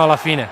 fino 0.00 0.04
alla 0.04 0.16
fine. 0.16 0.48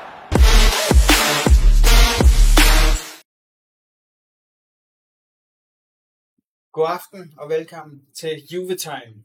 God 6.73 6.87
aften 6.87 7.35
og 7.39 7.49
velkommen 7.49 8.01
til 8.15 8.43
Juve 8.53 8.77
Time. 8.77 9.25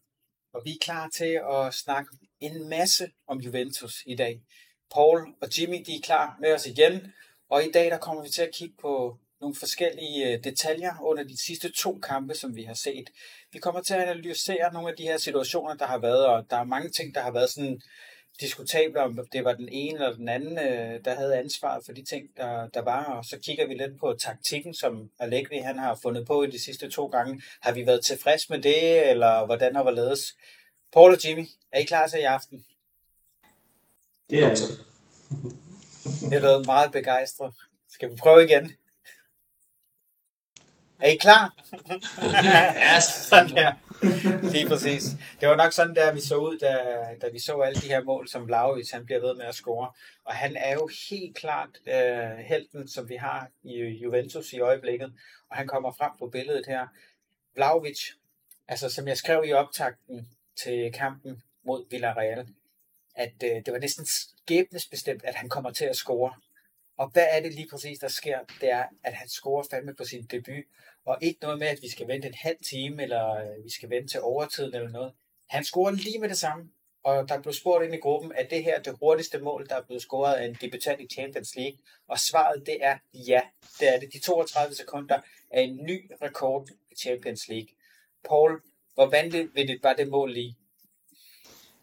Og 0.53 0.61
vi 0.65 0.69
er 0.69 0.77
klar 0.81 1.09
til 1.09 1.41
at 1.51 1.73
snakke 1.73 2.09
en 2.39 2.69
masse 2.69 3.11
om 3.27 3.39
Juventus 3.39 4.03
i 4.05 4.15
dag. 4.15 4.41
Paul 4.93 5.19
og 5.41 5.59
Jimmy 5.59 5.83
de 5.85 5.95
er 5.95 6.01
klar 6.03 6.37
med 6.41 6.53
os 6.53 6.65
igen, 6.65 7.13
og 7.49 7.63
i 7.63 7.71
dag 7.71 7.91
der 7.91 7.97
kommer 7.97 8.23
vi 8.23 8.29
til 8.29 8.41
at 8.41 8.53
kigge 8.53 8.75
på 8.81 9.17
nogle 9.41 9.55
forskellige 9.55 10.27
øh, 10.27 10.43
detaljer 10.43 10.93
under 11.01 11.23
de 11.23 11.45
sidste 11.45 11.71
to 11.71 11.99
kampe, 11.99 12.33
som 12.35 12.55
vi 12.55 12.63
har 12.63 12.73
set. 12.73 13.09
Vi 13.51 13.59
kommer 13.59 13.81
til 13.81 13.93
at 13.93 14.09
analysere 14.09 14.73
nogle 14.73 14.89
af 14.89 14.95
de 14.97 15.03
her 15.03 15.17
situationer, 15.17 15.73
der 15.73 15.85
har 15.85 15.97
været, 15.97 16.25
og 16.25 16.45
der 16.49 16.57
er 16.57 16.63
mange 16.63 16.89
ting, 16.89 17.15
der 17.15 17.21
har 17.21 17.31
været 17.31 17.49
sådan 17.49 17.81
diskutable, 18.39 19.01
om 19.01 19.27
det 19.33 19.45
var 19.45 19.53
den 19.53 19.69
ene 19.71 19.93
eller 19.93 20.15
den 20.15 20.29
anden, 20.29 20.57
øh, 20.57 21.05
der 21.05 21.15
havde 21.15 21.37
ansvaret 21.37 21.85
for 21.85 21.91
de 21.91 22.05
ting, 22.05 22.29
der, 22.37 22.67
der 22.67 22.81
var. 22.81 23.03
Og 23.05 23.25
så 23.25 23.39
kigger 23.39 23.67
vi 23.67 23.73
lidt 23.73 23.99
på 23.99 24.15
taktikken, 24.19 24.73
som 24.73 25.11
Allegri 25.19 25.57
han 25.57 25.79
har 25.79 25.99
fundet 26.01 26.27
på 26.27 26.43
i 26.43 26.51
de 26.51 26.63
sidste 26.63 26.89
to 26.89 27.05
gange. 27.05 27.41
Har 27.61 27.71
vi 27.71 27.85
været 27.85 28.05
tilfreds 28.05 28.49
med 28.49 28.61
det, 28.61 29.09
eller 29.09 29.45
hvordan 29.45 29.75
har 29.75 29.83
ledes? 29.91 30.35
Paul 30.93 31.13
og 31.13 31.25
Jimmy, 31.25 31.47
er 31.71 31.79
I 31.79 31.83
klar 31.83 32.07
til 32.07 32.19
i 32.19 32.23
aften? 32.23 32.65
Det 34.29 34.43
er 34.43 34.49
det. 34.49 34.85
Det 36.29 36.33
er 36.33 36.41
meget 36.65 36.91
begejstret. 36.91 37.53
Skal 37.89 38.11
vi 38.11 38.15
prøve 38.15 38.43
igen? 38.43 38.71
Er 40.99 41.09
I 41.09 41.15
klar? 41.15 41.55
ja, 42.43 42.99
sådan 43.29 43.49
der. 43.49 43.73
Lige 44.51 44.67
præcis. 44.67 45.03
Det 45.41 45.49
var 45.49 45.55
nok 45.55 45.73
sådan 45.73 45.95
der, 45.95 46.13
vi 46.13 46.21
så 46.21 46.35
ud, 46.35 46.57
da, 46.57 46.77
da 47.21 47.29
vi 47.31 47.39
så 47.39 47.59
alle 47.59 47.81
de 47.81 47.87
her 47.87 48.03
mål, 48.03 48.27
som 48.27 48.47
Vlaovic 48.47 48.91
han 48.91 49.05
bliver 49.05 49.21
ved 49.21 49.35
med 49.35 49.45
at 49.45 49.55
score. 49.55 49.91
Og 50.25 50.33
han 50.33 50.55
er 50.55 50.73
jo 50.73 50.89
helt 51.09 51.35
klart 51.35 51.69
øh, 51.87 52.37
helten, 52.37 52.87
som 52.87 53.09
vi 53.09 53.15
har 53.15 53.47
i 53.63 53.83
Juventus 53.83 54.53
i 54.53 54.59
øjeblikket. 54.59 55.13
Og 55.49 55.57
han 55.57 55.67
kommer 55.67 55.91
frem 55.91 56.11
på 56.19 56.27
billedet 56.27 56.65
her. 56.67 56.87
Vlaovic, 57.55 57.99
altså 58.67 58.89
som 58.89 59.07
jeg 59.07 59.17
skrev 59.17 59.43
i 59.45 59.53
optakten 59.53 60.27
til 60.63 60.91
kampen 60.93 61.43
mod 61.65 61.85
Villarreal, 61.89 62.47
at 63.15 63.33
øh, 63.43 63.49
det 63.65 63.73
var 63.73 63.79
næsten 63.79 64.05
skæbnesbestemt, 64.05 65.23
at 65.23 65.35
han 65.35 65.49
kommer 65.49 65.71
til 65.71 65.85
at 65.85 65.95
score. 65.95 66.33
Og 66.97 67.09
hvad 67.09 67.27
er 67.31 67.41
det 67.41 67.53
lige 67.53 67.67
præcis, 67.69 67.99
der 67.99 68.07
sker? 68.07 68.39
Det 68.61 68.71
er, 68.71 68.85
at 69.03 69.13
han 69.13 69.27
scorer 69.27 69.63
fandme 69.71 69.93
på 69.95 70.05
sin 70.05 70.23
debut. 70.23 70.63
Og 71.05 71.17
ikke 71.21 71.39
noget 71.41 71.59
med, 71.59 71.67
at 71.67 71.79
vi 71.81 71.89
skal 71.89 72.07
vente 72.07 72.27
en 72.27 72.33
halv 72.33 72.57
time, 72.69 73.03
eller 73.03 73.29
øh, 73.29 73.63
vi 73.63 73.69
skal 73.69 73.89
vente 73.89 74.07
til 74.07 74.21
overtiden 74.21 74.75
eller 74.75 74.89
noget. 74.89 75.13
Han 75.49 75.63
scorer 75.63 75.91
lige 75.91 76.19
med 76.19 76.29
det 76.29 76.37
samme. 76.37 76.69
Og 77.03 77.29
der 77.29 77.41
blev 77.41 77.53
spurgt 77.53 77.85
ind 77.85 77.93
i 77.93 77.97
gruppen, 77.97 78.31
at 78.35 78.49
det 78.49 78.63
her 78.63 78.81
det 78.81 78.97
hurtigste 78.99 79.39
mål, 79.39 79.67
der 79.69 79.75
er 79.75 79.81
blevet 79.81 80.01
scoret 80.01 80.33
af 80.33 80.45
en 80.45 80.57
debutant 80.61 81.01
i 81.01 81.07
Champions 81.07 81.55
League. 81.55 81.77
Og 82.07 82.19
svaret 82.19 82.63
det 82.65 82.77
er 82.81 82.97
ja. 83.13 83.41
Det 83.79 83.95
er 83.95 83.99
det. 83.99 84.13
De 84.13 84.19
32 84.19 84.75
sekunder 84.75 85.19
er 85.49 85.61
en 85.61 85.75
ny 85.75 86.11
rekord 86.21 86.67
i 86.91 86.95
Champions 86.95 87.47
League. 87.47 87.67
Paul, 88.29 88.61
hvor 88.93 89.05
vanvittigt 89.05 89.83
var 89.83 89.93
det 89.93 90.07
mål 90.07 90.33
lige? 90.33 90.57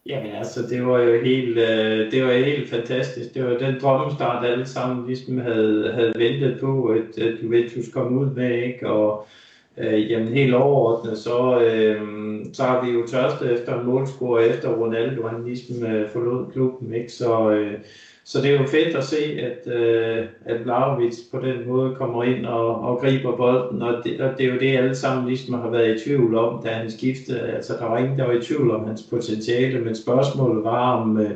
Jamen 0.07 0.33
altså, 0.33 0.63
det 0.67 0.87
var 0.87 0.99
jo 0.99 1.23
helt, 1.23 1.59
øh, 1.59 2.13
det 2.13 2.25
var 2.25 2.33
helt 2.33 2.71
fantastisk. 2.71 3.35
Det 3.35 3.45
var 3.45 3.59
den 3.59 3.81
drømmestart, 3.81 4.47
alle 4.47 4.67
sammen 4.67 5.07
ligesom 5.07 5.39
havde, 5.39 5.93
havde 5.93 6.13
ventet 6.17 6.61
på, 6.61 6.87
at, 6.87 7.19
at 7.19 7.43
Juventus 7.43 7.89
kom 7.93 8.19
ud 8.19 8.31
med, 8.31 8.63
ikke? 8.63 8.89
Og 8.89 9.27
øh, 9.77 10.11
jamen 10.11 10.29
helt 10.33 10.55
overordnet, 10.55 11.19
så, 11.19 11.61
øh, 11.63 12.01
så 12.53 12.63
har 12.63 12.85
vi 12.85 12.91
jo 12.91 13.07
tørstet 13.07 13.53
efter 13.53 13.81
en 13.81 13.87
målscore 13.87 14.47
efter 14.47 14.77
Ronaldo, 14.77 15.27
han 15.27 15.45
ligesom 15.45 15.87
øh, 15.87 16.11
forlod 16.11 16.53
klubben, 16.53 16.95
ikke? 16.95 17.13
Så, 17.13 17.51
øh, 17.51 17.79
så 18.31 18.43
det 18.43 18.51
er 18.51 18.61
jo 18.61 18.67
fedt 18.67 18.97
at 18.97 19.05
se, 19.05 19.23
at, 19.49 19.73
øh, 19.73 20.29
at 20.45 20.65
Vlaovic 20.65 21.15
på 21.31 21.39
den 21.41 21.69
måde 21.69 21.95
kommer 21.97 22.25
ind 22.25 22.47
og, 22.47 22.81
og 22.81 23.01
griber 23.01 23.37
bolden, 23.37 23.83
og 23.83 24.05
det, 24.05 24.21
og 24.21 24.39
det 24.39 24.47
er 24.47 24.55
jo 24.55 24.61
det, 24.61 24.77
alle 24.77 24.95
sammen 24.95 25.29
ligesom 25.29 25.55
har 25.55 25.71
været 25.71 25.97
i 25.97 26.05
tvivl 26.05 26.35
om, 26.35 26.63
da 26.63 26.69
han 26.69 26.91
skiftede. 26.91 27.41
Altså, 27.41 27.73
der 27.73 27.85
var 27.85 27.99
ingen, 27.99 28.19
der 28.19 28.27
var 28.27 28.33
i 28.33 28.43
tvivl 28.43 28.71
om 28.71 28.87
hans 28.87 29.03
potentiale, 29.03 29.81
men 29.81 29.97
spørgsmålet 29.97 30.65
var, 30.65 31.01
om, 31.01 31.19
øh, 31.19 31.31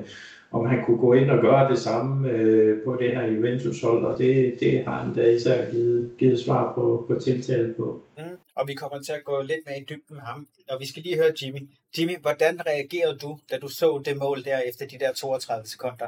om 0.50 0.66
han 0.66 0.84
kunne 0.84 0.98
gå 0.98 1.12
ind 1.12 1.30
og 1.30 1.40
gøre 1.40 1.70
det 1.70 1.78
samme 1.78 2.30
øh, 2.30 2.84
på 2.84 2.96
det 3.00 3.10
her 3.10 3.26
Juventus-hold, 3.26 4.04
og 4.04 4.18
det, 4.18 4.56
det 4.60 4.84
har 4.84 5.02
han 5.02 5.14
da 5.14 5.30
især 5.30 5.70
givet, 5.70 6.10
givet 6.18 6.40
svar 6.40 6.72
på, 6.74 7.04
på 7.08 7.20
tiltale 7.20 7.74
på. 7.74 8.02
Mm, 8.18 8.24
og 8.56 8.68
vi 8.68 8.74
kommer 8.74 8.98
til 9.02 9.12
at 9.12 9.24
gå 9.24 9.42
lidt 9.42 9.60
mere 9.66 9.78
i 9.78 9.84
dybden 9.88 10.16
med 10.16 10.22
ham, 10.22 10.46
og 10.70 10.80
vi 10.80 10.86
skal 10.86 11.02
lige 11.02 11.16
høre 11.16 11.32
Jimmy. 11.42 11.68
Jimmy, 11.98 12.16
hvordan 12.20 12.60
reagerede 12.66 13.18
du, 13.18 13.38
da 13.50 13.58
du 13.58 13.68
så 13.68 14.02
det 14.04 14.16
mål 14.16 14.44
der 14.44 14.58
efter 14.58 14.86
de 14.86 14.98
der 14.98 15.12
32 15.12 15.66
sekunder? 15.66 16.06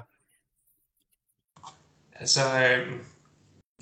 Altså, 2.20 2.40
øh, 2.40 2.92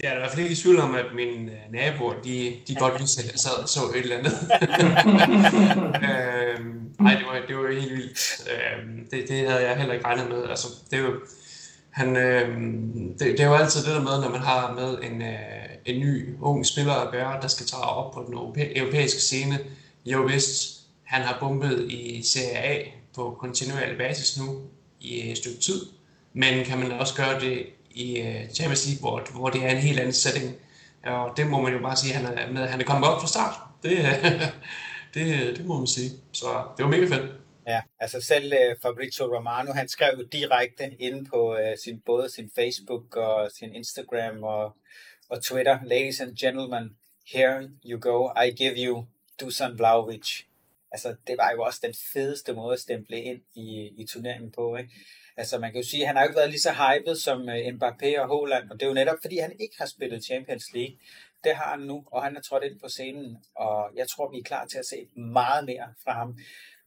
jeg 0.02 0.10
er 0.10 0.14
i 0.14 0.18
hvert 0.18 0.30
fald 0.30 0.42
ikke 0.42 0.52
i 0.52 0.56
tvivl 0.56 0.80
om, 0.80 0.94
at 0.94 1.04
mine 1.14 1.52
øh, 1.52 1.72
naboer, 1.72 2.14
de, 2.24 2.56
de 2.68 2.74
godt 2.74 2.98
vidste, 3.00 3.22
at 3.22 3.32
jeg 3.32 3.38
sad 3.38 3.62
og 3.62 3.68
så 3.68 3.80
et 3.94 4.00
eller 4.00 4.18
andet. 4.18 4.32
øh, 6.08 6.64
nej, 7.00 7.14
det 7.14 7.26
var, 7.26 7.40
det 7.48 7.56
var 7.56 7.80
helt 7.80 7.92
vildt. 7.92 8.48
Øh, 8.50 8.88
det, 9.10 9.28
det 9.28 9.48
havde 9.48 9.68
jeg 9.68 9.76
heller 9.76 9.94
ikke 9.94 10.06
regnet 10.06 10.28
med. 10.28 10.48
Altså, 10.48 10.68
det 10.90 10.98
er 10.98 11.02
jo, 11.02 11.20
han, 11.90 12.16
øh, 12.16 12.58
det, 13.18 13.20
det 13.20 13.40
er 13.40 13.46
jo 13.46 13.54
altid 13.54 13.84
det 13.84 13.94
der 13.94 14.02
med, 14.02 14.20
når 14.20 14.30
man 14.30 14.40
har 14.40 14.74
med 14.74 15.10
en, 15.10 15.22
øh, 15.22 15.64
en 15.84 16.00
ny, 16.00 16.36
ung 16.40 16.66
spiller 16.66 16.92
at 16.92 17.12
gøre, 17.12 17.40
der 17.42 17.48
skal 17.48 17.66
tage 17.66 17.82
op 17.82 18.12
på 18.12 18.24
den 18.26 18.34
europæiske 18.76 19.20
scene. 19.20 19.58
Jo 20.06 20.22
vist, 20.22 20.80
han 21.04 21.22
har 21.22 21.36
bumpet 21.40 21.86
i 21.90 22.22
Serie 22.22 22.58
A 22.58 22.84
på 23.14 23.36
kontinuerlig 23.40 23.98
basis 23.98 24.38
nu 24.38 24.60
i 25.00 25.30
et 25.30 25.38
stykke 25.38 25.60
tid. 25.60 25.80
Men 26.32 26.64
kan 26.64 26.78
man 26.78 26.92
også 26.92 27.14
gøre 27.14 27.40
det 27.40 27.66
i 27.94 28.21
øh, 28.21 28.50
Champions 28.50 28.87
League, 28.87 29.00
hvor, 29.00 29.38
hvor 29.38 29.50
det 29.50 29.65
er 29.65 29.71
en 29.71 29.77
helt 29.77 29.99
anden 29.99 30.12
setting. 30.12 30.56
Og 31.05 31.37
det 31.37 31.47
må 31.47 31.60
man 31.60 31.72
jo 31.72 31.78
bare 31.78 31.97
sige, 31.97 32.15
at 32.15 32.21
han 32.21 32.38
er, 32.38 32.53
med, 32.53 32.66
han 32.66 32.81
er 32.81 32.84
kommet 32.84 33.10
op 33.10 33.21
fra 33.21 33.28
start. 33.28 33.55
Det, 33.82 33.99
øh, 33.99 34.43
det, 35.15 35.49
øh, 35.49 35.56
det 35.56 35.66
må 35.66 35.78
man 35.78 35.87
sige. 35.87 36.10
Så 36.32 36.47
det 36.77 36.84
var 36.84 36.91
mega 36.91 37.06
fedt. 37.06 37.32
Ja, 37.66 37.81
altså 38.00 38.21
selv 38.21 38.53
øh, 38.53 38.77
Fabrizio 38.82 39.37
Romano, 39.37 39.72
han 39.72 39.88
skrev 39.88 40.15
jo 40.19 40.25
direkte 40.32 40.97
inde 40.99 41.25
på 41.25 41.53
uh, 41.53 41.59
sin, 41.84 42.00
både 42.06 42.31
sin 42.31 42.50
Facebook 42.55 43.16
og 43.16 43.50
sin 43.59 43.75
Instagram 43.75 44.43
og, 44.43 44.76
og 45.28 45.43
Twitter, 45.43 45.78
Ladies 45.84 46.21
and 46.21 46.37
gentlemen, 46.37 46.97
here 47.32 47.69
you 47.84 48.00
go, 48.00 48.28
I 48.47 48.50
give 48.50 48.75
you 48.76 49.06
Dusan 49.41 49.78
Vlaovic. 49.78 50.43
Altså, 50.93 51.15
det 51.26 51.34
var 51.38 51.50
jo 51.50 51.62
også 51.62 51.81
den 51.82 51.94
fedeste 52.12 52.53
måde 52.53 52.73
at 52.73 52.81
stemple 52.81 53.23
ind 53.23 53.40
i, 53.55 53.90
i 53.97 54.06
turneringen 54.06 54.52
på, 54.52 54.76
ikke? 54.76 54.90
Altså 55.36 55.58
man 55.58 55.72
kan 55.72 55.82
jo 55.82 55.88
sige, 55.88 56.02
at 56.02 56.06
han 56.06 56.16
har 56.16 56.22
jo 56.22 56.28
ikke 56.28 56.38
været 56.38 56.50
lige 56.50 56.60
så 56.60 56.72
hyped 56.72 57.16
som 57.16 57.48
øh, 57.48 57.66
Mbappé 57.66 58.20
og 58.20 58.28
Haaland, 58.28 58.70
og 58.70 58.81
det 58.81 58.82
er 58.82 58.88
jo 58.88 58.94
netop 58.94 59.19
fordi, 59.20 59.38
han 59.38 59.52
ikke 59.60 59.75
har 59.78 59.86
spillet 59.86 60.25
Champions 60.25 60.72
League. 60.75 60.96
Det 61.44 61.56
har 61.56 61.70
han 61.70 61.81
nu, 61.81 62.04
og 62.06 62.22
han 62.22 62.36
er 62.36 62.40
trådt 62.40 62.64
ind 62.64 62.81
på 62.81 62.88
scenen, 62.88 63.36
og 63.54 63.90
jeg 63.96 64.08
tror, 64.08 64.31
vi 64.31 64.38
er 64.38 64.42
klar 64.42 64.66
til 64.66 64.78
at 64.78 64.86
se 64.86 65.08
meget 65.16 65.64
mere 65.64 65.94
fra 66.04 66.12
ham. 66.12 66.38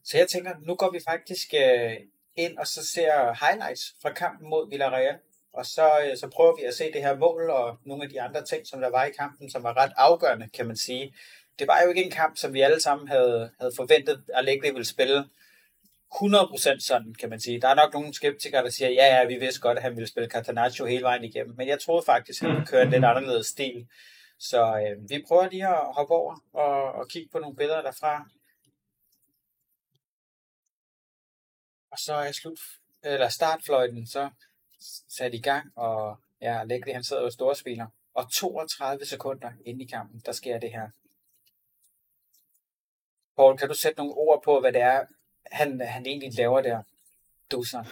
Så 0.03 0.17
jeg 0.17 0.27
tænker, 0.27 0.51
nu 0.67 0.75
går 0.75 0.91
vi 0.91 0.99
faktisk 1.07 1.53
øh, 1.53 1.93
ind 2.35 2.57
og 2.57 2.67
så 2.67 2.85
ser 2.85 3.45
highlights 3.45 3.95
fra 4.01 4.13
kampen 4.13 4.49
mod 4.49 4.69
Villarreal, 4.69 5.17
og 5.53 5.65
så, 5.65 5.89
øh, 6.05 6.17
så 6.17 6.27
prøver 6.27 6.55
vi 6.55 6.63
at 6.63 6.73
se 6.73 6.91
det 6.93 7.01
her 7.01 7.17
mål 7.17 7.49
og 7.49 7.77
nogle 7.85 8.03
af 8.03 8.09
de 8.09 8.21
andre 8.21 8.45
ting, 8.45 8.67
som 8.67 8.81
der 8.81 8.89
var 8.89 9.05
i 9.05 9.11
kampen, 9.11 9.49
som 9.49 9.63
var 9.63 9.77
ret 9.77 9.91
afgørende, 9.97 10.49
kan 10.53 10.67
man 10.67 10.77
sige. 10.77 11.15
Det 11.59 11.67
var 11.67 11.81
jo 11.83 11.89
ikke 11.89 12.03
en 12.03 12.11
kamp, 12.11 12.37
som 12.37 12.53
vi 12.53 12.61
alle 12.61 12.81
sammen 12.81 13.07
havde, 13.07 13.51
havde 13.59 13.71
forventet, 13.75 14.23
at 14.33 14.37
Allegri 14.37 14.71
ville 14.71 14.85
spille. 14.85 15.25
100% 16.13 16.79
sådan, 16.79 17.13
kan 17.13 17.29
man 17.29 17.39
sige. 17.39 17.61
Der 17.61 17.67
er 17.67 17.75
nok 17.75 17.93
nogle 17.93 18.13
skeptikere, 18.13 18.63
der 18.63 18.69
siger, 18.69 18.89
ja, 18.89 19.17
ja, 19.17 19.25
vi 19.25 19.35
vidste 19.35 19.61
godt, 19.61 19.77
at 19.77 19.83
han 19.83 19.95
ville 19.95 20.07
spille 20.07 20.29
Catanaccio 20.29 20.85
hele 20.85 21.03
vejen 21.03 21.23
igennem, 21.23 21.55
men 21.57 21.67
jeg 21.67 21.79
troede 21.79 22.05
faktisk, 22.05 22.41
at 22.41 22.47
han 22.47 22.55
ville 22.55 22.67
køre 22.67 22.83
en 22.83 22.89
lidt 22.89 23.05
anderledes 23.05 23.47
stil. 23.47 23.87
Så 24.39 24.61
øh, 24.63 25.09
vi 25.09 25.23
prøver 25.27 25.49
lige 25.49 25.67
at 25.67 25.93
hoppe 25.95 26.13
over 26.13 26.35
og, 26.53 26.91
og 26.91 27.09
kigge 27.09 27.29
på 27.31 27.39
nogle 27.39 27.55
billeder 27.55 27.81
derfra. 27.81 28.29
Og 31.91 31.97
så 31.99 32.13
er 32.13 32.31
slut, 32.31 32.59
eller 33.03 33.29
startfløjten 33.29 34.07
så 34.07 34.29
sat 35.09 35.33
i 35.33 35.41
gang, 35.41 35.77
og 35.77 36.19
ja, 36.41 36.59
Allegri 36.59 36.91
han 36.91 37.03
sidder 37.03 37.21
jo 37.21 37.29
storspiller. 37.29 37.87
Og 38.13 38.31
32 38.33 39.05
sekunder 39.05 39.51
inde 39.65 39.83
i 39.83 39.87
kampen, 39.87 40.21
der 40.25 40.31
sker 40.31 40.59
det 40.59 40.71
her. 40.71 40.89
Paul, 43.35 43.57
kan 43.57 43.67
du 43.67 43.73
sætte 43.73 43.97
nogle 43.97 44.13
ord 44.13 44.43
på, 44.43 44.59
hvad 44.59 44.73
det 44.73 44.81
er, 44.81 45.05
han, 45.51 45.81
han 45.85 46.05
egentlig 46.05 46.29
laver 46.37 46.61
der, 46.61 46.77
Dusan? 47.51 47.83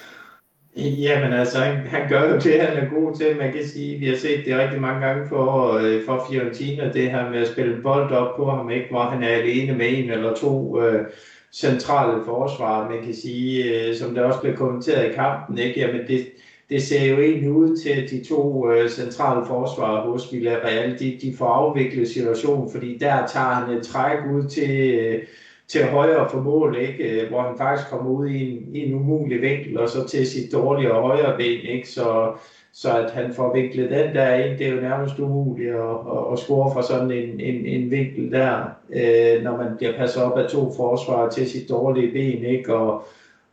Jamen 0.77 1.33
altså, 1.33 1.59
han, 1.59 1.87
han 1.87 2.09
gør 2.09 2.29
jo 2.29 2.39
det, 2.39 2.61
han 2.61 2.77
er 2.77 2.89
god 2.89 3.15
til. 3.15 3.37
Man 3.37 3.53
kan 3.53 3.67
sige, 3.67 3.99
vi 3.99 4.07
har 4.07 4.15
set 4.15 4.45
det 4.45 4.57
rigtig 4.57 4.81
mange 4.81 5.05
gange 5.05 5.27
for, 5.29 5.73
øh, 5.73 6.05
for 6.05 6.27
Fiorentina, 6.29 6.91
det 6.93 7.11
her 7.11 7.29
med 7.29 7.39
at 7.41 7.47
spille 7.47 7.81
bold 7.81 8.11
op 8.11 8.35
på 8.37 8.49
ham, 8.49 8.69
ikke? 8.69 8.87
hvor 8.89 9.03
han 9.03 9.23
er 9.23 9.27
alene 9.27 9.77
med 9.77 9.85
en 9.89 10.11
eller 10.11 10.35
to 10.35 10.81
øh, 10.81 11.05
centrale 11.51 12.25
forsvar. 12.25 12.89
Man 12.89 13.03
kan 13.03 13.13
sige, 13.13 13.63
øh, 13.63 13.95
som 13.95 14.15
der 14.15 14.23
også 14.23 14.41
blev 14.41 14.55
kommenteret 14.55 15.11
i 15.11 15.13
kampen, 15.13 15.57
ikke? 15.57 15.79
Jamen 15.79 16.07
det, 16.07 16.27
det 16.69 16.83
ser 16.83 17.05
jo 17.05 17.21
egentlig 17.21 17.51
ud 17.51 17.77
til, 17.77 17.89
at 17.89 18.09
de 18.09 18.23
to 18.23 18.71
øh, 18.71 18.89
centrale 18.89 19.45
forsvarer 19.45 20.11
hos 20.11 20.33
Villarreal, 20.33 20.99
de, 20.99 21.19
de 21.21 21.35
får 21.37 21.47
afviklet 21.47 22.07
situationen, 22.07 22.71
fordi 22.71 22.97
der 22.97 23.27
tager 23.27 23.53
han 23.53 23.77
et 23.77 23.83
træk 23.83 24.17
ud 24.33 24.49
til... 24.49 24.93
Øh, 24.93 25.23
til 25.67 25.85
højre 25.85 26.29
for 26.29 26.41
mål, 26.41 26.77
ikke? 26.77 27.21
Øh, 27.21 27.29
hvor 27.29 27.41
han 27.41 27.57
faktisk 27.57 27.89
kommer 27.89 28.11
ud 28.11 28.27
i 28.27 28.51
en, 28.51 28.69
en 28.73 28.93
umulig 28.93 29.41
vinkel, 29.41 29.79
og 29.79 29.89
så 29.89 30.07
til 30.07 30.27
sit 30.27 30.51
dårlige 30.51 30.91
højre 30.91 31.37
ben. 31.37 31.61
Ikke? 31.61 31.89
Så, 31.89 32.31
så 32.73 32.97
at 32.97 33.11
han 33.11 33.33
får 33.33 33.53
vinklet 33.53 33.89
den 33.89 34.15
der 34.15 34.35
ind, 34.35 34.57
det 34.57 34.67
er 34.67 34.71
jo 34.71 34.81
nærmest 34.81 35.19
umuligt 35.19 35.75
at, 35.75 35.81
at, 35.81 36.33
at 36.33 36.39
score 36.39 36.73
fra 36.73 36.83
sådan 36.83 37.11
en, 37.11 37.39
en, 37.39 37.65
en 37.65 37.91
vinkel 37.91 38.31
der, 38.31 38.63
øh, 38.89 39.43
når 39.43 39.57
man 39.57 39.77
bliver 39.77 39.97
passet 39.97 40.23
op 40.23 40.37
af 40.37 40.49
to 40.49 40.73
forsvarer 40.77 41.29
til 41.29 41.49
sit 41.49 41.69
dårlige 41.69 42.11
ben, 42.11 42.43
ikke? 42.43 42.75
Og, 42.75 43.03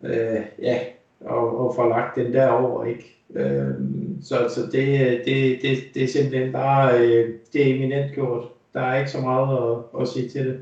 øh, 0.04 0.40
ja, 0.62 0.78
og, 1.20 1.66
og 1.66 1.74
får 1.74 1.88
lagt 1.88 2.16
den 2.16 2.32
derover, 2.32 2.84
ikke? 2.84 3.16
Øh, 3.34 3.74
så 4.22 4.36
så 4.48 4.60
det, 4.72 5.20
det, 5.24 5.58
det, 5.62 5.78
det 5.94 6.02
er 6.02 6.08
simpelthen 6.08 6.52
bare, 6.52 6.98
øh, 6.98 7.30
det 7.52 7.70
er 7.70 7.74
eminent 7.74 8.14
gjort. 8.14 8.44
Der 8.74 8.80
er 8.80 8.98
ikke 8.98 9.10
så 9.10 9.20
meget 9.20 9.70
at, 9.70 10.00
at 10.00 10.08
sige 10.08 10.28
til 10.28 10.46
det. 10.46 10.60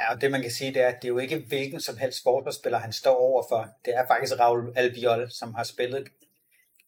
Ja, 0.00 0.14
og 0.14 0.20
det 0.20 0.30
man 0.30 0.42
kan 0.42 0.50
sige, 0.50 0.74
det 0.74 0.82
er, 0.82 0.88
at 0.88 1.02
det 1.02 1.08
er 1.08 1.12
jo 1.12 1.18
ikke 1.18 1.44
hvilken 1.48 1.80
som 1.80 1.96
helst 1.96 2.18
sportsspiller, 2.18 2.78
han 2.78 2.92
står 2.92 3.16
overfor. 3.16 3.68
Det 3.84 3.96
er 3.96 4.06
faktisk 4.06 4.40
Raul 4.40 4.72
Albiol, 4.76 5.30
som 5.30 5.54
har 5.54 5.64
spillet 5.64 6.08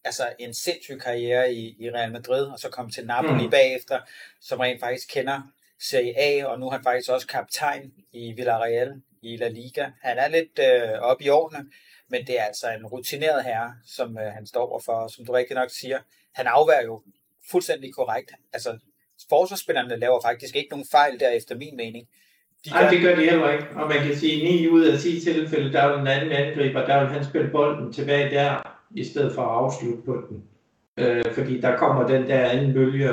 altså 0.04 0.32
en 0.38 0.54
sindssyg 0.54 1.00
karriere 1.00 1.52
i, 1.52 1.76
i 1.78 1.90
Real 1.90 2.12
Madrid, 2.12 2.46
og 2.46 2.58
så 2.58 2.68
kom 2.68 2.90
til 2.90 3.06
Napoli 3.06 3.44
mm. 3.44 3.50
bagefter, 3.50 4.00
som 4.40 4.60
rent 4.60 4.80
faktisk 4.80 5.08
kender 5.08 5.42
Serie 5.80 6.18
A, 6.18 6.46
og 6.46 6.60
nu 6.60 6.66
er 6.66 6.70
han 6.70 6.82
faktisk 6.84 7.10
også 7.10 7.26
kaptajn 7.26 7.92
i 8.12 8.32
Villarreal 8.32 9.02
i 9.22 9.36
La 9.36 9.48
Liga. 9.48 9.90
Han 10.02 10.18
er 10.18 10.28
lidt 10.28 10.58
øh, 10.58 11.00
oppe 11.00 11.24
i 11.24 11.28
årene, 11.28 11.70
men 12.08 12.26
det 12.26 12.40
er 12.40 12.44
altså 12.44 12.70
en 12.70 12.86
rutineret 12.86 13.44
herre, 13.44 13.74
som 13.86 14.18
øh, 14.18 14.32
han 14.32 14.46
står 14.46 14.70
overfor, 14.70 14.92
og 14.92 15.10
som 15.10 15.26
du 15.26 15.32
rigtig 15.32 15.54
nok 15.54 15.70
siger, 15.70 15.98
han 16.34 16.46
afværger 16.46 16.84
jo 16.84 17.02
fuldstændig 17.50 17.94
korrekt. 17.94 18.32
Altså, 18.52 18.78
forsvarsspillerne 19.28 19.96
laver 19.96 20.20
faktisk 20.20 20.56
ikke 20.56 20.70
nogen 20.70 20.86
fejl 20.90 21.20
der, 21.20 21.28
efter 21.28 21.54
min 21.54 21.76
mening. 21.76 22.08
De 22.66 22.70
Nej, 22.70 22.90
det 22.90 23.00
gør 23.02 23.14
de 23.14 23.30
heller 23.30 23.50
ikke. 23.50 23.66
Og 23.74 23.88
man 23.88 23.98
kan 24.06 24.16
sige, 24.16 24.48
at 24.48 24.60
9 24.60 24.68
ud 24.68 24.82
af 24.82 24.98
10 24.98 25.20
tilfælde, 25.20 25.72
der 25.72 25.80
er 25.80 26.00
en 26.00 26.06
anden 26.06 26.32
angriber, 26.32 26.86
der 26.86 27.00
vil 27.00 27.08
han 27.08 27.24
spille 27.24 27.50
bolden 27.50 27.92
tilbage 27.92 28.30
der, 28.30 28.76
i 28.90 29.04
stedet 29.04 29.32
for 29.32 29.42
at 29.42 29.64
afslutte 29.64 30.02
på 30.02 30.16
den. 30.28 30.42
Øh, 30.98 31.24
fordi 31.32 31.60
der 31.60 31.76
kommer 31.76 32.06
den 32.06 32.26
der 32.26 32.44
anden 32.44 32.74
bølge, 32.74 33.12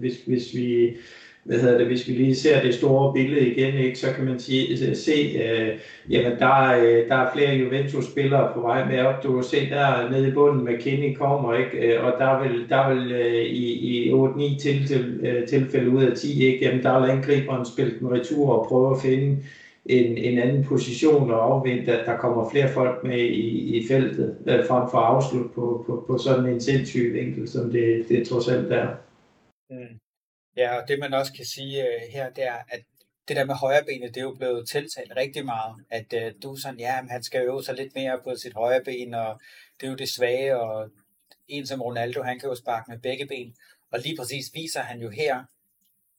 hvis, 0.00 0.14
hvis 0.26 0.54
vi 0.54 0.96
hvad 1.44 1.58
hedder 1.58 1.78
det, 1.78 1.86
hvis 1.86 2.08
vi 2.08 2.12
lige 2.12 2.34
ser 2.34 2.62
det 2.62 2.74
store 2.74 3.12
billede 3.12 3.48
igen, 3.48 3.74
ikke, 3.74 3.98
så 3.98 4.06
kan 4.16 4.24
man 4.24 4.38
sige, 4.38 4.88
øh, 4.88 4.96
se, 4.96 5.12
øh, 5.12 5.78
jamen 6.10 6.38
der, 6.38 6.80
øh, 6.80 7.08
der 7.08 7.14
er 7.14 7.32
flere 7.34 7.54
Juventus-spillere 7.54 8.52
på 8.54 8.60
vej 8.60 8.88
med 8.88 8.98
op. 8.98 9.22
Du 9.22 9.34
kan 9.34 9.42
se 9.42 9.70
der 9.70 10.10
nede 10.10 10.28
i 10.28 10.30
bunden, 10.32 10.64
med 10.64 11.14
kommer, 11.14 11.54
ikke, 11.54 11.94
øh, 11.94 12.04
og 12.04 12.12
der 12.18 12.42
vil, 12.42 12.68
der 12.68 12.94
vil 12.94 13.12
øh, 13.12 13.42
i, 13.42 13.72
i 13.72 14.12
8-9 14.12 14.58
til, 14.60 14.86
til, 14.86 15.20
øh, 15.22 15.48
tilfælde 15.48 15.90
ud 15.90 16.02
af 16.02 16.16
10, 16.16 16.44
ikke, 16.44 16.64
jamen 16.64 16.82
der 16.82 17.00
vil 17.00 17.10
angriberen 17.10 17.66
spille 17.66 17.98
den 17.98 18.12
retur 18.12 18.52
og 18.52 18.66
prøve 18.68 18.94
at 18.94 19.02
finde 19.02 19.42
en, 19.86 20.18
en 20.18 20.38
anden 20.38 20.64
position 20.64 21.30
og 21.30 21.44
afvente, 21.44 21.98
at 21.98 22.06
der 22.06 22.16
kommer 22.16 22.50
flere 22.50 22.68
folk 22.68 23.04
med 23.04 23.18
i, 23.18 23.76
i 23.76 23.86
feltet, 23.88 24.36
øh, 24.46 24.66
frem 24.68 24.90
for 24.90 24.98
at 24.98 25.16
afslutte 25.16 25.48
på, 25.54 25.84
på, 25.86 26.04
på 26.06 26.18
sådan 26.18 26.46
en 26.46 26.60
sindssyg 26.60 27.12
vinkel, 27.12 27.48
som 27.48 27.70
det, 27.70 28.04
det 28.08 28.28
trods 28.28 28.48
alt 28.48 28.72
er. 28.72 28.88
Mm. 29.70 30.00
Ja, 30.60 30.80
og 30.80 30.88
det 30.88 30.98
man 30.98 31.14
også 31.14 31.32
kan 31.32 31.44
sige 31.44 31.82
uh, 31.82 32.12
her, 32.12 32.30
det 32.30 32.44
er, 32.44 32.58
at 32.68 32.82
det 33.28 33.36
der 33.36 33.44
med 33.44 33.54
højrebenet, 33.54 34.14
det 34.14 34.20
er 34.20 34.24
jo 34.24 34.34
blevet 34.34 34.68
tiltalt 34.68 35.12
rigtig 35.16 35.44
meget, 35.44 35.74
at 35.90 36.14
uh, 36.16 36.42
du 36.42 36.52
er 36.52 36.60
sådan, 36.62 36.80
ja, 36.80 37.02
men 37.02 37.10
han 37.10 37.22
skal 37.22 37.42
øve 37.42 37.64
sig 37.64 37.74
lidt 37.74 37.94
mere 37.94 38.20
på 38.24 38.34
sit 38.36 38.54
højre 38.54 38.84
ben, 38.84 39.14
og 39.14 39.40
det 39.80 39.86
er 39.86 39.90
jo 39.90 39.96
det 39.96 40.14
svage, 40.16 40.60
og 40.60 40.90
en 41.48 41.66
som 41.66 41.82
Ronaldo, 41.82 42.22
han 42.22 42.38
kan 42.38 42.48
jo 42.48 42.54
sparke 42.54 42.90
med 42.90 42.98
begge 42.98 43.26
ben, 43.26 43.54
og 43.92 43.98
lige 43.98 44.16
præcis 44.16 44.46
viser 44.54 44.80
han 44.80 45.00
jo 45.00 45.10
her, 45.10 45.44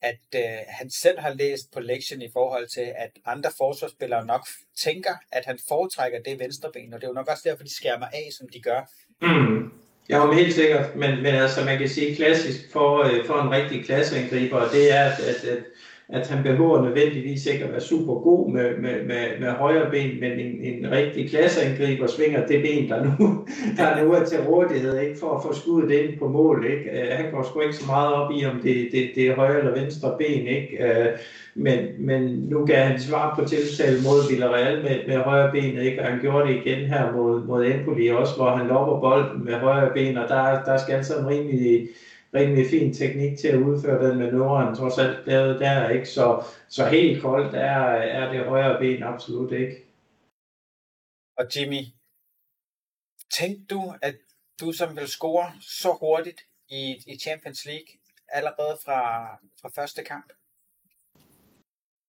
at 0.01 0.25
uh, 0.35 0.65
han 0.67 0.89
selv 0.89 1.19
har 1.19 1.33
læst 1.33 1.71
på 1.73 1.79
lektion 1.79 2.21
i 2.21 2.31
forhold 2.33 2.67
til, 2.67 2.93
at 2.95 3.11
andre 3.25 3.51
forsvarsspillere 3.57 4.25
nok 4.25 4.47
tænker, 4.77 5.15
at 5.31 5.45
han 5.45 5.59
foretrækker 5.67 6.19
det 6.25 6.39
venstre 6.39 6.71
ben, 6.73 6.93
og 6.93 7.01
det 7.01 7.07
er 7.07 7.11
jo 7.11 7.19
nok 7.21 7.27
også 7.27 7.49
derfor, 7.49 7.63
de 7.63 7.75
skærmer 7.75 8.07
af, 8.07 8.27
som 8.37 8.49
de 8.49 8.61
gør. 8.61 8.81
Mm. 9.21 9.81
Ja, 10.11 10.25
men 10.25 10.37
helt 10.37 10.53
sikkert. 10.53 10.95
Men, 10.95 11.23
men 11.23 11.35
altså, 11.35 11.65
man 11.65 11.77
kan 11.77 11.89
sige 11.89 12.15
klassisk 12.15 12.71
for, 12.71 13.03
øh, 13.03 13.25
for 13.25 13.41
en 13.41 13.51
rigtig 13.51 13.85
klasseangriber, 13.85 14.69
det 14.69 14.93
er, 14.97 15.03
at, 15.03 15.19
at, 15.19 15.43
at, 15.43 15.63
at 16.11 16.27
han 16.27 16.43
behøver 16.43 16.81
nødvendigvis 16.81 17.45
ikke 17.45 17.65
at 17.65 17.71
være 17.71 17.81
super 17.81 18.13
god 18.13 18.51
med, 18.51 18.77
med, 18.77 19.03
med, 19.05 19.39
med 19.39 19.49
højre 19.49 19.91
ben, 19.91 20.19
men 20.19 20.31
en, 20.31 20.59
en 20.61 20.91
rigtig 20.91 21.29
klasseangriber 21.29 22.07
svinger 22.07 22.47
det 22.47 22.61
ben, 22.61 22.89
der 22.89 23.03
nu, 23.03 23.45
der 23.77 24.03
nu 24.03 24.11
er 24.11 24.23
til 24.23 24.39
rådighed, 24.41 24.99
ikke, 24.99 25.19
for 25.19 25.35
at 25.35 25.43
få 25.43 25.53
skuddet 25.53 25.91
ind 25.91 26.19
på 26.19 26.27
mål. 26.27 26.65
Ikke? 26.71 26.89
Øh, 26.89 27.17
han 27.17 27.31
går 27.31 27.43
sgu 27.43 27.59
ikke 27.59 27.75
så 27.75 27.85
meget 27.85 28.13
op 28.13 28.31
i, 28.31 28.45
om 28.45 28.59
det, 28.63 28.89
det, 28.91 29.11
det 29.15 29.27
er 29.27 29.35
højre 29.35 29.59
eller 29.59 29.81
venstre 29.81 30.15
ben. 30.17 30.47
Ikke? 30.47 30.83
Øh, 30.83 31.07
men, 31.55 31.79
men 31.97 32.21
nu 32.49 32.65
gav 32.65 32.83
han 32.83 32.99
svar 32.99 33.35
på 33.35 33.45
tiltale 33.45 33.97
mod 34.03 34.29
Villarreal 34.29 34.83
med, 34.83 34.97
med 35.07 35.17
højre 35.17 35.51
ben, 35.51 35.77
ikke? 35.77 36.01
og 36.01 36.07
han 36.07 36.21
gjorde 36.21 36.47
det 36.47 36.55
igen 36.55 36.85
her 36.85 37.13
mod, 37.13 37.43
mod 37.43 37.65
Empoli 37.65 38.07
også, 38.07 38.35
hvor 38.35 38.49
han 38.49 38.67
lopper 38.67 38.99
bolden 38.99 39.45
med 39.45 39.53
højre 39.53 39.91
ben, 39.93 40.17
og 40.17 40.29
der, 40.29 40.63
der 40.63 40.77
skal 40.77 40.95
han 40.95 41.03
sådan 41.03 41.27
rimelig, 41.27 41.87
rimelig 42.33 42.69
fin 42.69 42.93
teknik 42.93 43.37
til 43.39 43.47
at 43.47 43.59
udføre 43.59 44.09
den 44.09 44.17
manøvre, 44.17 44.65
han 44.65 44.75
trods 44.75 44.97
alt 44.97 45.27
lavede 45.27 45.59
der, 45.59 45.89
ikke? 45.89 46.05
Så, 46.05 46.43
så 46.69 46.85
helt 46.85 47.21
koldt 47.21 47.55
er, 47.55 47.81
er 48.17 48.31
det 48.33 48.45
højre 48.45 48.79
ben 48.79 49.03
absolut 49.03 49.51
ikke. 49.51 49.75
Og 51.37 51.45
Jimmy, 51.55 51.83
tænkte 53.31 53.75
du, 53.75 53.93
at 54.01 54.15
du 54.59 54.71
som 54.71 54.97
vil 54.97 55.07
score 55.07 55.51
så 55.61 55.97
hurtigt 55.99 56.41
i, 56.69 57.03
i 57.07 57.17
Champions 57.17 57.65
League 57.65 57.87
allerede 58.29 58.77
fra, 58.85 59.01
fra 59.61 59.69
første 59.75 60.03
kamp? 60.03 60.33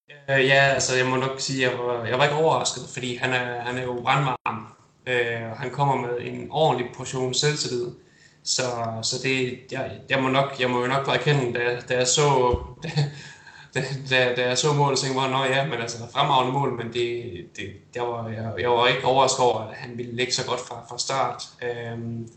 Øh, 0.09 0.45
ja, 0.45 0.61
altså 0.73 0.95
jeg 0.95 1.05
må 1.05 1.15
nok 1.15 1.39
sige, 1.39 1.65
at 1.65 1.71
jeg 1.71 1.79
var, 1.79 2.05
jeg 2.05 2.17
var 2.17 2.23
ikke 2.23 2.35
overrasket, 2.35 2.83
fordi 2.93 3.15
han 3.15 3.33
er, 3.33 3.59
han 3.59 3.77
er 3.77 3.83
jo 3.83 4.01
brandvarm. 4.01 4.77
Øh, 5.07 5.57
han 5.61 5.71
kommer 5.71 5.95
med 5.95 6.17
en 6.21 6.51
ordentlig 6.51 6.87
portion 6.95 7.33
selvtillid. 7.33 8.02
Så, 8.43 8.63
så 9.01 9.15
det, 9.23 9.59
jeg, 9.71 9.91
jeg, 10.09 10.21
må 10.21 10.29
nok, 10.29 10.59
jeg 10.59 10.69
må 10.69 10.81
jo 10.81 10.87
nok 10.87 11.05
bare 11.05 11.15
erkende, 11.15 11.59
da, 11.59 11.79
da 11.89 11.97
jeg 11.97 12.07
så, 12.07 12.57
da, 13.73 13.83
da, 14.09 14.35
da 14.35 14.47
jeg 14.47 14.57
så 14.57 14.73
målet, 14.73 14.99
så 14.99 15.05
tænkte 15.05 15.21
jeg, 15.21 15.31
nå 15.31 15.43
ja, 15.43 15.65
men 15.65 15.79
altså 15.79 15.97
fremragende 16.13 16.53
mål, 16.53 16.77
men 16.77 16.93
det, 16.93 17.33
det, 17.55 17.65
jeg, 17.95 18.03
var, 18.03 18.27
jeg, 18.27 18.53
jeg 18.59 18.69
var 18.69 18.87
ikke 18.87 19.05
overrasket 19.05 19.39
over, 19.39 19.59
at 19.59 19.75
han 19.75 19.97
ville 19.97 20.15
ligge 20.15 20.33
så 20.33 20.45
godt 20.45 20.59
fra, 20.59 20.85
fra 20.89 20.97
start. 20.97 21.43
Øhm, 21.61 22.29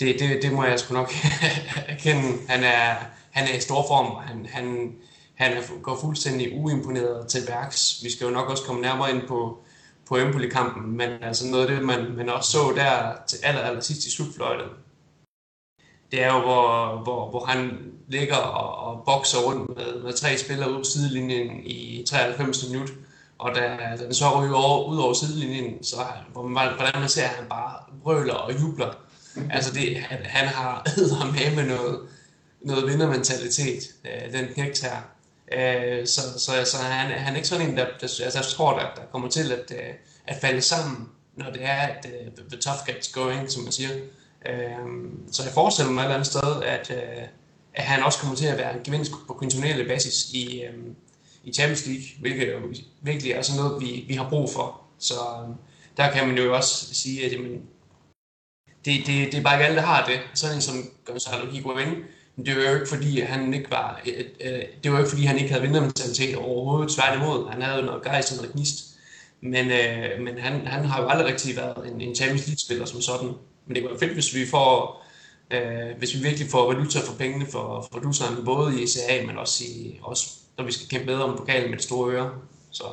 det, 0.00 0.20
det, 0.20 0.42
det 0.42 0.52
må 0.52 0.64
jeg 0.64 0.80
sgu 0.80 0.94
nok 0.94 1.12
erkende. 1.88 2.38
Han 2.48 2.64
er, 2.64 2.94
han 3.30 3.48
er 3.48 3.56
i 3.56 3.60
stor 3.60 3.86
form, 3.88 4.06
og 4.06 4.22
han, 4.22 4.46
han, 4.52 4.92
han 5.34 5.62
går 5.82 5.98
fuldstændig 6.00 6.52
uimponeret 6.52 7.28
til 7.28 7.40
værks. 7.48 8.00
Vi 8.02 8.10
skal 8.10 8.24
jo 8.24 8.30
nok 8.30 8.50
også 8.50 8.62
komme 8.64 8.80
nærmere 8.80 9.10
ind 9.10 9.22
på, 9.28 9.58
på 10.08 10.16
Empoli-kampen, 10.16 10.96
men 10.96 11.10
altså 11.22 11.46
noget 11.46 11.66
af 11.66 11.76
det, 11.76 11.84
man, 11.84 12.12
man 12.16 12.28
også 12.28 12.50
så 12.50 12.72
der 12.76 13.12
til 13.26 13.38
aller, 13.42 13.60
aller 13.60 13.80
sidst 13.80 14.04
i 14.04 14.10
slutfløjtet, 14.10 14.66
det 16.12 16.22
er 16.22 16.34
jo, 16.34 16.40
hvor, 16.40 17.00
hvor, 17.02 17.30
hvor 17.30 17.44
han 17.44 17.78
ligger 18.08 18.36
og, 18.36 18.88
og 18.88 19.02
bokser 19.06 19.38
rundt 19.38 19.76
med, 19.76 20.02
med 20.02 20.12
tre 20.12 20.38
spillere 20.38 20.72
ud 20.72 20.78
på 20.78 20.84
sidelinjen 20.84 21.66
i 21.66 22.04
93 22.08 22.68
minut, 22.68 22.90
og 23.38 23.54
da, 23.54 23.78
den 23.98 24.14
så 24.14 24.40
ryger 24.40 24.56
over, 24.56 24.88
ud 24.88 24.98
over 24.98 25.12
sidelinjen, 25.14 25.84
så 25.84 25.96
hvor 26.32 26.42
man, 26.42 26.68
hvordan 26.76 27.00
man 27.00 27.08
ser, 27.08 27.24
at 27.24 27.28
han 27.28 27.44
bare 27.48 27.76
brøler 28.02 28.34
og 28.34 28.60
jubler. 28.60 28.94
Altså 29.50 29.74
det, 29.74 29.96
han, 29.96 30.18
han 30.24 30.48
har 30.48 30.86
med 31.32 31.56
med 31.56 31.76
noget, 31.76 32.00
noget 32.60 32.86
vindermentalitet, 32.86 33.82
øh, 34.04 34.32
den 34.32 34.48
knægt 34.54 34.82
her. 34.82 34.96
Øh, 35.52 36.06
så, 36.06 36.20
så, 36.38 36.52
så 36.64 36.76
han, 36.76 37.10
han 37.18 37.32
er 37.32 37.36
ikke 37.36 37.48
sådan 37.48 37.68
en, 37.68 37.76
der, 37.76 37.84
der 37.84 37.90
altså, 38.02 38.22
jeg 38.34 38.44
tror, 38.44 38.78
der, 38.78 38.86
der 38.96 39.02
kommer 39.12 39.28
til 39.28 39.52
at, 39.52 39.72
øh, 39.74 39.94
at 40.26 40.36
falde 40.40 40.60
sammen, 40.60 41.08
når 41.36 41.50
det 41.50 41.64
er, 41.64 41.76
at 41.76 42.06
uh, 42.06 42.48
the 42.50 42.60
tough 42.60 42.78
gets 42.86 43.08
going, 43.08 43.50
som 43.50 43.62
man 43.62 43.72
siger. 43.72 43.88
Øh, 44.46 44.86
så 45.32 45.42
jeg 45.42 45.52
forestiller 45.52 45.92
mig 45.92 46.00
et 46.00 46.04
eller 46.04 46.14
andet 46.14 46.26
sted, 46.26 46.62
at, 46.62 46.90
øh, 46.90 47.22
at 47.74 47.84
han 47.84 48.02
også 48.02 48.18
kommer 48.18 48.36
til 48.36 48.46
at 48.46 48.58
være 48.58 48.74
en 48.74 48.84
gevinst 48.84 49.12
på 49.26 49.34
kontinuerlig 49.34 49.86
basis 49.86 50.30
i, 50.32 50.62
øh, 50.62 50.74
i 51.44 51.52
Champions 51.52 51.86
League, 51.86 52.04
hvilket 52.20 52.52
jo 52.52 52.58
virkelig 53.02 53.32
er 53.32 53.42
sådan 53.42 53.62
noget, 53.62 53.82
vi, 53.82 54.04
vi 54.08 54.14
har 54.14 54.28
brug 54.28 54.50
for. 54.50 54.80
Så 54.98 55.14
øh, 55.14 55.54
der 55.96 56.10
kan 56.10 56.28
man 56.28 56.38
jo 56.38 56.56
også 56.56 56.94
sige, 56.94 57.26
at 57.26 57.32
jamen, 57.32 57.62
det, 58.84 59.06
det, 59.06 59.32
det 59.32 59.34
er 59.34 59.42
bare 59.42 59.56
ikke 59.56 59.66
alle, 59.66 59.76
der 59.76 59.86
har 59.86 60.06
det. 60.06 60.20
Sådan 60.34 60.56
en 60.56 60.62
som 60.62 60.90
Gonzalo 61.04 61.50
Higuain, 61.50 61.94
men 62.36 62.46
det 62.46 62.56
var 62.56 62.62
jo 62.62 62.74
ikke 62.74 62.88
fordi, 62.88 63.20
han 63.20 63.54
ikke 63.54 63.70
var, 63.70 64.00
øh, 64.06 64.24
øh, 64.40 64.62
det 64.84 64.92
var 64.92 64.98
ikke 64.98 65.10
fordi, 65.10 65.24
han 65.24 65.38
ikke 65.38 65.50
havde 65.50 65.62
vindermentalitet 65.62 66.36
overhovedet, 66.36 66.94
tværtimod. 66.94 67.50
Han 67.50 67.62
havde 67.62 67.82
noget 67.82 68.02
gejst 68.02 68.32
og 68.32 68.36
noget 68.36 68.52
gnist. 68.52 68.84
Men, 69.40 69.70
øh, 69.70 70.20
men 70.20 70.38
han, 70.38 70.66
han 70.66 70.84
har 70.84 71.02
jo 71.02 71.08
aldrig 71.08 71.26
rigtig 71.26 71.56
været 71.56 71.92
en, 71.92 72.00
en 72.00 72.14
Champions 72.14 72.46
League-spiller 72.46 72.84
som 72.84 73.00
sådan. 73.00 73.32
Men 73.66 73.74
det 73.74 73.82
kunne 73.82 73.90
være 73.90 74.00
fedt, 74.00 74.12
hvis 74.12 74.34
vi 74.34 74.46
får, 74.46 75.04
øh, 75.50 75.98
hvis 75.98 76.14
vi 76.14 76.22
virkelig 76.22 76.48
får 76.50 76.72
valuta 76.72 76.98
for 76.98 77.18
pengene 77.18 77.46
for, 77.46 77.82
for 77.82 77.88
produceren, 77.92 78.44
både 78.44 78.80
i 78.80 78.82
ECA, 78.82 79.26
men 79.26 79.38
også, 79.38 79.64
i, 79.64 79.98
også 80.02 80.24
når 80.58 80.64
vi 80.64 80.72
skal 80.72 80.88
kæmpe 80.88 81.06
bedre 81.06 81.24
om 81.24 81.36
pokalen 81.36 81.70
med 81.70 81.78
de 81.78 81.82
store 81.82 82.12
øre. 82.12 82.40
Så. 82.70 82.84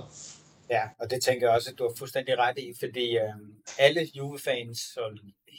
Ja, 0.70 0.84
og 1.00 1.12
det 1.12 1.24
tænker 1.24 1.48
jeg 1.48 1.56
også, 1.56 1.72
at 1.72 1.80
du 1.80 1.84
har 1.84 1.94
fuldstændig 1.98 2.38
ret 2.38 2.58
i, 2.58 2.74
fordi 2.80 3.18
øh, 3.18 3.34
alle 3.78 4.10
Juve-fans 4.16 4.98
og 4.98 5.12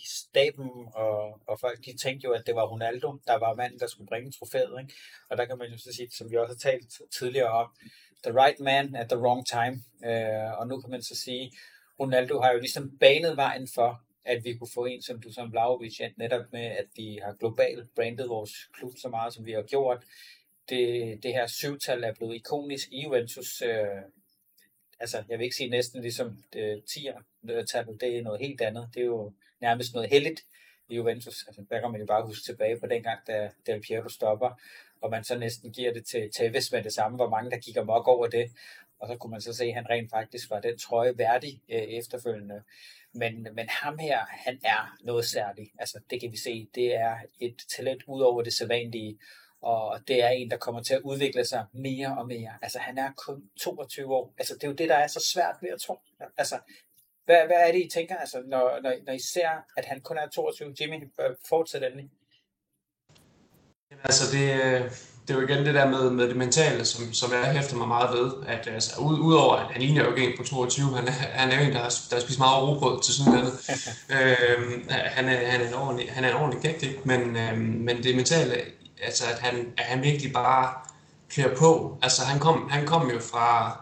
staben 0.07 0.71
og, 0.95 1.40
og 1.47 1.61
folk, 1.61 1.85
de 1.85 1.97
tænkte 1.97 2.25
jo, 2.25 2.33
at 2.33 2.47
det 2.47 2.55
var 2.55 2.67
Ronaldo, 2.67 3.17
der 3.26 3.38
var 3.38 3.55
manden, 3.55 3.81
der 3.81 3.87
skulle 3.87 4.09
bringe 4.09 4.33
trofæet. 4.33 4.75
Ikke? 4.81 4.95
Og 5.31 5.37
der 5.37 5.45
kan 5.45 5.59
man 5.59 5.71
jo 5.71 5.79
så 5.79 5.93
sige, 5.93 6.09
som 6.11 6.31
vi 6.31 6.37
også 6.37 6.55
har 6.55 6.71
talt 6.71 7.00
tidligere 7.19 7.49
om, 7.49 7.69
the 8.25 8.33
right 8.43 8.61
man 8.61 8.95
at 8.95 9.09
the 9.09 9.19
wrong 9.19 9.47
time. 9.47 9.83
Øh, 10.05 10.59
og 10.59 10.67
nu 10.67 10.81
kan 10.81 10.90
man 10.90 11.02
så 11.02 11.17
sige, 11.17 11.52
Ronaldo 12.00 12.40
har 12.40 12.52
jo 12.52 12.59
ligesom 12.59 12.90
banet 13.00 13.37
vejen 13.37 13.69
for, 13.75 14.00
at 14.25 14.45
vi 14.45 14.55
kunne 14.55 14.71
få 14.75 14.85
en 14.85 15.03
som 15.03 15.21
du 15.21 15.33
som 15.33 15.53
Vlaovic, 15.53 16.00
netop 16.17 16.45
med, 16.53 16.65
at 16.65 16.87
vi 16.97 17.19
har 17.23 17.33
globalt 17.33 17.95
brandet 17.95 18.29
vores 18.29 18.53
klub 18.75 18.93
så 19.03 19.09
meget, 19.09 19.35
som 19.35 19.47
vi 19.47 19.53
har 19.53 19.62
gjort. 19.62 20.05
Det, 20.69 21.23
det 21.23 21.33
her 21.33 21.47
syvtal 21.47 22.05
er 22.05 22.15
blevet 22.15 22.35
ikonisk 22.35 22.89
i 22.93 23.03
Juventus. 23.03 23.62
Øh, 23.62 24.03
altså, 25.00 25.25
jeg 25.29 25.39
vil 25.39 25.45
ikke 25.45 25.57
sige 25.57 25.71
næsten 25.71 26.03
ligesom 26.03 26.45
øh, 26.57 26.62
det, 26.62 26.83
10'er-tallet, 26.91 28.00
det 28.00 28.19
er 28.19 28.23
noget 28.23 28.41
helt 28.41 28.61
andet. 28.61 28.89
Det 28.95 29.00
er 29.00 29.07
jo 29.07 29.33
nærmest 29.61 29.95
noget 29.95 30.11
heldigt 30.11 30.41
i 30.89 30.97
Juventus. 30.97 31.45
Altså, 31.47 31.65
der 31.71 31.81
kan 31.81 31.91
man 31.91 32.00
jo 32.00 32.07
bare 32.07 32.27
huske 32.27 32.45
tilbage 32.45 32.81
på 32.81 32.87
dengang, 32.87 33.19
da 33.27 33.50
Del 33.67 33.81
Piero 33.81 34.09
stopper, 34.09 34.61
og 35.00 35.11
man 35.11 35.25
så 35.25 35.39
næsten 35.39 35.73
giver 35.73 35.93
det 35.93 36.07
til 36.07 36.31
Tevez 36.37 36.73
med 36.73 36.83
det 36.83 36.93
samme, 36.93 37.17
hvor 37.17 37.29
mange 37.29 37.50
der 37.50 37.59
gik 37.59 37.77
mok 37.85 38.09
over 38.09 38.27
det. 38.27 38.50
Og 39.00 39.09
så 39.09 39.16
kunne 39.16 39.30
man 39.30 39.40
så 39.40 39.52
se, 39.52 39.64
at 39.64 39.75
han 39.75 39.90
rent 39.90 40.11
faktisk 40.11 40.50
var 40.50 40.61
den 40.61 40.78
trøje 40.78 41.19
værdig 41.19 41.62
øh, 41.69 41.83
efterfølgende. 41.83 42.62
Men, 43.12 43.49
men 43.54 43.69
ham 43.69 43.99
her, 43.99 44.19
han 44.28 44.61
er 44.64 44.97
noget 45.02 45.25
særligt. 45.25 45.71
Altså, 45.78 46.00
det 46.11 46.21
kan 46.21 46.33
vi 46.33 46.37
se. 46.37 46.69
Det 46.75 46.95
er 46.95 47.16
et 47.40 47.57
talent 47.76 48.02
ud 48.07 48.21
over 48.21 48.42
det 48.42 48.52
sædvanlige. 48.54 49.19
Og 49.62 50.00
det 50.09 50.23
er 50.23 50.28
en, 50.28 50.50
der 50.50 50.57
kommer 50.57 50.83
til 50.83 50.95
at 50.95 51.00
udvikle 51.00 51.45
sig 51.45 51.66
mere 51.73 52.19
og 52.19 52.26
mere. 52.26 52.52
Altså, 52.62 52.78
han 52.78 52.99
er 52.99 53.12
kun 53.12 53.50
22 53.61 54.14
år. 54.14 54.35
Altså, 54.38 54.54
det 54.54 54.64
er 54.64 54.69
jo 54.69 54.75
det, 54.75 54.88
der 54.88 54.95
er 54.95 55.07
så 55.07 55.30
svært 55.35 55.57
ved 55.62 55.71
at 55.71 55.80
tro. 55.80 55.99
Altså, 56.37 56.59
hvad, 57.25 57.47
hvad 57.47 57.57
er 57.57 57.73
det, 57.73 57.85
I 57.87 57.88
tænker, 57.88 58.16
altså, 58.16 58.42
når, 58.47 58.80
når, 58.83 58.95
når 59.07 59.12
I 59.12 59.19
ser, 59.19 59.50
at 59.76 59.85
han 59.85 60.00
kun 60.00 60.19
er 60.19 60.28
22? 60.28 60.75
Jimmy, 60.80 61.12
fortsæt 61.49 61.83
endelig. 61.83 62.11
Altså, 63.90 64.37
det, 64.37 64.47
øh, 64.64 64.90
det 65.30 65.37
er 65.37 65.40
jo 65.40 65.49
igen 65.49 65.66
det 65.66 65.75
der 65.75 65.88
med, 65.88 66.10
med 66.10 66.28
det 66.28 66.37
mentale, 66.37 66.84
som, 66.84 67.12
som 67.12 67.32
jeg 67.32 67.52
hæfter 67.52 67.76
mig 67.76 67.88
meget 67.88 68.18
ved, 68.18 68.32
at 68.46 68.68
altså, 68.75 69.00
ud, 69.00 69.18
udover 69.18 69.54
at 69.54 69.66
han 69.72 69.82
ligner 69.82 70.04
jo 70.04 70.14
ikke 70.14 70.30
en 70.30 70.37
på 70.38 70.44
22, 70.44 70.96
han, 70.96 71.08
han 71.08 71.50
er 71.50 71.60
jo 71.60 71.66
en, 71.66 71.72
der 71.72 71.78
har, 71.78 71.94
der 72.10 72.16
har 72.16 72.20
spist 72.20 72.38
meget 72.38 72.62
robrød 72.62 73.02
til 73.02 73.14
sådan 73.14 73.32
noget. 73.32 73.52
øhm, 74.16 74.84
han, 74.90 75.28
er, 75.28 75.50
han, 75.50 75.60
er 75.60 75.68
en 75.68 75.75
ordentlig, 75.75 76.12
han 76.12 76.25
er 76.25 76.28
en 76.28 76.37
ordentlig 76.37 76.62
kægt, 76.62 76.82
ikke? 76.82 77.00
Men, 77.04 77.37
øhm, 77.37 77.58
men 77.58 78.02
det 78.02 78.16
mentale, 78.16 78.54
altså 79.02 79.25
at 79.32 79.38
han, 79.38 79.66
at 79.78 79.84
han 79.84 80.02
virkelig 80.02 80.32
bare 80.32 80.72
kører 81.37 81.56
på. 81.56 81.99
Altså 82.02 82.25
han 82.25 82.40
kom, 82.40 82.68
han 82.70 82.87
kom 82.87 83.10
jo 83.10 83.20
fra, 83.20 83.80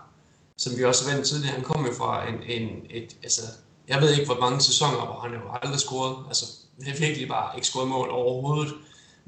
som 0.57 0.79
vi 0.79 0.85
også 0.85 1.09
har 1.09 1.15
vendt 1.15 1.29
tidligere, 1.29 1.55
han 1.55 1.65
kom 1.65 1.87
jo 1.87 1.93
fra 1.95 2.29
en, 2.29 2.35
en 2.47 2.69
et, 2.91 3.17
altså, 3.23 3.43
jeg 3.89 4.01
ved 4.01 4.13
ikke 4.13 4.27
hvor 4.27 4.41
mange 4.41 4.61
sæsoner, 4.61 5.07
hvor 5.07 5.21
han 5.21 5.33
jo 5.33 5.41
aldrig 5.63 5.81
scoret, 5.81 6.17
altså 6.29 6.45
det 6.81 6.89
er 6.89 7.07
virkelig 7.07 7.29
bare 7.29 7.51
ikke 7.57 7.67
scoret 7.67 7.89
mål 7.89 8.11
overhovedet. 8.11 8.75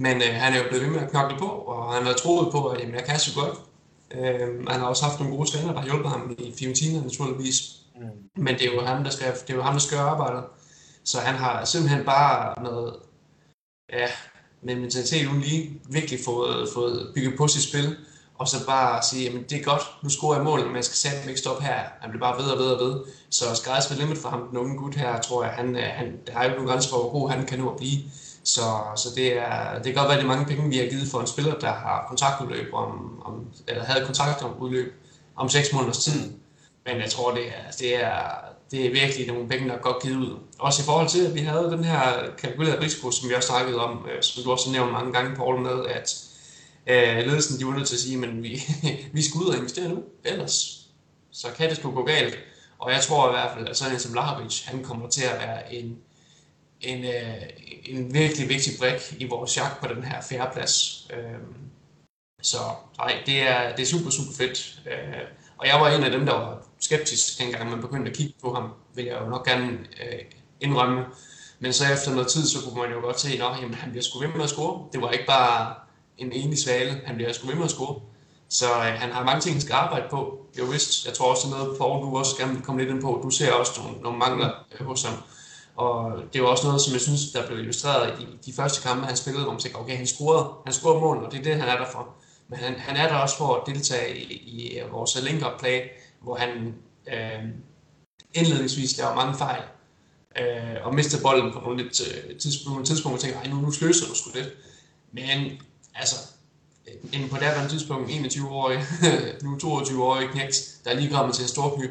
Men 0.04 0.16
øh, 0.16 0.34
han 0.42 0.52
er 0.52 0.58
jo 0.58 0.64
blevet 0.68 0.84
ved 0.84 0.92
med 0.92 1.00
at 1.00 1.10
knokle 1.10 1.38
på, 1.38 1.46
og 1.46 1.94
han 1.94 2.06
har 2.06 2.12
troet 2.12 2.52
på, 2.52 2.66
at 2.66 2.80
jamen, 2.80 2.94
jeg 2.94 3.04
kan 3.04 3.18
så 3.18 3.34
godt. 3.40 3.58
Øh, 4.10 4.68
han 4.68 4.80
har 4.80 4.86
også 4.86 5.04
haft 5.04 5.20
nogle 5.20 5.36
gode 5.36 5.50
træner, 5.50 5.72
der 5.72 5.80
har 5.80 5.86
hjulpet 5.86 6.10
ham 6.10 6.36
i 6.38 6.54
Fiorentina 6.58 7.00
naturligvis. 7.00 7.56
Mm. 7.96 8.42
Men 8.42 8.54
det 8.54 8.66
er 8.66 8.74
jo 8.74 8.80
ham, 8.80 9.04
der 9.04 9.10
skal, 9.10 9.32
det 9.32 9.50
er 9.50 9.54
jo 9.54 9.62
ham, 9.62 9.72
der 9.72 9.80
skal 9.80 9.98
arbejde. 9.98 10.42
Så 11.04 11.18
han 11.18 11.34
har 11.34 11.64
simpelthen 11.64 12.04
bare 12.04 12.62
med, 12.62 12.92
ja, 13.92 14.06
med 14.62 14.74
mentalitet 14.74 15.26
uden 15.28 15.40
lige 15.40 15.80
virkelig 15.88 16.20
fået, 16.24 16.68
fået 16.74 17.12
bygget 17.14 17.34
på 17.38 17.48
sit 17.48 17.62
spil. 17.62 17.96
Og 18.38 18.48
så 18.48 18.66
bare 18.66 19.02
sige, 19.02 19.24
jamen 19.24 19.42
det 19.42 19.58
er 19.60 19.64
godt, 19.64 19.82
nu 20.02 20.08
scorer 20.08 20.36
jeg 20.36 20.44
mål, 20.44 20.66
men 20.66 20.76
jeg 20.76 20.84
skal 20.84 20.96
satme 20.96 21.30
ikke 21.30 21.40
stoppe 21.40 21.64
her. 21.64 21.80
Han 22.00 22.10
bliver 22.10 22.24
bare 22.26 22.42
ved 22.42 22.50
og 22.50 22.58
ved 22.58 22.66
og 22.66 22.80
ved. 22.86 23.00
Så 23.30 23.44
sky's 23.44 23.86
the 23.88 24.02
limit 24.02 24.18
for 24.18 24.28
ham, 24.28 24.48
den 24.48 24.58
unge 24.58 24.76
gut 24.76 24.94
her, 24.94 25.20
tror 25.20 25.44
jeg, 25.44 25.52
han, 25.52 25.74
han, 25.74 26.18
der 26.26 26.38
er 26.38 26.44
jo 26.44 26.50
nogle 26.50 26.70
grænser 26.70 26.90
for, 26.90 26.96
hvor 26.96 27.10
god 27.10 27.30
han 27.30 27.46
kan 27.46 27.58
nu 27.58 27.70
at 27.70 27.76
blive. 27.76 27.98
Så, 28.44 28.60
så 28.96 29.08
det, 29.16 29.36
er, 29.36 29.74
det 29.74 29.84
kan 29.84 29.94
godt 29.94 30.08
være, 30.08 30.18
at 30.18 30.24
det 30.24 30.30
er 30.30 30.36
mange 30.36 30.46
penge, 30.46 30.70
vi 30.70 30.78
har 30.78 30.86
givet 30.86 31.08
for 31.08 31.20
en 31.20 31.26
spiller, 31.26 31.54
der 31.54 31.72
har 31.72 32.04
kontraktudløb 32.08 32.74
om, 32.74 33.22
om 33.24 33.46
eller 33.68 33.84
havde 33.84 34.06
kontrakt 34.06 34.42
om 34.42 34.56
udløb 34.58 34.94
om 35.36 35.48
6 35.48 35.72
måneders 35.72 36.04
tid. 36.04 36.30
Mm. 36.30 36.40
Men 36.86 37.00
jeg 37.00 37.10
tror, 37.10 37.34
det 37.34 37.46
er, 37.46 37.70
det 37.78 38.04
er, 38.04 38.20
det 38.70 38.86
er 38.86 38.90
virkelig 38.90 39.26
nogle 39.26 39.48
penge, 39.48 39.68
der 39.68 39.74
er 39.74 39.78
godt 39.78 40.02
givet 40.02 40.16
ud. 40.16 40.38
Også 40.58 40.82
i 40.82 40.84
forhold 40.84 41.08
til, 41.08 41.26
at 41.26 41.34
vi 41.34 41.40
havde 41.40 41.70
den 41.70 41.84
her 41.84 42.30
kalkulerede 42.38 42.80
risiko, 42.80 43.10
som 43.10 43.28
vi 43.28 43.34
også 43.34 43.48
snakket 43.48 43.76
om, 43.76 44.06
øh, 44.12 44.22
som 44.22 44.44
du 44.44 44.50
også 44.52 44.68
har 44.68 44.72
nævnt 44.72 44.92
mange 44.92 45.12
gange, 45.12 45.36
Paul, 45.36 45.60
med, 45.60 45.86
at 45.86 46.24
øh, 46.86 47.26
ledelsen 47.26 47.58
de 47.60 47.66
var 47.66 47.74
nødt 47.74 47.88
til 47.88 47.94
at 47.94 48.00
sige, 48.00 48.26
at 48.26 48.42
vi, 48.42 48.62
vi 49.16 49.22
skal 49.22 49.40
ud 49.40 49.46
og 49.46 49.56
investere 49.56 49.88
nu, 49.88 50.02
ellers 50.24 50.80
så 51.32 51.48
kan 51.56 51.68
det 51.68 51.76
sgu 51.76 51.90
gå 51.90 52.04
galt. 52.04 52.38
Og 52.78 52.92
jeg 52.92 53.00
tror 53.00 53.28
i 53.28 53.32
hvert 53.32 53.50
fald, 53.54 53.68
at 53.68 53.76
sådan 53.76 53.94
en 53.94 54.00
som 54.00 54.14
Lahovic, 54.14 54.64
han 54.64 54.84
kommer 54.84 55.08
til 55.08 55.22
at 55.22 55.38
være 55.38 55.74
en, 55.74 55.98
en, 56.80 57.04
øh, 57.04 57.42
en 57.84 58.14
virkelig 58.14 58.48
vigtig 58.48 58.72
brik 58.78 59.14
i 59.18 59.24
vores 59.24 59.56
jagt 59.56 59.80
på 59.80 59.94
den 59.94 60.04
her 60.04 60.22
fjerdeplads. 60.22 61.06
Øh, 61.12 61.40
så 62.42 62.58
nej, 62.98 63.22
det 63.26 63.42
er, 63.48 63.76
det 63.76 63.82
er 63.82 63.86
super, 63.86 64.10
super 64.10 64.32
fedt. 64.38 64.80
Øh, 64.86 65.24
og 65.58 65.66
jeg 65.66 65.80
var 65.80 65.88
en 65.88 66.04
af 66.04 66.10
dem, 66.10 66.26
der 66.26 66.32
var 66.32 66.62
skeptisk, 66.80 67.38
dengang 67.38 67.70
man 67.70 67.80
begyndte 67.80 68.10
at 68.10 68.16
kigge 68.16 68.34
på 68.42 68.54
ham, 68.54 68.70
vil 68.94 69.04
jeg 69.04 69.20
jo 69.20 69.26
nok 69.28 69.46
gerne 69.46 69.70
øh, 69.72 70.18
indrømme. 70.60 71.04
Men 71.58 71.72
så 71.72 71.92
efter 71.92 72.10
noget 72.10 72.28
tid, 72.28 72.46
så 72.46 72.58
kunne 72.64 72.82
man 72.82 72.92
jo 72.92 73.00
godt 73.00 73.20
se, 73.20 73.42
at 73.42 73.74
han 73.74 73.90
bliver 73.90 74.02
sgu 74.02 74.18
ved 74.20 74.28
med 74.28 74.44
at 74.44 74.50
score. 74.50 74.88
Det 74.92 75.02
var 75.02 75.10
ikke 75.10 75.26
bare 75.26 75.74
en 76.18 76.32
enig 76.32 76.58
svale, 76.58 77.00
han 77.04 77.16
bliver 77.16 77.32
sgu 77.32 77.46
ved 77.46 77.54
med 77.54 77.64
at 77.64 77.70
score. 77.70 78.00
Så 78.48 78.66
øh, 78.66 79.00
han 79.02 79.12
har 79.12 79.24
mange 79.24 79.40
ting, 79.40 79.54
han 79.54 79.60
skal 79.60 79.72
arbejde 79.72 80.06
på. 80.10 80.46
Jo 80.58 80.64
vist, 80.64 81.06
jeg 81.06 81.14
tror 81.14 81.30
også 81.30 81.48
noget, 81.48 81.78
Paul, 81.78 82.02
du 82.02 82.16
også 82.16 82.36
gerne 82.36 82.52
vil 82.52 82.62
komme 82.62 82.80
lidt 82.80 82.94
ind 82.94 83.02
på. 83.02 83.20
Du 83.22 83.30
ser 83.30 83.52
også 83.52 83.80
nogle, 83.80 84.02
nogle 84.02 84.18
mangler 84.18 84.50
øh, 84.72 84.86
hos 84.86 85.02
ham. 85.02 85.14
Og 85.80 86.22
det 86.32 86.42
var 86.42 86.48
også 86.48 86.66
noget, 86.66 86.80
som 86.80 86.92
jeg 86.92 87.00
synes, 87.00 87.32
der 87.32 87.46
blev 87.46 87.58
illustreret 87.58 88.20
i 88.20 88.22
de, 88.22 88.28
de 88.46 88.52
første 88.52 88.82
kampe, 88.82 89.06
han 89.06 89.16
spillede, 89.16 89.44
hvor 89.44 89.52
man 89.52 89.60
tænkte, 89.60 89.78
okay, 89.78 89.96
han 89.96 90.06
scorede, 90.06 90.52
han 90.64 90.72
scorede 90.72 91.00
mål, 91.00 91.24
og 91.24 91.32
det 91.32 91.38
er 91.38 91.42
det, 91.42 91.56
han 91.60 91.68
er 91.68 91.76
der 91.76 91.90
for. 91.92 92.08
Men 92.48 92.58
han, 92.58 92.74
han 92.78 92.96
er 92.96 93.08
der 93.08 93.14
også 93.14 93.36
for 93.36 93.54
at 93.54 93.62
deltage 93.66 94.18
i, 94.18 94.32
i 94.32 94.78
øh, 94.78 94.92
vores 94.92 95.22
link 95.22 95.42
play, 95.58 95.80
hvor 96.22 96.36
han 96.36 96.74
øh, 97.12 97.44
indledningsvis 98.34 98.98
laver 98.98 99.14
mange 99.14 99.38
fejl, 99.38 99.62
øh, 100.40 100.86
og 100.86 100.94
mister 100.94 101.22
bolden 101.22 101.52
på 101.52 101.60
nogle, 101.60 101.82
lidt, 101.82 102.00
øh, 102.00 102.36
tidspunkt, 102.38 102.70
nogle 102.70 102.86
tidspunkter, 102.86 103.28
og 103.28 103.42
tænker, 103.42 103.56
nu, 103.56 103.60
nu 103.60 103.70
sløser 103.72 104.06
du 104.06 104.14
sgu 104.14 104.30
lidt. 104.34 104.48
Men 105.12 105.60
altså, 105.94 106.16
øh, 106.88 107.20
en 107.20 107.28
på 107.28 107.36
daværende 107.36 107.70
tidspunkt 107.70 108.10
21-årig, 108.10 108.78
nu 109.44 109.56
22-årig 109.62 110.28
knægt, 110.28 110.78
der 110.84 110.90
er 110.90 110.94
lige 110.94 111.10
kommet 111.10 111.34
til 111.34 111.42
en 111.42 111.48
stor 111.48 111.76
klub, 111.76 111.90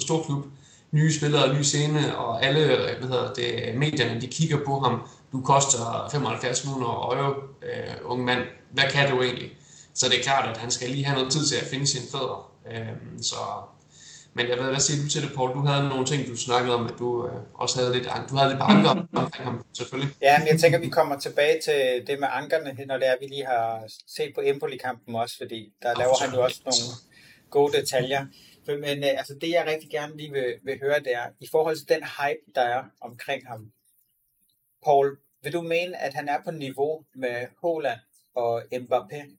stor 0.00 0.22
klub, 0.22 0.44
nye 0.92 1.12
spillere, 1.12 1.54
ny 1.58 1.62
scene, 1.62 2.16
og 2.16 2.44
alle 2.44 2.66
hvad 2.66 3.08
hedder 3.08 3.32
det, 3.32 3.74
medierne, 3.74 4.20
de 4.20 4.26
kigger 4.26 4.58
på 4.66 4.78
ham. 4.78 5.08
Du 5.32 5.40
koster 5.40 6.08
75 6.12 6.64
millioner 6.64 6.86
euro, 6.86 7.34
øh, 7.62 7.94
unge 8.04 8.24
mand. 8.24 8.40
Hvad 8.70 8.84
kan 8.90 9.10
du 9.10 9.22
egentlig? 9.22 9.50
Så 9.94 10.08
det 10.08 10.18
er 10.18 10.22
klart, 10.22 10.50
at 10.50 10.56
han 10.56 10.70
skal 10.70 10.90
lige 10.90 11.04
have 11.04 11.18
noget 11.18 11.32
tid 11.32 11.46
til 11.46 11.56
at 11.56 11.66
finde 11.66 11.86
sine 11.86 12.04
fødder. 12.12 12.52
Øh, 12.70 13.22
så, 13.22 13.36
men 14.34 14.48
jeg 14.48 14.58
ved, 14.58 14.64
hvad 14.64 14.80
siger 14.80 15.02
du 15.02 15.08
til 15.08 15.22
det, 15.22 15.32
Paul? 15.36 15.54
Du 15.54 15.60
havde 15.60 15.88
nogle 15.88 16.06
ting, 16.06 16.28
du 16.28 16.36
snakkede 16.36 16.74
om, 16.74 16.86
at 16.86 16.94
du 16.98 17.26
øh, 17.26 17.32
også 17.54 17.78
havde 17.80 17.92
lidt, 17.92 18.08
du 18.30 18.36
havde 18.36 18.50
lidt 18.52 18.62
anker 18.62 18.90
omkring 19.24 19.44
ham, 19.44 19.64
selvfølgelig. 19.72 20.14
Ja, 20.22 20.38
men 20.38 20.48
jeg 20.48 20.60
tænker, 20.60 20.78
vi 20.78 20.88
kommer 20.88 21.18
tilbage 21.18 21.60
til 21.64 22.06
det 22.06 22.20
med 22.20 22.28
ankerne, 22.32 22.84
når 22.86 22.96
det 22.96 23.08
er, 23.08 23.14
vi 23.20 23.26
lige 23.26 23.46
har 23.46 23.82
set 24.06 24.32
på 24.34 24.40
Empoli-kampen 24.44 25.14
også, 25.14 25.36
fordi 25.38 25.72
der 25.82 25.98
laver 25.98 26.16
han 26.20 26.34
jo 26.34 26.42
også 26.44 26.60
nogle 26.64 26.84
gode 27.50 27.72
detaljer. 27.78 28.26
Men 28.66 28.98
øh, 28.98 29.18
altså, 29.18 29.34
det 29.40 29.50
jeg 29.50 29.66
rigtig 29.66 29.90
gerne 29.90 30.16
lige 30.16 30.32
vil, 30.32 30.54
vil 30.62 30.78
høre, 30.82 30.98
det 30.98 31.14
er, 31.14 31.26
i 31.40 31.48
forhold 31.50 31.76
til 31.76 31.88
den 31.88 32.02
hype, 32.02 32.52
der 32.54 32.60
er 32.60 32.84
omkring 33.00 33.48
ham, 33.48 33.72
Paul, 34.84 35.18
vil 35.42 35.52
du 35.52 35.62
mene, 35.62 35.98
at 35.98 36.14
han 36.14 36.28
er 36.28 36.42
på 36.44 36.50
niveau 36.50 37.04
med 37.14 37.46
Holland 37.62 38.00
og 38.34 38.62
Mbappé? 38.62 39.36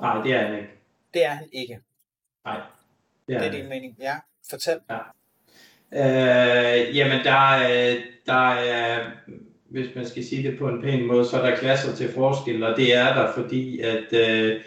Nej, 0.00 0.22
det 0.22 0.32
er 0.34 0.46
han 0.46 0.56
ikke. 0.56 0.70
Det 1.14 1.24
er 1.24 1.30
han 1.30 1.48
ikke. 1.52 1.80
Nej. 2.44 2.60
Det 3.28 3.36
er, 3.36 3.38
det 3.38 3.48
er 3.48 3.52
din 3.52 3.68
mening. 3.68 3.96
Ja, 4.00 4.16
fortæl. 4.50 4.80
Ja. 4.90 4.98
Øh, 5.92 6.96
jamen, 6.96 7.24
der, 7.24 7.58
der 8.26 8.48
er, 8.54 9.10
hvis 9.70 9.94
man 9.94 10.06
skal 10.06 10.24
sige 10.24 10.50
det 10.50 10.58
på 10.58 10.68
en 10.68 10.82
pæn 10.82 11.06
måde, 11.06 11.24
så 11.24 11.40
er 11.40 11.50
der 11.50 11.56
klasser 11.56 11.96
til 11.96 12.12
forskel, 12.12 12.62
og 12.62 12.76
det 12.76 12.94
er 12.94 13.14
der, 13.14 13.32
fordi 13.32 13.80
at 13.80 14.12
øh, 14.12 14.60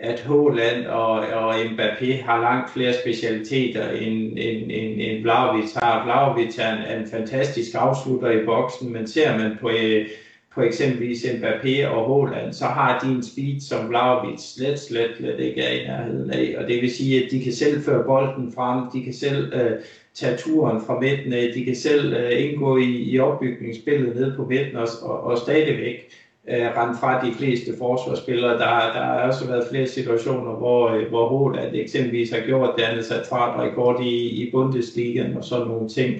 at 0.00 0.20
Håland 0.20 0.86
og, 0.86 1.10
og 1.10 1.54
Mbappé 1.60 2.22
har 2.24 2.40
langt 2.40 2.70
flere 2.70 2.94
specialiteter 2.94 3.90
end, 3.90 4.38
end, 4.38 4.70
end, 4.70 5.00
end 5.00 5.22
Vlaovic 5.22 5.72
har. 5.74 6.04
Vlaovic 6.04 6.58
er 6.58 6.72
en, 6.72 6.82
er 6.82 7.00
en 7.00 7.08
fantastisk 7.08 7.74
afslutter 7.74 8.30
i 8.30 8.44
boksen, 8.44 8.92
men 8.92 9.06
ser 9.06 9.38
man 9.38 9.56
på, 9.60 9.70
øh, 9.70 10.08
på 10.54 10.62
eksempelvis 10.62 11.24
Mbappé 11.24 11.86
og 11.86 12.04
Håland, 12.04 12.52
så 12.52 12.64
har 12.64 12.98
de 12.98 13.10
en 13.10 13.22
speed, 13.22 13.60
som 13.60 13.88
Vlaovic 13.88 14.40
slet, 14.40 14.78
slet, 14.78 15.10
slet 15.18 15.40
ikke 15.40 15.62
er 15.62 15.80
i 15.80 15.86
nærheden 15.86 16.30
af. 16.30 16.54
Og 16.58 16.68
det 16.68 16.82
vil 16.82 16.90
sige, 16.90 17.24
at 17.24 17.30
de 17.30 17.42
kan 17.42 17.52
selv 17.52 17.82
føre 17.82 18.04
bolden 18.04 18.52
frem, 18.52 18.90
de 18.92 19.04
kan 19.04 19.14
selv 19.14 19.54
øh, 19.54 19.72
tage 20.14 20.36
turen 20.36 20.80
fra 20.86 21.00
midten 21.00 21.32
af, 21.32 21.50
de 21.54 21.64
kan 21.64 21.76
selv 21.76 22.14
øh, 22.14 22.44
indgå 22.44 22.76
i, 22.76 22.84
i 22.84 23.18
opbygningsspillet 23.18 24.16
ned 24.16 24.36
på 24.36 24.44
midten 24.44 24.76
og, 24.76 24.88
og, 25.02 25.20
og 25.20 25.38
stadigvæk 25.38 26.10
øh, 26.50 26.66
rent 26.76 27.00
fra 27.00 27.26
de 27.26 27.32
fleste 27.32 27.70
forsvarsspillere. 27.78 28.52
Der, 28.52 28.58
der 28.94 29.02
har 29.04 29.20
også 29.28 29.46
været 29.46 29.66
flere 29.70 29.86
situationer, 29.86 30.52
hvor, 30.52 30.90
øh, 30.90 31.08
hvor 31.08 31.28
Håland 31.28 31.74
eksempelvis 31.74 32.30
har 32.30 32.40
gjort 32.46 32.74
det, 32.76 32.84
han 32.84 32.96
har 32.96 33.02
sat 33.02 33.28
rekord 33.32 34.02
i, 34.02 34.42
i 34.42 34.50
Bundesligaen 34.50 35.36
og 35.36 35.44
sådan 35.44 35.66
nogle 35.66 35.88
ting. 35.88 36.14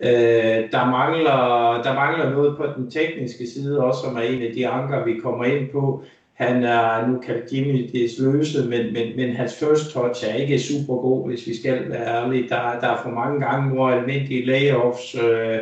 Øh, 0.00 0.70
der, 0.72 0.90
mangler, 0.90 1.82
der 1.82 1.94
mangler 1.94 2.30
noget 2.30 2.56
på 2.56 2.66
den 2.76 2.90
tekniske 2.90 3.46
side 3.46 3.84
også, 3.84 4.00
som 4.04 4.16
er 4.16 4.20
en 4.20 4.42
af 4.42 4.52
de 4.54 4.68
anker, 4.68 5.04
vi 5.04 5.20
kommer 5.22 5.44
ind 5.44 5.68
på. 5.68 6.02
Han 6.32 6.64
er 6.64 7.06
nu 7.06 7.18
kaldt 7.18 7.52
Jimmy 7.52 7.90
det 7.92 8.10
sløse, 8.10 8.68
men, 8.68 8.92
men, 8.92 9.16
men 9.16 9.36
hans 9.36 9.58
first 9.58 9.92
touch 9.92 10.28
er 10.28 10.34
ikke 10.34 10.58
super 10.58 10.96
god, 10.96 11.28
hvis 11.28 11.46
vi 11.46 11.56
skal 11.56 11.88
være 11.88 12.24
ærlige. 12.24 12.48
Der, 12.48 12.80
der 12.80 12.88
er 12.88 13.00
for 13.02 13.10
mange 13.10 13.46
gange, 13.46 13.74
hvor 13.74 13.88
almindelige 13.90 14.46
layoffs, 14.46 15.14
øh, 15.14 15.58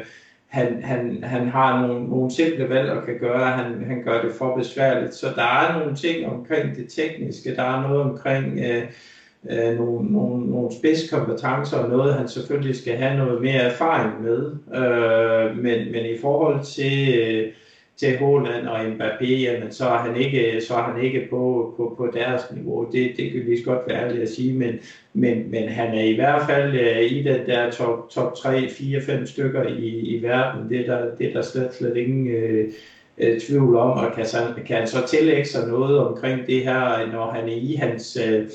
han, 0.50 0.83
han, 0.83 1.25
han 1.25 1.49
har 1.49 1.87
nogle, 1.87 2.09
nogle 2.09 2.30
simple 2.30 2.69
valg 2.69 2.90
og 2.90 3.04
kan 3.04 3.19
gøre, 3.21 3.50
han, 3.50 3.85
han 3.87 4.02
gør 4.02 4.23
det 4.23 4.33
for 4.33 4.57
besværligt. 4.57 5.14
Så 5.14 5.26
der 5.37 5.42
er 5.42 5.78
nogle 5.78 5.97
ting 5.97 6.26
omkring 6.26 6.76
det 6.76 6.88
tekniske, 6.88 7.57
der 7.57 7.62
er 7.62 7.88
noget 7.88 8.02
omkring 8.02 8.59
øh, 8.59 8.85
øh, 9.50 9.78
nogle, 9.78 10.12
nogle, 10.12 10.50
nogle 10.50 10.71
spidskompetencer 10.78 11.78
og 11.78 11.88
noget, 11.88 12.14
han 12.14 12.28
selvfølgelig 12.28 12.76
skal 12.76 12.97
have 12.97 13.16
noget 13.16 13.42
mere 13.42 13.61
erfaring 13.61 14.23
med. 14.23 14.52
Øh, 14.75 15.57
men, 15.57 15.92
men 15.92 16.07
i 16.07 16.19
forhold 16.21 16.64
til... 16.64 17.19
Øh, 17.19 17.52
til 18.00 18.19
Haaland 18.19 18.66
og 18.66 18.87
Mbappé, 18.87 19.25
jamen, 19.25 19.73
så 19.73 19.85
er 19.85 19.99
han 19.99 20.16
ikke, 20.16 20.61
så 20.61 20.75
er 20.75 20.83
han 20.83 21.04
ikke 21.04 21.26
på, 21.30 21.75
på, 21.76 21.95
på 21.97 22.11
deres 22.14 22.42
niveau. 22.54 22.88
Det, 22.92 23.12
det 23.16 23.33
kan 23.33 23.47
vi 23.47 23.62
godt 23.64 23.78
være 23.88 24.04
ærlige 24.04 24.23
at 24.23 24.28
sige, 24.28 24.52
men, 24.52 24.78
men, 25.12 25.50
men 25.50 25.69
han 25.69 25.95
er 25.95 26.02
i 26.02 26.14
hvert 26.14 26.42
fald 26.49 26.75
øh, 26.75 27.12
i 27.12 27.23
den 27.23 27.47
der 27.47 27.71
top, 27.71 28.11
top 28.11 28.35
3, 28.35 28.69
4, 28.69 29.00
5 29.00 29.26
stykker 29.26 29.66
i, 29.66 29.88
i 29.88 30.23
verden. 30.23 30.69
Det 30.69 30.80
er 30.80 30.97
der, 30.97 31.14
det 31.14 31.26
er 31.28 31.33
der 31.33 31.42
slet, 31.42 31.75
slet 31.75 31.97
ingen 31.97 32.26
øh, 32.26 32.73
øh 33.19 33.40
tvivl 33.40 33.76
om, 33.76 33.90
og 33.90 34.12
kan, 34.14 34.26
kan 34.66 34.76
han 34.76 34.87
så 34.88 35.07
tillægge 35.07 35.45
sig 35.45 35.69
noget 35.69 35.99
omkring 35.99 36.47
det 36.47 36.64
her, 36.64 37.12
når 37.12 37.30
han 37.30 37.49
er 37.49 37.57
i 37.57 37.75
hans... 37.75 38.19
Øh, 38.28 38.49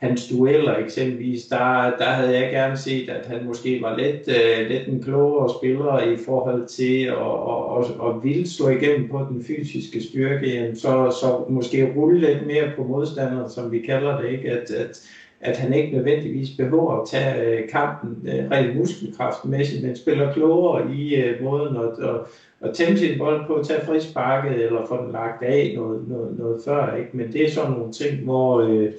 hans 0.00 0.28
dueller 0.28 0.76
eksempelvis, 0.76 1.44
der, 1.44 1.92
der 1.98 2.04
havde 2.04 2.40
jeg 2.40 2.50
gerne 2.50 2.76
set, 2.76 3.08
at 3.08 3.26
han 3.26 3.46
måske 3.46 3.82
var 3.82 3.96
lidt, 3.96 4.28
øh, 4.28 4.68
lidt 4.68 4.88
en 4.88 5.02
klogere 5.02 5.50
spiller 5.58 6.02
i 6.02 6.16
forhold 6.16 6.66
til 6.66 7.02
at, 7.02 7.14
og, 7.14 7.66
og, 7.66 7.84
og 7.98 8.24
ville 8.24 8.48
slå 8.48 8.68
igennem 8.68 9.08
på 9.08 9.26
den 9.30 9.44
fysiske 9.44 10.02
styrke, 10.02 10.72
så, 10.74 11.16
så 11.20 11.44
måske 11.48 11.92
rulle 11.96 12.20
lidt 12.20 12.46
mere 12.46 12.70
på 12.76 12.82
modstanderen, 12.84 13.50
som 13.50 13.72
vi 13.72 13.78
kalder 13.78 14.20
det, 14.20 14.30
ikke? 14.30 14.50
At, 14.50 14.70
at, 14.70 15.00
at 15.40 15.56
han 15.56 15.74
ikke 15.74 15.96
nødvendigvis 15.96 16.50
behøver 16.56 17.00
at 17.00 17.08
tage 17.08 17.46
øh, 17.46 17.68
kampen 17.68 18.28
øh, 18.28 18.50
rent 18.50 18.76
muskelkraftmæssigt, 18.76 19.84
men 19.84 19.96
spiller 19.96 20.32
klogere 20.32 20.94
i 20.94 21.14
øh, 21.14 21.44
måden 21.44 21.76
at, 21.76 22.08
at, 22.08 22.20
at 22.60 22.74
tæmme 22.74 22.98
sin 22.98 23.18
bold 23.18 23.46
på, 23.46 23.54
at 23.54 23.66
tage 23.66 23.86
frisparket 23.86 24.64
eller 24.64 24.86
få 24.88 25.02
den 25.04 25.12
lagt 25.12 25.42
af 25.42 25.72
noget, 25.76 26.08
noget, 26.08 26.38
noget 26.38 26.60
før. 26.64 26.96
Ikke? 26.96 27.10
Men 27.12 27.32
det 27.32 27.44
er 27.44 27.50
sådan 27.50 27.72
nogle 27.72 27.92
ting, 27.92 28.24
hvor... 28.24 28.60
Øh, 28.60 28.92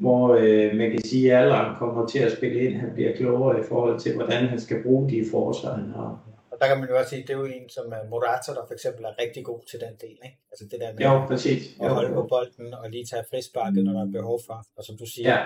hvor 0.00 0.34
øh, 0.34 0.76
man 0.76 0.90
kan 0.90 1.04
sige, 1.04 1.32
at 1.32 1.42
alderen 1.42 1.76
kommer 1.78 2.06
til 2.06 2.18
at 2.18 2.32
spille 2.32 2.60
ind. 2.64 2.74
Han 2.80 2.90
bliver 2.94 3.16
klogere 3.16 3.60
i 3.60 3.62
forhold 3.62 4.00
til, 4.00 4.14
hvordan 4.14 4.46
han 4.46 4.60
skal 4.60 4.82
bruge 4.82 5.10
de 5.10 5.24
forsvar, 5.30 5.74
han 5.74 5.90
har. 5.90 6.10
Og 6.50 6.56
der 6.60 6.66
kan 6.66 6.80
man 6.80 6.88
jo 6.88 6.98
også 6.98 7.10
sige, 7.10 7.22
at 7.22 7.28
det 7.28 7.34
er 7.34 7.38
jo 7.38 7.44
en 7.44 7.68
som 7.68 7.92
Morata, 8.10 8.52
der 8.52 8.64
for 8.66 8.74
eksempel 8.74 9.04
er 9.04 9.22
rigtig 9.22 9.44
god 9.44 9.60
til 9.70 9.80
den 9.80 9.94
del. 10.00 10.18
Ikke? 10.24 10.38
Altså 10.52 10.64
det 10.70 10.80
der 10.80 10.92
med 10.92 11.02
jo, 11.02 11.26
præcis. 11.26 11.62
at 11.82 11.90
holde 11.90 12.14
på 12.14 12.22
bolden 12.22 12.74
og 12.74 12.90
lige 12.90 13.04
tage 13.04 13.24
frisparket, 13.30 13.84
når 13.84 13.92
der 13.92 14.00
er 14.00 14.12
behov 14.12 14.40
for. 14.46 14.64
Og 14.76 14.84
som 14.84 14.96
du 14.98 15.06
siger, 15.14 15.30
ja. 15.30 15.40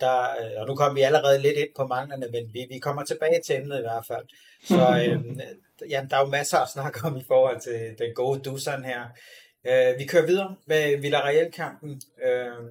der, 0.00 0.20
øh, 0.40 0.60
og 0.60 0.66
nu 0.68 0.74
kommer 0.74 0.94
vi 0.94 1.02
allerede 1.02 1.38
lidt 1.42 1.58
ind 1.58 1.72
på 1.76 1.86
manglerne, 1.86 2.26
men 2.34 2.44
vi, 2.54 2.66
vi 2.70 2.78
kommer 2.78 3.02
tilbage 3.04 3.40
til 3.46 3.56
emnet 3.56 3.78
i 3.78 3.86
hvert 3.88 4.06
fald. 4.10 4.24
Så 4.64 4.80
øh, 5.02 5.16
ja, 5.90 6.06
der 6.10 6.16
er 6.16 6.20
jo 6.20 6.30
masser 6.38 6.58
at 6.58 6.68
snakke 6.68 6.98
om 7.06 7.16
i 7.16 7.24
forhold 7.26 7.60
til 7.60 7.80
den 7.98 8.14
gode 8.14 8.40
Dusan 8.40 8.84
her. 8.84 9.02
Øh, 9.70 9.98
vi 9.98 10.04
kører 10.04 10.26
videre 10.26 10.56
med 10.66 11.00
Villarreal-kampen. 11.02 12.00
Øh, 12.26 12.62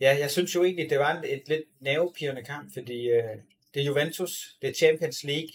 Ja, 0.00 0.16
jeg 0.18 0.30
synes 0.30 0.54
jo 0.54 0.64
egentlig, 0.64 0.90
det 0.90 0.98
var 0.98 1.18
en, 1.18 1.24
et 1.24 1.48
lidt 1.48 1.64
nervepirrende 1.80 2.42
kamp, 2.42 2.72
fordi 2.72 3.08
øh, 3.08 3.36
det 3.74 3.82
er 3.82 3.86
Juventus, 3.86 4.56
det 4.62 4.70
er 4.70 4.74
Champions 4.74 5.24
League. 5.24 5.50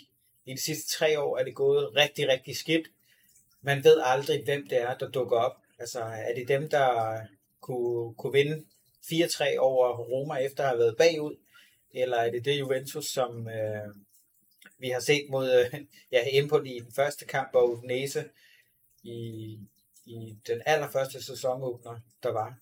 I 0.45 0.53
de 0.53 0.61
sidste 0.61 0.97
tre 0.97 1.19
år 1.19 1.37
er 1.37 1.43
det 1.43 1.55
gået 1.55 1.95
rigtig, 1.95 2.27
rigtig 2.27 2.55
skidt. 2.57 2.87
Man 3.61 3.83
ved 3.83 4.01
aldrig, 4.03 4.43
hvem 4.43 4.67
det 4.67 4.81
er, 4.81 4.97
der 4.97 5.09
dukker 5.09 5.37
op. 5.37 5.57
Altså, 5.79 5.99
er 5.99 6.35
det 6.35 6.47
dem, 6.47 6.69
der 6.69 7.19
kunne, 7.61 8.15
kunne 8.15 8.33
vinde 8.33 8.65
4-3 9.03 9.57
over 9.57 9.97
Roma 9.97 10.35
efter 10.35 10.63
at 10.63 10.69
have 10.69 10.79
været 10.79 10.97
bagud? 10.97 11.35
Eller 11.93 12.17
er 12.17 12.31
det 12.31 12.45
det 12.45 12.59
Juventus, 12.59 13.05
som 13.05 13.47
øh, 13.47 13.95
vi 14.77 14.89
har 14.89 14.99
set 14.99 15.29
mod 15.29 15.51
øh, 15.51 15.81
ja, 16.11 16.23
Empoli 16.31 16.75
i 16.75 16.79
den 16.79 16.93
første 16.95 17.25
kamp 17.25 17.49
og 17.53 17.69
Udinese 17.69 18.25
i, 19.03 19.59
i 20.05 20.37
den 20.47 20.61
allerførste 20.65 21.23
sæsonåbner, 21.23 21.99
der 22.23 22.31
var? 22.31 22.57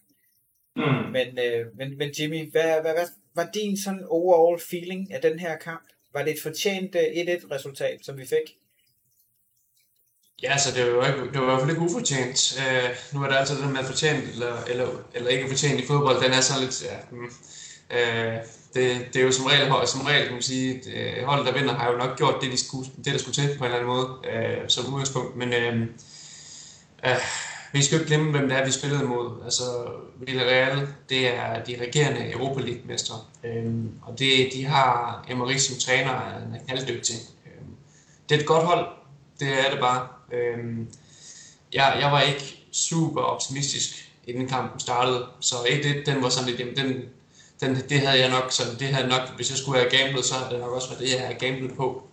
Mm. 0.76 1.12
Men, 1.12 1.28
øh, 1.40 1.66
men, 1.78 1.98
men 1.98 2.10
Jimmy, 2.20 2.52
hvad, 2.52 2.82
hvad, 2.82 2.94
hvad 2.94 3.08
var 3.36 3.50
din 3.54 3.78
sådan 3.78 4.06
overall 4.10 4.62
feeling 4.70 5.14
af 5.14 5.22
den 5.22 5.40
her 5.40 5.58
kamp? 5.58 5.88
Var 6.14 6.24
det 6.24 6.34
et 6.34 6.42
fortjent 6.44 6.96
1-1 6.96 7.00
øh, 7.00 7.52
resultat, 7.52 8.00
som 8.06 8.18
vi 8.18 8.26
fik? 8.26 8.48
Ja, 10.44 10.58
så 10.58 10.70
det 10.76 10.96
var, 10.96 11.08
ikke, 11.08 11.20
det 11.34 11.40
var 11.40 11.42
i 11.42 11.46
hvert 11.46 11.60
fald 11.60 11.70
ikke 11.70 11.82
ufortjent. 11.82 12.58
Uh, 12.58 13.16
nu 13.16 13.24
er 13.24 13.30
der 13.30 13.36
altid 13.36 13.62
det 13.62 13.72
med 13.72 13.84
fortjent 13.84 14.24
eller, 14.34 14.64
eller, 14.64 14.88
eller 15.14 15.30
ikke 15.30 15.48
fortjent 15.48 15.82
i 15.82 15.86
fodbold. 15.86 16.24
Den 16.24 16.32
er 16.32 16.42
sådan 16.42 16.64
lidt... 16.64 16.84
Ja, 16.90 16.98
uh, 17.96 18.44
det, 18.74 19.08
det 19.14 19.20
er 19.20 19.26
jo 19.26 19.32
som 19.32 19.46
regel, 19.46 19.88
som 19.88 20.02
regel 20.02 20.24
kan 20.24 20.34
man 20.34 20.42
sige, 20.42 20.96
at 20.96 21.26
holdet, 21.26 21.46
der 21.46 21.54
vinder, 21.54 21.74
har 21.74 21.92
jo 21.92 21.98
nok 21.98 22.18
gjort 22.18 22.42
det, 22.42 22.52
de 22.52 22.66
skulle, 22.66 22.90
det 23.06 23.14
der 23.14 23.18
skulle 23.18 23.36
til 23.36 23.58
på 23.58 23.66
en 23.66 23.72
eller 23.72 23.80
anden 23.80 23.94
måde, 23.96 24.08
uh, 24.08 24.68
som 24.68 24.94
udgangspunkt. 24.94 25.36
Men 25.36 25.50
uh, 25.50 25.82
uh, 27.10 27.22
vi 27.74 27.82
skal 27.82 27.96
jo 27.96 28.02
ikke 28.02 28.16
glemme, 28.16 28.32
hvem 28.32 28.50
det 28.50 28.58
er, 28.58 28.66
vi 28.66 28.72
spillede 28.72 29.04
imod. 29.04 29.44
Altså, 29.44 29.64
Villarreal, 30.16 30.88
det 31.10 31.36
er 31.36 31.64
de 31.64 31.78
regerende 31.82 32.32
Europa 32.32 32.62
League-mestre. 32.62 33.16
Øhm, 33.44 33.92
og 34.02 34.20
det, 34.20 34.50
de 34.54 34.66
har 34.66 35.26
Emery 35.30 35.58
som 35.58 35.76
træner, 35.80 36.12
han 36.14 36.54
er 36.54 36.66
knalddygtig. 36.68 37.16
Øhm, 37.46 37.76
det 38.30 38.36
er 38.36 38.40
et 38.40 38.46
godt 38.46 38.66
hold, 38.66 38.88
det 39.40 39.48
er 39.48 39.72
det 39.72 39.80
bare. 39.80 40.08
Øhm, 40.34 40.88
jeg, 41.74 41.98
jeg 42.02 42.12
var 42.12 42.22
ikke 42.22 42.66
super 42.72 43.22
optimistisk, 43.22 44.12
inden 44.28 44.48
kampen 44.48 44.80
startede, 44.80 45.26
så 45.40 45.56
1-1, 45.56 46.12
den 46.12 46.24
var 46.24 46.30
sådan 46.30 46.50
lidt, 46.50 46.60
jamen, 46.60 46.76
den, 46.76 47.04
den, 47.62 47.90
det 47.90 48.00
havde 48.00 48.20
jeg 48.22 48.30
nok, 48.30 48.52
sådan, 48.52 48.80
det 48.80 48.88
havde 48.88 49.10
nok, 49.10 49.36
hvis 49.36 49.50
jeg 49.50 49.58
skulle 49.58 49.80
have 49.80 49.92
gamblet, 49.92 50.26
så 50.26 50.34
havde 50.36 50.54
det 50.54 50.60
nok 50.60 50.72
også 50.72 50.90
været 50.90 51.02
det, 51.02 51.12
jeg 51.12 51.20
havde 51.20 51.40
gamblet 51.40 51.74
på. 51.78 52.08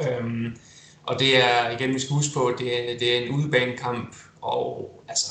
Øhm, 0.00 0.56
og 1.02 1.18
det 1.18 1.36
er, 1.44 1.70
igen, 1.70 1.94
vi 1.94 1.98
skal 1.98 2.14
huske 2.14 2.34
på, 2.34 2.54
det 2.58 2.92
er, 2.92 2.98
det 2.98 3.16
er 3.16 3.20
en 3.20 3.34
udebanekamp, 3.34 4.14
og 4.42 5.02
altså, 5.08 5.30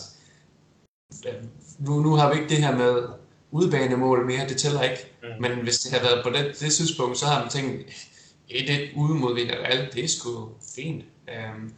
nu, 1.80 2.00
nu 2.00 2.16
har 2.16 2.34
vi 2.34 2.40
ikke 2.40 2.50
det 2.50 2.64
her 2.64 2.78
med 2.78 3.08
udbanemål 3.52 4.26
mere, 4.26 4.48
det 4.50 4.58
tæller 4.58 4.82
ikke. 4.82 5.14
Mm. 5.24 5.30
Men 5.42 5.52
hvis 5.52 5.80
det 5.80 5.92
havde 5.92 6.04
været 6.04 6.24
på 6.24 6.30
det, 6.30 6.60
det 6.60 6.74
tidspunkt, 6.74 7.18
så 7.18 7.26
har 7.26 7.40
man 7.40 7.50
tænkt, 7.50 7.90
et 8.50 8.70
et 8.70 8.92
ude 8.96 9.14
mod 9.14 9.34
Villarreal, 9.34 9.90
det 9.94 10.04
er 10.04 10.08
sgu 10.08 10.50
fint. 10.76 11.06
Øhm, 11.30 11.74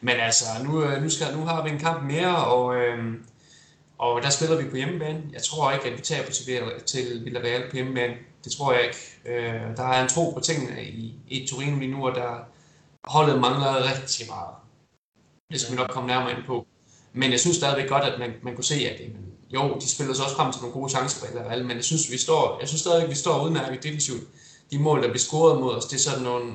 men 0.00 0.16
altså, 0.16 0.44
nu, 0.64 0.82
øh, 0.82 1.02
nu, 1.02 1.10
skal, 1.10 1.36
nu 1.36 1.44
har 1.44 1.64
vi 1.64 1.70
en 1.70 1.78
kamp 1.78 2.02
mere, 2.02 2.44
og, 2.44 2.76
øhm, 2.76 3.24
og 3.98 4.22
der 4.22 4.30
spiller 4.30 4.62
vi 4.62 4.70
på 4.70 4.76
hjemmebane. 4.76 5.22
Jeg 5.32 5.42
tror 5.42 5.72
ikke, 5.72 5.86
at 5.86 5.98
vi 5.98 6.02
taber 6.02 6.30
til, 6.30 6.60
til 6.86 7.24
Villarreal 7.24 7.70
på 7.70 7.76
hjemmebane. 7.76 8.14
Det 8.44 8.52
tror 8.52 8.72
jeg 8.72 8.82
ikke. 8.84 8.98
Øh, 9.26 9.76
der 9.76 9.84
er 9.84 10.02
en 10.02 10.08
tro 10.08 10.30
på 10.30 10.40
tingene 10.40 10.84
i, 10.84 11.14
i 11.28 11.46
Torino 11.46 11.78
lige 11.78 11.90
nu, 11.90 12.06
og 12.08 12.14
der 12.14 12.44
holdet 13.04 13.40
mangler 13.40 13.74
rigtig 13.76 14.26
meget. 14.28 14.54
Det 15.52 15.60
skal 15.60 15.72
vi 15.72 15.76
nok 15.76 15.90
komme 15.90 16.06
nærmere 16.06 16.32
ind 16.32 16.44
på. 16.46 16.66
Men 17.18 17.32
jeg 17.32 17.40
synes 17.40 17.56
stadigvæk 17.56 17.88
godt, 17.88 18.04
at 18.04 18.18
man, 18.18 18.30
man 18.42 18.54
kunne 18.54 18.64
se, 18.64 18.74
at 18.74 19.00
jamen, 19.00 19.26
jo, 19.54 19.78
de 19.80 19.88
spiller 19.88 20.14
sig 20.14 20.24
også 20.24 20.36
frem 20.36 20.52
til 20.52 20.62
nogle 20.62 20.72
gode 20.72 20.90
chancer 20.90 21.20
på 21.20 21.26
Villarreal, 21.26 21.64
men 21.64 21.76
jeg 21.76 21.84
synes, 21.84 22.10
vi 22.10 22.18
står, 22.18 22.58
jeg 22.60 22.68
synes 22.68 22.80
stadigvæk, 22.80 23.04
at 23.04 23.10
vi 23.10 23.14
står 23.14 23.44
udmærket 23.44 23.82
defensivt. 23.82 24.22
De 24.70 24.78
mål, 24.78 25.02
der 25.02 25.08
bliver 25.08 25.18
scoret 25.18 25.60
mod 25.60 25.74
os, 25.74 25.84
det 25.84 25.96
er 25.96 26.00
sådan 26.00 26.22
nogle, 26.22 26.52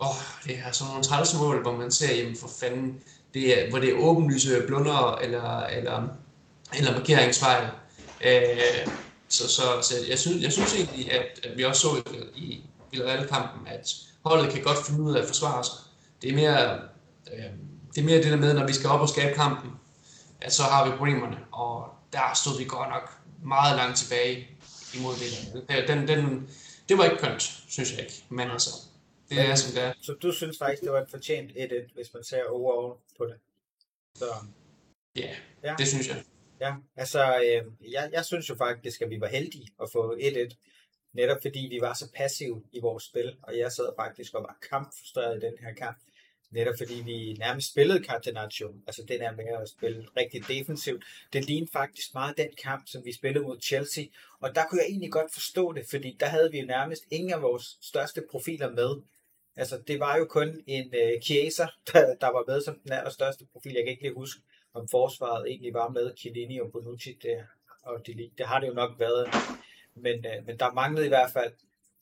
åh, 0.00 0.08
oh, 0.08 0.14
det 0.44 0.56
er 0.66 0.72
sådan 0.72 0.88
nogle 0.88 1.04
trælse 1.04 1.36
mål, 1.36 1.62
hvor 1.62 1.76
man 1.76 1.90
ser, 1.90 2.14
jamen 2.14 2.36
for 2.36 2.50
fanden, 2.60 3.00
det 3.34 3.62
er, 3.62 3.70
hvor 3.70 3.78
det 3.78 3.88
er 3.88 3.98
åbenlyse 3.98 4.62
blunder 4.66 5.16
eller, 5.16 5.60
eller, 5.60 6.08
eller 6.78 6.92
markeringsfejl. 6.92 7.68
Øh, 8.24 8.88
så, 9.28 9.48
så, 9.48 9.62
så 9.82 9.94
jeg, 10.08 10.18
synes, 10.18 10.42
jeg 10.42 10.52
synes 10.52 10.74
egentlig, 10.74 11.12
at, 11.12 11.40
at 11.44 11.58
vi 11.58 11.64
også 11.64 11.80
så 11.80 12.02
i, 12.36 12.42
i 12.42 12.64
Villarreal-kampen, 12.90 13.66
at 13.66 13.94
holdet 14.24 14.52
kan 14.52 14.62
godt 14.62 14.86
finde 14.86 15.02
ud 15.02 15.14
af 15.14 15.20
at 15.20 15.26
forsvare 15.26 15.64
sig. 15.64 15.74
Det 16.22 16.30
er 16.30 16.34
mere, 16.34 16.74
øh, 17.32 17.44
det 17.94 18.00
er 18.00 18.04
mere 18.04 18.16
det 18.16 18.32
der 18.32 18.36
med, 18.36 18.54
når 18.54 18.66
vi 18.66 18.72
skal 18.72 18.90
op 18.90 19.00
og 19.00 19.08
skabe 19.08 19.34
kampen, 19.34 19.70
at 20.40 20.52
så 20.52 20.62
har 20.62 20.90
vi 20.90 20.96
problemerne, 20.96 21.38
og 21.52 21.88
der 22.12 22.34
stod 22.34 22.58
vi 22.58 22.64
godt 22.64 22.88
nok 22.88 23.10
meget 23.44 23.76
langt 23.76 23.96
tilbage 23.98 24.48
imod 24.94 25.14
det. 25.14 25.88
Den, 25.88 26.08
den, 26.08 26.48
det 26.88 26.98
var 26.98 27.04
ikke 27.04 27.16
kønt, 27.16 27.42
synes 27.68 27.92
jeg 27.92 28.00
ikke, 28.00 28.24
men 28.28 28.50
altså, 28.50 28.70
det 29.28 29.40
er 29.40 29.54
som 29.54 29.74
det 29.74 29.82
er. 29.82 29.92
Så 30.02 30.12
du 30.12 30.32
synes 30.32 30.58
faktisk, 30.58 30.82
det 30.82 30.92
var 30.92 31.00
et 31.00 31.10
fortjent 31.10 31.50
1-1, 31.50 31.94
hvis 31.94 32.14
man 32.14 32.24
ser 32.24 32.44
overall 32.44 32.98
på 33.18 33.24
det? 33.26 33.36
Så. 34.18 34.24
Yeah, 35.18 35.36
ja, 35.64 35.74
det 35.78 35.88
synes 35.88 36.08
jeg. 36.08 36.24
Ja, 36.60 36.74
altså, 36.96 37.36
øh, 37.38 37.92
jeg, 37.92 38.10
jeg 38.12 38.24
synes 38.24 38.48
jo 38.48 38.54
faktisk, 38.54 39.02
at 39.02 39.10
vi 39.10 39.20
var 39.20 39.28
heldige 39.28 39.68
at 39.82 39.88
få 39.92 40.14
1-1, 40.14 40.56
netop 41.12 41.38
fordi 41.42 41.68
vi 41.70 41.80
var 41.80 41.94
så 41.94 42.08
passive 42.16 42.62
i 42.72 42.80
vores 42.80 43.04
spil, 43.04 43.36
og 43.42 43.58
jeg 43.58 43.72
sad 43.72 43.88
faktisk 43.98 44.34
og 44.34 44.42
var 44.42 44.56
kampfrustreret 44.70 45.36
i 45.36 45.46
den 45.46 45.54
her 45.60 45.74
kamp 45.74 45.96
Netop 46.52 46.74
fordi 46.78 47.02
vi 47.04 47.32
nærmest 47.32 47.70
spillede 47.70 48.04
Catenaccio, 48.04 48.74
altså 48.86 49.02
den 49.08 49.22
er 49.22 49.32
med 49.32 49.44
at 49.62 49.68
spille 49.68 50.06
rigtig 50.16 50.48
defensivt. 50.48 51.04
Den 51.32 51.42
lignede 51.42 51.70
faktisk 51.72 52.14
meget 52.14 52.36
den 52.36 52.48
kamp, 52.62 52.88
som 52.88 53.04
vi 53.04 53.12
spillede 53.12 53.44
mod 53.44 53.60
Chelsea, 53.60 54.04
og 54.40 54.54
der 54.54 54.64
kunne 54.64 54.80
jeg 54.80 54.88
egentlig 54.88 55.12
godt 55.12 55.32
forstå 55.32 55.72
det, 55.72 55.84
fordi 55.90 56.16
der 56.20 56.26
havde 56.26 56.50
vi 56.50 56.60
jo 56.60 56.66
nærmest 56.66 57.02
ingen 57.10 57.32
af 57.32 57.42
vores 57.42 57.78
største 57.80 58.22
profiler 58.30 58.70
med. 58.70 59.02
Altså 59.56 59.82
det 59.86 60.00
var 60.00 60.16
jo 60.16 60.24
kun 60.24 60.62
en 60.66 60.86
uh, 60.86 61.22
Chiesa, 61.22 61.66
der, 61.92 62.14
der 62.14 62.26
var 62.26 62.44
med 62.46 62.60
som 62.60 62.78
den 62.84 62.92
allerstørste 62.92 63.46
profil. 63.52 63.72
Jeg 63.72 63.84
kan 63.84 63.90
ikke 63.90 64.02
lige 64.02 64.14
huske, 64.14 64.40
om 64.74 64.88
forsvaret 64.88 65.48
egentlig 65.48 65.74
var 65.74 65.88
med 65.88 66.12
Chiellini 66.16 66.60
og 66.60 66.72
Bonucci, 66.72 67.18
det, 67.22 67.46
og 67.82 68.06
det, 68.06 68.30
det 68.38 68.46
har 68.46 68.60
det 68.60 68.68
jo 68.68 68.74
nok 68.74 68.98
været. 68.98 69.28
Men, 69.94 70.18
uh, 70.18 70.46
men 70.46 70.58
der 70.58 70.72
manglede 70.72 71.06
i 71.06 71.08
hvert 71.08 71.32
fald 71.32 71.52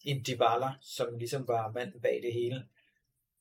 en 0.05 0.25
Dybala, 0.27 0.71
som 0.81 1.19
ligesom 1.19 1.49
var 1.49 1.73
manden 1.73 2.01
bag 2.01 2.21
det 2.23 2.33
hele. 2.33 2.65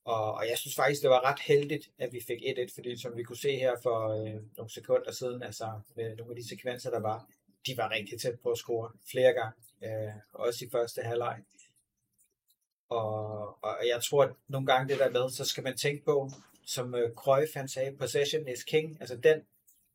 Og, 0.06 0.34
og 0.34 0.48
jeg 0.50 0.58
synes 0.58 0.76
faktisk, 0.76 1.02
det 1.02 1.10
var 1.10 1.26
ret 1.26 1.40
heldigt, 1.40 1.92
at 1.98 2.14
vi 2.14 2.22
fik 2.28 2.38
1-1, 2.38 2.76
fordi 2.76 3.02
som 3.02 3.18
vi 3.18 3.24
kunne 3.24 3.38
se 3.38 3.56
her 3.56 3.76
for 3.84 4.10
øh, 4.10 4.42
nogle 4.58 4.70
sekunder 4.70 5.12
siden, 5.12 5.44
altså 5.44 5.80
med 5.96 6.16
nogle 6.16 6.32
af 6.32 6.36
de 6.36 6.50
sekvenser, 6.50 6.90
der 6.90 7.00
var, 7.00 7.28
de 7.68 7.78
var 7.78 7.92
rigtig 7.92 8.22
tæt 8.22 8.40
på 8.40 8.50
at 8.50 8.58
score 8.58 8.92
flere 9.12 9.34
gange, 9.34 9.58
øh, 9.84 10.14
også 10.34 10.66
i 10.66 10.70
første 10.70 11.02
halvleg. 11.02 11.40
Og, 12.90 13.64
og 13.64 13.78
jeg 13.88 14.04
tror, 14.04 14.24
at 14.24 14.32
nogle 14.48 14.68
gange 14.68 14.90
det 14.90 15.00
der 15.00 15.10
med, 15.10 15.30
så 15.30 15.46
skal 15.46 15.64
man 15.64 15.78
tænke 15.78 16.06
på, 16.06 16.30
som 16.66 16.96
øh, 16.96 17.14
Cruyff 17.14 17.54
han 17.54 17.68
sagde, 17.68 17.98
possession 17.98 18.48
is 18.48 18.64
king, 18.64 18.98
altså 19.00 19.16
den, 19.16 19.42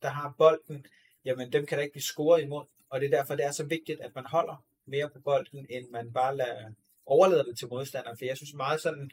der 0.03 0.09
har 0.09 0.35
bolden, 0.38 0.87
jamen 1.25 1.53
dem 1.53 1.67
kan 1.67 1.79
der 1.79 1.83
ikke 1.83 1.93
blive 1.93 2.03
scoret 2.03 2.43
imod, 2.43 2.64
og 2.90 3.01
det 3.01 3.07
er 3.07 3.17
derfor, 3.17 3.35
det 3.35 3.45
er 3.45 3.53
så 3.53 3.64
vigtigt, 3.64 4.01
at 4.01 4.14
man 4.14 4.25
holder 4.27 4.64
mere 4.87 5.11
på 5.11 5.21
bolden, 5.21 5.67
end 5.71 5.90
man 5.90 6.12
bare 6.12 6.37
lader, 6.37 6.71
overlader 7.07 7.45
det 7.45 7.59
til 7.59 7.69
modstanderen, 7.69 8.19
for 8.19 8.25
jeg 8.25 8.37
synes 8.37 8.55
meget 8.55 8.81
sådan, 8.81 9.11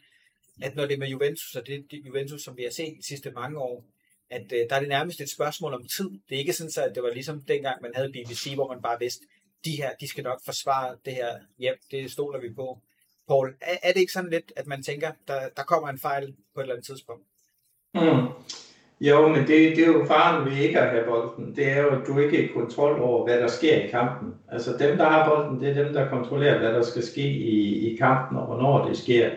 at 0.62 0.76
når 0.76 0.86
det 0.86 0.94
er 0.94 1.00
med 1.00 1.08
Juventus, 1.08 1.56
og 1.56 1.68
det 1.68 1.76
er 1.76 1.98
Juventus, 2.06 2.44
som 2.44 2.58
vi 2.58 2.64
har 2.64 2.72
set 2.72 2.98
de 2.98 3.08
sidste 3.08 3.32
mange 3.32 3.60
år, 3.60 3.86
at 4.30 4.52
øh, 4.54 4.70
der 4.70 4.76
er 4.76 4.80
det 4.80 4.90
nærmest 4.90 5.22
et 5.22 5.30
spørgsmål 5.30 5.74
om 5.74 5.88
tid. 5.88 6.10
Det 6.30 6.36
er 6.36 6.40
ikke 6.40 6.54
sådan, 6.54 6.72
så, 6.72 6.84
at 6.84 6.96
det 6.96 7.04
var 7.04 7.14
ligesom 7.14 7.42
dengang, 7.42 7.82
man 7.82 7.92
havde 7.96 8.12
BBC, 8.12 8.52
hvor 8.56 8.74
man 8.74 8.82
bare 8.82 9.00
vidste, 9.00 9.26
de 9.66 9.72
her, 9.72 9.90
de 10.00 10.08
skal 10.08 10.24
nok 10.24 10.42
forsvare 10.46 10.96
det 11.06 11.14
her 11.14 11.30
hjem, 11.60 11.76
det 11.92 12.12
stoler 12.12 12.40
vi 12.40 12.54
på. 12.54 12.82
Paul, 13.28 13.54
er, 13.62 13.78
er 13.84 13.94
det 13.94 14.00
ikke 14.00 14.14
sådan 14.14 14.30
lidt, 14.30 14.54
at 14.56 14.68
man 14.68 14.84
tænker, 14.84 15.12
der, 15.28 15.50
der 15.58 15.64
kommer 15.64 15.90
en 15.90 16.00
fejl 16.00 16.34
på 16.54 16.60
et 16.60 16.64
eller 16.64 16.76
andet 16.76 16.86
tidspunkt? 16.86 17.24
Mm. 17.94 18.28
Jo, 19.02 19.28
men 19.28 19.40
det, 19.40 19.76
det 19.76 19.80
er 19.80 19.88
jo 19.88 20.06
faren 20.06 20.46
ved 20.46 20.58
ikke 20.58 20.80
at 20.80 20.90
have 20.90 21.06
bolden. 21.06 21.56
Det 21.56 21.72
er 21.72 21.82
jo, 21.82 21.90
at 21.90 22.08
du 22.08 22.20
ikke 22.20 22.38
er 22.38 22.44
i 22.44 22.54
kontrol 22.54 23.02
over, 23.02 23.26
hvad 23.26 23.40
der 23.40 23.48
sker 23.48 23.76
i 23.76 23.88
kampen. 23.88 24.34
Altså 24.52 24.78
dem, 24.78 24.98
der 24.98 25.10
har 25.10 25.30
bolden, 25.30 25.62
det 25.62 25.70
er 25.70 25.84
dem, 25.84 25.94
der 25.94 26.10
kontrollerer, 26.10 26.60
hvad 26.60 26.74
der 26.74 26.82
skal 26.82 27.04
ske 27.04 27.22
i, 27.30 27.92
i 27.92 27.96
kampen, 27.96 28.38
og 28.38 28.46
hvornår 28.46 28.88
det 28.88 28.98
sker. 28.98 29.30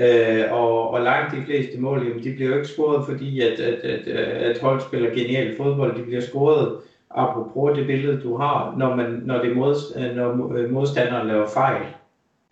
Øh, 0.00 0.52
og, 0.52 0.90
og 0.90 1.00
langt 1.00 1.36
de 1.36 1.42
fleste 1.46 1.80
mål, 1.80 2.06
jamen, 2.06 2.24
de 2.24 2.34
bliver 2.34 2.50
jo 2.50 2.56
ikke 2.56 2.68
scoret, 2.68 3.06
fordi 3.06 3.40
at, 3.40 3.60
at, 3.60 3.78
at, 3.78 4.08
at 4.08 4.58
hold 4.58 4.80
spiller 4.80 5.10
genial 5.10 5.56
fodbold. 5.56 5.98
De 5.98 6.02
bliver 6.02 6.20
scoret, 6.20 6.76
apropos 7.10 7.78
det 7.78 7.86
billede, 7.86 8.20
du 8.22 8.36
har, 8.36 8.74
når, 8.78 8.96
man, 8.96 9.22
når, 9.24 9.42
det 9.42 9.56
mod, 9.56 9.76
øh, 9.96 10.16
når 10.16 10.56
øh, 10.56 10.70
modstanderen 10.70 11.28
laver 11.28 11.48
fejl. 11.48 11.82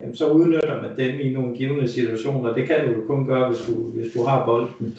Jamen, 0.01 0.15
så 0.15 0.27
udnytter 0.27 0.81
man 0.81 0.97
dem 0.97 1.19
i 1.19 1.29
nogle 1.29 1.55
givende 1.55 1.87
situationer. 1.87 2.53
Det 2.53 2.67
kan 2.67 2.87
du 2.87 2.91
jo 2.91 3.07
kun 3.07 3.27
gøre, 3.27 3.49
hvis 3.49 3.65
du, 3.67 3.73
hvis 3.73 4.13
du 4.13 4.23
har 4.23 4.45
bolden. 4.45 4.97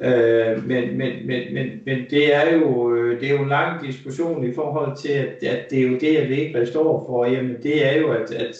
Øh, 0.00 0.68
men, 0.68 0.98
men, 0.98 1.26
men, 1.26 1.54
men, 1.54 1.66
men 1.86 1.98
det 2.10 2.34
er 2.34 2.56
jo 2.56 2.94
øh, 2.94 3.20
det 3.20 3.28
er 3.28 3.32
jo 3.32 3.42
en 3.42 3.48
lang 3.48 3.86
diskussion 3.86 4.50
i 4.50 4.54
forhold 4.54 4.96
til, 4.96 5.12
at, 5.12 5.44
at 5.44 5.70
det 5.70 5.78
er 5.78 5.88
jo 5.88 5.98
det, 5.98 6.16
at 6.16 6.22
Allegri 6.22 6.66
står 6.66 7.04
for. 7.06 7.24
Jamen, 7.24 7.56
det 7.62 7.86
er 7.86 8.00
jo, 8.00 8.12
at, 8.12 8.32
at 8.32 8.56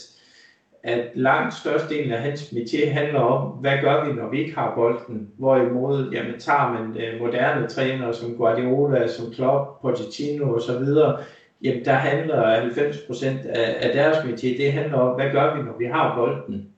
at 0.82 1.10
langt 1.14 1.54
størstedelen 1.54 2.12
af 2.12 2.22
hans 2.22 2.42
métier 2.42 2.90
handler 2.90 3.20
om, 3.20 3.50
hvad 3.50 3.78
gør 3.82 4.04
vi, 4.04 4.12
når 4.12 4.30
vi 4.30 4.38
ikke 4.38 4.54
har 4.54 4.74
bolden? 4.74 5.28
Hvorimod, 5.38 6.10
jamen, 6.12 6.40
tager 6.40 6.72
man 6.72 6.96
øh, 6.96 7.20
moderne 7.20 7.66
trænere 7.66 8.14
som 8.14 8.36
Guardiola, 8.36 9.08
som 9.08 9.32
Klopp, 9.32 9.80
Pochettino 9.82 10.54
osv., 10.54 10.84
jamen, 11.62 11.84
der 11.84 11.92
handler 11.92 12.70
90% 12.70 13.26
af, 13.48 13.76
af 13.80 13.92
deres 13.94 14.16
métier, 14.16 14.56
det 14.62 14.72
handler 14.72 14.98
om, 14.98 15.14
hvad 15.14 15.30
gør 15.30 15.56
vi, 15.56 15.62
når 15.62 15.78
vi 15.78 15.84
har 15.84 16.16
bolden? 16.16 16.68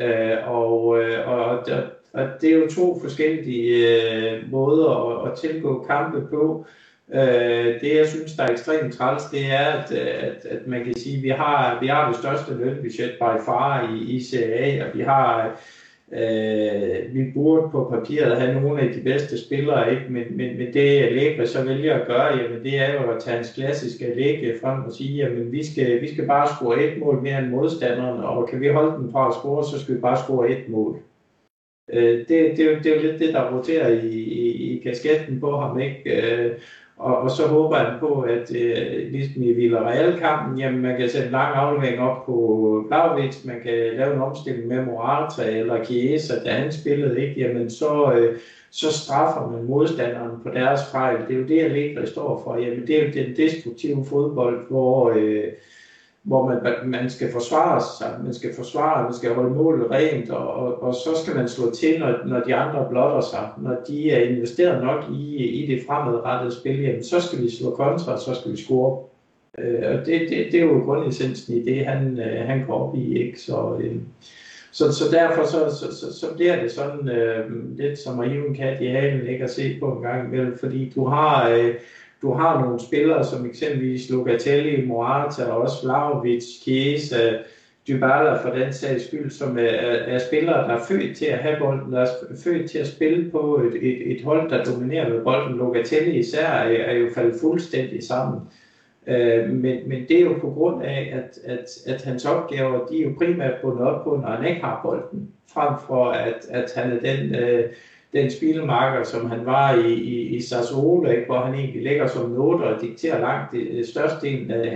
Øh, 0.00 0.48
og, 0.48 1.02
øh, 1.02 1.28
og, 1.28 1.44
og, 1.44 1.82
og 2.14 2.28
det 2.40 2.50
er 2.50 2.58
jo 2.58 2.70
to 2.70 3.00
forskellige 3.00 4.02
øh, 4.02 4.50
måder 4.50 5.22
at, 5.24 5.32
at 5.32 5.38
tilgå 5.38 5.84
kampe 5.88 6.26
på. 6.30 6.66
Øh, 7.12 7.80
det 7.80 7.96
jeg 7.96 8.08
synes, 8.08 8.32
der 8.32 8.44
er 8.44 8.52
ekstremt 8.52 8.94
træls, 8.94 9.22
det 9.24 9.52
er, 9.52 9.66
at, 9.66 9.92
at, 9.92 10.44
at 10.44 10.66
man 10.66 10.84
kan 10.84 10.94
sige, 10.94 11.16
at 11.16 11.22
vi 11.22 11.28
har, 11.28 11.78
vi 11.80 11.86
har 11.86 12.08
det 12.08 12.18
største 12.18 12.54
lønbudget 12.54 13.12
by 13.18 13.44
far 13.46 13.94
i, 13.94 14.16
i 14.16 14.80
og 14.80 14.98
vi 14.98 15.02
har 15.02 15.56
øh, 16.12 17.14
vi 17.14 17.30
burde 17.34 17.70
på 17.70 17.84
papiret 17.90 18.40
have 18.40 18.60
nogle 18.60 18.80
af 18.80 18.94
de 18.94 19.00
bedste 19.00 19.44
spillere, 19.44 19.90
ikke? 19.90 20.04
Men, 20.08 20.36
men, 20.36 20.58
men 20.58 20.72
det 20.72 21.02
Allegri 21.02 21.46
så 21.46 21.64
vælger 21.64 21.94
at 21.94 22.06
gøre, 22.06 22.36
jamen, 22.38 22.62
det 22.62 22.78
er 22.78 22.92
jo 22.92 23.10
at 23.10 23.22
tage 23.22 23.36
hans 23.36 23.52
klassiske 23.54 24.06
Allegri 24.06 24.58
frem 24.60 24.84
og 24.84 24.92
sige, 24.92 25.16
jamen, 25.16 25.52
vi 25.52 25.64
skal, 25.64 26.00
vi 26.00 26.14
skal 26.14 26.26
bare 26.26 26.48
score 26.56 26.84
et 26.84 26.98
mål 26.98 27.22
mere 27.22 27.38
end 27.38 27.50
modstanderen, 27.50 28.24
og 28.24 28.48
kan 28.48 28.60
vi 28.60 28.68
holde 28.68 28.96
den 28.96 29.12
fra 29.12 29.28
at 29.28 29.34
score, 29.34 29.64
så 29.64 29.80
skal 29.80 29.94
vi 29.94 30.00
bare 30.00 30.24
score 30.24 30.50
et 30.50 30.68
mål. 30.68 30.98
Øh, 31.92 32.18
det, 32.18 32.28
det, 32.28 32.60
er 32.60 32.82
det 32.82 32.86
er 32.86 32.96
jo 32.96 33.02
lidt 33.02 33.20
det, 33.20 33.34
der 33.34 33.56
roterer 33.56 33.88
i, 33.88 34.08
i, 34.18 34.76
i 34.76 34.82
kasketten 34.82 35.40
på 35.40 35.56
ham, 35.56 35.80
ikke? 35.80 36.22
Øh, 36.22 36.52
og, 36.96 37.16
og 37.16 37.30
så 37.30 37.46
håber 37.46 37.76
han 37.76 38.00
på, 38.00 38.20
at 38.20 38.56
øh, 38.56 39.12
ligesom 39.12 39.42
i 39.42 39.52
Villarreal-kampen, 39.52 40.58
jamen 40.58 40.82
man 40.82 40.96
kan 40.98 41.08
sætte 41.08 41.26
en 41.26 41.32
lang 41.32 41.54
aflevering 41.54 42.00
op 42.00 42.26
på 42.26 42.84
Blauvits, 42.88 43.44
man 43.44 43.60
kan 43.62 43.72
lave 43.72 44.14
en 44.14 44.22
omstilling 44.22 44.66
med 44.66 44.84
Morata 44.84 45.58
eller 45.58 45.84
Chiesa, 45.84 46.44
da 46.44 46.50
han 46.52 46.72
spillede, 46.72 47.20
ikke? 47.28 47.40
Jamen 47.40 47.70
så, 47.70 48.12
øh, 48.12 48.38
så 48.70 48.92
straffer 48.92 49.50
man 49.50 49.64
modstanderen 49.64 50.42
på 50.42 50.48
deres 50.48 50.80
fejl. 50.92 51.16
Det 51.28 51.34
er 51.34 51.40
jo 51.40 51.46
det, 51.46 51.60
Allegri 51.60 52.06
står 52.06 52.40
for. 52.44 52.56
Jamen 52.56 52.86
det 52.86 52.98
er 52.98 53.06
jo 53.06 53.24
den 53.24 53.36
destruktive 53.36 54.04
fodbold, 54.04 54.68
hvor... 54.68 55.12
Øh, 55.16 55.44
hvor 56.24 56.48
man, 56.48 56.74
man 56.84 57.10
skal 57.10 57.32
forsvare 57.32 57.82
sig, 57.98 58.24
man 58.24 58.34
skal 58.34 58.54
forsvare, 58.56 59.02
man 59.02 59.14
skal 59.14 59.34
holde 59.34 59.54
målet 59.54 59.90
rent, 59.90 60.30
og, 60.30 60.48
og, 60.48 60.82
og 60.82 60.94
så 60.94 61.10
skal 61.22 61.36
man 61.36 61.48
slå 61.48 61.70
til, 61.70 62.00
når, 62.00 62.26
når 62.26 62.40
de 62.40 62.54
andre 62.54 62.86
blotter 62.90 63.20
sig. 63.20 63.48
Når 63.58 63.76
de 63.88 64.10
er 64.10 64.28
investeret 64.28 64.84
nok 64.84 65.04
i, 65.12 65.36
i 65.46 65.66
det 65.66 65.82
fremadrettede 65.86 66.54
spil, 66.54 66.80
jamen, 66.80 67.04
så 67.04 67.20
skal 67.20 67.42
vi 67.42 67.50
slå 67.50 67.70
kontra, 67.70 68.12
og 68.12 68.18
så 68.18 68.34
skal 68.34 68.52
vi 68.52 68.56
score. 68.56 69.02
Øh, 69.58 69.82
og 69.84 70.06
det, 70.06 70.20
det, 70.20 70.46
det 70.52 70.54
er 70.54 70.64
jo 70.64 70.82
grundessensen 70.84 71.56
i 71.56 71.64
det, 71.64 71.86
han, 71.86 72.20
øh, 72.20 72.46
han 72.46 72.66
går 72.66 72.88
op 72.88 72.96
i. 72.96 73.18
Ikke? 73.18 73.40
Så, 73.40 73.78
øh, 73.80 73.96
så, 74.72 74.92
så 74.92 75.04
derfor 75.12 75.44
så, 75.44 75.76
så, 75.80 75.96
så, 75.96 76.20
så 76.20 76.26
bliver 76.34 76.62
det 76.62 76.70
sådan 76.70 77.08
øh, 77.08 77.76
lidt 77.76 77.98
som 77.98 78.20
at 78.20 78.30
hive 78.30 78.48
en 78.48 78.54
kat 78.54 78.80
i 78.80 78.86
halen, 78.86 79.26
ikke 79.26 79.44
at 79.44 79.50
se 79.50 79.76
på 79.80 79.92
en 79.92 80.02
gang 80.02 80.28
imellem, 80.28 80.58
fordi 80.58 80.92
du 80.94 81.04
har... 81.04 81.50
Øh, 81.50 81.74
du 82.24 82.32
har 82.32 82.60
nogle 82.60 82.80
spillere 82.80 83.24
som 83.24 83.46
eksempelvis 83.46 84.10
Locatelli, 84.10 84.86
Morata 84.86 85.44
og 85.44 85.60
også 85.60 85.86
Vlaovic, 85.86 86.44
Chiesa, 86.62 87.32
Dybala 87.88 88.42
for 88.42 88.50
den 88.50 88.72
sags 88.72 89.06
skyld, 89.06 89.30
som 89.30 89.58
er, 89.58 89.62
er 89.62 90.18
spillere, 90.18 90.68
der 90.68 90.74
er 90.74 90.84
født 90.88 91.16
til 91.16 91.26
at 91.26 91.38
have 91.38 91.56
bolden, 91.58 91.92
der 91.92 92.00
er 92.00 92.06
født 92.44 92.70
til 92.70 92.78
at 92.78 92.86
spille 92.86 93.30
på 93.30 93.58
et, 93.58 93.74
et, 93.74 94.16
et 94.16 94.22
hold, 94.22 94.50
der 94.50 94.64
dominerer 94.64 95.08
med 95.08 95.24
bolden. 95.24 95.56
Locatelli 95.56 96.18
især 96.18 96.46
er, 96.46 96.84
er 96.84 96.94
jo 96.94 97.08
faldet 97.14 97.40
fuldstændig 97.40 98.02
sammen. 98.02 98.40
Øh, 99.06 99.50
men, 99.50 99.88
men 99.88 100.08
det 100.08 100.16
er 100.18 100.24
jo 100.24 100.34
på 100.40 100.50
grund 100.50 100.82
af, 100.82 101.10
at, 101.12 101.52
at, 101.52 101.64
at 101.86 102.02
hans 102.02 102.24
opgaver, 102.24 102.86
de 102.86 102.98
er 102.98 103.02
jo 103.02 103.14
primært 103.18 103.54
bundet 103.62 103.82
op 103.82 104.04
på, 104.04 104.16
når 104.16 104.28
han 104.28 104.46
ikke 104.46 104.60
har 104.60 104.80
bolden, 104.84 105.28
frem 105.54 105.74
for 105.86 106.06
at, 106.06 106.46
at 106.50 106.72
han 106.76 106.92
er 106.92 107.00
den... 107.00 107.34
Øh, 107.34 107.64
den 108.14 108.30
spilmarker, 108.30 109.04
som 109.04 109.30
han 109.30 109.46
var 109.46 109.74
i, 109.74 109.92
i, 109.92 110.36
i 110.36 110.42
Sassuolo, 110.42 111.10
ikke, 111.10 111.26
hvor 111.26 111.40
han 111.40 111.54
egentlig 111.54 111.82
ligger 111.82 112.06
som 112.06 112.30
noter 112.30 112.64
og 112.64 112.80
dikterer 112.80 113.20
langt 113.20 113.52
det 113.52 113.88
største 113.88 114.26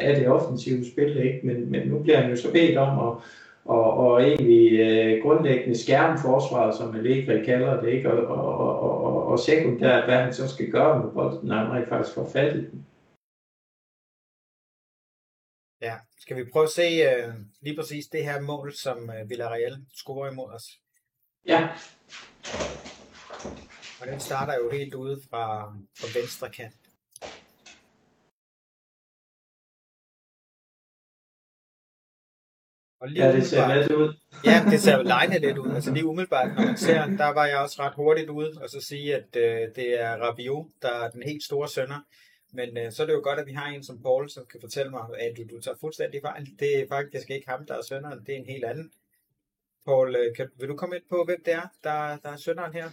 af 0.01 0.17
det 0.17 0.29
offensive 0.29 0.85
spil. 0.93 1.17
Ikke? 1.17 1.41
Men, 1.43 1.71
men 1.71 1.89
nu 1.89 1.99
bliver 1.99 2.21
han 2.21 2.31
jo 2.31 2.37
så 2.37 2.53
bedt 2.53 2.77
om 2.77 3.09
at 3.09 3.23
og, 3.69 3.93
og 3.95 4.23
egentlig 4.23 4.81
øh, 4.81 5.23
grundlæggende 5.23 5.79
skærmforsvaret, 5.79 6.77
som 6.77 6.97
Allegri 6.97 7.45
kalder 7.45 7.81
det, 7.81 7.89
ikke? 7.93 8.13
Og, 8.13 8.37
og, 8.37 8.59
og, 8.59 9.01
og, 9.03 9.27
og 9.27 9.39
sekundært, 9.39 10.05
hvad 10.05 10.17
han 10.17 10.33
så 10.33 10.49
skal 10.49 10.71
gøre 10.71 11.05
med 11.05 11.13
bolden, 11.13 11.49
når 11.49 11.57
han 11.57 11.73
rent 11.73 11.89
faktisk 11.89 12.15
får 12.15 12.29
fat 12.33 12.57
i 12.57 12.59
den. 12.59 12.87
Ja, 15.81 15.95
skal 16.19 16.37
vi 16.37 16.51
prøve 16.53 16.65
at 16.65 16.71
se 16.71 16.89
uh, 17.07 17.35
lige 17.61 17.77
præcis 17.77 18.07
det 18.07 18.25
her 18.25 18.41
mål, 18.41 18.73
som 18.73 18.99
uh, 18.99 19.31
Villarreal 19.31 19.77
scorer 19.95 20.31
imod 20.31 20.51
os? 20.53 20.67
Ja. 21.47 21.69
Og 24.01 24.07
den 24.07 24.21
starter 24.21 24.55
jo 24.55 24.71
helt 24.71 24.95
ude 24.95 25.21
fra, 25.31 25.73
fra 25.99 26.21
venstre 26.21 26.51
kant. 26.51 26.75
Og 33.01 33.09
lige 33.09 33.27
ja, 33.27 33.33
det 33.33 33.47
ser 33.47 33.75
lidt 33.75 33.93
ud. 33.93 34.15
ja, 34.45 34.65
det 34.71 34.81
ser 34.81 34.97
jo 34.97 35.03
legnet 35.03 35.41
lidt 35.41 35.59
ud. 35.59 35.75
Altså 35.75 35.93
lige 35.93 36.07
umiddelbart, 36.07 36.55
når 36.55 36.65
man 36.65 36.77
ser, 36.77 37.07
der 37.07 37.29
var 37.29 37.47
jeg 37.47 37.59
også 37.59 37.83
ret 37.83 37.95
hurtigt 37.95 38.31
ude 38.31 38.53
og 38.63 38.71
så 38.71 38.81
sige, 38.81 39.17
at 39.17 39.37
øh, 39.37 39.75
det 39.77 40.01
er 40.01 40.17
Rabiot, 40.17 40.67
der 40.83 40.91
er 40.91 41.11
den 41.11 41.23
helt 41.23 41.43
store 41.43 41.69
sønder. 41.69 42.01
Men 42.53 42.79
øh, 42.79 42.93
så 42.93 43.03
er 43.03 43.07
det 43.07 43.15
jo 43.15 43.21
godt, 43.25 43.39
at 43.41 43.47
vi 43.47 43.53
har 43.53 43.67
en 43.67 43.85
som 43.85 44.03
Paul, 44.03 44.31
som 44.31 44.47
kan 44.47 44.61
fortælle 44.61 44.91
mig, 44.91 45.03
at 45.19 45.37
du, 45.37 45.57
du 45.57 45.61
tager 45.61 45.77
fuldstændig 45.81 46.21
fejl. 46.23 46.47
Det 46.59 46.81
er 46.81 46.89
faktisk 46.89 47.31
ikke 47.31 47.49
ham, 47.49 47.67
der 47.67 47.75
er 47.75 47.83
sønderen, 47.83 48.25
det 48.27 48.35
er 48.35 48.39
en 48.39 48.47
helt 48.47 48.65
anden. 48.65 48.93
Paul, 49.87 50.17
øh, 50.17 50.37
kan, 50.37 50.49
vil 50.59 50.69
du 50.69 50.77
komme 50.77 50.97
ind 50.97 51.05
på, 51.09 51.25
hvem 51.25 51.43
det 51.45 51.55
er, 51.55 51.69
der, 51.85 52.17
der 52.17 52.31
er 52.31 52.37
sønderen 52.37 52.73
her? 52.73 52.91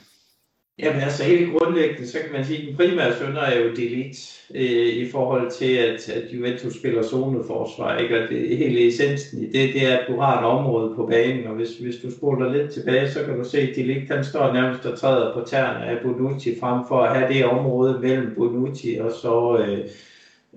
Jamen 0.80 1.02
altså 1.02 1.24
helt 1.24 1.52
grundlæggende, 1.52 2.08
så 2.08 2.20
kan 2.20 2.32
man 2.32 2.46
sige, 2.46 2.62
at 2.62 2.68
den 2.68 2.76
primære 2.76 3.16
sønder 3.16 3.42
er 3.42 3.60
jo 3.60 3.76
delete 3.76 4.18
øh, 4.56 4.88
i 4.88 5.12
forhold 5.12 5.52
til, 5.52 5.78
at, 5.78 6.10
at 6.10 6.34
Juventus 6.34 6.76
spiller 6.76 7.04
zoneforsvar. 7.04 7.98
Ikke? 7.98 8.24
Og 8.24 8.30
det, 8.30 8.58
hele 8.58 8.88
essensen 8.88 9.44
i 9.44 9.46
det, 9.46 9.74
det 9.74 9.88
er, 9.88 9.98
at 9.98 10.06
du 10.08 10.20
har 10.20 10.40
et 10.40 10.46
område 10.46 10.96
på 10.96 11.06
banen, 11.06 11.48
og 11.48 11.56
hvis, 11.56 11.78
hvis 11.78 11.96
du 11.96 12.12
spoler 12.12 12.54
lidt 12.54 12.72
tilbage, 12.72 13.12
så 13.12 13.24
kan 13.24 13.38
du 13.38 13.50
se, 13.50 13.60
at 13.60 13.76
Delete 13.76 14.16
han 14.16 14.24
står 14.24 14.54
nærmest 14.54 14.86
og 14.86 15.00
træder 15.00 15.34
på 15.34 15.46
tæerne 15.48 15.86
af 15.86 15.98
Bonucci, 16.04 16.60
frem 16.60 16.80
for 16.88 17.02
at 17.02 17.18
have 17.18 17.34
det 17.34 17.46
område 17.46 18.00
mellem 18.02 18.36
Bonucci 18.36 18.96
og 18.96 19.12
så 19.12 19.66
øh, 19.68 19.90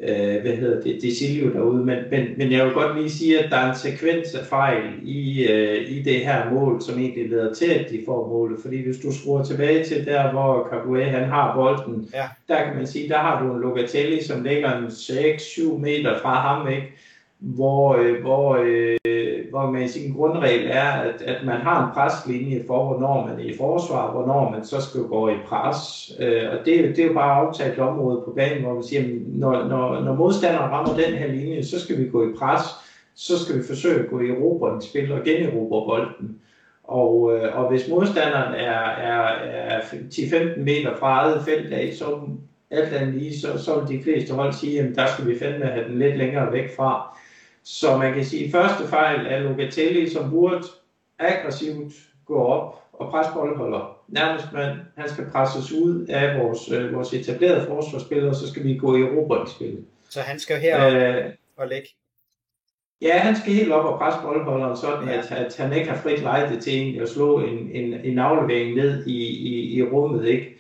øh, 0.03 0.41
hvad 0.43 0.57
hedder 0.57 0.81
det, 0.81 1.03
Desilio 1.03 1.53
derude, 1.53 1.85
men, 1.85 1.99
men, 2.11 2.27
men 2.37 2.53
jeg 2.53 2.65
vil 2.65 2.75
godt 2.75 2.97
lige 2.97 3.11
sige, 3.11 3.45
at 3.45 3.51
der 3.51 3.57
er 3.57 3.71
en 3.71 3.79
sekvens 3.79 4.35
af 4.35 4.47
fejl 4.47 4.85
i, 5.03 5.47
øh, 5.51 5.91
i 5.91 6.03
det 6.03 6.21
her 6.21 6.51
mål, 6.51 6.83
som 6.83 6.99
egentlig 6.99 7.29
leder 7.31 7.55
til, 7.55 7.71
at 7.71 7.91
de 7.91 8.03
får 8.07 8.29
målet. 8.29 8.59
Fordi 8.63 8.83
hvis 8.83 8.99
du 8.99 9.13
skruer 9.13 9.45
tilbage 9.45 9.85
til 9.85 10.07
der, 10.07 10.33
hvor 10.33 10.69
Capoe 10.71 11.05
han 11.05 11.29
har 11.29 11.55
bolden, 11.55 12.11
ja. 12.15 12.25
der 12.49 12.65
kan 12.65 12.77
man 12.77 12.87
sige, 12.87 13.09
der 13.09 13.19
har 13.19 13.45
du 13.45 13.55
en 13.55 13.61
Locatelli, 13.61 14.23
som 14.23 14.43
ligger 14.43 14.79
en 14.79 14.87
6-7 14.87 15.79
meter 15.79 16.19
fra 16.19 16.35
ham, 16.35 16.69
ikke? 16.69 16.93
hvor, 17.39 17.97
øh, 17.97 18.21
hvor, 18.21 18.57
øh, 18.65 18.97
hvor 19.51 19.71
man 19.71 19.89
sin 19.89 20.13
grundregel 20.13 20.67
er, 20.71 20.83
at, 20.83 21.23
at 21.23 21.47
man 21.47 21.57
har 21.57 21.87
en 21.87 21.95
preslinje 21.95 22.65
for, 22.67 22.85
hvornår 22.85 23.27
man 23.27 23.41
er 23.41 23.53
i 23.53 23.57
forsvar, 23.57 24.13
hvornår 24.13 24.51
man 24.51 24.65
så 24.65 24.81
skal 24.81 25.01
gå 25.01 25.29
i 25.29 25.37
pres. 25.47 26.13
Øh, 26.21 26.45
og 26.53 26.59
det, 26.67 26.97
det 26.97 26.99
er 26.99 27.09
jo 27.09 27.15
bare 27.15 27.47
aftalt 27.47 27.79
område 27.79 28.23
på 28.25 28.31
banen, 28.31 28.63
hvor 28.63 28.75
man 28.75 28.83
siger, 28.83 29.03
at 29.03 29.09
når, 29.27 29.65
når, 29.69 30.01
når 30.01 30.15
modstanderen 30.15 30.71
rammer 30.71 30.95
den 30.95 31.15
her 31.15 31.29
linje, 31.29 31.63
så 31.63 31.81
skal 31.81 31.99
vi 31.99 32.09
gå 32.09 32.31
i 32.31 32.33
pres, 32.39 32.63
så 33.15 33.45
skal 33.45 33.59
vi 33.59 33.63
forsøge 33.67 34.01
at 34.01 34.11
gå 34.11 34.21
i 34.21 34.31
spil 34.81 35.13
og 35.13 35.25
generobre 35.25 35.87
bolden. 35.87 36.37
Og, 36.85 37.37
øh, 37.37 37.59
og 37.59 37.71
hvis 37.71 37.89
modstanderen 37.89 38.55
er, 38.55 38.81
er, 38.81 39.23
er 39.43 39.81
10-15 39.81 40.61
meter 40.61 40.97
fra 40.97 41.07
eget 41.07 41.43
felt 41.45 41.73
af, 41.73 41.93
så 41.95 42.21
alt 42.71 42.93
andet 42.93 43.15
lige, 43.15 43.41
så, 43.41 43.59
så 43.59 43.81
vil 43.81 43.99
de 43.99 44.03
fleste 44.03 44.35
hold 44.35 44.53
sige, 44.53 44.81
at 44.81 44.97
der 44.97 45.07
skal 45.07 45.27
vi 45.27 45.39
fandme 45.39 45.67
have 45.67 45.89
den 45.89 45.99
lidt 45.99 46.17
længere 46.17 46.53
væk 46.53 46.77
fra. 46.77 47.17
Så 47.71 47.97
man 47.97 48.15
kan 48.15 48.25
sige, 48.25 48.45
at 48.45 48.51
første 48.51 48.89
fejl 48.89 49.27
er 49.27 49.39
Locatelli, 49.41 50.11
som 50.11 50.31
burde 50.31 50.63
aggressivt 51.19 51.95
gå 52.27 52.45
op 52.45 52.83
og 52.93 53.11
presse 53.11 53.33
boldholder. 53.35 53.99
Nærmest 54.09 54.53
man, 54.53 54.77
han 54.97 55.09
skal 55.09 55.25
presses 55.33 55.73
ud 55.73 56.07
af 56.09 56.39
vores, 56.39 56.71
øh, 56.71 56.95
vores 56.95 57.15
etablerede 57.15 57.67
forsvarsspillere, 57.67 58.31
og 58.31 58.37
så 58.37 58.49
skal 58.49 58.65
vi 58.65 58.77
gå 58.77 58.97
i 58.97 59.03
robotsspil. 59.03 59.85
Så 60.09 60.21
han 60.21 60.39
skal 60.39 60.61
her 60.61 60.87
øh, 60.87 61.25
og 61.57 61.69
lægge? 61.69 61.89
Ja, 63.03 63.19
han 63.19 63.37
skal 63.37 63.53
helt 63.53 63.73
op 63.73 63.85
og 63.85 63.99
presse 63.99 64.21
boldholderen, 64.23 64.77
sådan 64.77 65.09
ja. 65.09 65.19
at, 65.19 65.33
at 65.33 65.57
han 65.57 65.73
ikke 65.73 65.91
har 65.91 66.03
frit 66.03 66.21
lejde 66.21 66.61
til 66.61 66.75
egentlig 66.75 67.03
at 67.03 67.09
slå 67.09 67.41
en, 67.41 67.71
en, 67.71 67.95
en 67.95 68.19
aflevering 68.19 68.75
ned 68.75 69.07
i, 69.07 69.27
i, 69.27 69.77
i 69.79 69.83
rummet. 69.83 70.27
Ikke? 70.27 70.59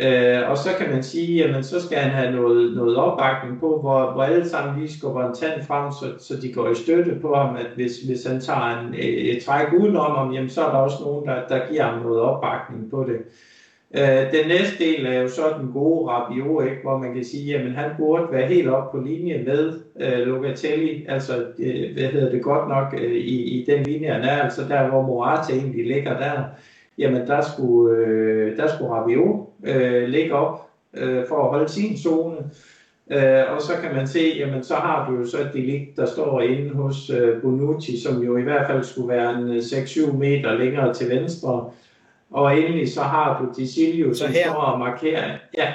Øh, 0.00 0.50
og 0.50 0.58
så 0.58 0.68
kan 0.78 0.90
man 0.90 1.02
sige, 1.02 1.44
at 1.44 1.64
så 1.64 1.86
skal 1.86 1.98
han 1.98 2.10
have 2.10 2.32
noget, 2.32 2.76
noget 2.76 2.96
opbakning 2.96 3.60
på, 3.60 3.80
hvor, 3.80 4.12
hvor 4.12 4.22
alle 4.22 4.48
sammen 4.48 4.80
lige 4.80 4.98
skubber 4.98 5.28
en 5.28 5.34
tand 5.34 5.62
frem, 5.62 5.92
så, 5.92 6.24
så 6.26 6.40
de 6.42 6.52
går 6.52 6.70
i 6.70 6.74
støtte 6.74 7.18
på 7.20 7.34
ham, 7.34 7.56
at 7.56 7.66
hvis, 7.74 8.00
hvis 8.00 8.26
han 8.26 8.40
tager 8.40 8.80
en, 8.80 8.94
øh, 8.94 9.00
et 9.00 9.44
træk 9.44 9.66
udenom 9.80 10.16
ham, 10.16 10.32
jamen, 10.32 10.50
så 10.50 10.64
er 10.64 10.70
der 10.70 10.78
også 10.78 10.96
nogen, 11.04 11.26
der, 11.26 11.48
der 11.48 11.70
giver 11.70 11.82
ham 11.82 12.02
noget 12.02 12.20
opbakning 12.20 12.90
på 12.90 13.06
det. 13.08 13.18
Øh, 13.94 14.32
den 14.32 14.48
næste 14.48 14.84
del 14.84 15.06
er 15.06 15.20
jo 15.20 15.28
så 15.28 15.42
den 15.60 15.72
gode 15.72 16.10
Rabiot, 16.10 16.64
ikke, 16.64 16.82
hvor 16.82 16.98
man 16.98 17.14
kan 17.14 17.24
sige, 17.24 17.56
at 17.56 17.72
han 17.72 17.90
burde 17.98 18.32
være 18.32 18.46
helt 18.46 18.68
op 18.68 18.90
på 18.90 18.98
linje 18.98 19.42
med 19.46 19.72
øh, 20.00 20.26
Locatelli, 20.26 21.06
altså 21.08 21.44
øh, 21.58 21.92
hvad 21.92 22.08
hedder 22.08 22.30
det 22.30 22.42
godt 22.42 22.68
nok 22.68 22.94
øh, 22.98 23.12
i, 23.12 23.60
i 23.60 23.64
den 23.64 23.82
linje, 23.82 24.08
han 24.08 24.22
er, 24.22 24.42
altså 24.42 24.62
der 24.68 24.88
hvor 24.88 25.02
Morata 25.02 25.52
egentlig 25.52 25.86
ligger 25.86 26.18
der 26.18 26.42
jamen 26.98 27.26
der 27.26 27.40
skulle, 27.40 27.96
øh, 27.96 28.56
der 28.56 28.66
skulle 28.74 28.92
Rabiot 28.92 29.47
øh, 29.64 30.08
ligge 30.08 30.34
op 30.34 30.70
øh, 30.94 31.24
for 31.28 31.44
at 31.44 31.50
holde 31.50 31.68
sin 31.68 31.98
zone. 31.98 32.36
Øh, 33.10 33.44
og 33.54 33.62
så 33.62 33.72
kan 33.82 33.94
man 33.94 34.06
se, 34.06 34.34
jamen 34.38 34.64
så 34.64 34.74
har 34.74 35.10
du 35.10 35.16
jo 35.16 35.26
så 35.26 35.38
et 35.38 35.50
delikt, 35.52 35.96
der 35.96 36.06
står 36.06 36.40
inde 36.40 36.74
hos 36.74 37.10
øh, 37.10 37.42
Bonucci, 37.42 38.00
som 38.00 38.22
jo 38.22 38.36
i 38.36 38.42
hvert 38.42 38.66
fald 38.66 38.84
skulle 38.84 39.08
være 39.08 39.34
en 39.34 39.56
6-7 39.58 40.08
øh, 40.08 40.18
meter 40.18 40.54
længere 40.54 40.94
til 40.94 41.10
venstre. 41.10 41.70
Og 42.30 42.58
endelig 42.58 42.92
så 42.92 43.02
har 43.02 43.42
du 43.42 43.60
Disilio, 43.60 44.14
som 44.14 44.32
står 44.32 44.54
og 44.54 44.78
markerer. 44.78 45.36
Ja. 45.58 45.72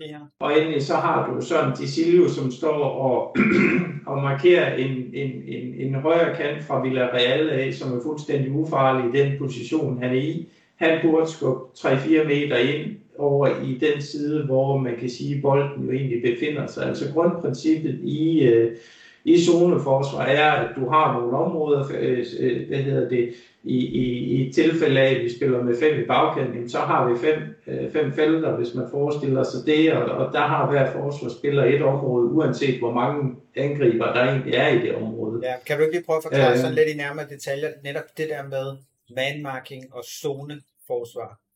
ja. 0.00 0.18
Og 0.40 0.58
endelig 0.58 0.82
så 0.82 0.94
har 0.94 1.30
du 1.30 1.40
sådan 1.40 1.76
Disilio, 1.76 2.28
som 2.28 2.50
står 2.50 2.84
og, 2.84 3.36
og 4.06 4.22
markerer 4.22 4.74
en, 4.74 4.90
en, 5.14 5.30
en, 5.46 5.74
en 5.74 5.94
højre 5.94 6.36
kant 6.36 6.64
fra 6.64 6.82
Villarreal 6.82 7.50
af, 7.50 7.74
som 7.74 7.98
er 7.98 8.02
fuldstændig 8.02 8.52
ufarlig 8.52 9.14
i 9.14 9.22
den 9.22 9.38
position, 9.38 10.02
han 10.02 10.10
er 10.10 10.20
i. 10.20 10.48
Han 10.76 10.98
burde 11.02 11.30
skubbe 11.30 11.60
3-4 11.78 12.24
meter 12.24 12.56
ind 12.56 12.96
over 13.18 13.46
i 13.62 13.78
den 13.78 14.02
side, 14.02 14.44
hvor 14.44 14.78
man 14.78 14.96
kan 14.96 15.10
sige, 15.10 15.36
at 15.36 15.42
bolden 15.42 15.84
jo 15.84 15.92
egentlig 15.92 16.22
befinder 16.22 16.66
sig. 16.66 16.86
Altså 16.86 17.12
grundprincippet 17.12 18.00
i, 18.02 18.42
øh, 18.42 18.76
i 19.24 19.44
zoneforsvar 19.44 20.22
er, 20.22 20.50
at 20.50 20.76
du 20.76 20.88
har 20.88 21.20
nogle 21.20 21.36
områder, 21.36 21.84
øh, 22.00 22.26
øh, 22.40 22.68
hvad 22.68 22.78
hedder 22.78 23.08
det, 23.08 23.34
i, 23.64 23.78
i, 23.78 24.04
i 24.34 24.52
tilfælde 24.52 25.00
af, 25.00 25.14
at 25.14 25.24
vi 25.24 25.36
spiller 25.36 25.62
med 25.62 25.76
fem 25.80 26.00
i 26.00 26.04
bagkanten, 26.04 26.68
så 26.68 26.78
har 26.78 27.10
vi 27.10 27.18
fem, 27.18 27.38
øh, 27.66 27.92
fem 27.92 28.12
felter, 28.12 28.56
hvis 28.56 28.74
man 28.74 28.86
forestiller 28.90 29.42
sig 29.42 29.66
det, 29.66 29.92
og, 29.92 30.04
og 30.04 30.32
der 30.32 30.40
har 30.40 30.70
hver 30.70 30.92
forsvarsspiller 30.92 31.64
et 31.64 31.82
område, 31.82 32.26
uanset 32.26 32.78
hvor 32.78 32.92
mange 32.92 33.34
angriber 33.56 34.12
der 34.12 34.24
egentlig 34.24 34.54
er 34.54 34.68
i 34.68 34.78
det 34.78 34.94
område. 34.94 35.40
Ja, 35.42 35.54
kan 35.66 35.76
du 35.76 35.82
ikke 35.82 35.94
lige 35.94 36.04
prøve 36.04 36.16
at 36.16 36.22
forklare 36.22 36.52
øh, 36.52 36.58
sådan 36.58 36.74
lidt 36.74 36.88
i 36.88 36.96
nærmere 36.96 37.26
detaljer, 37.30 37.68
netop 37.84 38.04
det 38.16 38.28
der 38.28 38.42
med 38.42 38.76
manmarking 39.16 39.84
og 39.94 40.04
zoneforsvar? 40.04 41.47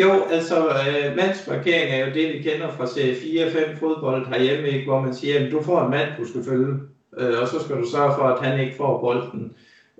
Jo, 0.00 0.10
altså 0.30 0.68
øh, 0.68 1.16
mandsmarkering 1.16 1.90
er 1.90 2.06
jo 2.06 2.14
det, 2.14 2.34
vi 2.34 2.50
kender 2.50 2.68
fra 2.70 2.86
serie 2.86 3.14
4-5 3.14 3.76
fodbold 3.76 4.26
herhjemme, 4.26 4.68
ikke? 4.68 4.84
hvor 4.84 5.00
man 5.00 5.14
siger, 5.14 5.46
at 5.46 5.52
du 5.52 5.62
får 5.62 5.82
en 5.84 5.90
mand, 5.90 6.08
du 6.18 6.28
skal 6.28 6.44
følge, 6.44 6.74
øh, 7.18 7.40
og 7.42 7.48
så 7.48 7.64
skal 7.64 7.76
du 7.76 7.90
sørge 7.90 8.14
for, 8.18 8.22
at 8.22 8.46
han 8.46 8.60
ikke 8.60 8.76
får 8.76 9.00
bolden. 9.00 9.52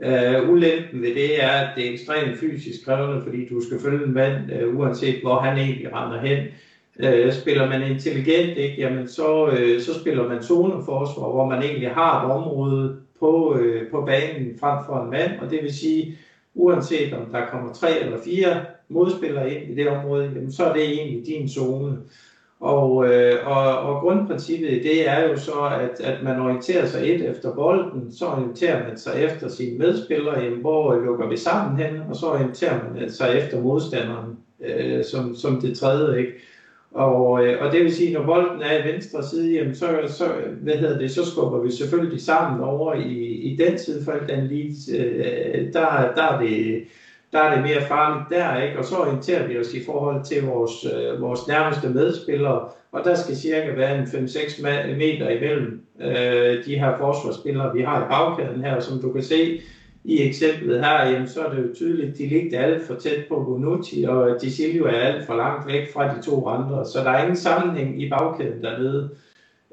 Uh, 0.07 0.51
ulempen 0.51 1.03
ved 1.03 1.15
det 1.15 1.45
er, 1.45 1.49
at 1.49 1.69
det 1.77 1.87
er 1.87 1.93
ekstremt 1.93 2.39
fysisk 2.39 2.85
krævende, 2.85 3.23
fordi 3.23 3.49
du 3.49 3.61
skal 3.61 3.81
følge 3.81 4.07
en 4.07 4.15
mand, 4.15 4.53
øh, 4.53 4.77
uanset 4.77 5.21
hvor 5.23 5.39
han 5.39 5.59
egentlig 5.59 5.93
render 5.93 6.21
hen. 6.21 6.47
Uh, 7.05 7.33
spiller 7.33 7.69
man 7.69 7.91
intelligent, 7.91 8.59
ikke, 8.59 8.75
jamen 8.79 9.09
så, 9.09 9.57
så 9.81 10.01
spiller 10.01 10.29
man 10.29 10.43
zoneforsvar, 10.43 11.31
hvor 11.31 11.47
man 11.47 11.63
egentlig 11.63 11.91
har 11.91 12.25
et 12.25 12.33
område 12.33 12.97
på, 13.21 13.59
på 13.91 14.01
banen 14.01 14.59
frem 14.61 14.79
for 14.87 15.03
en 15.03 15.11
mand, 15.11 15.31
og 15.41 15.51
det 15.51 15.63
vil 15.63 15.75
sige, 15.75 16.19
uanset 16.57 17.13
om 17.13 17.27
der 17.33 17.47
kommer 17.51 17.73
tre 17.73 18.01
eller 18.01 18.19
fire 18.25 18.65
modspillere 18.89 19.55
ind 19.55 19.71
i 19.71 19.75
det 19.75 19.89
område, 19.89 20.25
jamen, 20.25 20.53
så 20.53 20.65
er 20.65 20.73
det 20.73 20.83
egentlig 20.83 21.27
din 21.27 21.49
zone. 21.49 21.99
Og, 22.61 23.07
øh, 23.09 23.47
og, 23.47 23.79
og 23.79 24.01
grundprincippet 24.01 24.71
i 24.71 24.83
det 24.83 25.09
er 25.09 25.29
jo 25.29 25.37
så, 25.37 25.71
at, 25.81 26.01
at 26.01 26.23
man 26.23 26.41
orienterer 26.41 26.87
sig 26.87 27.15
et 27.15 27.29
efter 27.31 27.55
bolden, 27.55 28.13
så 28.13 28.27
orienterer 28.27 28.89
man 28.89 28.99
sig 28.99 29.23
efter 29.23 29.49
sine 29.49 29.79
medspillere, 29.79 30.41
jamen, 30.41 30.61
hvor 30.61 30.95
lukker 30.95 31.29
vi 31.29 31.37
sammen 31.37 31.77
hen, 31.77 32.01
og 32.09 32.17
så 32.17 32.27
orienterer 32.27 32.81
man 32.95 33.11
sig 33.11 33.39
efter 33.39 33.61
modstanderen 33.61 34.39
øh, 34.65 35.05
som, 35.05 35.35
som 35.35 35.61
det 35.61 35.79
tredje. 35.79 36.19
Ikke? 36.19 36.33
Og, 36.97 37.45
øh, 37.45 37.63
og 37.63 37.73
det 37.73 37.85
vil 37.85 37.95
sige, 37.95 38.13
når 38.13 38.27
bolden 38.27 38.63
er 38.63 38.79
i 38.79 38.93
venstre 38.93 39.23
side, 39.23 39.55
jamen 39.55 39.75
så, 39.75 39.87
så, 40.07 40.25
hvad 40.63 40.75
hedder 40.75 40.99
det, 40.99 41.11
så 41.11 41.31
skubber 41.31 41.61
vi 41.61 41.71
selvfølgelig 41.71 42.21
sammen 42.21 42.61
over 42.61 42.95
i, 42.95 43.13
i 43.23 43.57
den 43.57 43.79
side, 43.79 44.05
for 44.05 44.13
den 44.29 44.47
lige, 44.47 44.97
øh, 44.99 45.73
der, 45.73 46.13
der 46.17 46.23
er 46.23 46.41
det 46.41 46.85
der 47.33 47.39
er 47.39 47.55
det 47.55 47.65
mere 47.65 47.89
farligt 47.89 48.31
der, 48.31 48.63
ikke? 48.63 48.79
Og 48.79 48.85
så 48.85 48.97
orienterer 48.97 49.47
vi 49.47 49.59
os 49.59 49.75
i 49.75 49.85
forhold 49.85 50.25
til 50.25 50.43
vores, 50.47 50.85
øh, 50.85 51.21
vores 51.23 51.49
nærmeste 51.49 51.89
medspillere, 51.89 52.69
og 52.93 53.05
der 53.05 53.15
skal 53.15 53.37
cirka 53.37 53.73
være 53.75 53.99
en 53.99 54.05
5-6 54.05 54.63
meter 54.97 55.29
imellem 55.29 55.81
øh, 56.01 56.65
de 56.65 56.79
her 56.79 56.99
forsvarsspillere, 56.99 57.75
vi 57.75 57.83
har 57.83 58.05
i 58.05 58.09
bagkæden 58.09 58.65
her, 58.65 58.81
som 58.81 59.01
du 59.01 59.13
kan 59.13 59.23
se 59.23 59.61
i 60.07 60.23
eksemplet 60.23 60.81
her, 60.81 61.11
jamen, 61.11 61.29
så 61.29 61.45
er 61.45 61.55
det 61.55 61.63
jo 61.63 61.75
tydeligt, 61.75 62.19
de 62.19 62.27
ligger 62.27 62.61
alt 62.61 62.87
for 62.87 62.95
tæt 62.95 63.25
på 63.29 63.45
Bonucci, 63.45 64.05
og 64.05 64.43
De 64.43 64.51
Silvio 64.51 64.85
er 64.85 64.91
alt 64.91 65.27
for 65.27 65.37
langt 65.37 65.67
væk 65.67 65.93
fra 65.93 66.17
de 66.17 66.23
to 66.23 66.49
andre, 66.49 66.87
så 66.87 66.99
der 66.99 67.11
er 67.11 67.23
ingen 67.23 67.37
sammenhæng 67.37 68.03
i 68.03 68.09
bagkæden 68.09 68.63
dernede. 68.63 69.11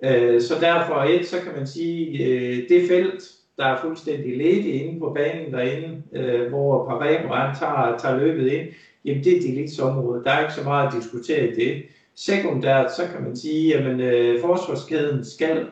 Øh, 0.04 0.42
så 0.42 0.54
derfor 0.62 0.96
et, 0.96 1.26
så 1.26 1.40
kan 1.40 1.52
man 1.58 1.68
sige, 1.68 2.26
øh, 2.26 2.70
det 2.70 2.88
felt, 2.88 3.24
der 3.58 3.66
er 3.66 3.82
fuldstændig 3.82 4.38
ledigt 4.38 4.84
inde 4.84 5.00
på 5.00 5.14
banen 5.16 5.54
derinde, 5.54 6.04
øh, 6.14 6.50
hvor 6.50 6.86
Pareto 6.86 7.28
tager, 7.60 7.98
tager 7.98 8.18
løbet 8.18 8.52
ind, 8.52 8.68
jamen 9.06 9.24
det 9.24 9.38
er 9.38 9.42
Delicts 9.42 9.80
område. 9.80 10.24
Der 10.24 10.32
er 10.32 10.42
ikke 10.42 10.54
så 10.54 10.64
meget 10.64 10.88
at 10.88 10.94
diskutere 11.02 11.48
i 11.48 11.56
det. 11.56 11.84
Sekundært, 12.16 12.96
så 12.96 13.02
kan 13.14 13.24
man 13.24 13.36
sige, 13.36 13.76
at 13.76 14.00
øh, 14.00 14.42
forsvarskæden 14.42 15.26
skal 15.26 15.68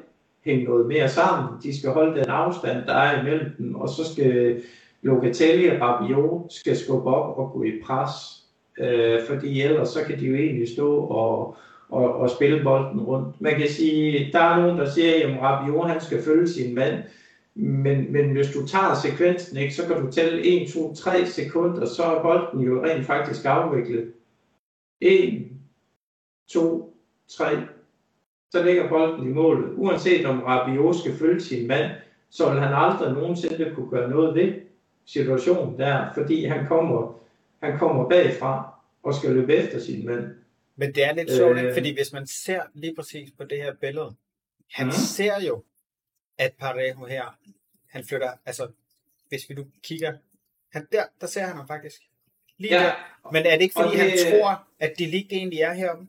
hænge 0.45 0.63
noget 0.63 0.88
mere 0.88 1.10
sammen. 1.10 1.62
De 1.63 1.80
skal 1.80 1.91
holde 1.91 2.19
den 2.19 2.30
afstand, 2.30 2.86
der 2.86 2.93
er 2.93 3.21
imellem 3.21 3.51
dem, 3.58 3.75
og 3.75 3.89
så 3.89 4.13
skal 4.13 4.62
Locatelli 5.01 5.67
og 5.67 5.82
Rabiot 5.82 6.54
skal 6.54 6.77
skubbe 6.77 7.10
op 7.10 7.38
og 7.38 7.51
gå 7.51 7.63
i 7.63 7.71
pres. 7.84 8.12
Øh, 8.80 9.19
fordi 9.27 9.62
ellers 9.62 9.89
så 9.89 10.04
kan 10.04 10.19
de 10.19 10.25
jo 10.25 10.36
egentlig 10.36 10.69
stå 10.69 10.95
og, 10.95 11.56
og, 11.89 12.15
og 12.15 12.30
spille 12.30 12.63
bolden 12.63 13.01
rundt. 13.01 13.41
Man 13.41 13.60
kan 13.60 13.69
sige, 13.69 14.32
der 14.34 14.39
er 14.39 14.62
nogen, 14.62 14.77
der 14.77 14.89
siger, 14.89 15.27
at 15.27 15.41
Rabiot 15.41 15.89
han 15.89 16.01
skal 16.01 16.23
følge 16.23 16.47
sin 16.47 16.75
mand. 16.75 17.04
Men, 17.56 18.12
men 18.12 18.32
hvis 18.32 18.51
du 18.51 18.67
tager 18.67 18.95
sekvensen, 18.95 19.58
ikke, 19.58 19.73
så 19.73 19.88
kan 19.88 20.06
du 20.06 20.12
tælle 20.12 20.63
1, 20.63 20.73
2, 20.73 20.93
3 20.93 21.25
sekunder, 21.25 21.86
så 21.86 22.04
er 22.04 22.21
bolden 22.21 22.60
jo 22.60 22.84
rent 22.86 23.06
faktisk 23.06 23.45
afviklet. 23.45 24.13
1, 25.01 25.47
2, 26.49 26.97
3. 27.30 27.45
Så 28.52 28.64
ligger 28.64 28.90
bolden 28.90 29.28
i 29.28 29.34
målet. 29.34 29.74
Uanset 29.76 30.26
om 30.26 30.44
Rabiot 30.44 30.96
skal 30.96 31.18
følge 31.18 31.42
sin 31.42 31.68
mand, 31.68 31.92
så 32.30 32.50
vil 32.50 32.60
han 32.60 32.74
aldrig 32.74 33.14
nogensinde 33.14 33.72
kunne 33.76 33.90
gøre 33.90 34.10
noget 34.10 34.36
ved 34.36 34.54
situationen 35.06 35.80
der, 35.80 36.14
fordi 36.14 36.46
han 36.46 36.68
kommer, 36.68 37.20
han 37.64 37.80
kommer 37.80 38.10
bagfra 38.10 38.74
og 39.04 39.14
skal 39.14 39.32
løbe 39.32 39.56
efter 39.56 39.80
sin 39.80 40.06
mand. 40.06 40.36
Men 40.76 40.96
det 40.96 41.04
er 41.04 41.14
lidt 41.14 41.32
sjovt, 41.32 41.58
øh, 41.58 41.74
fordi 41.74 41.94
hvis 41.94 42.14
man 42.14 42.28
ser 42.28 42.62
lige 42.74 42.96
præcis 42.96 43.32
på 43.38 43.44
det 43.44 43.58
her 43.58 43.74
billede, 43.74 44.16
han 44.72 44.86
mm. 44.86 44.92
ser 44.92 45.42
jo, 45.48 45.64
at 46.38 46.54
Parejo 46.60 47.06
her, 47.06 47.38
han 47.90 48.04
flytter, 48.04 48.32
altså, 48.46 48.68
hvis 49.30 49.50
vi 49.50 49.56
nu 49.56 49.66
kigger, 49.84 50.14
han, 50.74 50.88
der, 50.92 51.04
der 51.22 51.28
ser 51.28 51.42
han 51.42 51.56
ham 51.56 51.68
faktisk. 51.68 52.02
Lige 52.58 52.76
ja. 52.76 52.84
der. 52.84 53.32
Men 53.32 53.46
er 53.46 53.56
det 53.56 53.62
ikke, 53.62 53.76
fordi 53.78 53.98
det, 53.98 54.00
han 54.00 54.40
tror, 54.40 54.68
at 54.80 54.94
de 54.98 55.06
lige 55.06 55.28
egentlig 55.32 55.60
er 55.60 55.74
heroppe? 55.74 56.08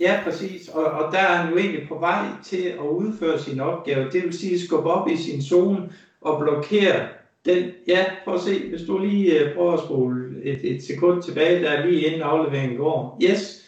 Ja, 0.00 0.20
præcis. 0.24 0.68
Og, 0.68 0.84
og 0.84 1.12
der 1.12 1.18
er 1.18 1.36
han 1.36 1.52
jo 1.52 1.58
egentlig 1.58 1.88
på 1.88 1.98
vej 1.98 2.26
til 2.42 2.62
at 2.62 2.86
udføre 2.90 3.38
sin 3.38 3.60
opgave. 3.60 4.10
Det 4.10 4.24
vil 4.24 4.32
sige, 4.32 4.58
skubbe 4.58 4.90
op 4.90 5.08
i 5.08 5.16
sin 5.16 5.42
zone 5.42 5.92
og 6.20 6.38
blokere 6.40 7.08
den. 7.44 7.70
Ja, 7.88 8.04
prøv 8.24 8.34
at 8.34 8.40
se, 8.40 8.68
hvis 8.68 8.82
du 8.82 8.98
lige 8.98 9.44
uh, 9.44 9.54
prøver 9.54 9.72
at 9.72 9.80
spole 9.80 10.42
et, 10.42 10.60
et 10.62 10.82
sekund 10.82 11.22
tilbage, 11.22 11.62
der 11.62 11.70
er 11.70 11.86
lige 11.86 12.00
inden 12.00 12.22
afleveringen 12.22 12.76
går. 12.76 13.18
Yes. 13.22 13.62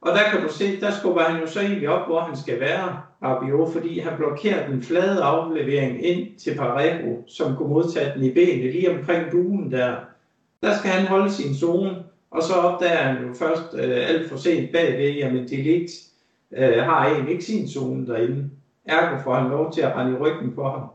Og 0.00 0.12
der 0.12 0.30
kan 0.30 0.42
du 0.42 0.52
se, 0.52 0.80
der 0.80 0.90
skubber 0.90 1.22
han 1.22 1.40
jo 1.40 1.46
så 1.46 1.60
egentlig 1.60 1.88
op, 1.88 2.06
hvor 2.06 2.20
han 2.20 2.36
skal 2.36 2.60
være, 2.60 2.96
Rabiot, 3.22 3.72
fordi 3.72 3.98
han 3.98 4.12
blokerer 4.16 4.70
den 4.70 4.82
flade 4.82 5.22
aflevering 5.22 6.06
ind 6.06 6.38
til 6.38 6.54
Parejo, 6.54 7.24
som 7.26 7.56
kunne 7.56 7.68
modtage 7.68 8.12
den 8.14 8.24
i 8.24 8.30
benene 8.30 8.70
lige 8.70 8.98
omkring 8.98 9.30
buen 9.30 9.72
der. 9.72 9.96
Der 10.62 10.76
skal 10.76 10.90
han 10.90 11.06
holde 11.06 11.30
sin 11.30 11.54
zone, 11.54 11.96
og 12.30 12.42
så 12.42 12.54
opdager 12.54 12.96
han 12.96 13.26
jo 13.26 13.34
først 13.34 13.74
øh, 13.74 14.08
alt 14.08 14.28
for 14.28 14.36
sent 14.36 14.72
bagved, 14.72 15.14
jamen 15.14 15.48
Delete 15.48 15.92
øh, 16.52 16.84
har 16.84 17.06
egentlig 17.06 17.32
ikke 17.32 17.44
sin 17.44 17.68
zone 17.68 18.06
derinde. 18.06 18.50
Ergo 18.84 19.22
får 19.22 19.34
han 19.34 19.50
lov 19.50 19.72
til 19.72 19.80
at 19.80 19.96
rende 19.96 20.12
i 20.12 20.16
ryggen 20.16 20.54
på 20.54 20.62
ham. 20.62 20.88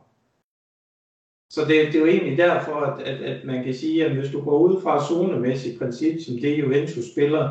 Så 1.50 1.62
det, 1.62 1.70
det 1.70 1.96
er 1.96 2.00
jo 2.00 2.06
egentlig 2.06 2.38
derfor, 2.38 2.76
at, 2.76 3.02
at, 3.02 3.22
at 3.22 3.46
man 3.46 3.64
kan 3.64 3.74
sige, 3.74 4.06
at 4.06 4.12
hvis 4.12 4.32
du 4.32 4.44
går 4.44 4.58
ud 4.58 4.82
fra 4.82 5.06
zonemæssigt 5.08 5.80
princip, 5.80 6.22
som 6.26 6.38
det 6.38 6.60
Juventus 6.60 7.12
spiller, 7.12 7.50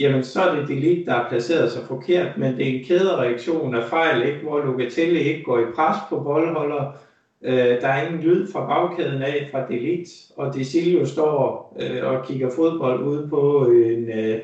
jamen 0.00 0.24
så 0.24 0.42
er 0.42 0.54
det 0.54 0.68
Delete, 0.68 1.04
der 1.06 1.12
har 1.12 1.28
placeret 1.28 1.72
sig 1.72 1.86
forkert, 1.86 2.38
men 2.38 2.56
det 2.56 2.68
er 2.68 2.78
en 2.78 2.84
kædereaktion 2.84 3.74
af 3.74 3.88
fejl, 3.88 4.28
ikke? 4.28 4.40
hvor 4.42 4.58
Locatelli 4.58 5.18
ikke 5.18 5.44
går 5.44 5.58
i 5.58 5.72
pres 5.74 5.96
på 6.08 6.20
boldholder, 6.20 6.92
Øh, 7.44 7.80
der 7.80 7.88
er 7.88 8.06
ingen 8.06 8.22
lyd 8.22 8.52
fra 8.52 8.66
bagkæden 8.66 9.22
af 9.22 9.48
fra 9.50 9.68
Delict, 9.68 10.10
og 10.36 10.54
Desilio 10.54 11.06
står 11.06 11.76
øh, 11.80 12.04
og 12.04 12.26
kigger 12.26 12.50
fodbold 12.56 13.02
ude 13.02 13.28
på 13.28 13.66
en, 13.66 14.10
øh, 14.10 14.40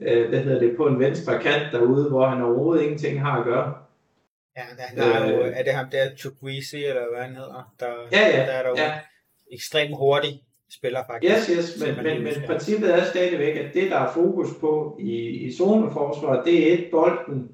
øh, 0.00 0.28
hvad 0.28 0.40
hedder 0.40 0.58
det, 0.58 0.76
på 0.76 0.86
en 0.86 0.98
venstre 0.98 1.38
kant 1.42 1.72
derude, 1.72 2.08
hvor 2.08 2.26
han 2.26 2.42
overhovedet 2.42 2.82
ingenting 2.82 3.20
har 3.20 3.38
at 3.38 3.44
gøre. 3.44 3.74
Ja, 4.56 4.62
der, 4.78 5.02
der 5.02 5.14
er, 5.14 5.32
jo, 5.32 5.40
øh, 5.40 5.52
er 5.56 5.62
det 5.62 5.72
ham 5.72 5.86
der 5.92 6.16
Chukwisi, 6.16 6.84
eller 6.84 7.02
hvad 7.14 7.22
han 7.22 7.36
hedder? 7.36 7.74
Der, 7.80 7.86
ja, 8.12 8.38
ja, 8.38 8.46
der 8.46 8.52
er 8.52 8.62
der 8.62 8.82
ja. 8.82 8.92
ekstremt 9.52 9.96
hurtig 9.96 10.42
spiller 10.70 11.00
faktisk. 11.10 11.50
Yes, 11.50 11.56
yes, 11.56 11.82
men, 11.86 12.04
men, 12.04 12.22
men 12.22 12.32
princippet 12.46 12.94
er 12.94 13.04
stadigvæk, 13.04 13.56
at 13.56 13.74
det, 13.74 13.90
der 13.90 13.98
er 13.98 14.12
fokus 14.12 14.48
på 14.60 14.96
i, 15.00 15.28
i 15.28 15.52
zoneforsvaret, 15.52 16.44
det 16.44 16.68
er 16.68 16.78
et, 16.78 16.88
bolden, 16.90 17.48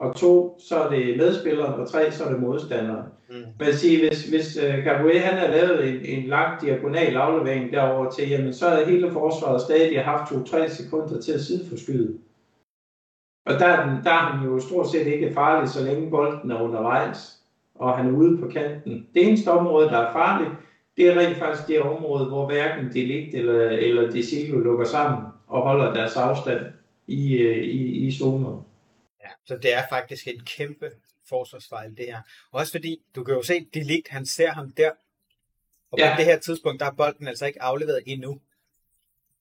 og 0.00 0.16
to, 0.16 0.56
så 0.58 0.82
er 0.82 0.90
det 0.90 1.16
medspilleren, 1.16 1.80
og 1.80 1.88
tre, 1.88 2.12
så 2.12 2.24
er 2.24 2.30
det 2.30 2.40
modstanderen. 2.40 3.06
Mm. 3.30 3.34
Men 3.58 3.72
sige, 3.72 4.08
hvis, 4.08 4.28
hvis 4.28 4.58
uh, 4.58 4.84
Gabriel 4.84 5.20
han 5.20 5.38
har 5.38 5.48
lavet 5.48 5.88
en, 5.88 6.04
en 6.04 6.28
lang 6.28 6.60
diagonal 6.60 7.16
aflevering 7.16 7.72
derover 7.72 8.10
til, 8.10 8.28
jamen 8.28 8.52
så 8.52 8.66
er 8.66 8.86
hele 8.86 9.10
forsvaret 9.10 9.62
stadig 9.62 10.04
haft 10.04 10.32
2-3 10.32 10.68
sekunder 10.68 11.20
til 11.20 11.32
at 11.32 11.40
sideforskyde. 11.40 12.18
Og 13.46 13.52
der, 13.52 13.76
der 14.04 14.10
er 14.10 14.26
han 14.30 14.48
jo 14.48 14.60
stort 14.60 14.90
set 14.90 15.06
ikke 15.06 15.34
farlig, 15.34 15.68
så 15.68 15.84
længe 15.84 16.10
bolden 16.10 16.50
er 16.50 16.62
undervejs, 16.62 17.42
og 17.74 17.96
han 17.96 18.06
er 18.06 18.18
ude 18.18 18.38
på 18.38 18.48
kanten. 18.48 19.06
Det 19.14 19.26
eneste 19.26 19.48
område, 19.48 19.88
der 19.88 19.98
er 19.98 20.12
farligt, 20.12 20.50
det 20.96 21.08
er 21.08 21.20
rent 21.20 21.36
faktisk 21.36 21.68
det 21.68 21.82
område, 21.82 22.24
hvor 22.24 22.46
hverken 22.46 22.92
Delict 22.92 23.34
eller, 23.34 23.68
eller 23.68 24.10
Desilio 24.10 24.58
lukker 24.58 24.84
sammen 24.84 25.22
og 25.46 25.62
holder 25.62 25.94
deres 25.94 26.16
afstand 26.16 26.60
i, 27.06 27.38
øh, 27.38 27.64
i, 27.64 28.06
i 28.06 28.12
zoner. 28.12 28.69
Så 29.46 29.56
det 29.56 29.74
er 29.74 29.82
faktisk 29.90 30.28
en 30.28 30.44
kæmpe 30.44 30.90
forsvarsfejl, 31.28 31.96
det 31.96 32.06
her. 32.06 32.20
Også 32.52 32.72
fordi, 32.72 33.02
du 33.14 33.24
kan 33.24 33.34
jo 33.34 33.42
se, 33.42 33.66
de 33.74 33.82
ligt, 33.82 34.08
han 34.08 34.26
ser 34.26 34.50
ham 34.50 34.70
der, 34.70 34.90
og 35.90 35.98
ja. 35.98 36.14
på 36.14 36.18
det 36.18 36.24
her 36.24 36.38
tidspunkt, 36.38 36.80
der 36.80 36.86
er 36.86 36.90
bolden 36.90 37.28
altså 37.28 37.46
ikke 37.46 37.62
afleveret 37.62 38.02
endnu. 38.06 38.40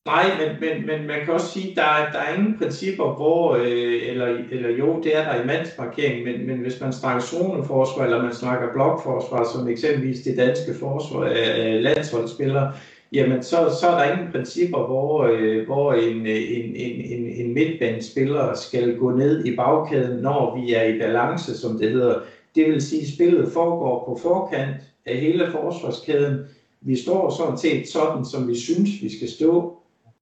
Nej, 0.06 0.26
men, 0.40 0.60
men, 0.60 0.86
men 0.86 1.08
man 1.08 1.26
kan 1.26 1.34
også 1.34 1.52
sige, 1.52 1.70
at 1.72 1.76
der, 1.76 1.84
er, 1.84 2.12
der 2.12 2.20
er 2.20 2.34
ingen 2.34 2.58
principper, 2.58 3.14
hvor, 3.14 3.56
øh, 3.56 4.10
eller, 4.10 4.28
eller 4.28 4.70
jo, 4.70 5.02
det 5.04 5.16
er 5.16 5.24
der 5.24 5.42
i 5.42 5.46
mandsmarkering, 5.46 6.24
men, 6.24 6.48
men 6.48 6.58
hvis 6.58 6.82
man 6.82 6.94
snakker 6.94 7.22
zoneforsvar, 7.22 8.04
eller 8.04 8.22
man 8.22 8.34
snakker 8.34 8.74
blokforsvar, 8.74 9.50
som 9.54 9.68
eksempelvis 9.68 10.22
det 10.22 10.38
danske 10.38 10.74
forsvar, 10.80 11.20
øh, 11.20 11.82
landsholdsspillere, 11.82 12.74
jamen 13.14 13.44
så, 13.44 13.78
så 13.82 13.88
er 13.88 13.98
der 13.98 14.14
ingen 14.14 14.32
principper, 14.32 14.86
hvor, 14.86 15.24
øh, 15.24 15.66
hvor 15.66 15.94
en, 15.94 16.28
øh, 16.28 16.52
en, 16.52 16.76
en, 16.76 17.02
en, 17.02 17.28
en 17.28 17.54
midtbanespiller 17.54 18.54
skal 18.54 18.98
gå 18.98 19.12
ned 19.12 19.46
i 19.46 19.56
bagkæden, 19.56 20.22
når 20.22 20.62
vi 20.62 20.74
er 20.74 20.84
i 20.84 21.00
balance, 21.00 21.58
som 21.58 21.78
det 21.78 21.92
hedder. 21.92 22.20
Det 22.56 22.66
vil 22.66 22.82
sige, 22.82 23.02
at 23.02 23.08
spillet 23.08 23.52
foregår 23.52 24.06
på 24.06 24.20
forkant 24.22 24.76
af 25.06 25.18
hele 25.18 25.48
forsvarskæden. 25.52 26.40
Vi 26.82 26.96
står 26.96 27.30
sådan 27.30 27.58
set 27.58 27.88
sådan, 27.88 28.26
som 28.26 28.48
vi 28.48 28.56
synes, 28.56 28.90
vi 29.02 29.18
skal 29.18 29.30
stå. 29.30 29.74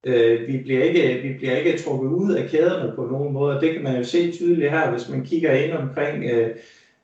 Øh, 0.04 0.48
vi, 0.48 0.58
bliver 0.58 0.84
ikke, 0.84 1.28
vi 1.28 1.34
bliver 1.38 1.56
ikke 1.58 1.78
trukket 1.78 2.10
ud 2.10 2.34
af 2.34 2.50
kæderne 2.50 2.94
på 2.96 3.06
nogen 3.06 3.34
måde. 3.34 3.62
Det 3.62 3.74
kan 3.74 3.84
man 3.84 3.98
jo 3.98 4.04
se 4.04 4.32
tydeligt 4.32 4.72
her, 4.72 4.92
hvis 4.92 5.10
man 5.10 5.26
kigger 5.26 5.52
ind 5.52 5.72
omkring 5.72 6.24
øh, 6.24 6.50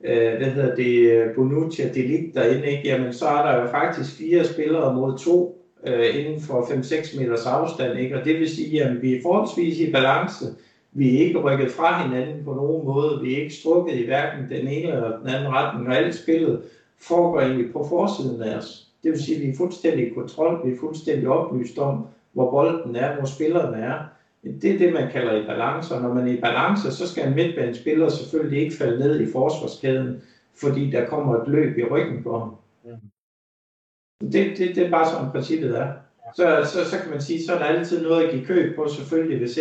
øh, 0.04 0.36
hvad 0.36 0.50
hedder 0.50 0.74
det, 0.74 1.24
Bonucci 1.34 1.82
og 1.82 1.94
Delic 1.94 2.34
derinde, 2.34 2.70
ikke? 2.70 2.88
Jamen, 2.88 3.12
så 3.12 3.26
er 3.26 3.52
der 3.52 3.62
jo 3.62 3.70
faktisk 3.70 4.18
fire 4.18 4.44
spillere 4.44 4.94
mod 4.94 5.18
to 5.18 5.63
øh, 5.86 6.20
inden 6.20 6.40
for 6.40 6.62
5-6 6.62 7.20
meters 7.20 7.46
afstand. 7.46 7.98
Ikke? 7.98 8.18
Og 8.18 8.24
det 8.24 8.40
vil 8.40 8.50
sige, 8.50 8.84
at 8.84 9.02
vi 9.02 9.16
er 9.16 9.22
forholdsvis 9.22 9.80
i 9.80 9.92
balance. 9.92 10.44
Vi 10.92 11.16
er 11.16 11.20
ikke 11.20 11.38
rykket 11.38 11.70
fra 11.70 12.02
hinanden 12.02 12.44
på 12.44 12.54
nogen 12.54 12.84
måde. 12.84 13.20
Vi 13.22 13.34
er 13.34 13.42
ikke 13.42 13.54
strukket 13.54 13.94
i 13.94 14.04
hverken 14.04 14.48
den 14.50 14.68
ene 14.68 14.92
eller 14.92 15.18
den 15.18 15.28
anden 15.28 15.52
retning. 15.52 15.88
Og 15.88 15.96
alt 15.96 16.14
spillet 16.14 16.62
foregår 16.98 17.40
egentlig 17.40 17.72
på 17.72 17.86
forsiden 17.88 18.42
af 18.42 18.56
os. 18.56 18.88
Det 19.02 19.12
vil 19.12 19.22
sige, 19.22 19.36
at 19.36 19.42
vi 19.42 19.48
er 19.48 19.56
fuldstændig 19.56 20.06
i 20.06 20.14
kontrol. 20.14 20.66
Vi 20.66 20.72
er 20.72 20.78
fuldstændig 20.80 21.28
oplyst 21.28 21.78
om, 21.78 22.06
hvor 22.32 22.50
bolden 22.50 22.96
er, 22.96 23.16
hvor 23.16 23.26
spillerne 23.26 23.76
er. 23.76 23.98
Det 24.62 24.74
er 24.74 24.78
det, 24.78 24.92
man 24.92 25.10
kalder 25.12 25.42
i 25.42 25.46
balance, 25.46 25.94
og 25.94 26.02
når 26.02 26.14
man 26.14 26.28
er 26.28 26.32
i 26.32 26.40
balance, 26.40 26.92
så 26.92 27.08
skal 27.08 27.28
en 27.28 27.34
midtbanespiller 27.34 28.08
selvfølgelig 28.08 28.62
ikke 28.62 28.76
falde 28.76 28.98
ned 28.98 29.20
i 29.20 29.32
forsvarskæden, 29.32 30.22
fordi 30.54 30.90
der 30.90 31.06
kommer 31.06 31.36
et 31.36 31.48
løb 31.48 31.78
i 31.78 31.84
ryggen 31.84 32.22
på 32.22 32.38
ham. 32.38 32.56
Mm. 32.84 32.90
Det, 34.20 34.32
det, 34.32 34.76
det 34.76 34.78
er 34.78 34.90
bare 34.90 35.10
sådan 35.10 35.30
princippet 35.32 35.78
er. 35.78 35.92
Så, 36.34 36.70
så, 36.72 36.90
så 36.90 36.98
kan 37.02 37.10
man 37.10 37.20
sige, 37.20 37.46
så 37.46 37.54
er 37.54 37.58
der 37.58 37.64
altid 37.64 38.02
noget 38.02 38.24
at 38.24 38.30
give 38.30 38.44
køb 38.44 38.76
på, 38.76 38.88
selvfølgelig, 38.88 39.38
hvis, 39.38 39.58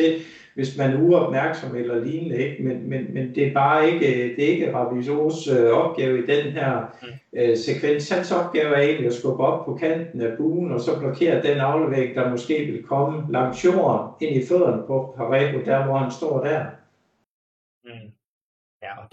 hvis 0.55 0.77
man 0.77 0.91
er 0.91 1.01
uopmærksom 1.01 1.75
eller 1.75 2.03
lignende, 2.03 2.37
ikke? 2.37 2.63
Men, 2.63 2.89
men, 2.89 3.13
men 3.13 3.35
det 3.35 3.47
er 3.47 3.53
bare 3.53 3.89
ikke, 3.89 4.35
det 4.35 4.43
er 4.43 4.53
ikke 4.53 4.73
Rabisos 4.73 5.47
øh, 5.47 5.71
opgave 5.71 6.23
i 6.23 6.25
den 6.25 6.51
her 6.51 6.81
mm. 7.01 7.39
øh, 7.39 7.57
sekvens. 7.57 8.09
Hans 8.09 8.31
opgave 8.31 8.75
er 8.75 8.81
egentlig 8.81 9.07
at 9.07 9.13
skubbe 9.13 9.43
op 9.43 9.65
på 9.65 9.73
kanten 9.73 10.21
af 10.21 10.37
buen, 10.37 10.71
og 10.71 10.81
så 10.81 10.99
blokere 10.99 11.41
den 11.41 11.57
aflevering, 11.57 12.15
der 12.15 12.29
måske 12.29 12.65
vil 12.71 12.83
komme 12.83 13.23
langs 13.29 13.65
jorden 13.65 14.07
ind 14.21 14.43
i 14.43 14.47
fødderne 14.47 14.81
på 14.87 15.13
Parejo, 15.17 15.61
der 15.65 15.85
hvor 15.85 15.97
han 15.97 16.11
står 16.11 16.43
der. 16.43 16.65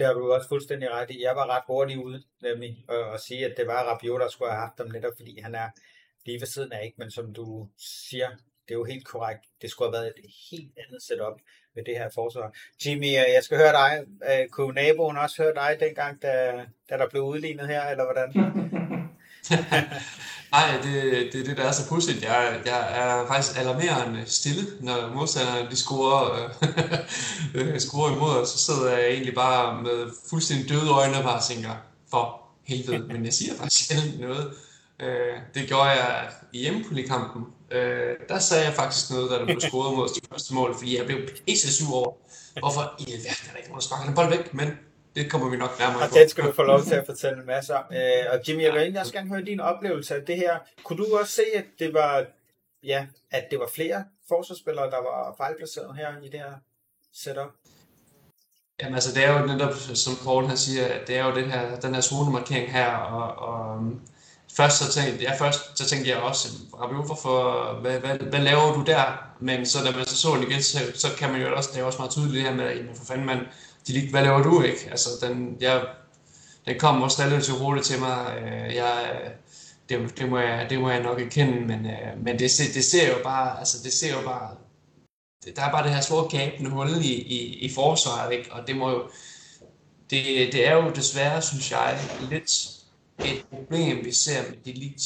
Det 0.00 0.08
har 0.08 0.14
du 0.14 0.32
også 0.32 0.48
fuldstændig 0.48 0.90
ret 0.90 1.10
i. 1.10 1.22
Jeg 1.22 1.36
var 1.36 1.46
ret 1.46 1.62
hurtig 1.66 2.04
ude 2.04 2.22
nemlig 2.42 2.84
at, 2.88 3.20
sige, 3.20 3.46
at 3.46 3.56
det 3.56 3.66
var 3.66 3.82
Rabiot, 3.82 4.20
der 4.20 4.28
skulle 4.28 4.50
have 4.50 4.60
haft 4.60 4.78
dem 4.78 4.86
netop, 4.86 5.12
fordi 5.16 5.40
han 5.40 5.54
er 5.54 5.68
lige 6.26 6.40
ved 6.40 6.46
siden 6.46 6.72
af, 6.72 6.84
ikke? 6.84 6.94
men 6.98 7.10
som 7.10 7.34
du 7.34 7.68
siger, 8.08 8.28
det 8.68 8.74
er 8.74 8.78
jo 8.78 8.84
helt 8.84 9.06
korrekt. 9.06 9.40
Det 9.62 9.70
skulle 9.70 9.88
have 9.88 9.92
været 9.92 10.12
et 10.18 10.30
helt 10.50 10.72
andet 10.78 11.02
setup 11.02 11.40
med 11.74 11.84
det 11.84 11.98
her 11.98 12.10
forsvar. 12.14 12.54
Jimmy, 12.86 13.06
øh, 13.06 13.34
jeg 13.34 13.42
skal 13.42 13.58
høre 13.58 13.72
dig. 13.72 14.04
Øh, 14.30 14.48
kunne 14.48 14.74
naboen 14.74 15.16
også 15.16 15.42
høre 15.42 15.54
dig 15.54 15.76
dengang, 15.80 16.22
da, 16.22 16.64
da 16.90 16.96
der 16.96 17.08
blev 17.08 17.22
udlignet 17.22 17.68
her, 17.68 17.82
eller 17.82 18.04
hvordan? 18.04 18.32
Nej, 20.52 20.78
det, 20.82 21.32
det 21.32 21.40
er 21.40 21.44
det, 21.44 21.56
der 21.56 21.62
er 21.62 21.72
så 21.72 21.88
pudsigt. 21.88 22.22
Jeg, 22.22 22.60
jeg 22.66 22.88
er 22.92 23.26
faktisk 23.26 23.58
alarmerende 23.58 24.22
stille, 24.26 24.66
når 24.80 25.14
modstanderne 25.14 25.70
de 25.70 25.76
scorer, 25.76 26.48
øh, 27.54 27.80
scorer 27.80 28.16
imod 28.16 28.30
os. 28.30 28.48
Så 28.48 28.58
sidder 28.58 28.96
jeg 28.96 29.10
egentlig 29.10 29.34
bare 29.34 29.82
med 29.82 30.10
fuldstændig 30.30 30.68
døde 30.68 30.90
øjne 30.90 31.16
og 31.16 31.24
bare 31.24 31.42
tænker, 31.42 31.70
for 32.10 32.40
helvede, 32.64 33.06
men 33.12 33.24
jeg 33.24 33.32
siger 33.32 33.54
faktisk 33.54 33.86
sjældent 33.86 34.20
noget. 34.20 34.52
Øh, 35.00 35.36
det 35.54 35.68
gjorde 35.68 35.90
jeg 35.90 36.30
i 36.52 36.58
hjemmepolikampen. 36.58 37.42
Øh, 37.70 38.16
der 38.28 38.38
sagde 38.38 38.64
jeg 38.64 38.74
faktisk 38.74 39.10
noget, 39.10 39.30
da 39.30 39.38
der 39.38 39.44
blev 39.44 39.60
scoret 39.60 39.96
mod 39.96 40.04
os 40.04 40.20
første 40.32 40.54
mål, 40.54 40.74
fordi 40.74 40.98
jeg 40.98 41.06
blev 41.06 41.18
pisse 41.46 41.72
sur 41.74 41.94
over, 41.94 42.12
hvorfor 42.58 42.94
i 42.98 43.12
alverden 43.12 43.46
er 43.46 43.50
der 43.50 43.56
ikke 43.56 43.68
nogen, 43.68 43.80
der 43.80 43.86
sparker 43.86 44.04
den 44.04 44.14
bold 44.14 44.28
væk, 44.28 44.54
men 44.54 44.68
det 45.14 45.30
kommer 45.30 45.48
vi 45.48 45.56
nok 45.56 45.78
nærmere 45.78 46.02
og 46.02 46.08
på. 46.08 46.14
det 46.14 46.30
skal 46.30 46.44
du 46.44 46.52
få 46.52 46.62
lov 46.62 46.82
til 46.82 46.94
at 46.94 47.06
fortælle 47.06 47.38
en 47.38 47.46
masse 47.46 47.74
om. 47.74 47.84
Øh, 47.92 48.32
og 48.32 48.40
Jimmy, 48.48 48.62
jeg 48.62 48.72
vil 48.72 48.80
egentlig 48.80 49.00
også 49.00 49.12
gerne 49.12 49.28
høre 49.28 49.42
din 49.42 49.60
oplevelse 49.60 50.14
af 50.14 50.22
det 50.22 50.36
her. 50.36 50.58
Kunne 50.84 50.98
du 51.04 51.18
også 51.20 51.32
se, 51.32 51.44
at 51.54 51.64
det 51.78 51.94
var, 51.94 52.24
ja, 52.84 53.06
at 53.30 53.44
det 53.50 53.58
var 53.58 53.68
flere 53.74 54.04
forsvarsspillere, 54.28 54.90
der 54.90 54.96
var 54.96 55.34
fejlplaceret 55.36 55.96
her 55.96 56.08
i 56.22 56.28
det 56.28 56.40
her 56.40 56.52
setup? 57.12 57.50
Jamen 58.80 58.94
altså, 58.94 59.14
det 59.14 59.24
er 59.24 59.40
jo 59.40 59.46
netop, 59.46 59.74
som 59.94 60.12
Paul 60.24 60.46
han 60.46 60.56
siger, 60.56 61.04
det 61.06 61.16
er 61.16 61.26
jo 61.26 61.34
det 61.34 61.46
her, 61.52 61.80
den 61.80 61.94
her 61.94 62.00
zonemarkering 62.00 62.72
her, 62.72 62.90
og, 62.96 63.48
og 63.48 63.82
først 64.56 64.78
så 64.78 64.92
tænkte 64.92 65.24
jeg, 65.24 65.36
først 65.38 65.78
så 65.78 65.84
tænkte 65.88 66.10
jeg 66.10 66.18
også, 66.18 66.48
Rabiot, 66.80 67.06
hvorfor, 67.06 67.72
hvad, 67.80 67.98
hvad, 67.98 68.18
hvad, 68.18 68.40
laver 68.40 68.72
du 68.72 68.84
der? 68.86 69.02
Men 69.40 69.66
så 69.66 69.78
da 69.84 69.90
man 69.96 70.06
så 70.06 70.16
så 70.16 70.28
det 70.34 70.48
igen, 70.48 70.62
så, 70.62 70.78
så 70.94 71.08
kan 71.18 71.32
man 71.32 71.40
jo 71.40 71.56
også, 71.56 71.70
det 71.74 71.80
er 71.80 71.84
også 71.84 71.98
meget 71.98 72.10
tydeligt 72.10 72.34
det 72.34 72.42
her 72.42 72.54
med, 72.54 72.76
jamen 72.76 72.96
for 72.96 73.04
fanden 73.04 73.26
man, 73.26 73.38
de, 73.92 74.10
hvad 74.10 74.22
laver 74.22 74.42
du 74.42 74.62
ikke? 74.62 74.88
Altså, 74.90 75.08
den, 75.22 75.56
jeg, 75.60 75.86
den 76.66 76.78
kom 76.78 77.02
også 77.02 77.22
relativt 77.22 77.58
hurtigt 77.58 77.86
til 77.86 78.00
mig. 78.00 78.42
Øh, 78.42 78.74
jeg, 78.74 79.20
det, 79.88 80.18
det, 80.18 80.28
må 80.28 80.38
jeg, 80.38 80.66
det 80.70 80.80
må 80.80 80.90
jeg 80.90 81.02
nok 81.02 81.20
erkende, 81.20 81.60
men, 81.60 81.86
øh, 81.86 82.24
men 82.24 82.38
det, 82.38 82.50
det 82.74 82.84
ser 82.84 83.08
jo 83.08 83.22
bare, 83.24 83.58
altså 83.58 83.82
det 83.84 83.92
ser 83.92 84.12
jo 84.12 84.22
bare, 84.24 84.54
der 85.56 85.62
er 85.62 85.70
bare 85.70 85.84
det 85.84 85.94
her 85.94 86.00
store 86.00 86.28
gabende 86.28 86.70
hul 86.70 86.88
i, 86.88 87.14
i, 87.14 87.58
i 87.58 87.74
forsvaret, 87.74 88.32
ikke? 88.32 88.52
og 88.52 88.66
det 88.66 88.76
må 88.76 88.90
jo, 88.90 89.02
det, 90.10 90.52
det 90.52 90.68
er 90.68 90.74
jo 90.74 90.90
desværre, 90.90 91.42
synes 91.42 91.70
jeg, 91.70 92.00
lidt 92.30 92.70
et 93.24 93.44
problem, 93.50 94.04
vi 94.04 94.12
ser 94.12 94.42
med 94.42 94.56
Delete, 94.64 95.04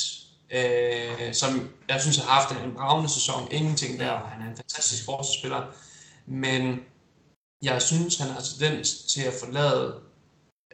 øh, 0.51 1.35
som 1.35 1.70
jeg 1.89 2.01
synes 2.01 2.16
har 2.16 2.24
haft 2.24 2.64
en 2.64 2.74
bravende 2.74 3.11
sæson, 3.11 3.49
ingenting 3.51 4.01
der, 4.01 4.18
han 4.18 4.43
er 4.43 4.51
en 4.51 4.57
fantastisk 4.57 5.05
forsvarsspiller, 5.05 5.62
men 6.26 6.80
jeg 7.63 7.83
synes, 7.83 8.17
han 8.17 8.31
har 8.31 8.41
tendens 8.41 9.03
til 9.03 9.23
at 9.23 9.33
forlade 9.45 10.01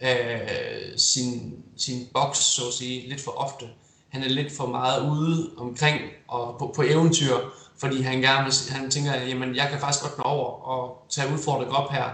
øh, 0.02 0.98
sin, 0.98 1.64
sin 1.76 2.08
boks, 2.14 2.38
så 2.38 2.62
at 2.66 2.74
sige, 2.74 3.08
lidt 3.08 3.20
for 3.20 3.30
ofte. 3.30 3.68
Han 4.08 4.22
er 4.22 4.28
lidt 4.28 4.52
for 4.52 4.66
meget 4.66 5.10
ude 5.10 5.50
omkring 5.56 6.00
og 6.28 6.56
på, 6.58 6.72
på 6.76 6.82
eventyr, 6.82 7.36
fordi 7.78 8.02
han 8.02 8.20
gerne 8.20 8.44
vil, 8.44 8.54
han 8.70 8.90
tænker, 8.90 9.14
jamen 9.14 9.54
jeg 9.56 9.68
kan 9.70 9.80
faktisk 9.80 10.04
godt 10.04 10.18
nå 10.18 10.24
over 10.24 10.50
og 10.50 11.06
tage 11.10 11.32
udfordringen 11.32 11.76
op 11.76 11.90
her, 11.90 12.08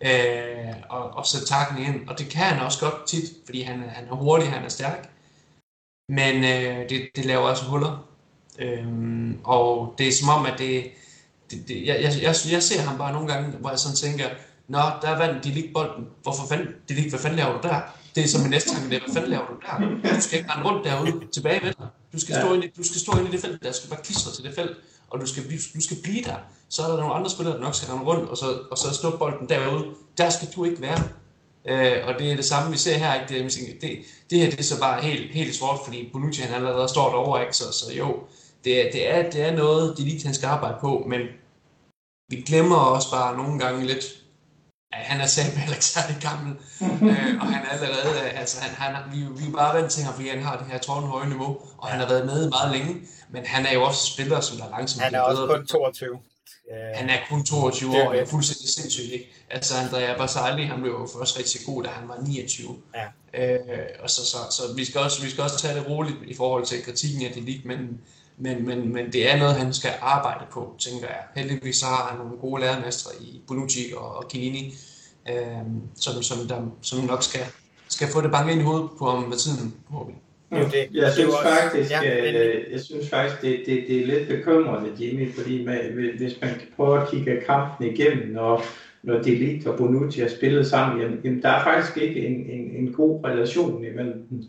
øh, 0.00 0.74
og, 0.88 1.10
og 1.10 1.26
sætte 1.26 1.46
takken 1.46 1.78
ind. 1.78 2.08
Og 2.08 2.18
det 2.18 2.28
kan 2.28 2.44
han 2.44 2.64
også 2.64 2.80
godt 2.80 3.06
tit, 3.06 3.24
fordi 3.44 3.62
han, 3.62 3.82
han 3.88 4.08
er 4.08 4.14
hurtig, 4.14 4.50
han 4.50 4.64
er 4.64 4.68
stærk. 4.68 5.10
Men 6.08 6.44
øh, 6.44 6.88
det, 6.88 7.08
det 7.16 7.24
laver 7.24 7.42
også 7.42 7.64
huller. 7.64 8.08
Øh, 8.58 8.86
og 9.44 9.94
det 9.98 10.08
er 10.08 10.12
som 10.12 10.28
om, 10.28 10.46
at 10.46 10.58
det, 10.58 10.84
det, 11.50 11.68
det 11.68 11.86
jeg, 11.86 12.02
jeg, 12.02 12.12
jeg, 12.22 12.34
jeg 12.50 12.62
ser 12.62 12.80
ham 12.80 12.98
bare 12.98 13.12
nogle 13.12 13.28
gange, 13.32 13.56
hvor 13.58 13.70
jeg 13.70 13.78
sådan 13.78 13.96
tænker, 13.96 14.28
Nå, 14.68 14.78
der 15.02 15.18
vandt 15.18 15.44
de 15.44 15.50
lige 15.50 15.70
bolden. 15.74 16.06
Hvorfor 16.22 16.46
fanden, 16.46 16.68
de 16.88 16.94
lige, 16.94 17.10
hvad 17.10 17.18
fanden 17.18 17.38
laver 17.38 17.52
du 17.52 17.68
der? 17.68 17.80
Det 18.14 18.24
er 18.24 18.28
som 18.28 18.40
min 18.40 18.50
næste 18.50 18.70
tanke, 18.70 18.90
det 18.90 18.96
er, 18.96 19.00
hvad 19.04 19.14
fanden 19.14 19.30
laver 19.30 19.46
du 19.46 19.54
der? 19.66 20.14
Du 20.14 20.20
skal 20.20 20.38
ikke 20.38 20.50
rende 20.50 20.68
rundt 20.68 20.84
derude, 20.84 21.12
tilbage 21.32 21.60
med 21.64 21.72
dig. 21.78 21.86
Du 22.12 22.20
skal, 22.20 22.34
stå 22.34 22.54
ind, 22.54 22.64
i, 22.64 22.68
du 22.76 22.82
skal 22.82 23.00
stå 23.00 23.12
ind 23.18 23.28
i 23.28 23.30
det 23.30 23.40
felt, 23.40 23.62
der 23.62 23.72
skal 23.72 23.90
bare 23.90 24.02
klistre 24.02 24.32
til 24.32 24.44
det 24.44 24.54
felt, 24.54 24.76
og 25.10 25.20
du 25.20 25.26
skal, 25.26 25.42
du 25.74 25.80
skal 25.80 25.96
blive 26.02 26.22
der. 26.22 26.36
Så 26.68 26.82
er 26.82 26.88
der 26.88 26.96
nogle 26.96 27.14
andre 27.14 27.30
spillere, 27.30 27.54
der 27.56 27.62
nok 27.62 27.74
skal 27.74 27.88
rende 27.88 28.04
rundt, 28.04 28.30
og 28.30 28.36
så, 28.36 28.58
og 28.70 28.78
så 28.78 28.94
stå 28.94 29.16
bolden 29.16 29.48
derude. 29.48 29.84
Der 30.18 30.30
skal 30.30 30.48
du 30.56 30.64
ikke 30.64 30.80
være. 30.82 31.02
Øh, 31.68 32.06
og 32.06 32.14
det 32.18 32.32
er 32.32 32.36
det 32.36 32.44
samme, 32.44 32.70
vi 32.70 32.78
ser 32.78 32.98
her. 32.98 33.14
Ikke? 33.14 33.44
Det, 33.44 33.52
det, 33.80 33.98
det 34.30 34.38
her 34.38 34.50
det 34.50 34.60
er 34.60 34.64
så 34.64 34.80
bare 34.80 35.02
helt, 35.02 35.32
helt 35.32 35.54
svart, 35.54 35.78
fordi 35.84 36.08
Bonucci 36.12 36.42
han 36.42 36.54
allerede 36.54 36.88
står 36.88 37.08
derovre. 37.08 37.40
Ikke? 37.42 37.56
Så, 37.56 37.64
så 37.72 37.92
jo, 37.92 38.16
det, 38.66 38.92
det, 38.92 39.10
er, 39.14 39.30
det 39.30 39.40
er 39.42 39.52
noget, 39.56 39.98
de 39.98 40.02
lige 40.04 40.24
han 40.24 40.34
skal 40.34 40.46
arbejde 40.46 40.76
på, 40.80 41.04
men 41.08 41.20
vi 42.30 42.36
glemmer 42.36 42.76
også 42.76 43.10
bare 43.10 43.36
nogle 43.36 43.58
gange 43.58 43.86
lidt, 43.86 44.04
at 44.92 45.02
han 45.10 45.20
er 45.20 45.26
selv 45.26 45.56
heller 45.56 45.74
ikke 45.74 45.84
særlig 45.84 46.16
gammel, 46.20 46.52
øh, 47.10 47.40
og 47.40 47.46
han 47.54 47.62
er 47.66 47.70
allerede, 47.70 48.20
altså 48.20 48.60
han, 48.60 48.70
han, 48.74 49.12
vi, 49.12 49.18
vi 49.40 49.48
er 49.48 49.52
bare 49.52 49.80
vant 49.80 49.92
til 49.92 50.04
ham, 50.04 50.14
fordi 50.14 50.28
han 50.28 50.42
har 50.42 50.58
det 50.58 50.66
her 50.66 50.78
tårnhøje 50.78 51.28
niveau, 51.28 51.52
og 51.78 51.88
ja. 51.88 51.92
han 51.92 52.00
har 52.00 52.08
været 52.08 52.26
med 52.26 52.50
meget 52.50 52.72
længe, 52.76 52.94
men 53.30 53.46
han 53.46 53.66
er 53.66 53.72
jo 53.72 53.82
også 53.84 54.12
spiller, 54.12 54.40
som 54.40 54.56
der 54.58 54.70
langsomt 54.70 55.02
Han 55.02 55.14
er 55.14 55.20
også 55.20 55.46
kun 55.46 55.66
22. 55.66 56.18
Han 56.94 57.10
er 57.10 57.18
kun 57.28 57.44
22 57.44 57.90
år, 57.96 58.08
og 58.08 58.16
er 58.16 58.26
fuldstændig 58.26 58.68
sindssygt, 58.68 59.12
ikke? 59.12 59.32
Altså, 59.50 59.74
Andrea 59.76 60.16
Basali, 60.18 60.64
han 60.64 60.80
blev 60.80 60.92
jo 60.92 61.08
først 61.18 61.38
rigtig 61.38 61.60
god, 61.66 61.82
da 61.82 61.88
han 61.88 62.08
var 62.08 62.18
29. 62.26 62.76
Ja. 62.94 63.06
Øh, 63.34 63.86
og 64.02 64.10
så, 64.10 64.26
så, 64.26 64.36
så, 64.50 64.62
vi, 64.76 64.84
skal 64.84 65.00
også, 65.00 65.22
vi 65.22 65.30
skal 65.30 65.44
også 65.44 65.58
tage 65.58 65.74
det 65.78 65.88
roligt 65.88 66.16
i 66.26 66.34
forhold 66.34 66.66
til 66.66 66.84
kritikken 66.84 67.26
af 67.26 67.32
det 67.32 67.42
lige, 67.42 67.62
men 67.64 68.00
men, 68.38 68.66
men, 68.66 68.92
men 68.92 69.12
det 69.12 69.32
er 69.32 69.36
noget, 69.36 69.54
han 69.54 69.72
skal 69.72 69.90
arbejde 70.00 70.44
på, 70.52 70.74
tænker 70.78 71.06
jeg. 71.06 71.22
Heldigvis 71.36 71.76
så 71.76 71.86
har 71.86 72.08
han 72.10 72.18
nogle 72.18 72.38
gode 72.38 72.60
lærermestre 72.60 73.10
i 73.20 73.40
Bonucci 73.48 73.92
og, 73.96 74.16
og 74.16 74.24
Chiellini, 74.30 74.74
øh, 75.30 75.36
som, 75.94 76.22
som, 76.22 76.48
der, 76.48 76.60
som 76.82 77.04
nok 77.04 77.22
skal, 77.22 77.40
skal 77.88 78.08
få 78.08 78.20
det 78.20 78.30
bange 78.30 78.52
ind 78.52 78.60
i 78.60 78.64
hovedet 78.64 78.88
på 78.98 79.06
om 79.06 79.22
med 79.22 79.36
tiden, 79.36 79.74
forhåbentlig. 79.90 80.22
Ja, 80.52 80.64
det, 80.64 80.88
jeg, 80.92 81.12
synes 81.12 81.34
faktisk, 81.42 81.90
ja, 81.90 82.32
øh, 82.32 82.72
jeg 82.72 82.80
synes 82.80 83.10
faktisk, 83.10 83.42
det, 83.42 83.62
det, 83.66 83.84
det 83.88 84.02
er 84.02 84.06
lidt 84.06 84.28
bekymrende, 84.28 84.90
Jimmy, 85.00 85.34
fordi 85.34 85.64
man, 85.64 85.78
hvis 86.18 86.40
man 86.40 86.50
prøver 86.76 87.00
at 87.00 87.10
kigge 87.10 87.40
kampen 87.46 87.86
igennem, 87.86 88.28
når, 88.28 88.62
når 89.02 89.22
Delict 89.22 89.66
og 89.66 89.78
Bonucci 89.78 90.20
har 90.20 90.28
spillet 90.28 90.66
sammen, 90.66 91.00
jamen, 91.00 91.42
der 91.42 91.48
er 91.48 91.64
faktisk 91.64 91.96
ikke 91.96 92.26
en, 92.26 92.34
en, 92.34 92.70
en 92.70 92.92
god 92.92 93.24
relation 93.24 93.84
imellem 93.84 94.26
dem. 94.30 94.42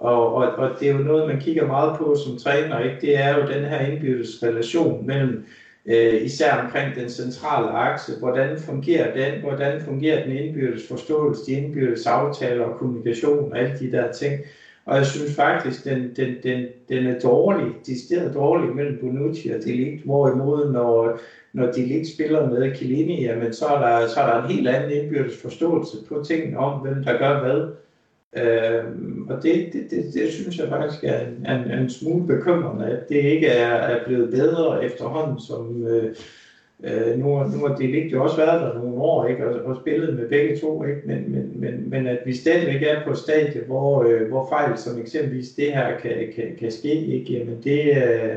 Og, 0.00 0.34
og, 0.34 0.46
og 0.56 0.70
det 0.80 0.88
er 0.88 0.92
jo 0.92 0.98
noget, 0.98 1.28
man 1.28 1.40
kigger 1.40 1.66
meget 1.66 1.98
på 1.98 2.16
som 2.16 2.36
træner, 2.36 2.80
ikke? 2.80 3.00
det 3.00 3.16
er 3.16 3.38
jo 3.38 3.52
den 3.52 3.64
her 3.64 3.80
indbyrdes 3.80 4.42
relation 4.42 5.06
mellem 5.06 5.44
øh, 5.86 6.22
især 6.22 6.52
omkring 6.52 6.94
den 6.94 7.08
centrale 7.08 7.70
akse. 7.70 8.12
Hvordan 8.18 8.58
fungerer 8.58 9.14
den? 9.14 9.40
Hvordan 9.40 9.80
fungerer 9.80 10.24
den 10.24 10.36
indbyrdes 10.36 10.88
forståelse, 10.88 11.46
de 11.46 11.52
indbyrdes 11.52 12.06
aftaler 12.06 12.64
og 12.64 12.78
kommunikation 12.78 13.52
og 13.52 13.58
alle 13.58 13.78
de 13.78 13.92
der 13.92 14.12
ting. 14.12 14.40
Og 14.84 14.96
jeg 14.96 15.06
synes 15.06 15.34
faktisk, 15.36 15.84
den, 15.84 16.12
den, 16.16 16.34
den, 16.42 16.66
den 16.88 17.06
er 17.06 17.20
dårlig, 17.20 17.74
de 17.86 18.30
dårlig 18.34 18.74
mellem 18.74 18.98
Bonucci 19.00 19.48
og 19.48 19.64
Delict, 19.64 20.04
hvorimod 20.04 20.72
når, 20.72 21.18
når 21.52 21.72
Delict 21.72 22.08
spiller 22.14 22.48
med 22.48 22.76
Chiellini, 22.76 23.22
jamen 23.22 23.52
så 23.52 23.66
er, 23.66 23.78
der, 23.80 24.06
så 24.06 24.20
er 24.20 24.26
der 24.26 24.42
en 24.42 24.50
helt 24.50 24.68
anden 24.68 24.90
indbyrdes 24.90 25.42
forståelse 25.42 25.96
på 26.08 26.22
tingene 26.26 26.58
om, 26.58 26.80
hvem 26.80 27.04
der 27.04 27.18
gør 27.18 27.40
hvad. 27.40 27.68
Øh, 28.36 28.84
og 29.28 29.42
det, 29.42 29.72
det, 29.72 29.90
det, 29.90 30.14
det 30.14 30.32
synes 30.32 30.58
jeg 30.58 30.68
faktisk 30.68 31.04
er 31.04 31.20
en, 31.20 31.46
en, 31.50 31.70
en 31.78 31.90
smule 31.90 32.26
bekymrende, 32.26 32.86
at 32.86 33.08
det 33.08 33.16
ikke 33.16 33.46
er, 33.46 33.74
er 33.74 34.04
blevet 34.06 34.30
bedre 34.30 34.84
efterhånden, 34.84 35.40
som 35.40 35.86
øh, 35.86 36.14
øh, 36.84 37.18
nu, 37.18 37.26
nu 37.26 37.66
har 37.66 37.76
det 37.76 37.92
vigtigt 37.92 38.14
også 38.14 38.36
været 38.36 38.60
der 38.60 38.74
nogle 38.74 39.00
år, 39.00 39.26
ikke, 39.26 39.48
og, 39.48 39.64
og 39.64 39.76
spillet 39.76 40.14
med 40.16 40.28
begge 40.28 40.58
to, 40.58 40.84
ikke, 40.84 41.02
men, 41.04 41.32
men, 41.32 41.60
men, 41.60 41.90
men 41.90 42.06
at 42.06 42.18
vi 42.24 42.34
stadigvæk 42.34 42.82
er 42.82 43.04
på 43.04 43.10
et 43.10 43.18
stadie, 43.18 43.64
hvor, 43.66 44.02
øh, 44.02 44.28
hvor 44.28 44.48
fejl 44.48 44.78
som 44.78 45.00
eksempelvis 45.00 45.50
det 45.50 45.72
her 45.72 45.98
kan, 45.98 46.32
kan, 46.34 46.56
kan 46.58 46.70
ske, 46.70 47.06
ikke, 47.06 47.32
jamen 47.32 47.60
det, 47.64 47.96
øh, 47.96 48.36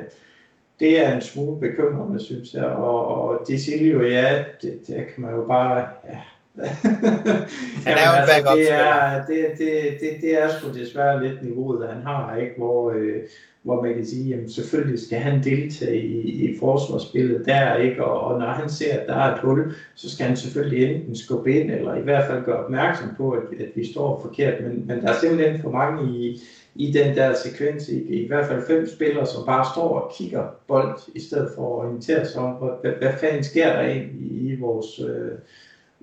det 0.79 1.05
er 1.05 1.15
en 1.15 1.21
smule 1.21 1.59
bekymrende, 1.59 2.19
synes 2.19 2.53
jeg, 2.53 2.65
og, 2.65 3.07
og 3.07 3.47
det 3.47 3.61
siger 3.61 3.91
jo, 3.91 4.03
ja, 4.03 4.43
det, 4.61 4.87
det 4.87 4.95
kan 4.95 5.23
man 5.23 5.35
jo 5.35 5.45
bare, 5.47 5.87
ja, 6.09 6.17
han 7.85 7.97
er 7.97 8.05
jo 8.07 8.23
en 8.23 8.29
altså, 8.29 8.55
det, 8.55 8.71
er, 8.71 9.25
det, 9.25 9.45
det, 9.57 9.97
det, 9.99 10.21
det 10.21 10.43
er 10.43 10.49
sgu 10.49 10.73
desværre 10.73 11.23
lidt 11.27 11.43
niveauet, 11.43 11.89
han 11.89 12.03
har, 12.03 12.35
ikke? 12.35 12.53
Hvor, 12.57 12.91
øh, 12.91 13.15
hvor 13.63 13.81
man 13.81 13.93
kan 13.93 14.05
sige, 14.05 14.35
at 14.35 14.51
selvfølgelig 14.51 14.99
skal 14.99 15.19
han 15.19 15.43
deltage 15.43 16.01
i, 16.01 16.21
i 16.29 16.57
forsvarsspillet 16.59 17.45
der, 17.45 17.75
ikke? 17.75 18.05
Og, 18.05 18.21
og 18.21 18.39
når 18.39 18.47
han 18.47 18.69
ser, 18.69 18.99
at 18.99 19.07
der 19.07 19.15
er 19.15 19.33
et 19.33 19.39
hul, 19.39 19.73
så 19.95 20.09
skal 20.09 20.27
han 20.27 20.37
selvfølgelig 20.37 20.95
enten 20.95 21.15
skubbe 21.15 21.53
ind, 21.53 21.71
eller 21.71 21.95
i 21.95 22.01
hvert 22.01 22.27
fald 22.27 22.43
gøre 22.43 22.63
opmærksom 22.63 23.09
på, 23.17 23.31
at, 23.31 23.59
at 23.59 23.69
vi 23.75 23.91
står 23.91 24.21
forkert. 24.21 24.63
Men, 24.63 24.87
men 24.87 25.01
der 25.01 25.07
er 25.07 25.19
simpelthen 25.19 25.61
for 25.61 25.71
mange 25.71 26.17
i, 26.19 26.41
i 26.75 26.91
den 26.91 27.15
der 27.15 27.33
sekvens, 27.33 27.89
i, 27.89 28.23
i 28.23 28.27
hvert 28.27 28.47
fald 28.47 28.67
fem 28.67 28.87
spillere, 28.87 29.25
som 29.25 29.45
bare 29.45 29.65
står 29.73 29.99
og 29.99 30.13
kigger 30.17 30.47
bold, 30.67 30.99
i 31.15 31.19
stedet 31.19 31.51
for 31.55 31.61
at 31.61 31.85
orientere 31.85 32.25
sig 32.25 32.41
om, 32.41 32.53
hvad, 32.81 32.91
hvad 32.91 33.13
fanden 33.19 33.43
sker 33.43 33.73
der 33.73 33.81
egentlig 33.81 34.31
i, 34.31 34.53
i 34.53 34.59
vores... 34.59 34.99
Øh, 34.99 35.31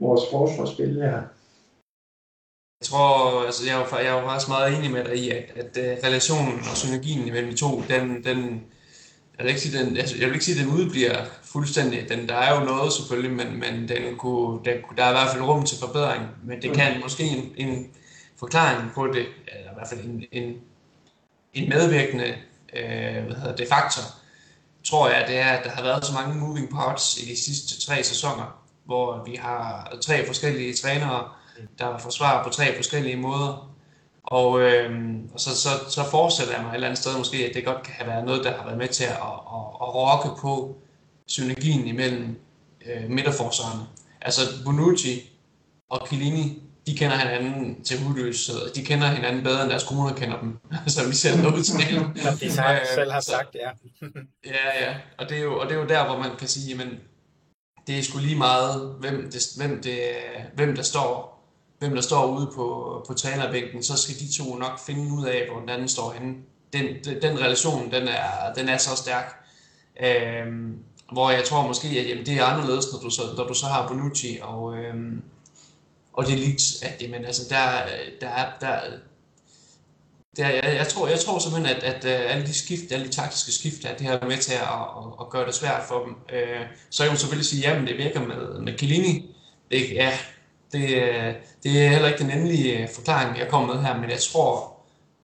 vores 0.00 0.22
forsvarsspil 0.30 0.94
her. 1.02 1.22
Jeg 2.80 2.86
tror, 2.86 3.44
altså 3.46 3.66
jeg 3.66 3.74
er 3.74 3.78
jo, 3.78 3.96
jeg 3.96 4.06
er 4.06 4.20
jo 4.20 4.28
faktisk 4.28 4.48
meget 4.48 4.78
enig 4.78 4.90
med 4.90 5.04
dig 5.04 5.16
i, 5.16 5.30
at, 5.30 5.52
at 5.56 5.76
uh, 5.76 6.04
relationen 6.04 6.58
og 6.70 6.76
synergien 6.76 7.32
mellem 7.32 7.50
de 7.50 7.56
to, 7.56 7.82
den, 7.88 8.24
den, 8.24 8.64
jeg 9.38 9.44
vil 9.44 9.48
ikke 9.48 9.60
sige, 9.60 9.78
den, 9.78 9.96
altså, 9.96 10.16
jeg 10.16 10.26
vil 10.26 10.34
ikke 10.34 10.44
sige, 10.44 10.60
at 10.60 10.66
den 10.66 10.74
udbliver 10.74 11.24
fuldstændig. 11.42 12.08
Den, 12.08 12.28
der 12.28 12.34
er 12.34 12.60
jo 12.60 12.64
noget 12.64 12.92
selvfølgelig, 12.92 13.36
men, 13.36 13.60
men 13.60 13.88
den 13.88 14.16
kunne, 14.16 14.64
der, 14.64 14.72
der 14.96 15.04
er 15.04 15.10
i 15.10 15.12
hvert 15.12 15.30
fald 15.32 15.42
rum 15.42 15.64
til 15.64 15.78
forbedring. 15.78 16.22
Men 16.44 16.62
det 16.62 16.72
kan 16.72 16.94
mm. 16.94 17.02
måske 17.02 17.22
en, 17.22 17.52
en 17.56 17.90
forklaring 18.38 18.92
på 18.94 19.06
det, 19.06 19.26
eller 19.46 19.70
i 19.70 19.74
hvert 19.74 19.88
fald 19.88 20.00
en, 20.00 20.24
en, 20.32 20.56
en 21.54 21.68
medvirkende 21.68 22.34
øh, 22.76 23.24
hvad 23.24 23.36
hedder 23.36 23.56
det, 23.56 23.68
faktor, 23.68 24.02
tror 24.84 25.08
jeg, 25.08 25.24
det 25.28 25.38
er, 25.38 25.48
at 25.48 25.64
der 25.64 25.70
har 25.70 25.82
været 25.82 26.06
så 26.06 26.12
mange 26.12 26.34
moving 26.34 26.70
parts 26.70 27.18
i 27.18 27.30
de 27.30 27.36
sidste 27.36 27.86
tre 27.86 28.02
sæsoner, 28.02 28.57
hvor 28.88 29.22
vi 29.26 29.34
har 29.34 29.96
tre 30.02 30.26
forskellige 30.26 30.74
trænere, 30.74 31.28
der 31.78 31.98
forsvarer 31.98 32.44
på 32.44 32.50
tre 32.50 32.76
forskellige 32.76 33.16
måder. 33.16 33.74
Og, 34.22 34.60
øh, 34.60 34.90
og 35.34 35.40
så, 35.40 35.56
så, 35.56 35.68
så 35.88 36.04
forestiller 36.10 36.54
jeg 36.54 36.62
mig 36.62 36.70
et 36.70 36.74
eller 36.74 36.86
andet 36.86 37.02
sted 37.02 37.18
måske, 37.18 37.36
at 37.36 37.54
det 37.54 37.64
godt 37.64 37.82
kan 37.82 37.94
have 37.94 38.08
været 38.08 38.24
noget, 38.24 38.44
der 38.44 38.56
har 38.56 38.64
været 38.64 38.78
med 38.78 38.88
til 38.88 39.04
at, 39.04 39.10
at, 39.10 39.64
at, 39.82 39.94
rokke 39.94 40.40
på 40.40 40.76
synergien 41.26 41.86
imellem 41.86 42.40
øh, 42.86 43.10
midterforsvarerne. 43.10 43.86
Altså 44.20 44.40
Bonucci 44.64 45.32
og 45.90 46.06
Chiellini, 46.06 46.62
de 46.86 46.96
kender 46.96 47.16
hinanden 47.16 47.84
til 47.84 48.02
hudløs, 48.02 48.36
så 48.36 48.52
de 48.74 48.84
kender 48.84 49.06
hinanden 49.06 49.42
bedre, 49.42 49.62
end 49.62 49.70
deres 49.70 49.84
kommuner 49.84 50.14
kender 50.14 50.40
dem, 50.40 50.56
som 50.96 51.10
vi 51.10 51.14
selv 51.14 51.36
har 51.36 51.56
udtalt. 51.56 52.40
de 52.40 52.50
har, 52.60 52.80
selv 52.94 53.10
har 53.12 53.20
sagt, 53.20 53.54
ja. 53.54 53.70
ja, 54.54 54.84
ja, 54.86 54.94
og 55.18 55.28
det, 55.28 55.38
er 55.38 55.42
jo, 55.42 55.58
og 55.58 55.68
det 55.68 55.76
er 55.76 55.80
jo 55.80 55.88
der, 55.88 56.06
hvor 56.06 56.18
man 56.18 56.30
kan 56.38 56.48
sige, 56.48 56.74
men 56.74 57.00
det 57.88 57.98
er 57.98 58.02
sgu 58.02 58.18
lige 58.18 58.36
meget, 58.36 58.96
hvem, 59.00 59.30
det, 59.32 59.42
hvem, 59.56 59.82
det, 59.82 60.00
hvem 60.54 60.76
der 60.76 60.82
står 60.82 61.38
hvem 61.78 61.94
der 61.94 62.00
står 62.00 62.26
ude 62.26 62.50
på, 62.54 63.04
på 63.06 63.14
trænerbænken, 63.14 63.82
så 63.82 63.96
skal 63.96 64.14
de 64.14 64.36
to 64.36 64.54
nok 64.54 64.78
finde 64.86 65.12
ud 65.12 65.26
af, 65.26 65.48
hvor 65.50 65.60
den 65.60 65.68
anden 65.68 65.88
står 65.88 66.12
henne. 66.12 66.34
Den, 66.72 66.84
den 67.22 67.40
relation, 67.40 67.92
den 67.92 68.08
er, 68.08 68.54
den 68.56 68.68
er 68.68 68.76
så 68.76 68.96
stærk. 68.96 69.44
Øhm, 70.02 70.78
hvor 71.12 71.30
jeg 71.30 71.44
tror 71.44 71.66
måske, 71.66 71.88
at 71.88 72.08
jamen, 72.08 72.26
det 72.26 72.34
er 72.34 72.44
anderledes, 72.44 72.86
når 72.92 73.00
du 73.00 73.10
så, 73.10 73.22
når 73.36 73.46
du 73.46 73.54
så 73.54 73.66
har 73.66 73.88
Bonucci 73.88 74.38
og, 74.42 74.76
øhm, 74.76 75.22
og 76.12 76.26
det 76.26 76.34
er 76.34 76.38
lidt, 76.38 76.62
at 76.82 77.02
jamen, 77.02 77.24
altså, 77.24 77.42
der, 77.48 77.70
der, 78.20 78.28
er, 78.28 78.50
der, 78.60 78.80
der, 80.38 80.48
jeg, 80.48 80.74
jeg, 80.82 80.88
tror, 80.88 81.08
jeg 81.08 81.20
tror 81.20 81.38
simpelthen, 81.38 81.76
at, 81.76 81.82
at, 81.82 82.04
at 82.04 82.30
alle 82.30 82.46
de 82.46 82.54
skift, 82.54 82.92
alle 82.92 83.06
de 83.06 83.12
taktiske 83.12 83.52
skift, 83.52 83.84
at 83.84 83.98
det 83.98 84.06
her 84.06 84.14
er 84.18 84.26
med 84.26 84.36
til 84.46 84.52
at, 84.52 84.68
at, 84.98 85.06
at 85.20 85.30
gøre 85.30 85.46
det 85.46 85.54
svært 85.54 85.82
for 85.88 85.98
dem. 86.04 86.12
Øh, 86.36 86.66
så 86.90 87.02
kan 87.02 87.10
man 87.10 87.18
selvfølgelig 87.18 87.50
sige, 87.52 87.62
jamen 87.68 87.86
det 87.86 87.98
virker 88.04 88.20
med, 88.30 88.60
med 88.60 88.72
Kilini. 88.78 89.36
Det, 89.70 89.92
ja, 89.92 90.12
det, 90.72 90.84
øh, 91.02 91.34
det 91.62 91.72
er 91.82 91.88
heller 91.88 92.08
ikke 92.08 92.22
den 92.24 92.30
endelige 92.30 92.82
øh, 92.82 92.88
forklaring, 92.88 93.38
jeg 93.38 93.48
kommer 93.48 93.74
med 93.74 93.82
her, 93.82 94.00
men 94.00 94.10
jeg 94.10 94.20
tror, 94.20 94.78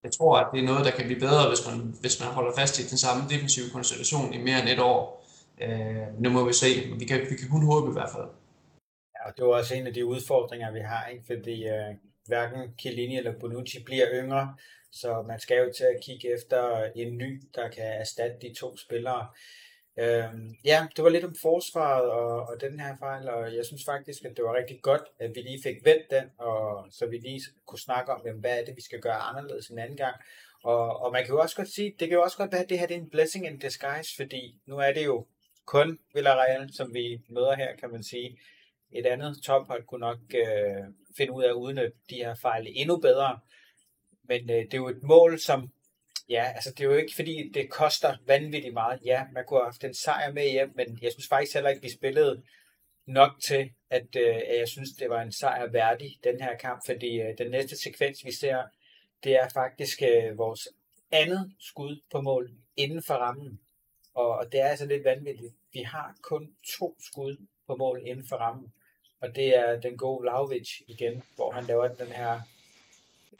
jeg 0.04 0.12
tror, 0.12 0.36
at 0.36 0.46
det 0.52 0.60
er 0.60 0.64
noget, 0.64 0.84
der 0.84 0.90
kan 0.90 1.06
blive 1.06 1.20
bedre, 1.20 1.48
hvis 1.48 1.66
man, 1.68 1.96
hvis 2.00 2.20
man 2.20 2.28
holder 2.28 2.52
fast 2.58 2.80
i 2.80 2.88
den 2.90 2.98
samme 2.98 3.22
defensive 3.30 3.70
konstellation 3.72 4.34
i 4.34 4.38
mere 4.38 4.60
end 4.60 4.68
et 4.68 4.78
år. 4.78 5.24
Øh, 5.62 6.06
nu 6.22 6.30
må 6.30 6.44
vi 6.44 6.52
se, 6.52 6.90
men 6.90 7.00
vi 7.00 7.04
kan, 7.04 7.20
vi 7.30 7.36
kan 7.36 7.48
kun 7.50 7.66
håbe 7.66 7.90
i 7.90 7.92
hvert 7.92 8.10
fald. 8.14 8.28
Ja, 9.14 9.20
og 9.26 9.32
det 9.36 9.42
er 9.42 9.46
også 9.46 9.74
en 9.74 9.86
af 9.86 9.94
de 9.94 10.06
udfordringer, 10.06 10.72
vi 10.72 10.80
har, 10.80 11.06
ikke? 11.06 11.24
fordi 11.26 11.56
øh, 11.64 11.90
hverken 12.26 12.60
Chiellini 12.80 13.16
eller 13.16 13.32
Bonucci 13.40 13.84
bliver 13.84 14.06
yngre, 14.12 14.54
så 14.94 15.22
man 15.22 15.40
skal 15.40 15.58
jo 15.58 15.72
til 15.76 15.84
at 15.84 16.00
kigge 16.02 16.34
efter 16.34 16.90
en 16.96 17.18
ny, 17.18 17.42
der 17.54 17.68
kan 17.68 17.84
erstatte 17.84 18.36
de 18.48 18.54
to 18.54 18.76
spillere. 18.76 19.28
Øhm, 19.98 20.54
ja, 20.64 20.86
det 20.96 21.04
var 21.04 21.10
lidt 21.10 21.24
om 21.24 21.34
forsvaret 21.42 22.10
og, 22.10 22.46
og 22.48 22.60
den 22.60 22.80
her 22.80 22.96
fejl, 22.98 23.28
og 23.28 23.56
jeg 23.56 23.64
synes 23.64 23.84
faktisk, 23.84 24.24
at 24.24 24.36
det 24.36 24.44
var 24.44 24.54
rigtig 24.54 24.82
godt, 24.82 25.02
at 25.18 25.30
vi 25.34 25.40
lige 25.40 25.62
fik 25.62 25.84
vendt 25.84 26.10
den, 26.10 26.24
og 26.38 26.86
så 26.90 27.06
vi 27.06 27.16
lige 27.18 27.40
kunne 27.66 27.78
snakke 27.78 28.12
om, 28.12 28.22
jamen, 28.26 28.40
hvad 28.40 28.60
er 28.60 28.64
det, 28.64 28.76
vi 28.76 28.82
skal 28.82 29.00
gøre 29.00 29.14
anderledes 29.14 29.68
en 29.68 29.78
anden 29.78 29.96
gang. 29.96 30.16
Og, 30.64 31.02
og 31.02 31.12
man 31.12 31.24
kan 31.24 31.34
jo 31.34 31.40
også 31.40 31.56
godt 31.56 31.68
sige, 31.68 31.94
det 31.98 32.08
kan 32.08 32.16
jo 32.16 32.22
også 32.22 32.36
godt 32.36 32.52
være, 32.52 32.62
at 32.62 32.68
det 32.68 32.78
her 32.78 32.86
det 32.86 32.96
er 32.96 33.00
en 33.00 33.10
blessing 33.10 33.46
in 33.46 33.58
disguise, 33.58 34.16
fordi 34.16 34.60
nu 34.66 34.78
er 34.78 34.92
det 34.92 35.04
jo 35.04 35.26
kun 35.64 35.98
Villarreal, 36.14 36.72
som 36.72 36.94
vi 36.94 37.20
møder 37.28 37.56
her, 37.56 37.76
kan 37.76 37.90
man 37.90 38.02
sige. 38.02 38.38
Et 38.92 39.06
andet 39.06 39.42
tophold 39.42 39.86
kunne 39.86 40.00
nok 40.00 40.18
øh, 40.34 40.84
finde 41.16 41.32
ud 41.32 41.42
af 41.42 41.48
at 41.48 41.54
udnytte 41.54 41.96
de 42.10 42.14
her 42.14 42.34
fejl 42.34 42.66
endnu 42.68 42.96
bedre. 42.96 43.38
Men 44.24 44.50
øh, 44.50 44.56
det 44.56 44.74
er 44.74 44.78
jo 44.78 44.88
et 44.88 45.02
mål, 45.02 45.38
som 45.38 45.70
Ja, 46.28 46.52
altså 46.54 46.70
det 46.70 46.80
er 46.80 46.84
jo 46.84 46.94
ikke 46.94 47.14
fordi, 47.14 47.50
det 47.54 47.70
koster 47.70 48.16
vanvittigt 48.26 48.74
meget. 48.74 49.00
Ja, 49.04 49.24
man 49.32 49.44
kunne 49.44 49.60
have 49.60 49.66
haft 49.66 49.84
en 49.84 49.94
sejr 49.94 50.32
med 50.32 50.50
hjem, 50.50 50.72
men 50.74 50.98
jeg 51.02 51.12
synes 51.12 51.28
faktisk 51.28 51.54
heller 51.54 51.70
ikke, 51.70 51.82
vi 51.82 51.90
spillede 51.90 52.42
nok 53.06 53.30
til, 53.42 53.70
at, 53.90 54.16
øh, 54.16 54.36
at 54.36 54.58
jeg 54.58 54.68
synes, 54.68 54.90
det 54.90 55.10
var 55.10 55.22
en 55.22 55.32
sejr 55.32 55.66
værdig, 55.66 56.18
den 56.24 56.40
her 56.40 56.56
kamp, 56.56 56.82
fordi 56.86 57.20
øh, 57.20 57.38
den 57.38 57.50
næste 57.50 57.76
sekvens, 57.82 58.24
vi 58.24 58.32
ser, 58.32 58.62
det 59.24 59.32
er 59.32 59.48
faktisk 59.54 60.02
øh, 60.02 60.38
vores 60.38 60.68
andet 61.12 61.52
skud 61.60 62.00
på 62.12 62.20
mål 62.20 62.50
inden 62.76 63.02
for 63.02 63.14
rammen. 63.14 63.60
Og, 64.14 64.28
og 64.28 64.52
det 64.52 64.60
er 64.60 64.68
altså 64.68 64.86
lidt 64.86 65.04
vanvittigt. 65.04 65.54
Vi 65.72 65.80
har 65.80 66.16
kun 66.22 66.54
to 66.78 66.96
skud 67.00 67.46
på 67.66 67.76
mål 67.76 68.02
inden 68.04 68.26
for 68.28 68.36
rammen. 68.36 68.72
Og 69.20 69.36
det 69.36 69.56
er 69.58 69.80
den 69.80 69.96
gode 69.96 70.24
Lauvic 70.24 70.80
igen, 70.86 71.22
hvor 71.34 71.50
han 71.50 71.64
laver 71.64 71.88
den 71.88 72.06
her 72.06 72.40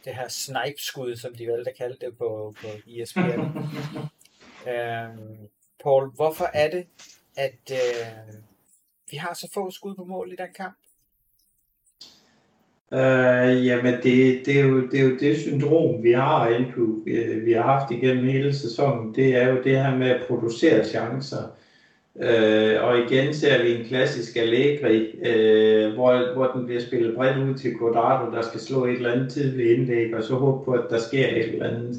det 0.04 0.14
her 0.14 0.28
snipe-skud, 0.28 1.16
som 1.16 1.34
de 1.34 1.46
valgte 1.46 1.70
at 1.70 1.76
kalde 1.76 1.96
det 2.00 2.18
på, 2.18 2.54
på 2.60 2.66
ESPN. 2.88 3.20
øhm, 4.70 5.48
Paul, 5.82 6.10
hvorfor 6.14 6.50
er 6.54 6.70
det, 6.70 6.86
at 7.36 7.72
øh, 7.72 8.34
vi 9.10 9.16
har 9.16 9.34
så 9.34 9.48
få 9.54 9.70
skud 9.70 9.94
på 9.94 10.04
mål 10.04 10.32
i 10.32 10.36
den 10.36 10.52
kamp? 10.56 10.76
Uh, 12.92 13.66
jamen, 13.66 13.94
det, 13.94 14.46
det, 14.46 14.60
er 14.60 14.64
jo, 14.64 14.88
det 14.90 15.00
er 15.00 15.04
jo 15.04 15.18
det 15.18 15.40
syndrom, 15.40 16.02
vi 16.02 16.12
har 16.12 16.48
inde 16.48 16.72
vi 17.44 17.52
har 17.52 17.62
haft 17.62 17.90
igennem 17.90 18.24
hele 18.24 18.54
sæsonen. 18.54 19.14
Det 19.14 19.36
er 19.36 19.48
jo 19.48 19.62
det 19.62 19.82
her 19.82 19.96
med 19.96 20.10
at 20.10 20.26
producere 20.28 20.84
chancer. 20.84 21.56
Øh, 22.22 22.84
og 22.84 22.98
igen 22.98 23.34
ser 23.34 23.62
vi 23.62 23.74
en 23.74 23.84
klassisk 23.84 24.36
Allegri, 24.36 25.18
øh, 25.26 25.94
hvor, 25.94 26.34
hvor 26.34 26.46
den 26.46 26.66
bliver 26.66 26.80
spillet 26.80 27.14
bredt 27.14 27.48
ud 27.48 27.54
til 27.54 27.78
Quadrado, 27.78 28.36
der 28.36 28.42
skal 28.42 28.60
slå 28.60 28.84
et 28.84 28.92
eller 28.92 29.12
andet 29.12 29.32
tidligt 29.32 29.78
indlæg, 29.78 30.14
og 30.14 30.22
så 30.22 30.34
håbe 30.34 30.64
på, 30.64 30.72
at 30.72 30.84
der 30.90 30.98
sker 30.98 31.28
et 31.28 31.48
eller 31.48 31.68
andet. 31.68 31.96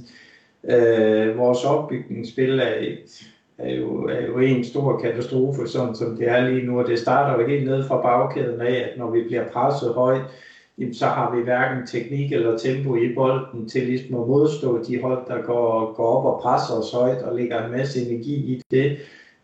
Øh, 0.64 1.38
vores 1.38 1.66
opbygningsspil 1.66 2.60
er, 2.60 2.76
et, 2.80 3.28
er, 3.58 3.76
jo, 3.76 4.06
er 4.06 4.26
jo 4.26 4.40
en 4.40 4.64
stor 4.64 5.00
katastrofe, 5.00 5.68
sådan 5.68 5.96
som 5.96 6.18
det 6.18 6.30
er 6.30 6.50
lige 6.50 6.66
nu, 6.66 6.80
og 6.80 6.88
det 6.88 7.00
starter 7.00 7.42
jo 7.42 7.48
helt 7.48 7.66
ned 7.66 7.88
fra 7.88 8.02
bagkæden 8.02 8.62
af, 8.62 8.90
at 8.92 8.98
når 8.98 9.12
vi 9.12 9.24
bliver 9.24 9.48
presset 9.48 9.94
højt, 9.94 10.22
jamen, 10.78 10.94
så 10.94 11.06
har 11.06 11.36
vi 11.36 11.42
hverken 11.44 11.88
teknik 11.88 12.32
eller 12.32 12.58
tempo 12.58 12.96
i 12.96 13.14
bolden 13.16 13.70
til 13.70 13.84
ligesom 13.84 14.16
at 14.16 14.28
modstå 14.28 14.84
de 14.84 15.02
hold, 15.02 15.28
der 15.28 15.42
går, 15.42 15.94
går 15.94 16.06
op 16.06 16.26
og 16.26 16.42
presser 16.42 16.74
os 16.74 16.92
højt 16.92 17.24
og 17.24 17.36
lægger 17.36 17.66
en 17.66 17.72
masse 17.72 18.02
energi 18.02 18.36
i 18.36 18.62
det. 18.72 18.98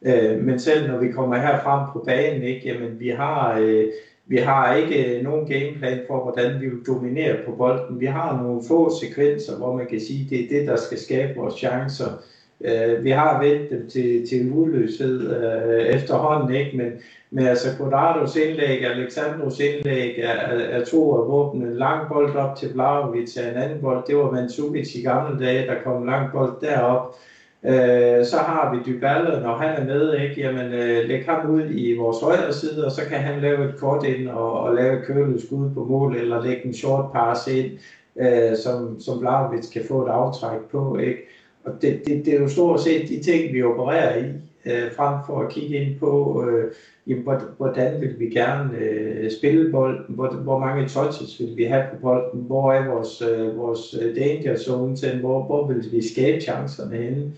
Øh, 0.06 0.44
men 0.44 0.60
selv 0.60 0.92
når 0.92 0.98
vi 0.98 1.12
kommer 1.12 1.38
her 1.38 1.60
frem 1.60 1.88
på 1.94 2.04
banen, 2.06 2.44
ikke, 2.44 2.68
jamen, 2.68 3.00
vi 3.00 3.10
har, 3.10 3.60
øh, 3.60 3.86
vi 4.26 4.38
har 4.38 4.76
ikke 4.76 5.18
øh, 5.18 5.24
nogen 5.24 5.48
gameplan 5.48 6.00
for, 6.08 6.24
hvordan 6.24 6.62
vi 6.62 6.70
vil 6.70 6.86
dominere 6.88 7.36
på 7.46 7.52
bolden. 7.52 8.00
Vi 8.00 8.06
har 8.06 8.44
nogle 8.44 8.62
få 8.68 8.92
sekvenser, 9.02 9.58
hvor 9.58 9.76
man 9.78 9.88
kan 9.88 10.00
sige, 10.00 10.28
det 10.30 10.44
er 10.44 10.60
det, 10.60 10.68
der 10.68 10.76
skal 10.76 10.98
skabe 10.98 11.40
vores 11.40 11.56
chancer. 11.56 12.24
Øh, 12.62 13.04
vi 13.04 13.10
har 13.10 13.44
vendt 13.44 13.70
dem 13.70 13.90
til, 13.90 14.28
til 14.30 14.52
udløshed 14.52 15.36
øh, 15.38 15.86
efterhånden, 15.86 16.56
ikke? 16.56 16.78
Men, 16.78 16.92
men 17.32 17.46
altså 17.46 17.78
Quadrados 17.78 18.36
indlæg, 18.36 18.86
Alexandros 18.86 19.60
indlæg 19.60 20.20
er, 20.20 20.34
er, 20.58 20.86
to 20.86 21.16
af 21.16 21.28
våbne. 21.28 21.68
En 21.68 21.78
lang 21.78 22.08
bold 22.10 22.36
op 22.36 22.58
til 22.58 22.74
Blaovic 22.74 23.38
en 23.38 23.44
anden 23.44 23.82
bold. 23.82 24.04
Det 24.08 24.18
var 24.18 24.32
Mandzukic 24.32 24.96
i 24.96 25.02
gamle 25.02 25.46
dage, 25.46 25.68
der 25.68 25.76
kom 25.84 26.02
en 26.02 26.06
lang 26.06 26.32
bold 26.32 26.54
derop. 26.62 27.16
Øh, 27.64 28.26
så 28.26 28.38
har 28.38 28.74
vi 28.74 28.92
Dybala, 28.92 29.40
når 29.40 29.56
han 29.56 29.82
er 29.82 29.86
med, 29.86 30.20
ikke? 30.20 30.42
Jamen, 30.42 30.74
øh, 30.74 31.08
læg 31.08 31.26
ham 31.26 31.50
ud 31.50 31.64
i 31.70 31.98
vores 31.98 32.22
højre 32.22 32.54
side, 32.54 32.86
og 32.86 32.92
så 32.92 33.02
kan 33.10 33.18
han 33.18 33.42
lave 33.42 33.70
et 33.70 33.80
kort 33.80 34.06
ind 34.06 34.30
og, 34.30 34.60
og 34.60 34.76
lave 34.76 35.00
et 35.00 35.06
kølet 35.06 35.42
skud 35.42 35.70
på 35.74 35.84
mål, 35.84 36.16
eller 36.16 36.44
lægge 36.44 36.66
en 36.66 36.74
short 36.74 37.12
pass 37.14 37.48
ind, 37.48 37.72
øh, 38.20 38.58
som, 38.58 39.00
som 39.00 39.20
Blaovic 39.20 39.72
kan 39.74 39.82
få 39.88 40.06
et 40.06 40.10
aftræk 40.10 40.60
på, 40.72 40.98
ikke? 40.98 41.22
Og 41.64 41.72
det, 41.82 42.02
det, 42.06 42.26
det 42.26 42.34
er 42.34 42.40
jo 42.40 42.48
stort 42.48 42.82
set 42.82 43.10
de 43.10 43.24
ting, 43.24 43.54
vi 43.54 43.64
opererer 43.64 44.18
i, 44.18 44.26
øh, 44.66 44.92
frem 44.96 45.16
for 45.26 45.40
at 45.40 45.52
kigge 45.52 45.78
ind 45.78 46.00
på, 46.00 46.44
øh, 46.46 46.72
jamen, 47.08 47.26
hvordan 47.58 48.02
vil 48.02 48.20
vi 48.20 48.30
gerne 48.30 48.78
øh, 48.78 49.32
spille 49.32 49.72
bolden, 49.72 50.06
hvor, 50.08 50.28
hvor 50.28 50.60
mange 50.60 50.88
touches 50.88 51.40
vil 51.40 51.58
vi 51.58 51.64
have 51.64 51.84
på 51.94 51.98
bolden, 52.02 52.42
hvor 52.42 52.74
er 52.74 52.88
vores, 52.88 53.22
øh, 53.22 53.58
vores 53.58 53.96
øh, 54.02 54.16
danger 54.16 54.58
zone 54.58 54.96
til, 54.96 55.20
hvor, 55.20 55.44
hvor 55.44 55.68
vil 55.68 55.92
vi 55.92 56.08
skabe 56.08 56.42
chancerne 56.42 56.98
henne. 56.98 57.32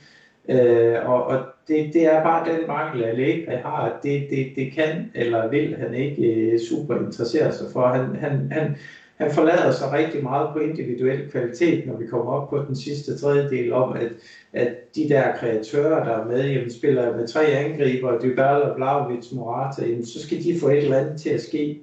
Øh, 0.49 1.09
og 1.09 1.23
og 1.23 1.45
det, 1.67 1.93
det 1.93 2.05
er 2.05 2.23
bare 2.23 2.51
den 2.51 2.67
mangel, 2.67 3.03
Allegri 3.03 3.55
har, 3.55 3.81
at 3.89 4.03
det, 4.03 4.27
det, 4.29 4.47
det 4.55 4.71
kan 4.71 5.11
eller 5.15 5.49
vil 5.49 5.75
han 5.75 5.93
ikke 5.93 6.23
øh, 6.23 6.59
super 6.59 6.95
interessere 6.95 7.53
sig 7.53 7.67
for. 7.73 7.87
Han, 7.87 8.15
han, 8.15 8.51
han, 8.51 8.75
han 9.15 9.31
forlader 9.31 9.71
sig 9.71 9.91
rigtig 9.91 10.23
meget 10.23 10.49
på 10.53 10.59
individuel 10.59 11.31
kvalitet, 11.31 11.87
når 11.87 11.97
vi 11.97 12.07
kommer 12.07 12.31
op 12.31 12.49
på 12.49 12.57
den 12.67 12.75
sidste 12.75 13.17
tredjedel 13.17 13.73
om, 13.73 13.93
at, 13.93 14.11
at 14.53 14.95
de 14.95 15.09
der 15.09 15.35
kreatører, 15.35 16.03
der 16.03 16.11
er 16.11 16.27
med, 16.27 16.49
jamen, 16.49 16.71
spiller 16.71 17.17
med 17.17 17.27
tre 17.27 17.45
angriber, 17.45 18.19
Dybala, 18.19 18.73
Blaovic, 18.75 19.31
Morata, 19.31 19.85
jamen, 19.85 20.05
så 20.05 20.21
skal 20.21 20.43
de 20.43 20.59
få 20.59 20.69
et 20.69 20.77
eller 20.77 20.97
andet 20.97 21.21
til 21.21 21.29
at 21.29 21.41
ske 21.41 21.81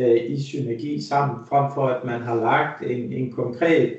øh, 0.00 0.16
i 0.26 0.42
synergi 0.42 1.02
sammen, 1.02 1.46
frem 1.48 1.72
for 1.74 1.86
at 1.86 2.04
man 2.04 2.20
har 2.20 2.34
lagt 2.34 2.82
en, 2.82 3.12
en 3.12 3.32
konkret 3.32 3.88
øh, 3.90 3.98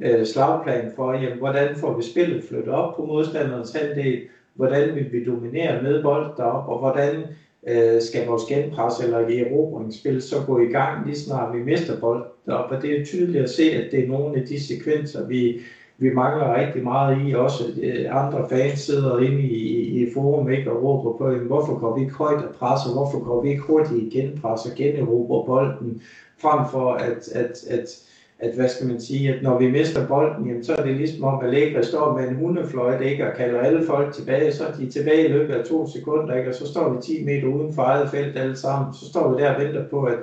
Øh, 0.00 0.26
slagplan 0.26 0.92
for, 0.96 1.12
jamen, 1.12 1.38
hvordan 1.38 1.76
får 1.76 1.96
vi 1.96 2.02
spillet 2.02 2.44
flyttet 2.48 2.74
op 2.74 2.96
på 2.96 3.04
modstanderens 3.04 3.72
halvdel, 3.72 4.20
hvordan 4.54 4.94
vil 4.94 5.12
vi 5.12 5.24
dominere 5.24 5.82
med 5.82 6.02
bold 6.02 6.36
derop, 6.36 6.68
og 6.68 6.78
hvordan 6.78 7.22
øh, 7.68 8.02
skal 8.02 8.26
vores 8.26 8.42
genpres 8.44 9.00
eller 9.00 9.18
erobringsspil 9.18 10.22
så 10.22 10.36
gå 10.46 10.58
i 10.58 10.66
gang, 10.66 11.06
lige 11.06 11.18
snart 11.18 11.56
vi 11.56 11.62
mister 11.62 12.00
bold 12.00 12.24
derop. 12.46 12.70
Og 12.70 12.82
det 12.82 13.00
er 13.00 13.04
tydeligt 13.04 13.44
at 13.44 13.50
se, 13.50 13.72
at 13.72 13.92
det 13.92 14.04
er 14.04 14.08
nogle 14.08 14.40
af 14.40 14.46
de 14.46 14.60
sekvenser, 14.60 15.26
vi, 15.26 15.60
vi 15.98 16.14
mangler 16.14 16.54
rigtig 16.54 16.82
meget 16.82 17.28
i. 17.28 17.34
Også 17.34 17.64
øh, 17.82 18.24
andre 18.24 18.48
fans 18.48 18.80
sidder 18.80 19.18
inde 19.18 19.42
i, 19.42 20.02
i 20.02 20.12
forum 20.14 20.50
ikke, 20.50 20.70
og 20.70 20.82
råber 20.82 21.18
på, 21.18 21.30
jamen, 21.30 21.46
hvorfor 21.46 21.78
går 21.78 21.96
vi 21.96 22.00
ikke 22.00 22.14
højt 22.14 22.44
og 22.44 22.54
presser, 22.54 22.92
hvorfor 22.92 23.24
går 23.24 23.42
vi 23.42 23.48
ikke 23.50 23.62
hurtigt 23.62 24.02
i 24.02 24.18
genpres 24.18 24.66
og 24.66 24.72
generober 24.76 25.44
bolden, 25.44 26.02
frem 26.38 26.70
for 26.70 26.92
at, 26.92 27.28
at, 27.28 27.64
at 27.70 28.04
at, 28.38 28.54
hvad 28.54 28.68
skal 28.68 28.86
man 28.86 29.00
sige, 29.00 29.34
at 29.34 29.42
når 29.42 29.58
vi 29.58 29.70
mister 29.70 30.06
bolden, 30.06 30.46
jamen, 30.46 30.64
så 30.64 30.74
er 30.74 30.84
det 30.84 30.96
ligesom 30.96 31.24
om, 31.24 31.38
at 31.38 31.46
Allegri 31.46 31.84
står 31.84 32.18
med 32.18 32.28
en 32.28 32.36
hundefløjt, 32.36 33.02
ikke, 33.02 33.26
og 33.26 33.36
kalder 33.36 33.60
alle 33.60 33.86
folk 33.86 34.14
tilbage, 34.14 34.52
så 34.52 34.66
er 34.66 34.72
de 34.72 34.90
tilbage 34.90 35.28
i 35.28 35.32
løbet 35.32 35.54
af 35.54 35.64
to 35.64 35.86
sekunder, 35.86 36.34
ikke, 36.34 36.48
og 36.48 36.54
så 36.54 36.66
står 36.66 36.92
vi 36.92 37.02
10 37.02 37.24
meter 37.24 37.48
uden 37.48 37.74
for 37.74 37.82
eget 37.82 38.10
felt 38.10 38.38
alle 38.38 38.56
sammen, 38.56 38.94
så 38.94 39.04
står 39.04 39.34
vi 39.34 39.42
der 39.42 39.54
og 39.54 39.60
venter 39.62 39.88
på, 39.88 40.04
at, 40.04 40.18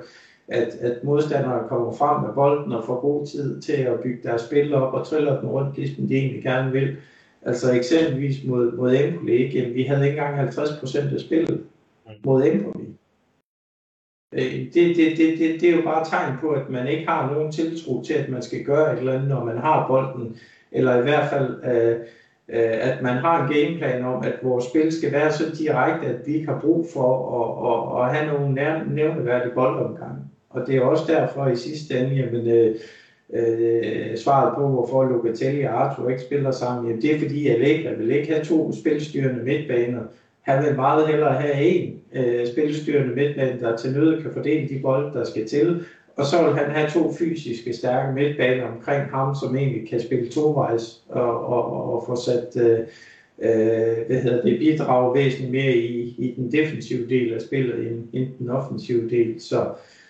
at, 0.47 0.67
at 0.67 1.03
modstandere 1.03 1.67
kommer 1.69 1.93
frem 1.93 2.23
med 2.25 2.33
bolden 2.33 2.73
og 2.73 2.85
får 2.85 3.01
god 3.01 3.25
tid 3.27 3.61
til 3.61 3.73
at 3.73 3.99
bygge 3.99 4.19
deres 4.23 4.41
spil 4.41 4.73
op 4.73 4.93
og 4.93 5.07
triller 5.07 5.39
den 5.39 5.49
rundt, 5.49 5.77
ligesom 5.77 6.07
de 6.07 6.15
egentlig 6.15 6.43
gerne 6.43 6.71
vil. 6.71 6.95
Altså 7.45 7.73
eksempelvis 7.73 8.45
mod, 8.45 8.71
mod 8.71 8.95
Empoli, 8.95 9.33
ikke? 9.33 9.73
vi 9.73 9.83
havde 9.83 10.07
ikke 10.07 10.19
engang 10.19 10.49
50% 10.49 11.13
af 11.13 11.19
spillet 11.19 11.63
mod 12.23 12.45
Empoli. 12.45 12.85
Det, 14.31 14.73
det, 14.73 14.95
det, 14.95 15.17
det, 15.17 15.61
det 15.61 15.69
er 15.69 15.75
jo 15.75 15.81
bare 15.81 16.01
et 16.01 16.07
tegn 16.07 16.37
på, 16.41 16.49
at 16.49 16.69
man 16.69 16.87
ikke 16.87 17.07
har 17.07 17.31
nogen 17.33 17.51
tiltro 17.51 18.03
til, 18.03 18.13
at 18.13 18.29
man 18.29 18.41
skal 18.41 18.63
gøre 18.63 18.93
et 18.93 18.99
eller 18.99 19.13
andet, 19.13 19.29
når 19.29 19.43
man 19.43 19.57
har 19.57 19.87
bolden, 19.87 20.35
eller 20.71 20.99
i 20.99 21.01
hvert 21.01 21.29
fald, 21.29 21.63
øh, 21.63 21.95
øh, 22.49 22.77
at 22.81 23.01
man 23.01 23.17
har 23.17 23.43
en 23.43 23.53
gameplan 23.53 24.05
om, 24.05 24.23
at 24.23 24.33
vores 24.43 24.65
spil 24.65 24.91
skal 24.91 25.11
være 25.11 25.31
så 25.31 25.43
direkte, 25.59 26.07
at 26.07 26.27
vi 26.27 26.33
ikke 26.33 26.47
har 26.47 26.59
brug 26.59 26.87
for 26.93 27.09
at, 27.39 27.49
at, 27.71 28.03
at 28.03 28.15
have 28.15 28.33
nogle 28.33 28.53
nævneværdige 28.95 29.53
boldomgange. 29.53 30.21
Og 30.49 30.67
det 30.67 30.75
er 30.75 30.81
også 30.81 31.03
derfor 31.07 31.47
i 31.47 31.55
sidste 31.55 31.99
ende, 31.99 32.15
jamen, 32.15 32.47
øh, 32.47 32.75
øh, 33.33 34.17
svaret 34.17 34.55
på, 34.55 34.67
hvorfor 34.67 35.03
Locatelli 35.03 35.63
og 35.63 35.81
Arthur 35.81 36.09
ikke 36.09 36.21
spiller 36.21 36.51
sammen, 36.51 36.87
jamen, 36.87 37.01
det 37.01 37.15
er 37.15 37.19
fordi, 37.19 37.47
Allegra 37.47 37.93
vil 37.93 38.11
ikke 38.11 38.33
have 38.33 38.45
to 38.45 38.73
spilstyrende 38.73 39.43
midtbaner. 39.43 40.01
Han 40.41 40.65
vil 40.65 40.75
meget 40.75 41.07
hellere 41.07 41.33
have 41.33 41.63
en 41.63 42.01
øh, 42.13 42.47
spilstyrende 42.47 43.15
midtmand, 43.15 43.59
der 43.59 43.77
til 43.77 43.91
nød 43.91 44.21
kan 44.21 44.31
fordele 44.33 44.69
de 44.69 44.79
bolde, 44.81 45.13
der 45.13 45.23
skal 45.23 45.47
til. 45.47 45.85
Og 46.17 46.25
så 46.25 46.43
vil 46.43 46.53
han 46.53 46.71
have 46.71 46.89
to 46.89 47.13
fysiske 47.13 47.73
stærke 47.73 48.13
midtbaner 48.13 48.63
omkring 48.63 49.03
ham, 49.03 49.35
som 49.35 49.55
egentlig 49.55 49.89
kan 49.89 50.01
spille 50.01 50.29
tovejs 50.29 51.01
og, 51.09 51.47
og, 51.47 51.93
og 51.93 52.03
få 52.07 52.15
sat 52.15 52.63
øh, 52.63 52.79
øh, 53.41 54.07
hvad 54.07 54.21
hedder 54.21 54.41
det, 54.41 54.59
bidrage 54.59 55.15
væsentligt 55.15 55.51
mere 55.51 55.73
i, 55.73 56.15
i 56.17 56.33
den 56.37 56.51
defensive 56.51 57.09
del 57.09 57.33
af 57.33 57.41
spillet 57.41 57.87
end, 57.87 58.07
end 58.13 58.27
den 58.39 58.49
offensive 58.49 59.09
del. 59.09 59.41
Så, 59.41 59.65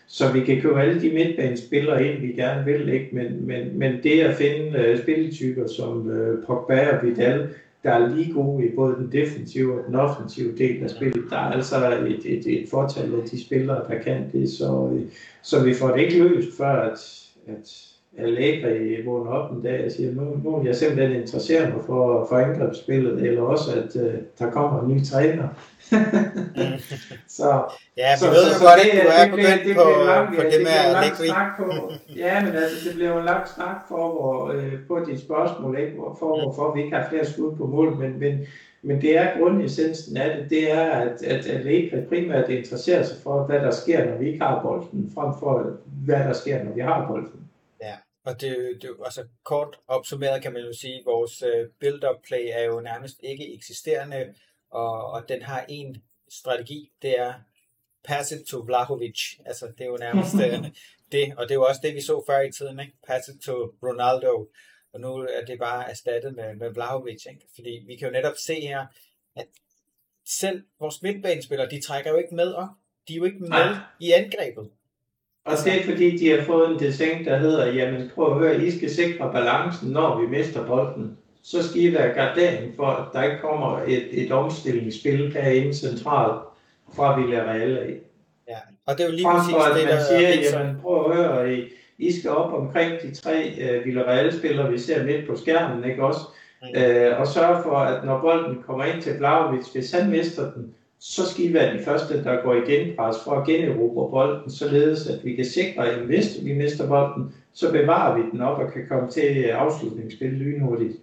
så 0.07 0.33
vi 0.33 0.39
kan 0.39 0.61
købe 0.61 0.81
alle 0.81 1.01
de 1.01 1.13
midtbanespillere 1.13 2.07
ind, 2.07 2.21
vi 2.21 2.31
gerne 2.31 2.65
vil, 2.65 2.89
ikke? 2.89 3.09
Men, 3.11 3.47
men, 3.47 3.79
men 3.79 4.03
det 4.03 4.21
at 4.21 4.35
finde 4.35 4.77
øh, 4.79 4.99
spilletyper 4.99 5.67
som 5.67 6.11
øh, 6.11 6.45
Pogba 6.45 6.97
og 6.97 7.07
Vidal, 7.07 7.47
der 7.83 7.91
er 7.91 8.07
lige 8.07 8.33
gode 8.33 8.65
i 8.65 8.75
både 8.75 8.95
den 8.95 9.11
defensive 9.11 9.79
og 9.79 9.87
den 9.87 9.95
offensive 9.95 10.57
del 10.57 10.83
af 10.83 10.89
spillet. 10.89 11.23
Der 11.29 11.35
er 11.35 11.51
altså 11.51 11.75
et, 12.07 12.25
et, 12.25 12.61
et 12.61 12.69
fortal 12.69 13.13
af 13.13 13.29
de 13.31 13.43
spillere, 13.45 13.83
der 13.87 13.99
kan 13.99 14.29
det, 14.33 14.49
så, 14.49 14.89
øh, 14.93 15.01
så 15.41 15.63
vi 15.63 15.73
får 15.73 15.87
det 15.87 16.01
ikke 16.01 16.23
løst, 16.23 16.57
før 16.57 16.91
at, 16.91 17.27
at 17.47 17.91
Allegri 18.17 19.05
vågner 19.05 19.31
op 19.31 19.51
en 19.51 19.61
dag 19.61 19.85
og 19.85 19.91
siger, 19.91 20.13
nu, 20.13 20.37
nu 20.43 20.55
er 20.55 20.63
jeg 20.63 20.75
simpelthen 20.75 21.21
interesseret 21.21 21.73
mig 21.73 21.83
for, 21.85 22.25
for 22.29 22.35
angrebsspillet, 22.35 23.21
eller 23.21 23.41
også 23.41 23.71
at 23.71 23.95
uh, 23.95 24.13
der 24.39 24.51
kommer 24.51 24.81
en 24.81 24.95
ny 24.95 25.03
træner. 25.03 25.47
så, 27.37 27.49
ja, 27.97 28.09
vi 28.13 28.19
så, 28.19 28.29
ved 28.35 28.43
jo 28.53 28.57
godt, 28.67 28.79
at 28.79 28.91
du 29.03 29.09
er 29.19 29.25
begyndt 29.35 29.77
på, 29.77 29.87
lang, 30.05 30.35
på 30.35 30.41
det, 30.41 30.53
det 30.53 30.61
med 30.61 30.77
Allegri. 30.89 31.27
På, 31.57 31.91
ja, 32.15 32.45
men 32.45 32.55
altså, 32.55 32.89
det 32.89 32.95
bliver 32.95 33.11
jo 33.11 33.19
en 33.19 33.25
lang 33.25 33.47
snak 33.47 33.77
for, 33.87 34.11
hvor, 34.11 34.51
øh, 34.51 34.73
på 34.87 35.05
dit 35.07 35.21
spørgsmål, 35.21 35.79
ikke? 35.79 35.93
for 36.19 36.35
mm. 36.35 36.41
hvorfor 36.41 36.75
vi 36.75 36.83
ikke 36.83 36.95
har 36.97 37.09
flere 37.09 37.25
skud 37.25 37.55
på 37.55 37.65
mål, 37.65 37.95
men, 37.95 38.19
men, 38.19 38.47
men 38.81 39.01
det 39.01 39.17
er 39.17 39.37
grundessensen 39.37 40.17
af 40.17 40.37
det, 40.37 40.49
det 40.49 40.71
er, 40.71 40.89
at, 40.91 41.23
at 41.23 41.47
Allegri 41.47 42.01
primært 42.09 42.49
interesserer 42.49 43.03
sig 43.03 43.17
for, 43.23 43.43
hvad 43.45 43.59
der 43.59 43.71
sker, 43.71 44.05
når 44.05 44.17
vi 44.17 44.27
ikke 44.27 44.45
har 44.45 44.61
bolden, 44.63 45.11
frem 45.15 45.33
for 45.39 45.77
hvad 46.05 46.19
der 46.19 46.33
sker, 46.33 46.63
når 46.63 46.71
vi 46.71 46.81
har 46.81 47.07
bolden. 47.07 47.41
Og 48.25 48.41
det, 48.41 48.77
det 48.81 48.89
altså 49.05 49.23
kort 49.43 49.79
opsummeret 49.87 50.41
kan 50.43 50.53
man 50.53 50.61
jo 50.61 50.73
sige, 50.73 50.95
at 50.99 51.05
vores 51.05 51.41
øh, 51.41 51.67
build-up 51.79 52.21
play 52.27 52.49
er 52.51 52.63
jo 52.63 52.81
nærmest 52.81 53.19
ikke 53.23 53.55
eksisterende, 53.55 54.33
og, 54.71 55.11
og 55.11 55.29
den 55.29 55.41
har 55.41 55.65
en 55.69 56.03
strategi, 56.29 56.91
det 57.01 57.19
er 57.19 57.33
pass 58.03 58.31
it 58.31 58.45
to 58.45 58.57
Vlahovic. 58.59 59.39
Altså 59.45 59.65
det 59.77 59.81
er 59.81 59.89
jo 59.89 59.97
nærmest 59.97 60.35
øh, 60.35 60.71
det, 61.11 61.33
og 61.37 61.43
det 61.43 61.51
er 61.51 61.55
jo 61.55 61.63
også 61.63 61.81
det, 61.83 61.95
vi 61.95 62.01
så 62.01 62.23
før 62.27 62.41
i 62.41 62.51
tiden, 62.51 62.79
ikke? 62.79 62.93
pass 63.07 63.27
it 63.27 63.41
to 63.41 63.53
Ronaldo, 63.83 64.49
og 64.93 64.99
nu 64.99 65.15
er 65.17 65.45
det 65.47 65.59
bare 65.59 65.89
erstattet 65.89 66.35
med, 66.35 66.55
med 66.55 66.73
Vlahovic, 66.73 67.25
ikke? 67.29 67.47
fordi 67.55 67.83
vi 67.87 67.95
kan 67.95 68.07
jo 68.07 68.11
netop 68.11 68.35
se 68.45 68.53
her, 68.53 68.85
at 69.35 69.47
selv 70.25 70.63
vores 70.79 71.01
midtbanespillere, 71.01 71.69
de 71.69 71.81
trækker 71.81 72.11
jo 72.11 72.17
ikke 72.17 72.35
med 72.35 72.53
op. 72.53 72.69
De 73.07 73.13
er 73.13 73.17
jo 73.17 73.23
ikke 73.23 73.39
med 73.39 73.75
i 73.99 74.11
angrebet. 74.11 74.69
Og 75.45 75.53
det 75.65 75.79
er 75.79 75.83
fordi, 75.83 76.17
de 76.17 76.29
har 76.29 76.43
fået 76.45 76.71
en 76.71 76.79
design, 76.79 77.25
der 77.25 77.37
hedder, 77.37 77.73
jamen 77.73 78.11
prøv 78.15 78.31
at 78.31 78.39
høre, 78.39 78.65
I 78.65 78.71
skal 78.71 78.89
sikre 78.89 79.31
balancen, 79.31 79.91
når 79.91 80.21
vi 80.21 80.27
mister 80.27 80.67
bolden. 80.67 81.17
Så 81.43 81.69
skal 81.69 81.81
I 81.81 81.93
være 81.93 82.13
gardering 82.13 82.75
for, 82.75 82.85
at 82.85 83.05
der 83.13 83.23
ikke 83.23 83.37
kommer 83.41 83.79
et, 83.87 84.23
et 84.25 84.31
omstillingsspil 84.31 85.33
herinde 85.33 85.73
centralt 85.73 86.41
fra 86.95 87.19
Villarreal 87.19 87.77
af. 87.77 87.95
Ja, 88.47 88.57
og 88.85 88.97
det 88.97 89.03
er 89.03 89.07
jo 89.09 89.15
lige 89.15 89.25
præcis 89.25 89.53
at 89.53 89.75
det, 89.75 89.85
man 89.85 89.93
der 89.93 90.03
siger, 90.03 90.59
jamen 90.59 90.81
prøv 90.81 91.11
at 91.11 91.17
høre, 91.17 91.53
I, 91.53 91.63
I 91.97 92.11
skal 92.11 92.31
op 92.31 92.53
omkring 92.53 93.01
de 93.01 93.15
tre 93.15 93.53
uh, 93.57 93.85
Villarreal-spillere, 93.85 94.71
vi 94.71 94.77
ser 94.77 95.05
midt 95.05 95.27
på 95.27 95.35
skærmen, 95.35 95.89
ikke 95.89 96.03
også? 96.03 96.19
Mm. 96.61 96.67
Uh, 96.67 97.19
og 97.19 97.27
sørge 97.27 97.63
for, 97.63 97.75
at 97.75 98.05
når 98.05 98.21
bolden 98.21 98.63
kommer 98.65 98.85
ind 98.85 99.01
til 99.01 99.17
Blauvits, 99.17 99.73
hvis 99.73 99.91
han 99.91 100.09
mister 100.09 100.51
den, 100.51 100.73
så 100.99 101.29
skal 101.29 101.45
I 101.45 101.53
være 101.53 101.77
de 101.77 101.83
første, 101.83 102.23
der 102.23 102.41
går 102.41 102.53
igen 102.53 102.95
pres 102.97 103.15
for 103.23 103.31
at 103.31 103.47
generobre 103.47 104.09
bolden, 104.11 104.51
således 104.51 105.07
at 105.07 105.25
vi 105.25 105.35
kan 105.35 105.45
sikre, 105.45 105.87
at 105.89 105.99
hvis 105.99 106.37
vi 106.43 106.53
mister 106.53 106.87
bolden, 106.87 107.35
så 107.53 107.71
bevarer 107.71 108.17
vi 108.17 108.23
den 108.31 108.41
op 108.41 108.59
og 108.59 108.73
kan 108.73 108.87
komme 108.89 109.09
til 109.09 109.43
afslutningsspil 109.43 110.29
lynhurtigt. 110.29 110.97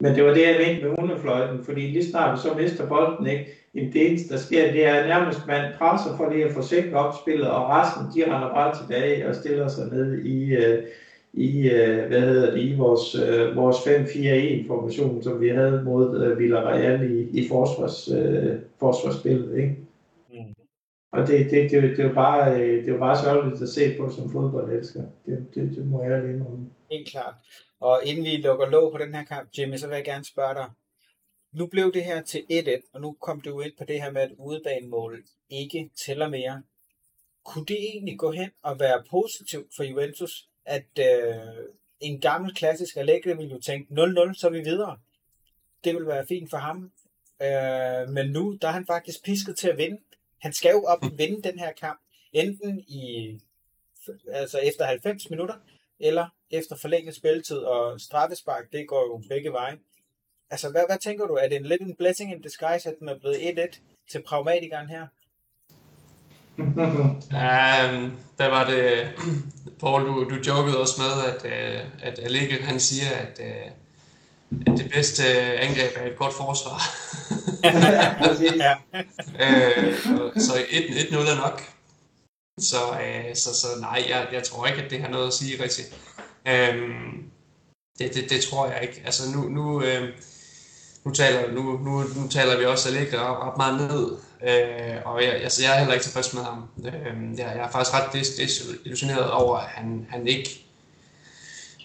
Men 0.00 0.14
det 0.14 0.24
var 0.24 0.34
det, 0.34 0.42
jeg 0.42 0.56
mente 0.66 0.88
med 0.88 0.96
hundefløjten, 0.98 1.64
fordi 1.64 1.80
lige 1.80 2.10
snart 2.10 2.36
vi 2.36 2.40
så 2.42 2.54
mister 2.54 2.88
bolden, 2.88 3.26
ikke, 3.26 3.46
jamen 3.74 3.92
det 3.92 4.08
eneste, 4.08 4.34
der 4.34 4.40
sker, 4.40 4.72
det 4.72 4.86
er 4.86 5.06
nærmest, 5.06 5.46
man 5.46 5.72
presser 5.78 6.16
for 6.16 6.24
det 6.24 6.42
at 6.42 6.52
få 6.52 6.62
sikret 6.62 6.94
opspillet, 6.94 7.50
og 7.50 7.68
resten, 7.68 8.04
de 8.14 8.34
render 8.34 8.48
bare 8.48 8.76
tilbage 8.76 9.28
og 9.28 9.34
stiller 9.34 9.68
sig 9.68 9.88
ned 9.92 10.24
i, 10.24 10.54
øh, 10.54 10.78
i, 11.32 11.70
øh, 11.70 12.06
hvad 12.08 12.20
hedder 12.20 12.50
det, 12.50 12.60
i 12.60 12.76
vores, 12.76 13.14
øh, 13.14 13.56
vores 13.56 13.76
5-4-1-formation, 13.76 15.22
som 15.22 15.40
vi 15.40 15.48
havde 15.48 15.82
mod 15.84 16.24
øh, 16.24 16.38
Villarreal 16.38 17.10
i, 17.10 17.40
i 17.40 17.48
forsvars, 17.48 18.08
øh, 18.18 18.56
forsvarsspillet. 18.80 19.56
Ikke? 19.56 19.76
Og 21.12 21.26
det, 21.26 21.50
det, 21.50 21.70
det, 21.70 21.96
det, 21.96 22.04
er 22.04 22.14
bare, 22.14 22.60
øh, 22.60 22.84
det 22.84 22.94
er 22.94 22.98
bare 22.98 23.22
sørgeligt 23.22 23.62
at 23.62 23.68
se 23.68 23.96
på 23.98 24.10
som 24.10 24.32
fodboldelsker. 24.32 25.02
Det, 25.26 25.50
det, 25.54 25.76
det 25.76 25.86
må 25.86 26.02
jeg 26.02 26.22
lige 26.22 26.40
om. 26.40 26.72
Helt 26.90 27.08
klart. 27.08 27.34
Og 27.80 28.00
inden 28.04 28.24
vi 28.24 28.36
lukker 28.36 28.68
låg 28.68 28.92
på 28.92 28.98
den 28.98 29.14
her 29.14 29.24
kamp, 29.24 29.48
Jimmy, 29.58 29.76
så 29.76 29.88
vil 29.88 29.94
jeg 29.94 30.04
gerne 30.04 30.24
spørge 30.24 30.54
dig. 30.54 30.70
Nu 31.52 31.66
blev 31.66 31.92
det 31.92 32.04
her 32.04 32.22
til 32.22 32.42
1-1, 32.50 32.90
og 32.92 33.00
nu 33.00 33.16
kom 33.20 33.40
du 33.40 33.60
ind 33.60 33.72
på 33.78 33.84
det 33.84 34.02
her 34.02 34.10
med, 34.10 34.22
at 34.22 34.32
udebanemål 34.38 35.22
ikke 35.50 35.90
tæller 36.06 36.28
mere. 36.28 36.62
Kunne 37.44 37.66
det 37.66 37.78
egentlig 37.80 38.18
gå 38.18 38.30
hen 38.30 38.50
og 38.62 38.80
være 38.80 39.02
positivt 39.10 39.66
for 39.76 39.82
Juventus, 39.82 40.48
at 40.64 40.98
øh, 40.98 41.64
en 42.00 42.20
gammel 42.20 42.54
klassisk 42.54 42.96
Allegri 42.96 43.36
ville 43.36 43.52
jo 43.52 43.60
tænke 43.60 43.94
0-0, 43.94 44.34
så 44.34 44.46
er 44.46 44.50
vi 44.50 44.60
videre. 44.60 44.98
Det 45.84 45.94
vil 45.94 46.06
være 46.06 46.26
fint 46.28 46.50
for 46.50 46.56
ham. 46.56 46.92
Øh, 47.42 48.08
men 48.08 48.30
nu, 48.30 48.58
der 48.62 48.68
er 48.68 48.72
han 48.72 48.86
faktisk 48.86 49.24
pisket 49.24 49.56
til 49.56 49.68
at 49.68 49.78
vinde. 49.78 49.98
Han 50.40 50.52
skal 50.52 50.70
jo 50.70 50.82
op 50.84 51.02
og 51.02 51.10
vinde 51.18 51.42
den 51.42 51.58
her 51.58 51.72
kamp, 51.72 52.00
enten 52.32 52.80
i 52.80 53.34
altså 54.32 54.58
efter 54.58 54.84
90 54.84 55.30
minutter, 55.30 55.54
eller 56.00 56.26
efter 56.50 56.76
forlænget 56.76 57.14
spilletid, 57.14 57.58
og 57.58 58.00
straffespark, 58.00 58.72
det 58.72 58.88
går 58.88 59.02
jo 59.02 59.22
begge 59.28 59.52
veje. 59.52 59.78
Altså, 60.50 60.70
hvad, 60.70 60.82
hvad 60.88 60.98
tænker 60.98 61.26
du? 61.26 61.34
Er 61.34 61.48
det 61.48 61.56
en 61.56 61.66
lidt 61.66 61.82
en 61.82 61.96
blessing 61.96 62.32
in 62.32 62.42
disguise, 62.42 62.88
at 62.88 62.96
den 63.00 63.08
er 63.08 63.18
blevet 63.18 63.36
1-1 63.36 63.80
til 64.10 64.22
pragmatikeren 64.22 64.88
her? 64.88 65.06
um, 66.58 68.18
der 68.38 68.48
var 68.48 68.70
det, 68.70 69.08
Paul, 69.80 70.06
du, 70.06 70.24
du 70.30 70.34
jokede 70.46 70.80
også 70.80 71.02
med, 71.02 71.14
at, 71.32 71.44
uh, 71.44 72.06
at 72.08 72.18
Allegri, 72.18 72.56
han 72.56 72.80
siger, 72.80 73.10
at, 73.10 73.40
uh, 73.40 73.72
at 74.66 74.78
det 74.78 74.90
bedste 74.92 75.24
angreb 75.58 75.92
er 75.96 76.06
et 76.06 76.16
godt 76.16 76.34
forsvar. 76.34 76.80
ja. 78.56 78.74
uh, 79.34 80.42
så 80.46 80.52
1-0 80.52 81.16
er 81.16 81.36
nok. 81.36 81.62
Så, 82.60 82.76
uh, 82.90 83.34
så, 83.34 83.54
så 83.54 83.66
nej, 83.80 84.04
jeg, 84.08 84.26
jeg 84.32 84.42
tror 84.42 84.66
ikke, 84.66 84.82
at 84.82 84.90
det 84.90 85.00
har 85.00 85.08
noget 85.08 85.26
at 85.26 85.34
sige 85.34 85.62
rigtigt. 85.62 85.88
Um, 86.46 87.24
det, 87.98 88.14
det, 88.14 88.30
det 88.30 88.44
tror 88.44 88.70
jeg 88.70 88.82
ikke. 88.82 89.02
Altså 89.04 89.22
nu, 89.36 89.48
nu, 89.48 89.76
uh, 89.76 90.08
nu, 91.04 91.10
taler, 91.14 91.52
nu, 91.52 91.62
nu, 91.62 92.02
nu 92.16 92.28
taler 92.28 92.58
vi 92.58 92.64
også 92.64 92.88
Allegri 92.88 93.16
ret 93.16 93.56
meget 93.56 93.90
ned. 93.90 94.16
Øh, 94.42 94.96
og 95.04 95.24
jeg, 95.24 95.32
altså, 95.32 95.62
jeg 95.62 95.74
er 95.74 95.78
heller 95.78 95.94
ikke 95.94 96.04
tilfreds 96.04 96.34
med 96.34 96.42
ham. 96.42 96.64
Øh, 96.84 97.38
jeg, 97.38 97.52
jeg 97.56 97.64
er 97.64 97.70
faktisk 97.70 97.94
ret 97.94 98.12
desillusioneret 98.12 99.30
over, 99.30 99.56
at 99.58 99.66
han, 99.66 100.06
han 100.10 100.26
ikke 100.26 100.66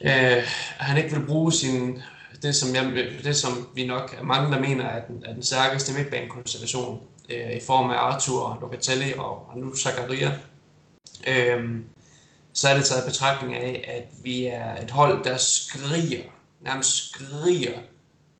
øh, 0.02 0.44
han 0.78 0.98
ikke 0.98 1.16
vil 1.16 1.26
bruge 1.26 1.54
sin, 1.54 2.02
det, 2.46 2.56
som 2.56 2.76
jeg, 2.76 3.08
det, 3.24 3.36
som 3.36 3.70
vi 3.74 3.88
nok 3.88 4.16
er 4.20 4.24
mange, 4.24 4.52
der 4.52 4.60
mener 4.60 4.86
er 4.86 5.06
den, 5.06 5.24
er 5.26 5.34
den 5.34 5.44
stærkeste 5.44 5.94
midtbanekonstellation 5.94 7.02
øh, 7.30 7.56
i 7.56 7.60
form 7.66 7.90
af 7.90 7.96
Arthur, 7.96 8.58
Locatelli 8.62 9.14
og, 9.18 9.50
og 9.50 9.58
nu 9.58 9.76
Zakaria. 9.76 10.40
Øh, 11.28 11.80
så 12.54 12.70
er 12.70 12.76
det 12.76 12.86
taget 12.86 13.06
betragtning 13.06 13.56
af, 13.56 13.86
at 13.98 14.24
vi 14.24 14.46
er 14.46 14.82
et 14.84 14.92
hold, 14.92 15.24
der 15.24 15.38
skriger, 15.38 16.24
nærmest 16.62 16.90
skriger 16.90 17.80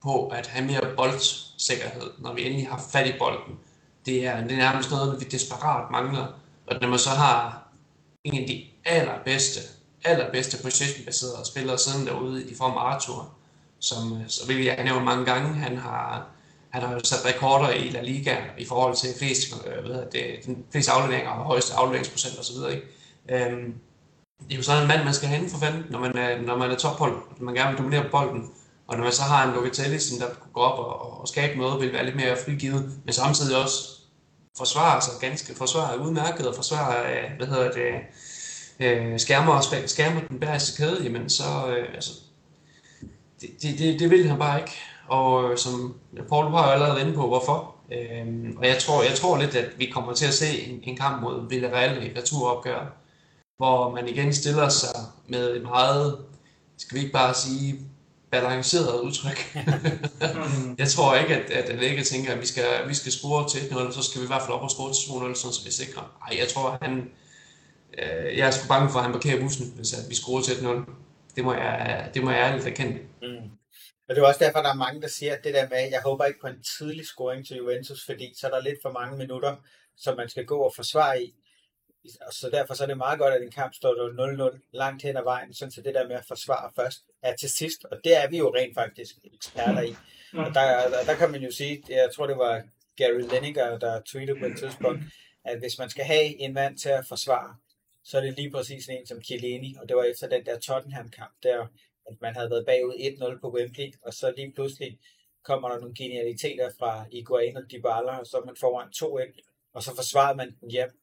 på 0.04 0.28
at 0.28 0.48
have 0.48 0.66
mere 0.66 0.96
boldsikkerhed, 0.96 2.12
når 2.20 2.34
vi 2.34 2.46
endelig 2.46 2.68
har 2.68 2.84
fat 2.92 3.08
i 3.08 3.14
bolden. 3.20 3.60
Det 4.06 4.26
er, 4.26 4.42
det 4.42 4.52
er 4.52 4.58
nærmest 4.58 4.92
noget, 4.92 5.20
vi 5.20 5.26
desperat 5.26 5.92
mangler. 5.92 6.28
Og 6.68 6.78
når 6.82 6.88
man 6.88 7.00
så 7.00 7.10
har 7.10 7.68
en 8.24 8.42
af 8.42 8.48
de 8.48 8.64
allerbedste, 8.86 9.60
allerbedste 10.04 10.64
position-baserede 10.64 11.46
spillere 11.46 11.78
siden 11.78 12.08
derude 12.08 12.50
i 12.50 12.56
form 12.56 12.72
af 12.72 12.82
Arthur, 12.82 13.36
som, 13.86 14.14
øh, 14.14 14.24
så 14.28 14.48
vi 14.48 14.68
jeg 14.68 14.84
nævnt 14.84 15.06
mange 15.06 15.26
gange, 15.26 15.54
han 15.54 15.78
har, 15.78 16.28
han 16.70 16.82
har 16.82 17.02
sat 17.04 17.26
rekorder 17.26 17.70
i 17.70 17.90
La 17.90 18.02
Liga 18.02 18.36
i 18.58 18.66
forhold 18.66 18.96
til 18.96 19.10
flest, 19.20 19.56
øh, 19.68 19.98
at 19.98 20.12
det, 20.12 20.22
den 20.46 20.66
flest 20.72 20.90
afleveringer 20.90 21.32
og 21.32 21.46
højeste 21.46 21.74
afleveringsprocent 21.74 22.40
osv. 22.40 22.76
Ikke? 22.76 22.88
Øhm, 23.30 23.74
det 24.44 24.54
er 24.54 24.58
jo 24.58 24.64
sådan 24.64 24.82
en 24.82 24.88
mand, 24.88 25.04
man 25.04 25.14
skal 25.14 25.30
have 25.30 25.50
for 25.50 25.60
fanden, 25.60 25.86
når 25.90 26.00
man 26.00 26.18
er, 26.18 26.42
når 26.42 26.58
man 26.58 26.72
er 26.72 26.76
tophold, 26.76 27.16
når 27.38 27.46
man 27.46 27.56
gerne 27.56 27.70
vil 27.70 27.78
dominere 27.78 28.06
bolden. 28.12 28.50
Og 28.88 28.98
når 28.98 29.04
man 29.04 29.14
så 29.14 29.22
har 29.22 29.48
en 29.48 29.54
Locatelli, 29.54 30.00
som 30.00 30.20
der 30.20 30.26
kunne 30.26 30.54
gå 30.54 30.62
op 30.62 30.80
og, 30.80 31.22
og 31.22 31.28
skabe 31.28 31.60
noget, 31.60 31.82
vil 31.82 31.94
være 31.94 32.06
lidt 32.06 32.16
mere 32.16 32.38
frigivet, 32.46 33.00
men 33.06 33.14
samtidig 33.14 33.58
også 33.64 33.78
forsvare 34.58 35.02
sig 35.02 35.14
ganske, 35.22 35.56
forsvare 35.56 36.00
udmærket 36.00 36.48
og 36.48 36.56
forsvare, 36.56 36.96
øh, 37.14 37.32
hvad 37.38 37.48
hedder 37.48 37.72
det, 37.72 37.92
øh, 38.80 39.20
skærmer, 39.20 39.84
skærmer 39.86 40.22
den 40.30 40.40
bæreste 40.40 40.78
kæde, 40.78 41.04
jamen 41.04 41.30
så, 41.30 41.44
øh, 41.68 41.94
altså, 41.96 42.12
det, 43.62 43.62
det, 43.62 43.80
det, 43.80 44.00
det 44.00 44.10
vil 44.10 44.28
han 44.30 44.40
bare 44.40 44.60
ikke. 44.60 44.72
Og 45.08 45.52
øh, 45.52 45.58
som 45.58 45.96
Paul 46.30 46.52
har 46.52 46.64
allerede 46.64 47.02
inde 47.02 47.14
på, 47.14 47.28
hvorfor. 47.28 47.76
Øhm, 47.92 48.58
og 48.58 48.68
jeg 48.68 48.78
tror, 48.78 49.04
jeg 49.04 49.16
tror 49.16 49.38
lidt, 49.38 49.56
at 49.56 49.70
vi 49.78 49.86
kommer 49.86 50.14
til 50.14 50.26
at 50.26 50.34
se 50.34 50.62
en, 50.62 50.80
en 50.84 50.98
kamp 50.98 51.22
mod 51.22 51.50
Villarreal 51.50 52.06
i 52.06 52.20
returopgør, 52.20 52.98
hvor 53.58 53.92
man 53.92 54.08
igen 54.08 54.34
stiller 54.34 54.70
sig 54.70 55.00
med 55.28 55.56
et 55.56 55.62
meget, 55.62 56.18
skal 56.78 56.96
vi 56.96 57.00
ikke 57.00 57.14
bare 57.14 57.34
sige, 57.34 57.80
balanceret 58.32 59.02
udtryk. 59.02 59.58
jeg 60.82 60.88
tror 60.88 61.16
ikke, 61.16 61.36
at, 61.36 61.52
at 61.52 61.70
Allega 61.70 62.04
tænker, 62.04 62.34
at 62.34 62.42
vi 62.42 62.46
skal, 62.48 62.66
vi 62.88 62.94
skal 62.94 63.12
score 63.12 63.50
til 63.50 63.60
1-0, 63.60 63.94
så 63.94 64.04
skal 64.04 64.22
vi 64.22 64.26
i 64.26 64.28
hvert 64.28 64.42
fald 64.42 64.54
op 64.54 64.62
og 64.62 64.72
score 64.72 64.94
til 64.94 65.34
2-0, 65.34 65.36
så 65.36 65.62
vi 65.66 65.72
sikrer. 65.72 66.02
Nej, 66.02 66.40
jeg 66.40 66.48
tror, 66.48 66.70
at 66.70 66.80
han, 66.82 67.10
øh, 67.98 68.38
jeg 68.38 68.48
er 68.48 68.52
sgu 68.52 68.68
bange 68.68 68.90
for, 68.90 69.00
at 69.00 69.06
han 69.06 69.14
parkerer 69.14 69.42
bussen, 69.42 69.74
hvis 69.76 69.94
at 69.94 70.10
vi 70.10 70.16
scorer 70.16 70.42
til 70.42 70.52
1-0. 70.52 70.92
Det 71.36 71.44
må 71.44 71.54
jeg, 71.54 72.10
det 72.14 72.24
må 72.24 72.32
jeg 72.32 72.40
ærligt 72.40 72.68
erkende. 72.68 73.00
Mm. 73.22 73.50
Og 74.10 74.16
det 74.16 74.22
er 74.22 74.28
også 74.28 74.46
derfor, 74.46 74.62
der 74.62 74.70
er 74.70 74.84
mange, 74.86 75.02
der 75.02 75.08
siger, 75.08 75.36
at 75.36 75.44
det 75.44 75.54
der 75.54 75.70
med, 75.70 75.90
jeg 75.90 76.02
håber 76.02 76.26
ikke 76.26 76.40
på 76.40 76.48
en 76.48 76.64
tidlig 76.78 77.06
scoring 77.06 77.48
til 77.48 77.58
Juventus, 77.58 78.06
fordi 78.06 78.34
så 78.38 78.48
er 78.48 78.52
der 78.52 78.62
lidt 78.62 78.80
for 78.82 78.92
mange 78.92 79.18
minutter, 79.18 79.56
som 79.98 80.18
man 80.18 80.30
skal 80.30 80.46
gå 80.46 80.58
og 80.58 80.74
forsvare 80.76 81.22
i. 81.24 81.36
Så 82.32 82.50
derfor 82.52 82.74
så 82.74 82.84
er 82.84 82.88
det 82.88 82.98
meget 82.98 83.20
godt, 83.20 83.34
at 83.34 83.44
en 83.44 83.52
kamp 83.52 83.74
står 83.74 84.52
0-0 84.52 84.70
langt 84.74 85.04
hen 85.04 85.18
ad 85.18 85.24
vejen, 85.24 85.54
så 85.54 85.82
det 85.86 85.96
der 85.96 86.08
med 86.08 86.16
at 86.16 86.26
forsvare 86.28 86.72
først 86.76 87.00
er 87.24 87.36
til 87.36 87.50
sidst. 87.50 87.86
Og 87.92 87.98
det 88.04 88.24
er 88.24 88.30
vi 88.30 88.38
jo 88.38 88.56
rent 88.56 88.76
faktisk 88.76 89.16
eksperter 89.34 89.82
i. 89.82 89.96
Og 90.34 90.54
der, 90.54 90.90
der, 90.90 91.04
der 91.06 91.16
kan 91.16 91.32
man 91.32 91.42
jo 91.42 91.52
sige, 91.52 91.84
jeg 91.90 92.10
tror 92.16 92.28
det 92.28 92.38
var 92.38 92.64
Gary 92.98 93.22
Lineker, 93.34 93.78
der 93.78 94.02
tweetede 94.06 94.40
på 94.40 94.46
et 94.46 94.58
tidspunkt, 94.58 95.04
at 95.46 95.60
hvis 95.60 95.80
man 95.80 95.90
skal 95.90 96.06
have 96.06 96.42
en 96.42 96.54
mand 96.54 96.78
til 96.78 96.90
at 96.90 97.06
forsvare, 97.08 97.56
så 98.06 98.18
er 98.18 98.22
det 98.22 98.36
lige 98.36 98.52
præcis 98.52 98.90
en 98.90 99.06
som 99.06 99.24
Chiellini, 99.24 99.76
og 99.82 99.90
det 99.90 99.98
var 99.98 100.04
efter 100.04 100.30
den 100.30 100.46
der 100.46 100.60
Tottenham-kamp, 100.60 101.34
der 101.44 101.68
at 102.08 102.22
man 102.22 102.36
havde 102.36 102.50
været 102.50 102.66
bagud 102.66 102.94
1-0 103.38 103.40
på 103.42 103.54
Wembley, 103.56 103.94
og 104.02 104.14
så 104.14 104.34
lige 104.38 104.52
pludselig 104.52 105.00
kommer 105.44 105.70
der 105.70 105.80
nogle 105.80 105.96
genialiteter 105.96 106.70
fra 106.80 107.06
Iguain 107.12 107.58
og 107.58 107.64
Dybala, 107.72 108.18
og 108.18 108.28
så 108.28 108.38
er 108.38 108.46
man 108.46 108.56
foran 108.56 108.90
2-1, 108.96 109.72
og 109.74 109.84
så 109.84 109.96
forsvarede 109.96 110.38
man 110.38 110.56
den 110.62 110.72
hjem 110.72 111.00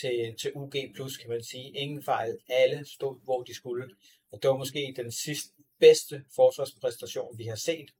til, 0.00 0.34
til 0.40 0.52
UG+, 0.54 0.72
kan 1.20 1.28
man 1.28 1.42
sige. 1.42 1.70
Ingen 1.70 2.02
fejl. 2.02 2.38
Alle 2.48 2.84
stod, 2.86 3.24
hvor 3.24 3.42
de 3.42 3.54
skulle. 3.54 3.88
Og 4.32 4.42
det 4.42 4.50
var 4.50 4.56
måske 4.56 4.94
den 4.96 5.12
sidste 5.12 5.52
bedste 5.80 6.24
forsvarspræstation, 6.36 7.38
vi 7.38 7.44
har 7.44 7.56
set, 7.56 7.90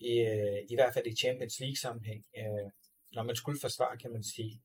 i, 0.00 0.12
øh, 0.18 0.58
i 0.68 0.74
hvert 0.74 0.94
fald 0.94 1.06
i 1.06 1.16
Champions 1.16 1.60
League 1.60 1.76
sammenhæng, 1.76 2.24
øh, 2.38 2.70
når 3.12 3.22
man 3.22 3.36
skulle 3.36 3.60
forsvare, 3.60 3.98
kan 3.98 4.12
man 4.12 4.24
sige. 4.24 4.60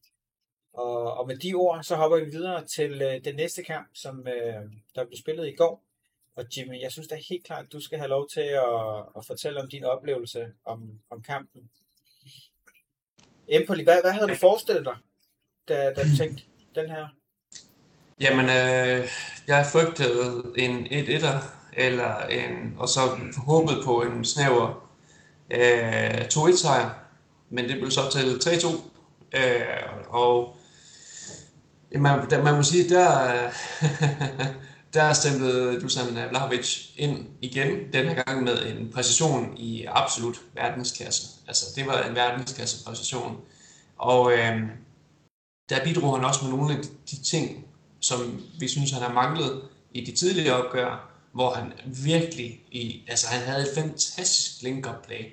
Og, 0.74 1.14
og 1.14 1.28
med 1.28 1.38
de 1.38 1.54
ord, 1.54 1.84
så 1.84 1.96
hopper 1.96 2.18
vi 2.18 2.32
videre 2.32 2.66
til 2.66 3.02
øh, 3.02 3.26
den 3.26 3.36
næste 3.36 3.64
kamp, 3.64 3.88
som 3.94 4.28
øh, 4.28 4.64
der 4.96 5.06
blev 5.06 5.18
spillet 5.18 5.48
i 5.48 5.56
går. 5.56 5.84
Og 6.36 6.46
Jimmy, 6.58 6.82
jeg 6.82 6.92
synes 6.92 7.08
da 7.08 7.16
helt 7.30 7.46
klart, 7.46 7.66
at 7.66 7.72
du 7.72 7.82
skal 7.82 7.98
have 7.98 8.10
lov 8.10 8.30
til 8.30 8.42
at, 8.42 9.06
at 9.18 9.26
fortælle 9.26 9.62
om 9.62 9.70
din 9.70 9.84
oplevelse 9.84 10.48
om, 10.66 11.00
om 11.10 11.22
kampen. 11.22 11.70
Empoli, 13.48 13.84
hvad, 13.84 14.02
hvad 14.04 14.12
havde 14.12 14.28
du 14.28 14.36
forestillet 14.36 14.86
dig, 14.86 14.96
da, 15.68 15.94
da 15.94 16.04
du 16.04 16.18
tænkte 16.18 16.44
den 16.76 16.90
her? 16.90 17.08
Jamen, 18.22 18.46
øh, 18.46 19.08
jeg 19.48 19.66
frygtede 19.72 20.44
en 20.58 20.86
1-1'er, 20.86 21.60
eller 21.74 22.26
en, 22.26 22.76
og 22.78 22.90
så 22.90 23.00
håbet 23.46 23.78
på 23.86 24.02
en 24.02 24.26
snæver 24.26 24.90
øh, 25.52 26.22
2-1 26.22 26.58
sejr, 26.58 26.90
men 27.50 27.70
det 27.70 27.78
blev 27.78 27.92
så 27.92 28.02
til 28.12 28.50
3-2. 28.50 28.68
Øh, 29.38 30.06
og 30.10 30.58
man, 31.92 32.44
man 32.44 32.56
må 32.56 32.64
sige, 32.64 32.90
der, 32.90 33.32
der 34.94 35.14
stemte 35.14 35.80
Dusan 35.82 36.30
Vlahovic 36.30 36.90
ind 36.98 37.26
igen, 37.42 37.94
den 37.94 38.08
her 38.08 38.24
gang 38.24 38.44
med 38.44 38.66
en 38.66 38.92
præcision 38.94 39.58
i 39.58 39.86
absolut 39.86 40.42
verdensklasse. 40.54 41.28
Altså, 41.48 41.66
det 41.76 41.88
var 41.88 42.04
en 42.04 42.16
verdensklasse 42.16 42.86
præcision. 42.86 43.38
Og 43.98 44.32
øh, 44.32 44.62
der 45.70 45.84
bidrog 45.84 46.16
han 46.16 46.26
også 46.26 46.46
med 46.46 46.58
nogle 46.58 46.74
af 46.74 46.80
de 47.12 47.24
ting, 47.24 47.66
som 48.00 48.42
vi 48.60 48.68
synes, 48.68 48.92
han 48.92 49.02
har 49.02 49.14
manglet 49.14 49.62
i 49.94 50.06
de 50.06 50.12
tidligere 50.12 50.64
opgør, 50.64 51.10
hvor 51.32 51.54
han 51.54 51.74
virkelig, 51.86 52.62
i, 52.72 53.04
altså 53.08 53.28
han 53.28 53.42
havde 53.42 53.62
et 53.62 53.76
fantastisk 53.76 54.62
link-up 54.62 55.06
play. 55.06 55.24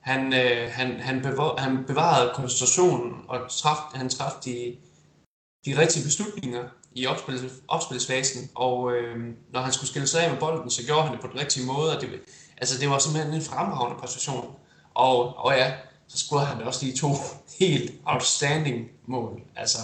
Han, 0.00 0.34
øh, 0.34 0.70
han, 0.70 1.00
han, 1.00 1.22
bevar, 1.22 1.56
han 1.56 1.84
bevarede 1.86 2.32
koncentrationen, 2.34 3.12
og 3.28 3.40
traf, 3.50 3.76
han 3.94 4.08
traf 4.08 4.32
de, 4.44 4.76
de 5.64 5.78
rigtige 5.78 6.04
beslutninger 6.04 6.64
i 6.94 7.06
opspil, 7.06 7.50
opspilsfasen, 7.68 8.50
og 8.54 8.92
øh, 8.92 9.34
når 9.52 9.60
han 9.60 9.72
skulle 9.72 9.90
skille 9.90 10.08
sig 10.08 10.24
af 10.24 10.30
med 10.30 10.40
bolden, 10.40 10.70
så 10.70 10.86
gjorde 10.86 11.02
han 11.02 11.12
det 11.12 11.20
på 11.20 11.26
den 11.26 11.40
rigtige 11.40 11.66
måde, 11.66 11.96
og 11.96 12.00
det, 12.00 12.10
altså, 12.56 12.80
det 12.80 12.90
var 12.90 12.98
simpelthen 12.98 13.34
en 13.34 13.42
fremragende 13.42 14.00
præstation. 14.00 14.54
Og, 14.94 15.36
og 15.36 15.52
ja, 15.52 15.72
så 16.08 16.18
skulle 16.18 16.44
han 16.44 16.62
også 16.62 16.84
lige 16.84 16.96
to 16.96 17.08
helt 17.60 17.92
outstanding 18.04 18.88
mål. 19.06 19.40
Altså, 19.56 19.78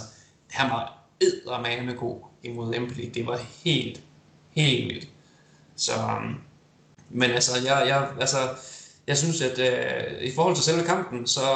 han 0.51 0.70
var 0.70 0.99
eddermame 1.20 1.93
god 1.93 2.20
imod 2.43 2.74
Empoli. 2.74 3.09
Det 3.09 3.26
var 3.26 3.41
helt, 3.64 4.03
helt 4.51 4.95
vildt. 4.95 5.09
Så, 5.76 5.93
øhm, 5.93 6.35
men 7.11 7.31
altså, 7.31 7.57
jeg, 7.64 7.89
jeg, 7.89 8.09
altså, 8.20 8.39
jeg 9.09 9.17
synes, 9.17 9.43
at 9.43 9.59
øh, 9.69 10.23
i 10.23 10.33
forhold 10.35 10.55
til 10.55 10.65
selve 10.65 10.85
kampen, 10.85 11.27
så, 11.27 11.47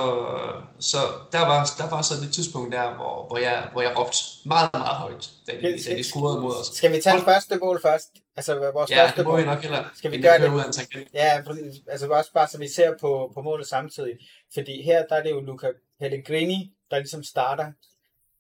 så 0.81 0.99
der, 1.33 1.45
var, 1.51 1.59
der 1.79 1.91
var 1.91 2.03
så 2.03 2.15
det 2.23 2.33
tidspunkt 2.33 2.73
der, 2.73 2.95
hvor, 2.95 3.27
hvor, 3.27 3.39
jeg, 3.39 3.69
hvor 3.73 3.83
jeg 3.83 3.99
råbte 3.99 4.19
meget, 4.47 4.71
meget 4.73 4.97
højt, 4.97 5.31
da 5.47 5.53
de, 5.53 5.63
da 5.63 5.97
de 5.97 6.05
scorede 6.05 6.41
mod 6.41 6.55
os. 6.61 6.67
Skal 6.67 6.93
vi 6.93 7.01
tage 7.01 7.17
det 7.17 7.25
første 7.25 7.57
mål 7.57 7.83
først? 7.83 8.11
Altså 8.37 8.71
vores 8.73 8.91
ja, 8.91 9.03
første 9.03 9.19
det 9.19 9.27
må 9.27 9.37
vi 9.37 9.45
nok 9.45 9.63
heller. 9.63 9.85
Skal 9.95 10.11
vi 10.11 10.23
gøre 10.23 10.39
det? 10.39 10.49
Ud 10.49 10.61
af 10.61 11.15
ja, 11.15 11.43
altså 11.89 12.09
også 12.09 12.33
bare 12.33 12.49
så 12.49 12.59
vi 12.59 12.69
ser 12.69 12.95
på, 13.01 13.31
på 13.35 13.43
målet 13.43 13.67
samtidig. 13.67 14.19
Fordi 14.55 14.83
her 14.83 15.07
der 15.07 15.17
er 15.17 15.23
det 15.23 15.31
jo 15.31 15.41
Luca 15.41 15.73
Pellegrini, 15.99 16.73
der 16.91 16.99
ligesom 16.99 17.25
starter 17.25 17.73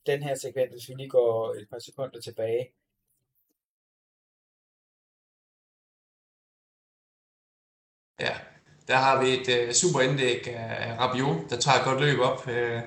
den 0.06 0.22
her 0.22 0.34
sekvens, 0.34 0.72
hvis 0.72 0.88
vi 0.88 0.94
lige 0.94 1.08
går 1.08 1.54
et 1.54 1.66
par 1.70 1.78
sekunder 1.78 2.20
tilbage. 2.20 2.72
Ja, 8.20 8.36
der 8.92 8.98
har 8.98 9.22
vi 9.22 9.28
et 9.28 9.48
uh, 9.48 9.72
super 9.72 10.00
indlæg 10.00 10.48
af 10.56 10.98
Rabiot, 11.00 11.50
der 11.50 11.56
tager 11.56 11.78
et 11.78 11.84
godt 11.84 12.00
løb 12.00 12.18
op, 12.20 12.46
uh, 12.46 12.80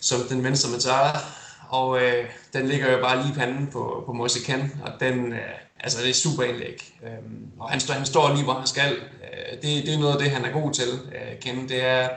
som 0.00 0.20
den 0.28 0.44
venstre 0.44 0.70
Matara. 0.70 1.18
Og 1.68 1.88
uh, 1.88 2.00
den 2.52 2.68
ligger 2.68 2.92
jo 2.92 2.98
bare 3.02 3.22
lige 3.22 3.32
i 3.32 3.38
panden 3.38 3.66
på, 3.66 4.02
på 4.06 4.12
Mosekan, 4.12 4.80
og 4.84 4.92
den, 5.00 5.32
uh, 5.32 5.38
altså 5.80 6.02
det 6.02 6.10
er 6.10 6.14
super 6.14 6.42
indlæg. 6.42 6.92
Um, 7.02 7.46
og 7.58 7.70
han, 7.70 7.80
står, 7.80 7.94
han 7.94 8.06
står 8.06 8.32
lige, 8.32 8.44
hvor 8.44 8.54
han 8.54 8.66
skal. 8.66 8.92
Uh, 8.92 9.52
det, 9.62 9.86
det 9.86 9.94
er 9.94 9.98
noget 9.98 10.12
af 10.12 10.18
det, 10.18 10.30
han 10.30 10.44
er 10.44 10.52
god 10.52 10.72
til, 10.72 10.88
uh, 10.92 11.40
Ken. 11.40 11.68
Det 11.68 11.84
er, 11.84 12.08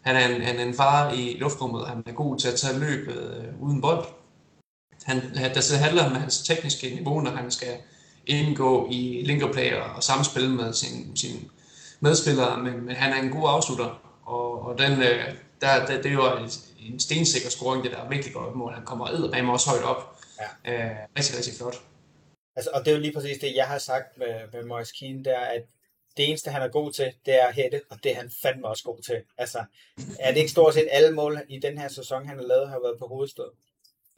han 0.00 0.16
er, 0.16 0.28
en, 0.28 0.42
han 0.42 0.56
er 0.56 0.64
en 0.64 0.74
far 0.74 1.12
i 1.12 1.36
luftrummet, 1.38 1.88
han 1.88 2.02
er 2.06 2.12
god 2.12 2.38
til 2.38 2.48
at 2.48 2.54
tage 2.54 2.78
løbet 2.78 3.46
uh, 3.60 3.68
uden 3.68 3.80
bold. 3.80 4.06
Han, 5.04 5.22
der 5.34 5.76
handler 5.76 6.08
med 6.08 6.16
hans 6.16 6.38
tekniske 6.38 6.94
niveau, 6.94 7.20
når 7.20 7.30
han 7.30 7.50
skal 7.50 7.76
indgå 8.26 8.88
i 8.90 9.22
linkerplayer 9.24 9.82
og 9.82 10.02
samspil 10.02 10.50
med 10.50 10.72
sin, 10.72 11.16
sin 11.16 11.50
medspillere, 12.00 12.58
men, 12.58 12.86
men 12.86 12.96
han 12.96 13.12
er 13.12 13.22
en 13.22 13.30
god 13.30 13.48
afslutter, 13.50 14.18
og, 14.24 14.66
og 14.66 14.78
den, 14.78 14.92
øh, 15.02 15.34
der, 15.60 15.86
der, 15.86 16.02
det 16.02 16.06
er 16.06 16.12
jo 16.12 16.36
en, 16.36 16.50
en 16.78 17.00
stensikker 17.00 17.50
scoring, 17.50 17.84
det 17.84 17.92
der 17.92 17.98
er 17.98 18.08
virkelig 18.08 18.34
godt 18.34 18.54
mål. 18.54 18.72
Han 18.74 18.84
kommer 18.84 19.06
eddermame 19.06 19.52
også 19.52 19.70
højt 19.70 19.82
op. 19.82 20.16
Ja. 20.40 20.72
Øh, 20.72 20.96
rigtig, 21.18 21.36
rigtig 21.36 21.54
flot. 21.58 21.76
Altså, 22.56 22.70
og 22.74 22.84
det 22.84 22.90
er 22.90 22.96
jo 22.96 23.00
lige 23.02 23.12
præcis 23.12 23.38
det, 23.38 23.54
jeg 23.54 23.66
har 23.66 23.78
sagt 23.78 24.18
med, 24.18 24.34
med 24.52 24.64
Moise 24.64 24.92
Keane, 24.98 25.24
det 25.24 25.32
er, 25.32 25.46
at 25.56 25.62
det 26.16 26.28
eneste, 26.28 26.50
han 26.50 26.62
er 26.62 26.68
god 26.68 26.92
til, 26.92 27.12
det 27.26 27.42
er 27.42 27.46
at 27.46 27.54
hætte, 27.54 27.80
og 27.90 27.98
det 28.02 28.12
er 28.12 28.16
han 28.16 28.30
fandme 28.42 28.66
også 28.66 28.84
god 28.84 29.02
til. 29.02 29.22
Altså, 29.38 29.64
er 30.20 30.30
det 30.32 30.38
ikke 30.38 30.50
stort 30.50 30.74
set 30.74 30.88
alle 30.90 31.10
mål 31.14 31.40
i 31.48 31.58
den 31.58 31.78
her 31.78 31.88
sæson, 31.88 32.26
han 32.26 32.38
har 32.38 32.44
lavet, 32.46 32.68
har 32.68 32.80
været 32.84 32.98
på 32.98 33.06
hovedstød? 33.06 33.50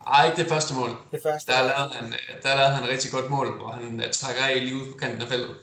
Nej, 0.05 0.27
ikke 0.27 0.43
det 0.43 0.49
første 0.49 0.75
mål. 0.75 0.91
Det 1.13 1.21
første. 1.23 1.53
Der 1.53 1.63
lavede 1.63 1.95
han, 1.95 2.15
der 2.43 2.57
lavede 2.57 2.75
han 2.75 2.85
et 2.85 2.91
rigtig 2.91 3.11
godt 3.11 3.31
mål, 3.31 3.57
hvor 3.59 3.69
han 3.69 4.03
trækker 4.13 4.43
af 4.43 4.61
lige 4.61 4.77
ud 4.77 4.93
på 4.93 4.99
kanten 4.99 5.23
af 5.23 5.29
feltet. 5.29 5.57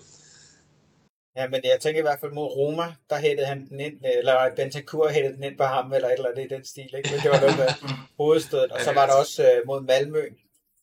Ja, 1.36 1.47
men 1.47 1.61
jeg 1.63 1.79
tænker 1.81 1.99
i 1.99 2.01
hvert 2.01 2.19
fald 2.19 2.31
mod 2.31 2.45
Roma, 2.45 2.95
der 3.09 3.17
hættede 3.17 3.47
han 3.47 3.69
den 3.69 3.79
ind, 3.79 3.99
eller 4.03 4.55
Bentancur 4.55 5.09
hættede 5.09 5.36
den 5.36 5.43
ind 5.43 5.57
på 5.57 5.63
ham, 5.63 5.93
eller 5.93 6.07
et 6.07 6.13
eller 6.13 6.29
andet 6.29 6.45
i 6.45 6.55
den 6.55 6.65
stil, 6.65 6.95
ikke? 6.97 7.09
Men 7.11 7.19
det 7.19 7.31
var 7.31 7.39
noget 7.39 7.57
med 7.57 7.69
hovedstødet, 8.21 8.71
og 8.71 8.81
så 8.81 8.93
var 8.93 9.05
der 9.05 9.13
også 9.13 9.41
uh, 9.51 9.67
mod 9.67 9.81
Malmø, 9.81 10.29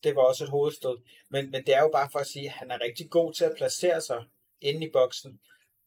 det 0.03 0.15
var 0.15 0.21
også 0.21 0.43
et 0.43 0.49
hovedstød. 0.49 0.97
Men, 1.29 1.51
men 1.51 1.65
det 1.65 1.75
er 1.75 1.81
jo 1.81 1.89
bare 1.93 2.09
for 2.11 2.19
at 2.19 2.27
sige, 2.27 2.45
at 2.45 2.51
han 2.51 2.71
er 2.71 2.81
rigtig 2.81 3.09
god 3.09 3.33
til 3.33 3.45
at 3.45 3.55
placere 3.57 4.01
sig 4.01 4.23
inde 4.61 4.87
i 4.87 4.91
boksen. 4.91 5.39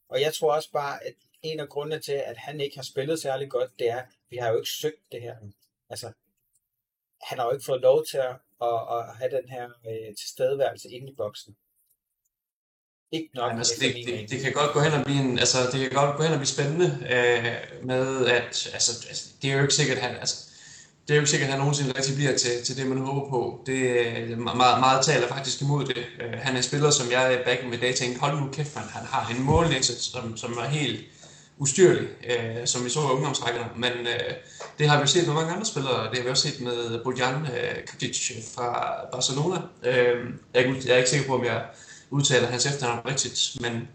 Og 0.09 0.21
jeg 0.21 0.33
tror 0.33 0.55
også 0.55 0.71
bare, 0.71 1.03
at 1.03 1.13
en 1.41 1.59
af 1.59 1.69
grundene 1.69 2.01
til, 2.01 2.13
at 2.13 2.37
han 2.37 2.61
ikke 2.61 2.75
har 2.75 2.83
spillet 2.83 3.21
særlig 3.21 3.49
godt, 3.49 3.79
det 3.79 3.89
er, 3.89 3.97
at 3.97 4.05
vi 4.29 4.37
har 4.37 4.49
jo 4.49 4.57
ikke 4.57 4.69
søgt 4.69 5.11
det 5.11 5.21
her. 5.21 5.35
Altså, 5.89 6.11
han 7.21 7.37
har 7.37 7.45
jo 7.45 7.51
ikke 7.51 7.65
fået 7.65 7.81
lov 7.81 8.05
til 8.05 8.17
at, 8.17 8.35
at, 8.61 8.79
at 8.91 9.15
have 9.19 9.31
den 9.37 9.49
her 9.49 9.69
øh, 9.89 10.15
tilstedeværelse 10.15 10.89
inde 10.89 11.11
i 11.11 11.15
boksen. 11.15 11.57
Ikke 13.11 13.29
nok. 13.35 13.51
Ja, 13.51 13.57
altså, 13.57 13.73
det, 13.79 13.95
det, 14.05 14.29
det, 14.29 14.41
kan 14.41 14.53
godt 14.53 14.73
gå 14.73 14.79
hen 14.79 14.93
og 14.93 15.05
blive 15.05 15.21
en, 15.21 15.39
altså, 15.39 15.57
det 15.71 15.79
kan 15.79 15.89
godt 15.89 16.17
gå 16.17 16.23
hen 16.23 16.31
og 16.31 16.39
blive 16.39 16.47
spændende 16.47 16.85
øh, 17.13 17.87
med, 17.87 18.25
at 18.25 18.69
altså, 18.73 19.05
altså, 19.07 19.25
det 19.41 19.49
er 19.49 19.55
jo 19.55 19.61
ikke 19.61 19.73
sikkert, 19.73 19.97
at 19.97 20.03
han, 20.03 20.15
altså, 20.15 20.35
det 21.07 21.13
er 21.13 21.15
jo 21.15 21.21
ikke 21.21 21.29
sikkert, 21.29 21.47
at 21.47 21.51
han 21.51 21.59
nogensinde 21.59 21.97
rigtig 21.97 22.15
bliver 22.15 22.37
til, 22.37 22.63
til 22.65 22.77
det, 22.77 22.87
man 22.87 22.97
håber 22.97 23.29
på. 23.29 23.63
Det 23.65 23.79
er 24.31 24.35
meget, 24.35 24.79
meget 24.79 25.05
taler 25.05 25.27
faktisk 25.27 25.61
imod 25.61 25.85
det. 25.85 25.97
Uh, 25.97 26.39
han 26.39 26.53
er 26.53 26.57
en 26.57 26.63
spiller, 26.63 26.89
som 26.89 27.11
jeg 27.11 27.41
back 27.45 27.63
in 27.63 27.71
the 27.71 27.81
day 27.81 27.93
tænkte, 27.93 28.19
hold 28.19 28.39
nu 28.39 28.47
kæft, 28.51 28.75
man, 28.75 28.83
han 28.83 29.05
har 29.05 29.33
en 29.35 29.43
målnæse, 29.43 30.03
som, 30.03 30.37
som 30.37 30.51
er 30.53 30.67
helt 30.67 31.05
ustyrlig, 31.57 32.07
uh, 32.23 32.65
som 32.65 32.85
vi 32.85 32.89
så 32.89 32.99
i 32.99 33.03
ungdomsrækkerne. 33.03 33.69
Men 33.75 33.91
uh, 33.91 34.33
det 34.79 34.89
har 34.89 35.01
vi 35.01 35.07
set 35.07 35.27
med 35.27 35.33
mange 35.33 35.53
andre 35.53 35.65
spillere. 35.65 36.09
Det 36.09 36.17
har 36.17 36.23
vi 36.23 36.29
også 36.29 36.47
set 36.49 36.61
med 36.61 37.03
Bojan 37.03 37.35
uh, 37.35 37.99
Kajic 37.99 38.31
fra 38.55 38.95
Barcelona. 39.11 39.55
Uh, 39.55 39.91
jeg, 40.53 40.63
er, 40.63 40.73
jeg 40.85 40.93
er 40.93 40.97
ikke 40.97 41.09
sikker 41.09 41.27
på, 41.27 41.35
om 41.35 41.45
jeg 41.45 41.61
udtaler 42.09 42.47
hans 42.47 42.65
efternavn 42.65 43.05
rigtigt, 43.05 43.61
men 43.61 43.87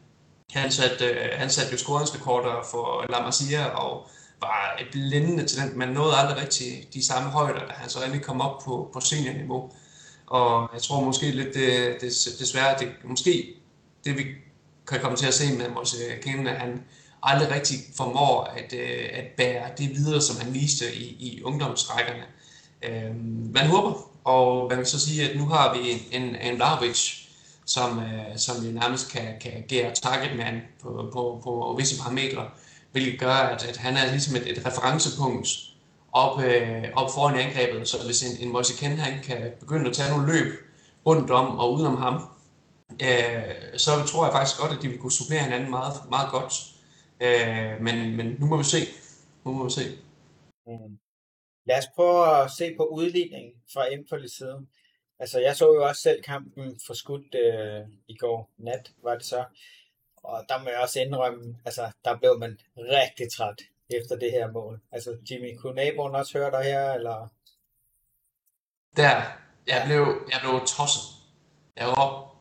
han 0.50 0.72
satte, 0.72 1.04
øh, 1.04 1.28
han 1.38 1.50
satte 1.50 1.72
jo 1.72 1.78
scoringsrekorder 1.78 2.66
for 2.70 3.06
La 3.08 3.20
Masia 3.20 3.64
og 3.64 4.06
var 4.40 4.76
et 4.80 4.86
blændende 4.92 5.46
talent, 5.46 5.76
men 5.76 5.88
nåede 5.88 6.16
aldrig 6.16 6.36
rigtig 6.36 6.88
de 6.94 7.06
samme 7.06 7.30
højder, 7.30 7.66
da 7.66 7.72
han 7.72 7.90
så 7.90 8.04
endelig 8.04 8.22
kom 8.22 8.40
op 8.40 8.62
på, 8.64 8.90
på 8.92 9.00
seniorniveau. 9.00 9.70
Og 10.26 10.70
jeg 10.74 10.82
tror 10.82 11.04
måske 11.04 11.30
lidt, 11.30 11.54
det, 11.54 11.96
det, 12.00 12.36
desværre, 12.38 12.78
det, 12.78 12.88
måske 13.04 13.54
det 14.04 14.18
vi 14.18 14.24
kan 14.88 15.00
komme 15.00 15.16
til 15.16 15.26
at 15.26 15.34
se 15.34 15.56
med 15.56 15.68
Mose 15.68 15.96
Kane, 16.22 16.50
at 16.50 16.60
han 16.60 16.82
aldrig 17.22 17.50
rigtig 17.50 17.78
formår 17.96 18.44
at, 18.44 18.72
øh, 18.72 19.08
at 19.12 19.24
bære 19.36 19.68
det 19.78 19.90
videre, 19.90 20.20
som 20.20 20.40
han 20.40 20.54
viste 20.54 20.94
i, 20.94 21.04
i 21.04 21.42
ungdomsrækkerne. 21.42 22.24
Øhm, 22.82 23.50
man 23.54 23.66
håber, 23.66 24.10
og 24.24 24.68
man 24.68 24.76
kan 24.76 24.86
så 24.86 25.00
sige, 25.00 25.30
at 25.30 25.36
nu 25.36 25.46
har 25.46 25.76
vi 25.78 26.06
en, 26.16 26.36
en 26.36 26.56
Vlahovic, 26.56 27.21
som, 27.74 27.98
øh, 27.98 28.36
som 28.36 28.64
jo 28.64 28.70
nærmest 28.72 29.12
kan, 29.12 29.40
kan 29.40 29.52
agere 29.52 29.94
targetman 29.94 30.60
på, 30.82 30.88
på, 31.12 31.40
på 31.44 31.74
visse 31.78 32.02
parametre 32.02 32.50
hvilket 32.92 33.20
gør, 33.20 33.34
at, 33.52 33.68
at 33.68 33.76
han 33.76 33.96
er 33.96 34.10
ligesom 34.10 34.36
et, 34.36 34.46
et 34.50 34.66
referencepunkt 34.66 35.48
op, 36.12 36.40
øh, 36.40 36.84
op 36.96 37.10
foran 37.14 37.40
angrebet, 37.40 37.88
så 37.88 37.96
hvis 38.04 38.22
en, 38.22 38.46
en 38.46 38.52
Moise 38.52 38.74
Ken, 38.80 38.98
han 38.98 39.22
kan 39.22 39.52
begynde 39.60 39.90
at 39.90 39.96
tage 39.96 40.10
nogle 40.10 40.32
løb 40.32 40.48
rundt 41.06 41.30
om 41.30 41.58
og 41.58 41.72
udenom 41.72 41.96
ham, 41.96 42.14
øh, 43.02 43.78
så 43.84 43.90
tror 44.06 44.24
jeg 44.24 44.32
faktisk 44.32 44.60
godt, 44.60 44.72
at 44.72 44.82
de 44.82 44.88
vil 44.88 44.98
kunne 44.98 45.12
supplere 45.12 45.42
hinanden 45.42 45.70
meget, 45.70 45.94
meget 46.10 46.30
godt. 46.30 46.54
Øh, 47.20 47.72
men, 47.84 48.16
men 48.16 48.36
nu 48.38 48.46
må 48.46 48.56
vi 48.56 48.64
se. 48.64 48.78
Nu 49.44 49.52
må 49.52 49.64
vi 49.64 49.70
se. 49.70 49.84
Mm. 50.66 50.98
Lad 51.66 51.78
os 51.78 51.88
prøve 51.96 52.42
at 52.42 52.50
se 52.58 52.74
på 52.76 52.84
udligningen 52.84 53.52
fra 53.72 53.92
Empoli 53.94 54.28
side. 54.28 54.66
Altså, 55.22 55.40
jeg 55.40 55.56
så 55.56 55.74
jo 55.74 55.84
også 55.84 56.02
selv 56.02 56.22
kampen 56.22 56.80
for 56.86 56.94
skudt 56.94 57.34
øh, 57.34 57.88
i 58.08 58.16
går 58.16 58.50
nat, 58.58 58.90
var 59.02 59.14
det 59.14 59.24
så. 59.24 59.44
Og 60.16 60.44
der 60.48 60.62
må 60.62 60.68
jeg 60.70 60.78
også 60.78 61.00
indrømme, 61.00 61.56
altså 61.64 61.90
der 62.04 62.16
blev 62.16 62.38
man 62.38 62.60
rigtig 62.76 63.32
træt 63.32 63.62
efter 63.90 64.16
det 64.16 64.30
her 64.30 64.50
mål. 64.50 64.80
Altså 64.92 65.16
Jimmy, 65.30 65.58
kunne 65.58 65.74
naboen 65.74 66.14
også 66.14 66.38
høre 66.38 66.50
dig 66.50 66.64
her, 66.64 66.92
eller? 66.92 67.28
Der, 68.96 69.22
jeg 69.66 69.82
blev, 69.86 70.00
jeg 70.32 70.38
blev 70.40 70.60
tosset. 70.66 71.02
Jeg, 71.76 71.86
var 71.86 71.94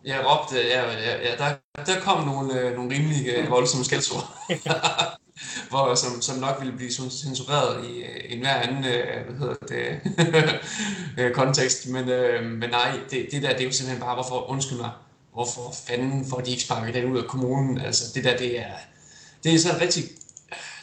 jeg 0.06 0.26
råbte, 0.26 0.56
jeg, 0.56 0.84
jeg, 1.06 1.20
jeg, 1.24 1.38
der, 1.38 1.84
der 1.86 2.02
kom 2.02 2.26
nogle, 2.26 2.60
øh, 2.60 2.76
nogle 2.76 2.96
rimelig 2.96 3.28
øh, 3.28 3.50
voldsomme 3.50 3.86
skældsord. 3.86 4.38
hvor, 5.70 5.96
som, 5.96 6.22
som 6.22 6.38
nok 6.38 6.56
ville 6.60 6.78
blive 6.78 6.92
censureret 6.92 7.90
i 7.90 8.04
øh, 8.04 8.34
en 8.34 8.40
hver 8.40 8.56
anden 8.56 8.86
øh, 8.86 9.26
hvad 9.26 9.36
hedder 9.40 9.56
det, 9.68 10.00
øh, 11.24 11.34
kontekst. 11.34 11.88
Men, 11.88 12.10
øh, 12.10 12.46
men 12.46 12.70
nej, 12.70 13.00
det, 13.12 13.28
det 13.32 13.44
der 13.44 13.52
det 13.54 13.62
er 13.62 13.66
jo 13.66 13.72
simpelthen 13.72 14.02
bare, 14.02 14.16
hvorfor, 14.16 14.50
undskyld 14.50 14.78
mig, 14.78 14.92
hvorfor 15.34 15.74
fanden 15.88 16.26
får 16.30 16.40
de 16.40 16.52
ikke 16.52 16.64
sparket 16.64 16.94
den 16.94 17.12
ud 17.12 17.18
af 17.18 17.28
kommunen? 17.28 17.82
Altså, 17.82 18.04
det 18.16 18.24
der, 18.24 18.38
det 18.38 18.60
er, 18.60 18.74
det 19.44 19.54
er 19.54 19.60
sådan 19.60 19.82
rigtig, 19.82 20.04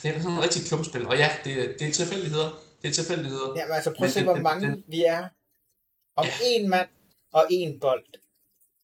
det 0.02 0.16
er 0.16 0.20
sådan 0.22 0.36
en 0.36 0.42
rigtig 0.42 0.66
klumpspil. 0.66 1.06
Og 1.06 1.16
ja, 1.16 1.30
det, 1.44 1.76
det 1.78 1.88
er 1.88 1.92
tilfældigheder. 1.92 2.50
Det 2.82 2.88
er 2.88 2.92
tilfældigheder. 2.92 3.52
Ja, 3.56 3.66
men 3.66 3.74
altså 3.74 3.94
prøv 3.98 4.06
at 4.06 4.12
se, 4.12 4.22
hvor 4.24 4.36
mange 4.36 4.66
den, 4.66 4.84
vi 4.88 5.04
er. 5.04 5.28
Om 6.16 6.26
ja. 6.26 6.30
én 6.30 6.68
mand 6.68 6.88
og 7.32 7.46
én 7.52 7.78
bold. 7.80 8.04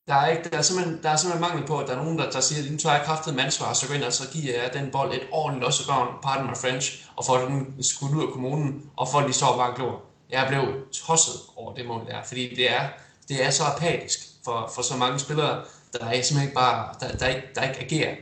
Der 0.09 0.15
er, 0.15 0.29
ikke, 0.29 0.51
der, 0.51 0.59
er 0.59 0.63
simpelthen, 0.63 1.03
der 1.03 1.11
er 1.11 1.17
simpelthen 1.17 1.41
mangel 1.41 1.67
på, 1.67 1.79
at 1.79 1.87
der 1.89 1.93
er 1.95 2.03
nogen, 2.03 2.19
der, 2.19 2.31
der 2.31 2.41
siger, 2.41 2.71
nu 2.73 2.79
tager 2.79 2.97
jeg 2.97 3.05
kraftet 3.05 3.35
med 3.35 3.45
ansvar, 3.45 3.73
så 3.73 3.89
går 3.89 3.95
ind 3.95 4.05
og 4.05 4.13
så 4.13 4.31
giver 4.33 4.63
jeg 4.63 4.73
den 4.73 4.91
bold 4.91 5.13
et 5.13 5.27
ordentligt 5.33 5.67
også 5.67 5.87
gavn, 5.87 6.09
pardon 6.23 6.47
my 6.47 6.57
French, 6.57 7.09
og 7.17 7.25
får 7.25 7.39
den 7.39 7.83
skudt 7.83 8.13
ud 8.15 8.27
af 8.27 8.33
kommunen, 8.33 8.91
og 8.97 9.09
folk 9.09 9.29
de 9.29 9.33
står 9.33 9.57
bare 9.57 9.75
glor. 9.77 10.03
Jeg 10.31 10.47
blev 10.49 10.87
tosset 10.93 11.35
over 11.57 11.75
det 11.75 11.87
mål 11.87 12.07
der, 12.07 12.23
fordi 12.23 12.55
det 12.55 12.73
er, 12.73 12.89
det 13.29 13.45
er 13.45 13.51
så 13.51 13.63
apatisk 13.65 14.19
for, 14.45 14.71
for 14.75 14.83
så 14.83 14.97
mange 14.97 15.19
spillere, 15.19 15.65
der 15.93 16.05
er 16.05 16.23
simpelthen 16.23 16.43
ikke 16.43 16.55
bare, 16.55 16.95
der, 17.01 17.17
der, 17.17 17.27
ikke, 17.27 17.49
der 17.55 17.63
ikke 17.63 17.81
agerer. 17.81 18.15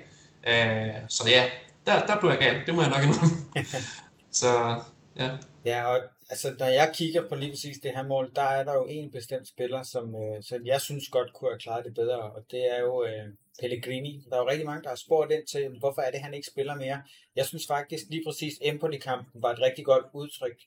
Øh, 0.46 0.94
så 1.08 1.28
ja, 1.28 1.44
der, 1.86 2.06
der 2.06 2.20
blev 2.20 2.30
jeg 2.30 2.38
gal. 2.38 2.66
Det 2.66 2.74
må 2.74 2.82
jeg 2.82 2.90
nok 2.90 3.02
indrømme. 3.02 3.36
så 4.40 4.76
ja. 5.16 5.30
Ja, 5.64 5.84
og 5.84 5.98
altså, 6.32 6.54
når 6.58 6.66
jeg 6.66 6.92
kigger 6.94 7.28
på 7.28 7.34
lige 7.34 7.52
præcis 7.52 7.78
det 7.78 7.90
her 7.96 8.02
mål, 8.02 8.32
der 8.36 8.42
er 8.42 8.64
der 8.64 8.74
jo 8.74 8.86
en 8.86 9.10
bestemt 9.10 9.48
spiller, 9.48 9.82
som, 9.82 10.14
øh, 10.14 10.42
som 10.42 10.66
jeg 10.66 10.80
synes 10.80 11.08
godt 11.08 11.32
kunne 11.32 11.50
have 11.50 11.58
klaret 11.58 11.84
det 11.84 11.94
bedre, 11.94 12.20
og 12.22 12.44
det 12.50 12.62
er 12.74 12.80
jo 12.80 13.04
øh, 13.04 13.28
Pellegrini. 13.60 14.24
Der 14.30 14.36
er 14.36 14.40
jo 14.40 14.48
rigtig 14.48 14.66
mange, 14.66 14.82
der 14.82 14.88
har 14.88 14.96
spurgt 14.96 15.32
ind 15.32 15.46
til, 15.46 15.78
hvorfor 15.78 16.02
er 16.02 16.10
det, 16.10 16.20
han 16.20 16.34
ikke 16.34 16.46
spiller 16.46 16.74
mere. 16.74 17.02
Jeg 17.36 17.46
synes 17.46 17.66
faktisk 17.66 18.04
lige 18.10 18.24
præcis 18.26 18.58
Empoli-kampen 18.62 19.42
var 19.42 19.52
et 19.52 19.60
rigtig 19.60 19.84
godt 19.84 20.04
udtryk 20.12 20.58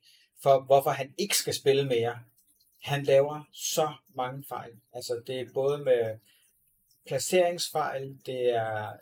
for, 0.44 0.66
hvorfor 0.66 0.90
han 0.90 1.14
ikke 1.18 1.38
skal 1.38 1.54
spille 1.54 1.86
mere 1.86 2.20
han 2.86 3.04
laver 3.04 3.42
så 3.54 3.94
mange 4.16 4.44
fejl. 4.50 4.72
Altså 4.94 5.22
det 5.28 5.40
er 5.40 5.46
både 5.54 5.78
med 5.78 6.18
placeringsfejl, 7.08 8.18
det 8.26 8.50
er 8.50 8.94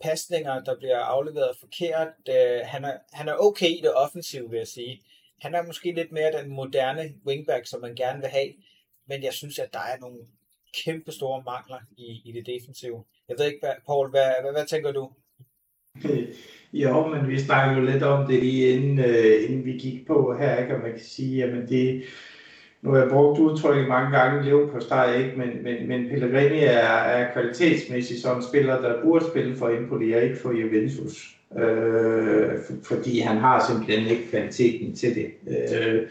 pasninger, 0.00 0.64
der 0.64 0.76
bliver 0.76 0.98
afleveret 0.98 1.56
forkert. 1.60 2.08
Øh, 2.28 2.60
han, 2.64 2.84
er, 2.84 2.98
han 3.12 3.28
er 3.28 3.34
okay 3.34 3.68
i 3.68 3.80
det 3.82 3.94
offensive, 3.94 4.50
vil 4.50 4.58
jeg 4.58 4.68
sige. 4.68 5.02
Han 5.40 5.54
er 5.54 5.66
måske 5.66 5.92
lidt 5.92 6.12
mere 6.12 6.42
den 6.42 6.50
moderne 6.50 7.14
wingback, 7.26 7.66
som 7.66 7.80
man 7.80 7.94
gerne 7.94 8.20
vil 8.20 8.28
have, 8.28 8.52
men 9.08 9.22
jeg 9.22 9.32
synes, 9.32 9.58
at 9.58 9.72
der 9.72 9.78
er 9.78 9.98
nogle 10.00 10.18
kæmpe 10.84 11.12
store 11.12 11.42
mangler 11.46 11.78
i, 11.96 12.22
i 12.24 12.32
det 12.32 12.46
defensive. 12.46 13.04
Jeg 13.28 13.36
ved 13.38 13.46
ikke, 13.46 13.58
hvad, 13.62 13.74
Paul, 13.86 14.10
hvad, 14.10 14.30
hvad, 14.42 14.52
hvad 14.52 14.66
tænker 14.66 14.92
du? 14.92 15.10
Jo, 16.72 17.06
men 17.06 17.28
vi 17.28 17.38
snakkede 17.38 17.80
jo 17.80 17.92
lidt 17.92 18.02
om 18.02 18.26
det 18.26 18.40
lige 18.40 18.68
inden, 18.68 18.98
øh, 18.98 19.44
inden 19.44 19.64
vi 19.64 19.72
gik 19.72 20.06
på 20.06 20.36
her, 20.38 20.58
ikke? 20.58 20.74
og 20.74 20.80
man 20.80 20.90
kan 20.90 21.00
sige, 21.00 21.44
at 21.44 21.68
det, 21.68 22.04
nu 22.82 22.90
har 22.90 22.98
jeg 22.98 23.10
brugt 23.10 23.38
udtrykket 23.38 23.88
mange 23.88 24.18
gange, 24.18 24.44
lev 24.44 24.70
på 24.72 24.80
steg, 24.80 25.14
ikke? 25.18 25.38
Men, 25.38 25.62
men, 25.62 25.88
men 25.88 26.08
Pellegrini 26.08 26.58
er, 26.58 26.88
er 26.88 27.32
kvalitetsmæssigt 27.32 28.20
som 28.20 28.42
spiller, 28.42 28.80
der 28.80 29.02
burde 29.02 29.24
spille 29.24 29.56
for 29.56 29.68
Empoli 29.68 30.12
og 30.12 30.22
ikke 30.22 30.36
for 30.36 30.52
Juventus. 30.52 31.36
Øh, 31.58 32.50
fordi 32.82 33.18
han 33.18 33.36
har 33.36 33.64
simpelthen 33.66 34.10
ikke 34.10 34.30
kvaliteten 34.30 34.96
til 34.96 35.14
det. 35.14 35.26
Øh, 35.48 36.02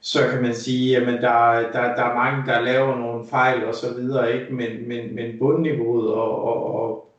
så 0.00 0.18
kan 0.32 0.42
man 0.42 0.54
sige, 0.54 0.96
at 0.96 1.06
der, 1.06 1.58
der, 1.72 1.82
der 1.96 2.04
er 2.04 2.14
mange, 2.14 2.52
der 2.52 2.60
laver 2.60 2.98
nogle 2.98 3.24
fejl 3.30 3.64
og 3.64 3.74
så 3.74 3.94
videre, 3.94 4.34
ikke? 4.34 4.54
Men, 4.54 4.88
men, 4.88 5.14
men 5.14 5.38
bundniveauet 5.38 6.14
og, 6.14 6.44
og, 6.44 6.74
og, 6.74 7.10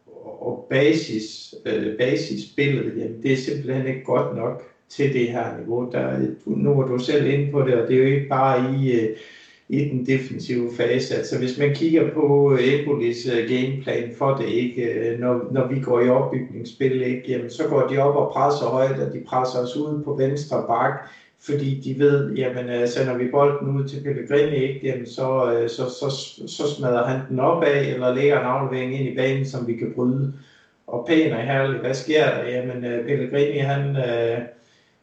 og 0.48 0.68
basis, 0.70 1.56
øh, 1.66 1.98
basisbilledet, 1.98 2.98
jamen, 2.98 3.24
det 3.24 3.34
er 3.34 3.38
simpelthen 3.38 3.88
ikke 3.88 4.04
godt 4.04 4.36
nok 4.36 4.64
til 4.90 5.14
det 5.14 5.28
her 5.28 5.58
niveau. 5.58 5.92
Der, 5.92 6.20
nu 6.46 6.74
var 6.74 6.88
du 6.88 7.00
selv 7.00 7.28
inde 7.28 7.52
på 7.52 7.62
det, 7.62 7.74
og 7.74 7.88
det 7.88 7.96
er 7.96 8.00
jo 8.00 8.16
ikke 8.16 8.30
bare 8.30 8.76
i, 8.76 8.92
øh, 8.92 9.18
i 9.70 9.90
den 9.90 10.06
defensive 10.06 10.70
fase. 10.78 11.16
Altså 11.16 11.38
hvis 11.38 11.58
man 11.58 11.76
kigger 11.76 12.14
på 12.14 12.54
øh, 12.54 12.74
Ebolis 12.74 13.28
øh, 13.28 13.50
gameplan 13.50 14.12
for 14.18 14.36
det, 14.36 14.48
ikke, 14.48 14.82
øh, 14.82 15.20
når, 15.20 15.48
når 15.52 15.68
vi 15.68 15.80
går 15.80 16.02
i 16.02 16.10
opbygningsspil, 16.10 17.02
ikke, 17.02 17.24
jamen, 17.28 17.50
så 17.50 17.64
går 17.68 17.88
de 17.88 17.98
op 17.98 18.16
og 18.16 18.34
presser 18.34 18.66
højt, 18.66 19.00
og 19.00 19.14
de 19.14 19.24
presser 19.28 19.60
os 19.60 19.78
ud 19.78 20.04
på 20.04 20.14
venstre 20.14 20.64
bak, 20.68 21.10
fordi 21.40 21.82
de 21.84 22.00
ved, 22.00 22.36
jamen 22.36 22.88
sender 22.88 23.18
vi 23.18 23.28
bolden 23.32 23.78
ud 23.78 23.88
til 23.88 24.04
Pellegrini, 24.04 24.56
ikke, 24.56 24.88
jamen, 24.88 25.06
så, 25.06 25.58
så, 25.68 25.84
så, 25.90 26.10
så 26.48 26.76
smadrer 26.76 27.08
han 27.08 27.20
den 27.30 27.40
op 27.40 27.64
af, 27.64 27.94
eller 27.94 28.16
lægger 28.16 28.40
en 28.40 28.46
aflevering 28.46 29.00
ind 29.00 29.10
i 29.10 29.16
banen, 29.16 29.46
som 29.46 29.68
vi 29.68 29.74
kan 29.76 29.92
bryde. 29.96 30.34
Og 30.88 31.06
pæn 31.08 31.34
og 31.34 31.40
herlig, 31.40 31.80
hvad 31.80 31.94
sker 31.94 32.26
der? 32.26 32.50
Jamen 32.50 32.82
Pellegrini, 32.82 33.58
han, 33.58 33.96
øh, 33.96 34.40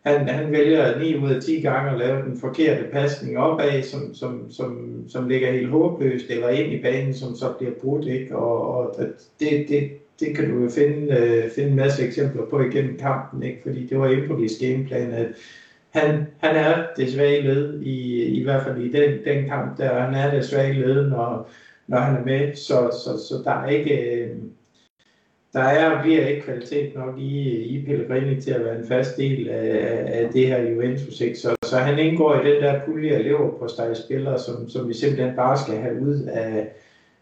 han, 0.05 0.29
han 0.29 0.53
vælger 0.53 0.99
9 0.99 1.17
ud 1.17 1.31
af 1.31 1.43
10 1.43 1.61
gange 1.61 1.91
at 1.91 1.99
lave 1.99 2.23
den 2.23 2.41
forkerte 2.41 2.85
pasning 2.93 3.39
opad, 3.39 3.83
som, 3.83 4.15
som, 4.15 4.51
som, 4.51 5.03
som 5.09 5.29
ligger 5.29 5.53
helt 5.53 5.69
håbløst, 5.69 6.31
eller 6.31 6.49
ind 6.49 6.73
i 6.73 6.83
banen, 6.83 7.15
som 7.15 7.35
så 7.35 7.53
bliver 7.59 7.73
brudt. 7.81 8.07
Ikke? 8.07 8.37
Og, 8.37 8.77
og 8.77 8.97
det, 9.41 9.69
det, 9.69 9.91
det 10.21 10.37
kan 10.37 10.51
du 10.51 10.63
jo 10.63 10.69
finde, 10.69 11.17
øh, 11.19 11.51
finde 11.51 11.71
en 11.71 11.77
masse 11.77 12.07
eksempler 12.07 12.47
på 12.51 12.61
igennem 12.61 12.99
kampen, 12.99 13.43
ikke? 13.43 13.61
fordi 13.63 13.87
det 13.87 13.99
var 13.99 14.09
Empolis 14.09 14.53
gameplan, 14.61 15.13
at 15.13 15.27
han, 15.91 16.27
han 16.39 16.57
er 16.57 16.87
det 16.97 17.13
svage 17.13 17.43
led, 17.43 17.81
i, 17.81 18.23
i 18.23 18.43
hvert 18.43 18.63
fald 18.63 18.79
i 18.79 18.89
den, 18.89 19.19
den 19.25 19.49
kamp, 19.49 19.79
der 19.79 20.01
han 20.01 20.15
er 20.15 20.35
det 20.35 20.45
svage 20.45 20.73
led, 20.73 21.11
når, 21.11 21.51
når 21.87 21.99
han 21.99 22.17
er 22.17 22.25
med, 22.25 22.55
så, 22.55 22.91
så, 23.05 23.27
så 23.29 23.35
der 23.45 23.51
er 23.51 23.69
ikke... 23.69 24.23
Øh, 24.23 24.31
der 25.55 25.63
er 25.63 26.03
bliver 26.03 26.27
ikke 26.27 26.43
kvalitet 26.43 26.95
nok 26.95 27.19
i, 27.19 27.51
i 27.63 27.85
Pellegrini 27.87 28.41
til 28.41 28.51
at 28.51 28.65
være 28.65 28.79
en 28.79 28.89
fast 28.89 29.17
del 29.17 29.49
af, 29.49 30.05
af 30.07 30.33
det 30.33 30.47
her 30.47 30.63
Juventus. 30.63 31.21
Ikke? 31.21 31.39
Så, 31.39 31.57
så 31.65 31.79
han 31.79 31.99
indgår 31.99 32.35
i 32.35 32.51
den 32.51 32.63
der 32.63 32.81
pulje 32.87 33.15
af 33.15 33.25
lever 33.25 33.59
på 33.59 33.69
spillere, 33.95 34.39
som, 34.39 34.69
som 34.69 34.89
vi 34.89 34.95
simpelthen 34.95 35.37
bare 35.37 35.59
skal 35.59 35.77
have 35.77 36.01
ud 36.01 36.23
af, 36.23 36.69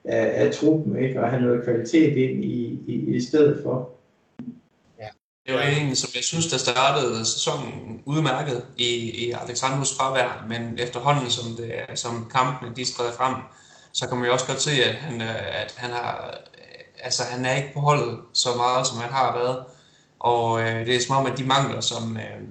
af, 0.04 0.44
af 0.44 0.52
truppen, 0.52 0.98
ikke? 0.98 1.20
og 1.20 1.30
have 1.30 1.42
noget 1.42 1.64
kvalitet 1.64 2.16
ind 2.16 2.44
i, 2.44 2.78
i, 2.86 3.16
i 3.16 3.20
stedet 3.20 3.60
for. 3.62 3.90
Ja. 4.98 5.08
Det 5.46 5.54
var 5.54 5.62
en, 5.62 5.96
som 5.96 6.10
jeg 6.14 6.24
synes, 6.24 6.46
der 6.46 6.58
startede 6.58 7.26
sæsonen 7.26 8.02
udmærket 8.06 8.64
i, 8.76 9.26
i 9.26 9.34
Alexandros 9.44 9.96
fravær, 9.96 10.46
men 10.48 10.78
efterhånden, 10.78 11.30
som, 11.30 11.46
det, 11.56 11.98
som 11.98 12.30
kampene 12.34 12.72
de 12.76 12.92
skred 12.92 13.12
frem, 13.16 13.34
så 13.92 14.08
kan 14.08 14.16
man 14.16 14.26
jo 14.26 14.32
også 14.32 14.46
godt 14.46 14.60
se, 14.60 14.70
at 14.70 14.94
han, 14.94 15.20
at 15.62 15.74
han 15.76 15.90
har 15.90 16.38
altså, 17.02 17.22
han 17.22 17.44
er 17.44 17.56
ikke 17.56 17.74
på 17.74 17.80
holdet 17.80 18.18
så 18.32 18.48
meget, 18.56 18.86
som 18.86 18.98
han 18.98 19.10
har 19.10 19.38
været. 19.38 19.64
Og 20.20 20.60
øh, 20.62 20.86
det 20.86 20.96
er 20.96 21.00
som 21.00 21.16
om, 21.16 21.26
at 21.26 21.38
de 21.38 21.44
mangler, 21.44 21.80
som, 21.80 22.16
øh, 22.16 22.42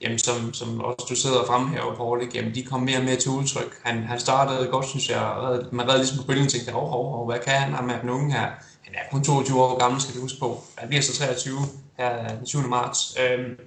jamen, 0.00 0.18
som, 0.18 0.54
som 0.54 0.80
også 0.80 1.06
du 1.08 1.16
sidder 1.16 1.38
og 1.38 1.46
fremhæver, 1.46 1.94
Paul, 1.96 2.22
ikke? 2.22 2.38
Jamen, 2.38 2.54
de 2.54 2.62
kom 2.62 2.80
mere 2.80 2.98
og 2.98 3.04
mere 3.04 3.16
til 3.16 3.30
udtryk. 3.30 3.80
Han, 3.84 4.02
han 4.02 4.20
startede 4.20 4.68
godt, 4.70 4.88
synes 4.88 5.10
jeg, 5.10 5.20
og 5.20 5.64
man 5.72 5.88
redde 5.88 5.98
ligesom 5.98 6.18
på 6.18 6.26
bølgen 6.26 6.48
tænkte, 6.48 6.74
oh, 6.74 6.94
oh, 6.94 7.20
oh, 7.20 7.26
hvad 7.26 7.38
kan 7.38 7.52
han 7.52 7.72
have 7.72 7.86
med 7.86 7.94
den 8.02 8.10
unge 8.10 8.32
her? 8.32 8.48
Han 8.84 8.94
er 8.94 9.10
kun 9.10 9.24
22 9.24 9.62
år 9.62 9.78
gammel, 9.78 10.00
skal 10.00 10.14
du 10.14 10.20
huske 10.20 10.40
på. 10.40 10.64
Han 10.76 10.88
bliver 10.88 11.02
så 11.02 11.12
23 11.16 11.58
her 11.98 12.36
den 12.36 12.46
7. 12.46 12.58
marts. 12.58 13.16
Øhm, 13.20 13.58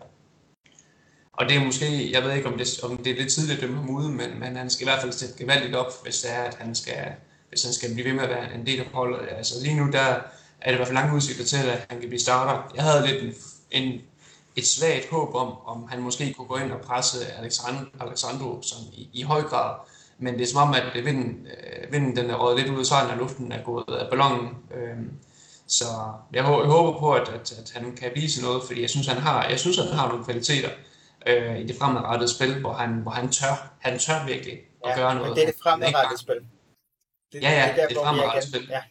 og 1.33 1.49
det 1.49 1.57
er 1.57 1.65
måske, 1.65 2.11
jeg 2.11 2.23
ved 2.23 2.33
ikke, 2.33 2.47
om 2.47 2.57
det, 2.57 2.79
om 2.83 2.97
det 2.97 3.11
er 3.11 3.15
lidt 3.15 3.33
tidligt 3.33 3.57
at 3.57 3.61
dømme 3.61 3.77
ham 3.77 3.89
ude, 3.89 4.09
men, 4.09 4.39
men 4.39 4.55
han 4.55 4.69
skal 4.69 4.87
i 4.87 4.89
hvert 4.89 5.01
fald 5.01 5.11
sætte 5.11 5.37
gevaldigt 5.37 5.75
op, 5.75 5.91
hvis 6.03 6.21
det 6.21 6.33
er, 6.33 6.43
at 6.43 6.55
han 6.55 6.75
skal, 6.75 7.05
hvis 7.49 7.63
han 7.63 7.73
skal 7.73 7.93
blive 7.93 8.05
ved 8.05 8.13
med 8.13 8.23
at 8.23 8.29
være 8.29 8.55
en 8.55 8.65
del 8.65 8.79
af 8.79 8.85
holdet. 8.93 9.19
Altså 9.37 9.53
lige 9.63 9.75
nu, 9.75 9.91
der 9.91 9.99
er 10.61 10.67
det 10.67 10.73
i 10.73 10.75
hvert 10.75 10.87
fald 10.87 10.97
lange 10.97 11.15
udsigter 11.15 11.45
til, 11.45 11.57
at 11.57 11.85
han 11.89 11.99
kan 11.99 12.09
blive 12.09 12.19
starter. 12.19 12.71
Jeg 12.75 12.83
havde 12.83 13.07
lidt 13.07 13.23
en, 13.23 13.33
en, 13.83 14.01
et 14.55 14.67
svagt 14.67 15.09
håb 15.11 15.35
om, 15.35 15.53
om 15.65 15.87
han 15.89 16.01
måske 16.01 16.33
kunne 16.33 16.47
gå 16.47 16.57
ind 16.57 16.71
og 16.71 16.81
presse 16.81 17.17
Alexandro, 17.33 17.85
Alexandro 17.99 18.61
som 18.61 18.79
i, 18.93 19.09
i 19.13 19.21
høj 19.21 19.41
grad. 19.41 19.75
Men 20.19 20.33
det 20.33 20.41
er 20.41 20.47
som 20.47 20.69
om, 20.69 20.73
at 20.73 21.05
vinden, 21.05 21.47
øh, 21.47 21.93
vinden 21.93 22.15
den 22.15 22.29
er 22.29 22.35
røget 22.35 22.59
lidt 22.59 22.73
ud 22.73 22.79
af 22.79 22.85
sejlen, 22.85 23.11
og 23.11 23.17
luften 23.17 23.51
er 23.51 23.63
gået 23.63 23.85
af 23.99 24.09
ballonen. 24.09 24.49
Øhm, 24.75 25.11
så 25.67 25.85
jeg, 26.33 26.43
jeg 26.43 26.71
håber 26.71 26.99
på, 26.99 27.13
at, 27.13 27.29
at, 27.29 27.51
at 27.51 27.71
han 27.75 27.95
kan 27.95 28.11
vise 28.15 28.41
noget, 28.41 28.63
fordi 28.63 28.81
jeg 28.81 28.89
synes, 28.89 29.07
han 29.07 29.17
har, 29.17 29.47
jeg 29.49 29.59
synes, 29.59 29.77
han 29.77 29.87
har 29.87 30.07
nogle 30.07 30.25
kvaliteter 30.25 30.69
øh, 31.27 31.59
i 31.59 31.67
det 31.67 31.75
fremadrettede 31.79 32.33
spil, 32.33 32.59
hvor 32.59 32.73
han, 32.73 32.89
hvor 32.89 33.11
han 33.11 33.31
tør, 33.31 33.71
han 33.79 33.99
tør 33.99 34.25
virkelig 34.25 34.53
at 34.85 34.89
ja, 34.89 34.95
gøre 34.95 35.15
noget. 35.15 35.35
det 35.35 35.43
er 35.43 35.45
det 35.45 35.55
fremadrettede 35.63 36.19
spil. 36.19 36.35
Det, 37.31 37.41
ja, 37.41 37.51
ja, 37.51 37.73
det 37.75 37.83
er, 37.83 37.87
det 37.87 37.97
er 37.97 38.03
fremragende 38.03 38.47
spil. 38.47 38.67
Ja. 38.69 38.81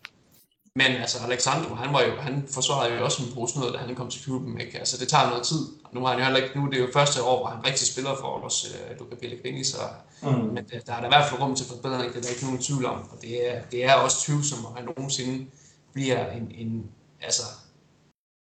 Men 0.77 0.87
altså, 0.87 1.19
Alexandro, 1.25 1.75
han, 1.75 1.93
var 1.93 2.03
jo, 2.03 2.17
han 2.17 2.49
forsvarede 2.51 2.95
jo 2.95 3.05
også 3.05 3.23
en 3.23 3.35
pose 3.35 3.59
noget, 3.59 3.75
da 3.75 3.79
han 3.79 3.95
kom 3.95 4.11
til 4.11 4.25
klubben. 4.25 4.61
Ikke? 4.61 4.79
Altså, 4.79 4.97
det 4.99 5.09
tager 5.09 5.29
noget 5.29 5.45
tid. 5.47 5.67
Nu, 5.93 6.01
har 6.01 6.09
han 6.09 6.19
jo 6.19 6.25
heller 6.25 6.41
ikke, 6.43 6.59
nu 6.59 6.67
er 6.67 6.71
det 6.71 6.81
jo 6.81 6.89
første 6.93 7.23
år, 7.23 7.39
hvor 7.39 7.47
han 7.47 7.67
rigtig 7.67 7.87
spiller 7.87 8.17
for 8.17 8.45
os, 8.45 8.67
uh, 8.71 8.99
Luca 8.99 9.17
Pellegrini, 9.17 9.65
så, 9.65 9.77
mm. 10.23 10.29
men 10.29 10.57
der 10.87 10.93
er 10.95 11.01
der 11.01 11.05
i 11.05 11.09
hvert 11.09 11.29
fald 11.29 11.41
rum 11.41 11.55
til 11.57 11.67
forbedring, 11.67 12.13
det 12.13 12.19
er 12.19 12.23
der 12.23 12.29
ikke 12.29 12.45
nogen 12.45 12.63
tvivl 12.63 12.87
om. 12.87 12.99
Og 13.13 13.19
det 13.23 13.51
er, 13.51 13.63
det 13.63 13.85
er 13.85 13.95
også 13.95 14.21
tvivlsomt, 14.21 14.67
om 14.67 14.77
han 14.77 14.85
nogensinde 14.85 15.47
bliver 15.93 16.31
en, 16.31 16.53
en 16.55 16.91
altså, 17.23 17.43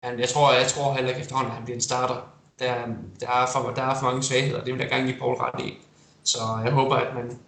han, 0.03 0.19
jeg, 0.19 0.29
tror, 0.29 0.53
jeg 0.53 0.67
tror 0.67 0.93
heller 0.93 1.09
ikke 1.09 1.21
efterhånden, 1.21 1.51
at 1.51 1.55
han 1.55 1.65
bliver 1.65 1.77
en 1.77 1.81
starter. 1.81 2.31
Der, 2.59 2.73
der, 3.19 3.27
er 3.27 3.47
for, 3.53 3.73
der 3.75 3.81
er 3.81 3.99
for 3.99 4.05
mange 4.05 4.23
svagheder, 4.23 4.63
det 4.63 4.73
vil 4.73 4.81
jeg 4.81 4.89
gerne 4.89 5.07
give 5.07 5.19
Paul 5.19 5.35
ret 5.35 5.65
i. 5.65 5.73
Så 6.23 6.39
jeg 6.63 6.71
håber, 6.71 6.95
at 6.95 7.15
man 7.15 7.39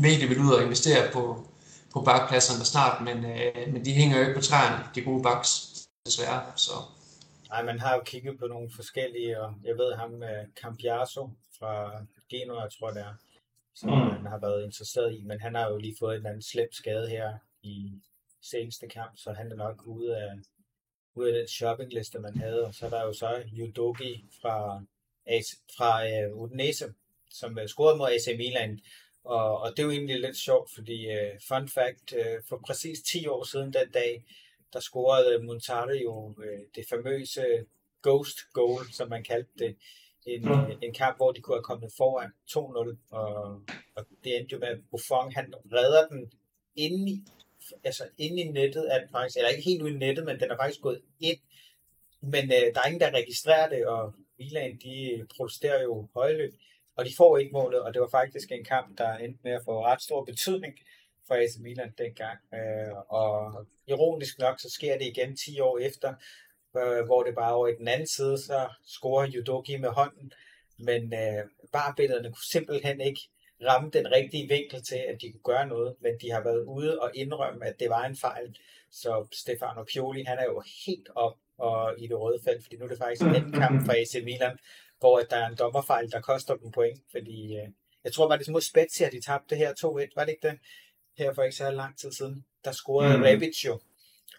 virkelig 0.00 0.30
vil 0.30 0.40
ud 0.40 0.52
og 0.52 0.62
investere 0.62 1.12
på, 1.12 1.46
på 1.92 2.00
bakpladserne 2.00 2.64
snart, 2.64 3.04
men, 3.04 3.16
øh, 3.24 3.72
men 3.72 3.84
de 3.84 3.92
hænger 3.92 4.16
jo 4.16 4.22
ikke 4.22 4.38
på 4.40 4.44
træerne, 4.44 4.84
de 4.94 5.02
gode 5.02 5.22
baks, 5.22 5.50
desværre. 6.06 6.52
Så. 6.56 6.72
Nej, 7.48 7.62
man 7.62 7.78
har 7.78 7.94
jo 7.94 8.02
kigget 8.04 8.38
på 8.38 8.46
nogle 8.46 8.70
forskellige, 8.76 9.40
og 9.42 9.54
jeg 9.64 9.76
ved 9.78 9.94
ham, 9.94 10.12
uh, 10.14 10.52
Campiaso 10.60 11.30
fra 11.58 12.04
Genoa, 12.30 12.62
jeg 12.62 12.70
tror 12.78 12.90
det 12.90 13.00
er, 13.00 13.14
som 13.74 13.88
mm. 13.88 14.10
han 14.10 14.26
har 14.26 14.38
været 14.38 14.64
interesseret 14.64 15.14
i, 15.14 15.22
men 15.22 15.40
han 15.40 15.54
har 15.54 15.70
jo 15.70 15.76
lige 15.76 15.96
fået 15.98 16.16
en 16.16 16.26
anden 16.26 16.42
slem 16.42 16.72
skade 16.72 17.08
her 17.08 17.38
i 17.62 17.92
seneste 18.42 18.88
kamp, 18.88 19.12
så 19.16 19.32
han 19.32 19.52
er 19.52 19.56
nok 19.56 19.82
ude 19.86 20.16
af, 20.16 20.32
ude 21.14 21.28
af 21.28 21.34
den 21.38 21.48
shoppingliste, 21.48 22.18
man 22.18 22.38
havde, 22.38 22.64
og 22.64 22.74
så 22.74 22.86
er 22.86 22.90
der 22.90 23.02
jo 23.02 23.12
så 23.12 23.42
Yudogi 23.58 24.24
fra, 24.42 24.82
fra 25.76 25.90
uh, 26.04 26.42
Udinese, 26.42 26.94
som 27.30 27.58
uh, 27.58 27.66
scorede 27.66 27.98
mod 27.98 28.08
AC 28.08 28.36
Milan, 28.36 28.80
og, 29.24 29.60
og 29.60 29.70
det 29.70 29.78
er 29.78 29.82
jo 29.82 29.90
egentlig 29.90 30.20
lidt 30.20 30.36
sjovt, 30.36 30.70
fordi 30.74 31.06
uh, 31.06 31.40
fun 31.48 31.68
fact, 31.68 32.12
uh, 32.12 32.44
for 32.48 32.62
præcis 32.66 33.02
10 33.02 33.26
år 33.26 33.44
siden 33.44 33.72
den 33.72 33.90
dag, 33.90 34.24
der 34.72 34.80
scorede 34.80 35.42
Montari 35.42 36.02
jo 36.02 36.26
uh, 36.26 36.44
det 36.74 36.84
famøse 36.88 37.64
ghost 38.02 38.38
goal, 38.52 38.92
som 38.92 39.08
man 39.08 39.24
kaldte 39.24 39.52
det. 39.58 39.76
En, 40.26 40.42
mm. 40.44 40.72
en 40.82 40.94
kamp, 40.94 41.16
hvor 41.16 41.32
de 41.32 41.40
kunne 41.40 41.56
have 41.56 41.62
kommet 41.62 41.92
foran 41.96 42.30
2-0, 42.50 42.96
og, 43.10 43.62
og 43.94 44.06
det 44.24 44.36
endte 44.36 44.52
jo 44.52 44.58
med, 44.58 44.68
at 44.68 44.78
Buffon 44.90 45.32
han 45.32 45.54
redder 45.72 46.08
den 46.08 46.32
inde 46.76 47.12
i, 47.12 47.24
altså 47.84 48.04
inde 48.18 48.42
i 48.42 48.48
nettet, 48.48 48.84
at 48.84 49.08
faktisk, 49.12 49.36
eller 49.36 49.50
ikke 49.50 49.62
helt 49.62 49.82
ude 49.82 49.94
i 49.94 49.96
nettet, 49.96 50.24
men 50.24 50.40
den 50.40 50.50
er 50.50 50.56
faktisk 50.56 50.80
gået 50.80 51.02
ind. 51.20 51.38
Men 52.20 52.44
uh, 52.44 52.74
der 52.74 52.80
er 52.80 52.86
ingen, 52.86 53.00
der 53.00 53.14
registrerer 53.14 53.68
det, 53.68 53.86
og 53.86 54.14
Milan, 54.38 54.78
de 54.84 55.26
protesterer 55.36 55.82
jo 55.82 56.08
højlydt 56.14 56.54
og 57.00 57.06
de 57.06 57.16
får 57.16 57.38
ikke 57.38 57.52
målet, 57.52 57.82
og 57.82 57.94
det 57.94 58.02
var 58.02 58.08
faktisk 58.08 58.52
en 58.52 58.64
kamp, 58.64 58.98
der 58.98 59.16
endte 59.16 59.40
med 59.44 59.52
at 59.52 59.64
få 59.64 59.84
ret 59.84 60.02
stor 60.02 60.24
betydning 60.24 60.74
for 61.26 61.34
AC 61.34 61.56
Milan 61.60 61.94
dengang. 61.98 62.38
Øh, 62.54 62.94
og 63.08 63.66
ironisk 63.86 64.38
nok, 64.38 64.60
så 64.60 64.70
sker 64.70 64.98
det 64.98 65.06
igen 65.06 65.36
10 65.36 65.60
år 65.60 65.78
efter, 65.78 66.14
øh, 66.76 67.04
hvor 67.06 67.22
det 67.22 67.34
bare 67.34 67.54
over 67.54 67.68
i 67.68 67.74
den 67.78 67.88
anden 67.88 68.06
side, 68.06 68.38
så 68.38 68.68
scorer 68.86 69.30
Yudoki 69.34 69.76
med 69.76 69.88
hånden, 69.88 70.32
men 70.78 71.02
øh, 71.14 71.44
barbillederne 71.72 72.28
kunne 72.28 72.52
simpelthen 72.52 73.00
ikke 73.00 73.20
ramme 73.68 73.90
den 73.90 74.12
rigtige 74.12 74.48
vinkel 74.48 74.82
til, 74.82 75.00
at 75.08 75.16
de 75.20 75.32
kunne 75.32 75.54
gøre 75.54 75.66
noget, 75.66 75.94
men 76.00 76.12
de 76.20 76.30
har 76.30 76.42
været 76.42 76.64
ude 76.64 77.00
og 77.00 77.10
indrømme, 77.14 77.66
at 77.66 77.80
det 77.80 77.90
var 77.90 78.04
en 78.04 78.16
fejl. 78.16 78.56
Så 78.90 79.26
Stefano 79.32 79.84
Pioli, 79.84 80.22
han 80.22 80.38
er 80.38 80.44
jo 80.44 80.62
helt 80.86 81.08
op 81.14 81.36
og 81.58 81.94
i 81.98 82.06
det 82.06 82.20
røde 82.20 82.40
felt, 82.44 82.62
fordi 82.62 82.76
nu 82.76 82.84
er 82.84 82.88
det 82.88 82.98
faktisk 82.98 83.22
en 83.22 83.52
kamp 83.52 83.86
for 83.86 83.92
AC 83.92 84.24
Milan, 84.24 84.58
hvor 85.00 85.20
der 85.20 85.36
er 85.36 85.46
en 85.46 85.56
dommerfejl, 85.56 86.12
der 86.12 86.20
koster 86.20 86.56
dem 86.56 86.70
point, 86.72 87.00
fordi 87.10 87.56
øh, 87.56 87.68
jeg 88.04 88.12
tror, 88.12 88.28
var 88.28 88.36
det 88.36 88.48
mod 88.48 88.60
Spezia, 88.60 89.08
de 89.08 89.20
tabte 89.20 89.56
her 89.56 89.72
2-1, 89.72 90.12
var 90.16 90.24
det 90.24 90.32
ikke 90.32 90.48
det? 90.48 90.58
Her 91.18 91.34
for 91.34 91.42
ikke 91.42 91.56
så 91.56 91.70
lang 91.70 91.98
tid 91.98 92.12
siden. 92.12 92.44
Der 92.64 92.72
scorede 92.72 93.16
mm. 93.16 93.22
Rebic 93.22 93.64
jo 93.64 93.80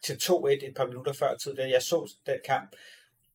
til 0.03 0.13
2-1 0.13 0.47
et 0.47 0.73
par 0.75 0.85
minutter 0.85 1.13
før 1.13 1.35
tid. 1.37 1.59
Jeg 1.59 1.81
så 1.81 2.13
den 2.25 2.39
kamp, 2.45 2.75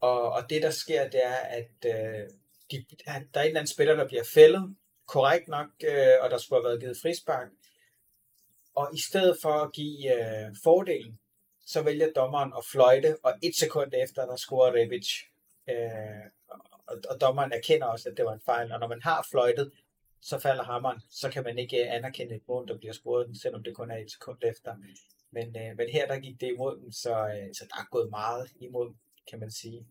og, 0.01 0.33
og 0.33 0.51
det 0.51 0.63
der 0.63 0.71
sker, 0.71 1.09
det 1.09 1.25
er, 1.25 1.37
at 1.37 1.71
øh, 1.85 2.29
de, 2.71 2.85
der 3.05 3.13
er 3.13 3.17
en 3.17 3.27
eller 3.35 3.61
anden 3.61 3.67
spiller, 3.67 3.97
der 3.97 4.07
bliver 4.07 4.25
fældet, 4.35 4.77
korrekt 5.07 5.49
nok, 5.49 5.67
øh, 5.85 6.15
og 6.21 6.31
der 6.31 6.39
skulle 6.39 6.63
have 6.63 6.69
været 6.69 6.81
givet 6.81 6.99
frispark. 7.03 7.49
Og 8.75 8.91
i 8.95 9.01
stedet 9.09 9.39
for 9.43 9.53
at 9.53 9.73
give 9.73 10.15
øh, 10.15 10.57
fordelen, 10.65 11.19
så 11.67 11.83
vælger 11.83 12.13
dommeren 12.17 12.53
at 12.59 12.65
fløjte, 12.73 13.17
og 13.23 13.35
et 13.43 13.57
sekund 13.57 13.93
efter, 13.95 14.27
der 14.27 14.37
scorer 14.37 14.73
Rebic. 14.75 15.09
Øh, 15.69 16.31
og, 16.89 16.97
og 17.11 17.21
dommeren 17.21 17.53
erkender 17.53 17.87
også, 17.87 18.09
at 18.09 18.17
det 18.17 18.25
var 18.25 18.33
en 18.33 18.41
fejl. 18.41 18.73
Og 18.73 18.81
når 18.81 18.89
man 18.89 19.03
har 19.03 19.27
fløjtet, 19.31 19.73
så 20.21 20.39
falder 20.39 20.65
hammeren, 20.65 21.01
så 21.11 21.31
kan 21.31 21.45
man 21.45 21.59
ikke 21.59 21.85
øh, 21.85 21.95
anerkende 21.95 22.35
et 22.35 22.49
mål, 22.49 22.69
der 22.69 22.79
bliver 22.79 22.93
scoret, 22.93 23.41
selvom 23.43 23.63
det 23.63 23.77
kun 23.77 23.91
er 23.91 23.97
et 23.97 24.11
sekund 24.11 24.39
efter. 24.43 24.77
Men, 25.31 25.57
øh, 25.57 25.77
men 25.77 25.89
her 25.93 26.07
der 26.07 26.21
gik 26.21 26.41
det 26.41 26.53
imod 26.53 26.81
dem, 26.81 26.93
så, 26.93 27.11
øh, 27.11 27.55
så 27.55 27.65
der 27.71 27.77
er 27.81 27.91
gået 27.91 28.11
meget 28.11 28.51
imod, 28.61 28.95
kan 29.31 29.41
man 29.41 29.51
sige. 29.51 29.87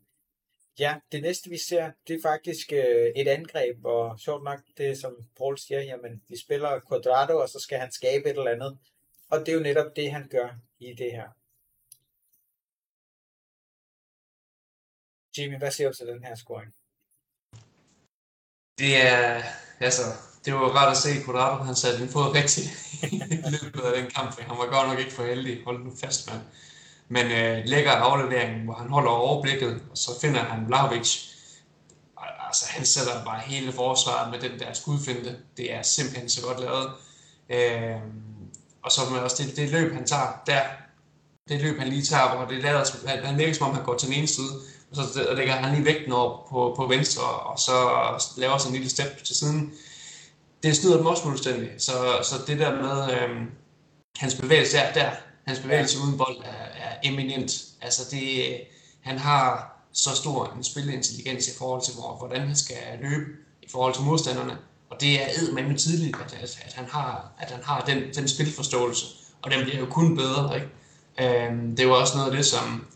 Ja, 0.80 1.00
det 1.12 1.22
næste 1.22 1.50
vi 1.50 1.58
ser, 1.58 1.92
det 2.08 2.16
er 2.16 2.22
faktisk 2.22 2.74
øh, 2.74 3.12
et 3.16 3.28
angreb, 3.28 3.86
og 3.86 4.20
sjovt 4.20 4.44
nok, 4.44 4.60
det 4.78 4.98
som 4.98 5.28
Paul 5.38 5.58
siger, 5.58 5.82
jamen 5.82 6.24
vi 6.28 6.38
spiller 6.38 6.82
Quadrado, 6.90 7.38
og 7.38 7.50
så 7.50 7.60
skal 7.60 7.80
han 7.80 7.92
skabe 7.92 8.30
et 8.30 8.38
eller 8.38 8.52
andet. 8.52 8.78
Og 9.30 9.40
det 9.40 9.50
er 9.50 9.54
jo 9.54 9.60
netop 9.60 9.96
det, 9.96 10.12
han 10.12 10.28
gør 10.28 10.50
i 10.80 10.94
det 10.94 11.12
her. 11.12 11.30
Jimmy, 15.38 15.58
hvad 15.58 15.72
siger 15.72 15.90
du 15.90 15.96
til 15.96 16.08
den 16.08 16.24
her 16.24 16.36
scoring? 16.36 16.74
Det 18.78 19.08
er, 19.08 19.42
altså, 19.80 20.02
det 20.46 20.54
var 20.54 20.60
rart 20.60 20.92
at 20.92 20.98
se, 20.98 21.24
Quadrado 21.26 21.64
han 21.64 21.76
satte 21.76 22.04
en 22.04 22.10
fod 22.10 22.36
rigtig 22.36 22.64
i 23.48 23.50
løbet 23.62 23.82
af 23.82 24.02
den 24.02 24.12
kamp. 24.12 24.40
Han 24.40 24.58
var 24.58 24.72
godt 24.72 24.90
nok 24.90 25.00
ikke 25.00 25.14
for 25.14 25.24
heldig. 25.24 25.64
Hold 25.66 25.84
nu 25.84 25.92
fast, 26.02 26.30
mand. 26.30 26.42
Men 27.10 27.26
øh, 27.32 27.66
lækker 27.66 27.92
afleveringen, 27.92 28.66
hvor 28.66 28.74
han 28.74 28.90
holder 28.90 29.12
overblikket, 29.12 29.82
og 29.92 29.98
så 29.98 30.20
finder 30.22 30.44
han 30.44 30.68
Vlahovic. 30.68 31.36
Altså, 32.48 32.66
han 32.70 32.86
sætter 32.86 33.26
bare 33.26 33.40
hele 33.40 33.72
forsvaret 33.72 34.32
med 34.32 34.50
den 34.50 34.60
der 34.60 34.74
skudfinte. 34.74 35.38
Det 35.58 35.74
er 35.74 35.82
simpelthen 35.82 36.30
så 36.30 36.42
godt 36.42 36.60
lavet. 36.60 36.92
Øh, 37.50 38.02
og 38.84 38.92
så 38.92 39.02
med 39.12 39.20
også 39.20 39.44
det, 39.44 39.56
det 39.56 39.70
løb, 39.70 39.94
han 39.94 40.08
tager 40.08 40.42
der, 40.46 40.62
det 41.50 41.62
løb, 41.62 41.80
han 41.80 41.88
lige 41.88 42.04
tager, 42.04 42.36
hvor 42.36 42.46
det 42.46 42.64
lader, 42.64 43.08
han, 43.08 43.40
han 43.40 43.56
som 43.56 43.68
om, 43.68 43.76
han 43.76 43.84
går 43.86 43.98
til 43.98 44.08
den 44.08 44.18
ene 44.18 44.28
side, 44.28 44.62
og 44.92 44.96
så 44.96 45.34
lægger 45.36 45.54
han 45.54 45.76
lige 45.76 45.86
vægten 45.86 46.12
over 46.12 46.48
på, 46.50 46.74
på 46.78 46.88
venstre, 46.88 47.24
og 47.24 47.60
så 47.60 47.72
laver 48.38 48.58
sådan 48.58 48.72
en 48.72 48.76
lille 48.76 48.90
step 48.90 49.24
til 49.24 49.36
siden. 49.36 49.74
Det 50.64 50.76
snyder 50.76 50.98
dem 50.98 51.06
også 51.06 51.24
fuldstændig. 51.24 51.70
Så, 51.78 51.94
så 52.24 52.36
det 52.48 52.60
der 52.60 52.76
med 52.82 53.14
øh, 53.14 53.42
hans 54.18 54.36
bevægelse 54.36 54.78
er 54.78 54.94
der, 54.94 55.10
hans 55.48 55.60
bevægelse 55.60 56.00
uden 56.00 56.18
bold 56.18 56.38
er, 56.38 56.88
er 56.88 56.98
eminent. 57.04 57.52
Altså 57.82 58.02
det, 58.12 58.58
han 59.02 59.18
har 59.18 59.76
så 59.94 60.16
stor 60.16 60.54
en 60.58 60.64
spilintelligens 60.64 61.48
i 61.48 61.58
forhold 61.58 61.82
til, 61.82 61.94
hvor, 61.94 62.18
hvordan 62.18 62.48
han 62.48 62.56
skal 62.56 62.78
løbe 63.02 63.26
i 63.62 63.68
forhold 63.72 63.94
til 63.94 64.04
modstanderne. 64.04 64.58
Og 64.90 65.02
det 65.02 65.22
er 65.22 65.28
eddermame 65.38 65.78
tidligt, 65.78 66.18
at, 66.26 66.34
at, 66.42 66.60
at, 66.66 66.74
han 66.74 66.86
har, 66.86 67.32
at 67.40 67.52
han 67.52 67.64
har 67.64 67.82
den, 67.82 68.04
den 68.16 68.28
spilforståelse. 68.28 69.06
Og 69.42 69.52
den 69.52 69.64
bliver 69.64 69.80
jo 69.80 69.86
kun 69.86 70.16
bedre. 70.16 70.56
Ikke? 70.56 70.68
Øhm, 71.20 71.70
det 71.70 71.80
er 71.80 71.88
jo 71.88 72.00
også 72.00 72.18
noget 72.18 72.32
af 72.32 72.38
det, 72.38 72.46
som 72.46 72.88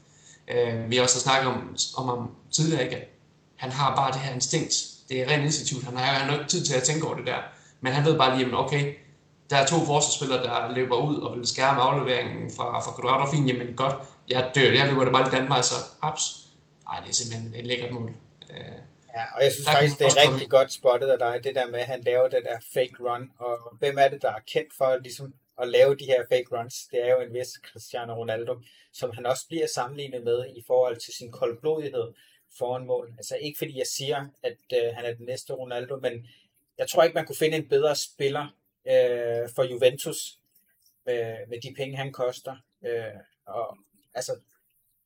øh, 0.49 0.89
vi 0.91 0.97
også 0.97 1.15
har 1.15 1.21
snakket 1.21 1.47
om, 1.47 1.77
om 1.97 2.07
ham 2.09 2.35
tidligere. 2.51 2.83
Ikke? 2.83 3.07
Han 3.55 3.71
har 3.71 3.95
bare 3.95 4.11
det 4.11 4.19
her 4.19 4.33
instinkt. 4.33 4.73
Det 5.09 5.21
er 5.21 5.27
rent 5.27 5.43
instinktivt. 5.43 5.83
Han 5.83 5.97
har, 5.97 6.05
han 6.05 6.29
har 6.29 6.39
ikke 6.39 6.49
tid 6.49 6.65
til 6.65 6.75
at 6.75 6.83
tænke 6.83 7.07
over 7.07 7.15
det 7.15 7.27
der. 7.27 7.37
Men 7.81 7.93
han 7.93 8.05
ved 8.05 8.17
bare 8.17 8.37
lige, 8.37 8.47
at 8.47 8.53
okay, 8.53 8.93
der 9.49 9.55
er 9.57 9.65
to 9.65 9.75
forsvarsspillere, 9.85 10.43
der 10.43 10.71
løber 10.75 10.95
ud 10.95 11.17
og 11.17 11.37
vil 11.37 11.47
skærme 11.47 11.81
afleveringen 11.81 12.51
fra, 12.57 12.79
fra 12.79 12.91
Colorado. 12.91 13.31
Fint, 13.31 13.47
jamen 13.47 13.73
godt, 13.75 13.95
jeg 14.29 14.51
dør. 14.55 14.71
Jeg 14.71 14.87
løber 14.87 15.03
det 15.03 15.13
bare 15.13 15.23
lidt 15.23 15.33
den 15.41 15.49
vej, 15.49 15.61
så 15.61 15.75
haps. 16.03 16.45
Ej, 16.91 16.99
det 16.99 17.09
er 17.09 17.13
simpelthen 17.13 17.53
et 17.55 17.67
lækkert 17.67 17.91
mål. 17.91 18.11
Øh, 18.49 18.79
Ja, 19.15 19.23
og 19.35 19.43
jeg 19.43 19.51
synes 19.51 19.65
der 19.65 19.71
faktisk, 19.71 19.99
det 19.99 20.05
er 20.07 20.31
rigtig 20.31 20.49
godt 20.49 20.73
spottet 20.73 21.07
af 21.07 21.19
dig, 21.19 21.39
det 21.43 21.55
der 21.55 21.67
med, 21.67 21.79
at 21.79 21.85
han 21.85 22.01
laver 22.01 22.27
det 22.27 22.41
der 22.45 22.57
fake 22.73 22.95
run, 22.99 23.31
og 23.37 23.57
hvem 23.79 23.97
er 23.97 24.07
det, 24.07 24.21
der 24.21 24.29
er 24.29 24.39
kendt 24.47 24.73
for 24.77 24.97
ligesom, 25.01 25.33
at 25.61 25.67
lave 25.67 25.95
de 25.95 26.05
her 26.05 26.23
fake 26.29 26.57
runs? 26.57 26.87
Det 26.91 27.05
er 27.05 27.11
jo 27.11 27.21
en 27.21 27.33
vis 27.33 27.47
Cristiano 27.63 28.13
Ronaldo, 28.13 28.61
som 28.93 29.11
han 29.11 29.25
også 29.25 29.47
bliver 29.47 29.67
sammenlignet 29.67 30.23
med 30.23 30.45
i 30.55 30.63
forhold 30.67 30.97
til 30.97 31.13
sin 31.13 31.31
koldblodighed 31.31 32.13
foran 32.57 32.85
mål. 32.85 33.13
Altså 33.17 33.35
ikke 33.35 33.57
fordi 33.57 33.77
jeg 33.77 33.87
siger, 33.87 34.27
at 34.43 34.57
øh, 34.73 34.95
han 34.95 35.05
er 35.05 35.13
den 35.13 35.25
næste 35.25 35.53
Ronaldo, 35.53 35.99
men 35.99 36.27
jeg 36.77 36.87
tror 36.87 37.03
ikke, 37.03 37.13
man 37.13 37.25
kunne 37.25 37.35
finde 37.35 37.57
en 37.57 37.69
bedre 37.69 37.95
spiller 37.95 38.55
øh, 38.85 39.49
for 39.55 39.63
Juventus 39.63 40.39
med, 41.05 41.47
med 41.47 41.61
de 41.61 41.73
penge, 41.77 41.97
han 41.97 42.11
koster. 42.11 42.55
Øh, 42.85 43.19
og 43.45 43.77
altså, 44.13 44.39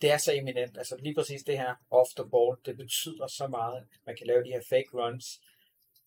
det 0.01 0.11
er 0.11 0.17
så 0.17 0.33
eminent. 0.33 0.77
Altså 0.77 0.97
lige 0.99 1.15
præcis 1.15 1.43
det 1.43 1.57
her 1.57 1.75
off 1.91 2.09
the 2.15 2.29
ball, 2.29 2.57
det 2.65 2.77
betyder 2.77 3.27
så 3.27 3.47
meget. 3.47 3.87
Man 4.05 4.15
kan 4.15 4.27
lave 4.27 4.43
de 4.43 4.49
her 4.49 4.61
fake 4.69 4.89
runs 4.93 5.41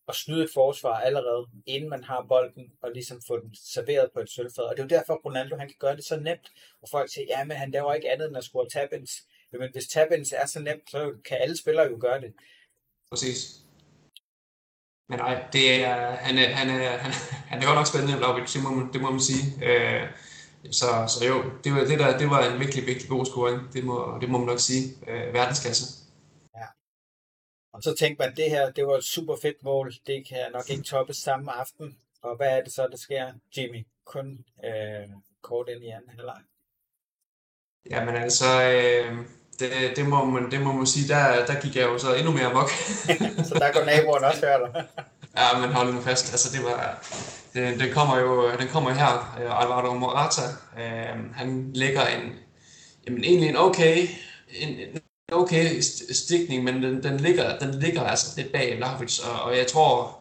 at 0.08 0.14
snyde 0.14 0.44
et 0.44 0.50
forsvar 0.54 0.94
allerede, 0.94 1.46
inden 1.66 1.90
man 1.90 2.04
har 2.04 2.26
bolden, 2.28 2.72
og 2.82 2.90
ligesom 2.90 3.22
få 3.26 3.40
den 3.40 3.54
serveret 3.54 4.10
på 4.14 4.20
et 4.20 4.30
sølvfad. 4.30 4.64
Og 4.64 4.76
det 4.76 4.82
er 4.82 4.84
jo 4.84 4.98
derfor, 4.98 5.20
Ronaldo 5.24 5.56
han 5.56 5.68
kan 5.68 5.76
gøre 5.78 5.96
det 5.96 6.04
så 6.04 6.16
nemt. 6.16 6.52
Og 6.82 6.88
folk 6.90 7.12
siger, 7.12 7.24
ja, 7.28 7.44
men 7.44 7.56
han 7.56 7.70
laver 7.70 7.94
ikke 7.94 8.10
andet 8.10 8.28
end 8.28 8.36
at 8.36 8.44
score 8.44 8.68
tabins. 8.68 9.12
Men 9.52 9.68
hvis 9.72 9.88
tabins 9.88 10.32
er 10.32 10.46
så 10.46 10.60
nemt, 10.60 10.90
så 10.90 11.12
kan 11.24 11.36
alle 11.40 11.56
spillere 11.56 11.86
jo 11.90 11.98
gøre 12.00 12.20
det. 12.20 12.32
Præcis. 13.10 13.66
Men 15.08 15.18
nej, 15.18 15.44
det 15.52 15.84
er, 15.84 16.10
han, 16.10 16.38
er, 16.38 16.48
han, 16.48 16.68
er, 16.68 16.96
han, 16.96 17.12
han 17.50 17.62
er 17.62 17.66
godt 17.66 17.76
nok 17.76 17.86
spændende, 17.86 18.18
Vlaovic, 18.18 18.52
det 18.52 18.62
må, 18.62 18.92
det 18.92 19.00
må 19.00 19.10
man 19.10 19.20
sige. 19.20 19.44
Øh, 19.64 20.08
så, 20.70 20.86
så 21.08 21.26
jo, 21.26 21.44
det 21.64 21.72
var, 21.72 21.84
det, 21.84 21.98
der, 21.98 22.18
det 22.18 22.30
var 22.30 22.40
en 22.52 22.60
virkelig, 22.60 22.86
virkelig 22.86 23.08
god 23.08 23.26
scoring. 23.26 23.72
Det 23.72 23.84
må, 23.84 24.18
det 24.20 24.28
må 24.28 24.38
man 24.38 24.46
nok 24.46 24.60
sige. 24.60 24.94
Øh, 25.08 25.34
verdensklasse. 25.34 26.05
Og 27.76 27.82
så 27.82 27.94
tænkte 27.94 28.24
man, 28.24 28.36
det 28.36 28.50
her, 28.50 28.70
det 28.70 28.86
var 28.86 28.96
et 28.96 29.04
super 29.04 29.36
fedt 29.42 29.64
mål. 29.64 29.94
Det 30.06 30.28
kan 30.28 30.38
nok 30.52 30.70
ikke 30.70 30.82
toppes 30.82 31.16
samme 31.16 31.52
aften. 31.52 31.96
Og 32.22 32.36
hvad 32.36 32.48
er 32.48 32.62
det 32.62 32.72
så, 32.72 32.88
der 32.90 32.96
sker, 32.96 33.32
Jimmy? 33.56 33.86
Kun 34.04 34.38
øh, 34.64 35.08
kort 35.42 35.68
ind 35.68 35.84
i 35.84 35.88
anden 35.88 36.10
halvleg. 36.10 36.40
Jamen 37.90 38.16
altså, 38.16 38.44
øh, 38.62 39.16
det, 39.58 39.96
det, 39.96 40.06
må 40.06 40.24
man, 40.24 40.50
det 40.50 40.60
må 40.60 40.72
man 40.72 40.86
sige, 40.86 41.08
der, 41.08 41.46
der 41.46 41.60
gik 41.60 41.76
jeg 41.76 41.84
jo 41.84 41.98
så 41.98 42.14
endnu 42.14 42.32
mere 42.32 42.54
mok. 42.54 42.70
så 43.48 43.54
der 43.54 43.72
går 43.72 43.84
naboen 43.84 44.24
også 44.24 44.46
høre 44.46 44.60
dig. 44.60 44.84
ja, 45.38 45.60
men 45.60 45.72
hold 45.72 45.94
nu 45.94 46.00
fast. 46.00 46.32
Altså, 46.32 46.56
det 46.56 46.64
var, 46.64 47.06
den, 47.54 47.80
den 47.80 47.92
kommer 47.92 48.18
jo 48.18 48.50
den 48.60 48.68
kommer 48.68 48.90
her. 48.90 49.12
Uh, 49.36 49.62
Alvaro 49.62 49.94
Morata, 49.94 50.42
uh, 50.76 51.34
han 51.34 51.70
lægger 51.74 52.06
en, 52.06 52.32
jamen, 53.06 53.24
egentlig 53.24 53.48
en 53.48 53.56
okay, 53.56 54.08
en 54.48 55.00
okay 55.32 55.80
stikning, 56.10 56.64
men 56.64 56.82
den, 56.82 57.02
den, 57.02 57.20
ligger, 57.20 57.58
den 57.58 57.80
ligger 57.80 58.02
altså 58.02 58.40
lidt 58.40 58.52
bag 58.52 58.76
Vlahovic, 58.76 59.18
og, 59.18 59.42
og 59.42 59.56
jeg 59.56 59.66
tror, 59.66 60.18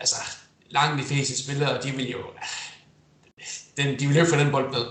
altså, 0.00 0.16
langt 0.70 1.02
de 1.02 1.08
fleste 1.08 1.42
spillere, 1.44 1.82
de 1.82 1.90
vil 1.90 2.10
jo, 2.10 2.18
ah, 2.18 2.48
den, 3.76 3.98
de 3.98 4.06
vil 4.06 4.16
jo 4.16 4.24
få 4.24 4.36
den 4.36 4.50
bold 4.50 4.70
med. 4.70 4.86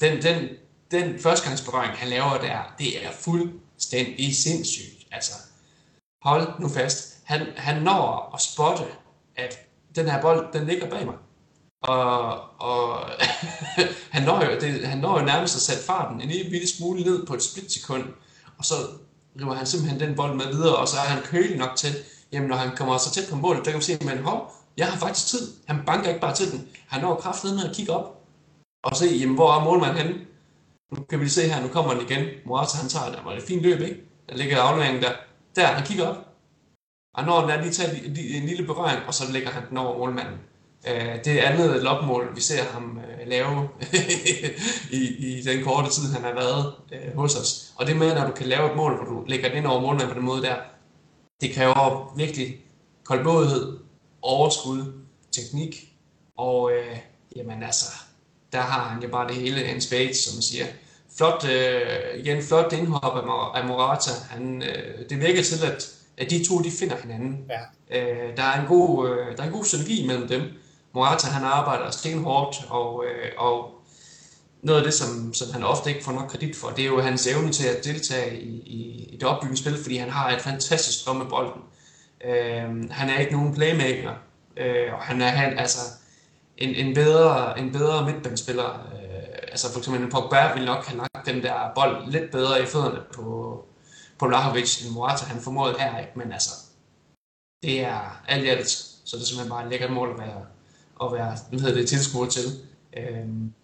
Den, 0.00 0.22
den, 0.22 0.48
den 0.90 1.20
førstegangsberøring, 1.20 1.92
han 1.92 2.08
laver 2.08 2.38
der, 2.38 2.74
det 2.78 3.04
er 3.06 3.10
fuldstændig 3.12 4.36
sindssygt. 4.36 5.06
Altså, 5.10 5.32
hold 6.22 6.60
nu 6.60 6.68
fast. 6.68 7.18
Han, 7.24 7.46
han 7.56 7.82
når 7.82 8.34
at 8.34 8.40
spotte, 8.40 8.84
at 9.36 9.58
den 9.94 10.08
her 10.08 10.20
bold, 10.20 10.52
den 10.52 10.66
ligger 10.66 10.90
bag 10.90 11.06
mig. 11.06 11.14
Og, 11.82 12.40
og 12.60 13.04
han, 14.14 14.22
når 14.22 14.44
jo, 14.44 14.60
det, 14.60 14.88
han 14.88 14.98
når 14.98 15.18
jo 15.18 15.26
nærmest 15.26 15.56
at 15.56 15.62
sætte 15.62 15.82
farten 15.82 16.20
en 16.20 16.28
lille 16.28 16.68
smule 16.68 17.02
ned 17.02 17.26
på 17.26 17.34
et 17.34 17.42
splitsekund, 17.42 18.04
og 18.58 18.64
så 18.64 18.74
river 19.40 19.54
han 19.54 19.66
simpelthen 19.66 20.00
den 20.00 20.16
bold 20.16 20.34
med 20.34 20.46
videre, 20.46 20.76
og 20.76 20.88
så 20.88 20.96
er 20.96 21.08
han 21.14 21.22
kølig 21.22 21.56
nok 21.58 21.76
til, 21.76 21.94
jamen 22.32 22.48
når 22.48 22.56
han 22.56 22.76
kommer 22.76 22.98
så 22.98 23.10
tæt 23.10 23.30
på 23.30 23.36
målet, 23.36 23.64
der 23.64 23.70
kan 23.70 23.78
man 23.78 23.82
se, 23.82 23.98
men 24.04 24.18
hov, 24.18 24.52
jeg 24.76 24.86
har 24.86 24.98
faktisk 24.98 25.26
tid. 25.26 25.52
Han 25.66 25.82
banker 25.86 26.08
ikke 26.08 26.20
bare 26.20 26.34
til 26.34 26.52
den. 26.52 26.68
Han 26.86 27.00
når 27.00 27.14
kraften 27.14 27.54
med 27.54 27.64
at 27.64 27.76
kigge 27.76 27.92
op 27.92 28.24
og 28.84 28.96
se, 28.96 29.06
jamen 29.06 29.34
hvor 29.34 29.52
er 29.52 29.64
målmanden 29.64 29.98
henne? 29.98 30.26
Nu 30.92 31.02
kan 31.10 31.20
vi 31.20 31.28
se 31.28 31.48
her, 31.48 31.62
nu 31.62 31.68
kommer 31.68 31.94
han 31.94 32.02
igen. 32.02 32.24
Morata, 32.46 32.76
han 32.78 32.88
tager 32.88 33.06
det. 33.06 33.16
Det 33.16 33.24
var 33.24 33.32
et 33.32 33.42
fint 33.42 33.62
løb, 33.62 33.80
ikke? 33.80 34.00
Der 34.28 34.36
ligger 34.36 34.62
afleveringen 34.62 35.02
der. 35.02 35.12
Der, 35.56 35.66
han 35.66 35.86
kigger 35.86 36.06
op. 36.06 36.16
Og 37.14 37.24
når 37.24 37.40
den 37.40 37.50
er 37.50 37.60
lige 37.62 37.72
tager 37.72 37.90
en 38.38 38.46
lille 38.46 38.66
berøring, 38.66 39.00
og 39.06 39.14
så 39.14 39.32
lægger 39.32 39.50
han 39.50 39.62
den 39.68 39.76
over 39.78 39.98
målmanden. 39.98 40.38
Øh, 40.86 41.24
det 41.24 41.26
er 41.26 41.48
andet 41.48 41.82
lopmål, 41.82 42.36
vi 42.36 42.40
ser 42.40 42.62
ham 42.62 42.98
øh, 42.98 43.28
lave 43.28 43.68
i, 45.00 45.02
i 45.18 45.42
den 45.42 45.64
korte 45.64 45.90
tid, 45.90 46.12
han 46.12 46.22
har 46.22 46.34
været 46.34 46.72
øh, 46.92 47.16
hos 47.16 47.36
os. 47.36 47.72
Og 47.76 47.86
det 47.86 47.96
med, 47.96 48.14
når 48.14 48.26
du 48.26 48.32
kan 48.32 48.46
lave 48.46 48.70
et 48.70 48.76
mål, 48.76 48.96
hvor 48.96 49.04
du 49.04 49.24
lægger 49.26 49.48
den 49.48 49.58
ind 49.58 49.66
over 49.66 49.80
målmanden 49.80 50.08
på 50.08 50.14
den 50.14 50.24
måde 50.24 50.42
der, 50.42 50.56
det 51.40 51.54
kræver 51.54 52.14
virkelig 52.16 52.56
koldblodighed, 53.04 53.78
overskud, 54.22 54.92
teknik, 55.32 55.92
og 56.36 56.72
øh, 56.72 56.98
jamen 57.36 57.62
altså, 57.62 57.86
der 58.52 58.60
har 58.60 58.88
han 58.88 59.02
jo 59.02 59.08
bare 59.08 59.28
det 59.28 59.36
hele 59.36 59.64
en 59.74 59.80
spade, 59.80 60.14
som 60.14 60.36
man 60.36 60.42
siger. 60.42 60.66
Flot, 61.16 61.44
øh, 61.44 62.20
igen, 62.20 62.42
flot 62.42 62.72
indhop 62.72 63.16
af 63.54 63.66
Morata. 63.66 64.10
Han, 64.30 64.62
øh, 64.62 65.08
det 65.10 65.20
virker 65.20 65.42
til, 65.42 65.66
at, 65.66 65.94
at 66.16 66.30
de 66.30 66.44
to 66.44 66.58
de 66.58 66.70
finder 66.70 66.96
hinanden. 67.02 67.50
Ja. 67.50 67.60
Øh, 68.00 68.36
der, 68.36 68.42
er 68.42 68.60
en 68.60 68.66
god, 68.66 69.08
øh, 69.08 69.36
der 69.36 69.42
er 69.42 69.46
en 69.46 69.52
god 69.52 69.64
synergi 69.64 70.06
mellem 70.06 70.28
dem. 70.28 70.42
Morata 70.92 71.26
han 71.26 71.44
arbejder 71.44 71.90
stenhårdt, 71.90 72.66
og, 72.70 73.04
øh, 73.04 73.32
og 73.36 73.78
noget 74.62 74.80
af 74.80 74.84
det, 74.84 74.94
som, 74.94 75.34
som 75.34 75.52
han 75.52 75.64
ofte 75.64 75.90
ikke 75.90 76.04
får 76.04 76.12
nok 76.12 76.28
kredit 76.28 76.56
for, 76.56 76.68
det 76.68 76.82
er 76.82 76.88
jo 76.88 77.00
hans 77.00 77.26
evne 77.26 77.52
til 77.52 77.66
at 77.66 77.84
deltage 77.84 78.40
i, 78.40 78.62
i, 78.66 79.04
i 79.04 79.16
det 79.16 79.28
opbyggende 79.28 79.60
spil, 79.60 79.82
fordi 79.82 79.96
han 79.96 80.10
har 80.10 80.30
et 80.30 80.40
fantastisk 80.40 81.06
drøm 81.06 81.16
med 81.16 81.26
bolden. 81.26 81.62
Øh, 82.24 82.90
han 82.90 83.10
er 83.10 83.18
ikke 83.18 83.32
nogen 83.32 83.54
playmaker, 83.54 84.14
øh, 84.56 84.94
og 84.94 85.00
han 85.00 85.20
er 85.20 85.28
han, 85.28 85.58
altså, 85.58 85.80
en, 86.56 86.86
en, 86.86 86.94
bedre, 86.94 87.58
en 87.58 87.72
bedre 87.72 88.04
midtbanespiller. 88.04 88.70
Øh, 88.70 89.08
altså 89.48 89.72
for 89.72 89.78
eksempel 89.78 90.02
en 90.02 90.10
Pogba 90.10 90.52
ville 90.52 90.66
nok 90.66 90.86
have 90.86 90.98
lagt 90.98 91.26
den 91.26 91.42
der 91.42 91.72
bold 91.74 92.10
lidt 92.10 92.30
bedre 92.30 92.62
i 92.62 92.66
fødderne 92.66 93.00
på, 93.14 93.64
på 94.18 94.26
Vlahovic 94.26 94.84
end 94.84 94.94
Morata, 94.94 95.24
han 95.24 95.40
formåede 95.40 95.74
her, 95.78 95.98
ikke? 95.98 96.12
men 96.14 96.32
altså, 96.32 96.50
det 97.62 97.84
er 97.84 98.22
alt 98.28 98.44
i 98.44 98.48
alt, 98.48 98.68
så 98.68 99.16
det 99.16 99.22
er 99.22 99.26
simpelthen 99.26 99.50
bare 99.50 99.64
et 99.64 99.70
lækkert 99.70 99.92
mål 99.92 100.10
at 100.10 100.18
være, 100.18 100.44
at 101.02 101.12
være 101.12 101.36
hvad 101.48 101.60
hedder 101.60 101.74
det, 101.74 101.88
tilskuer 101.88 102.28
til. 102.28 102.46
Øhm, 102.96 103.54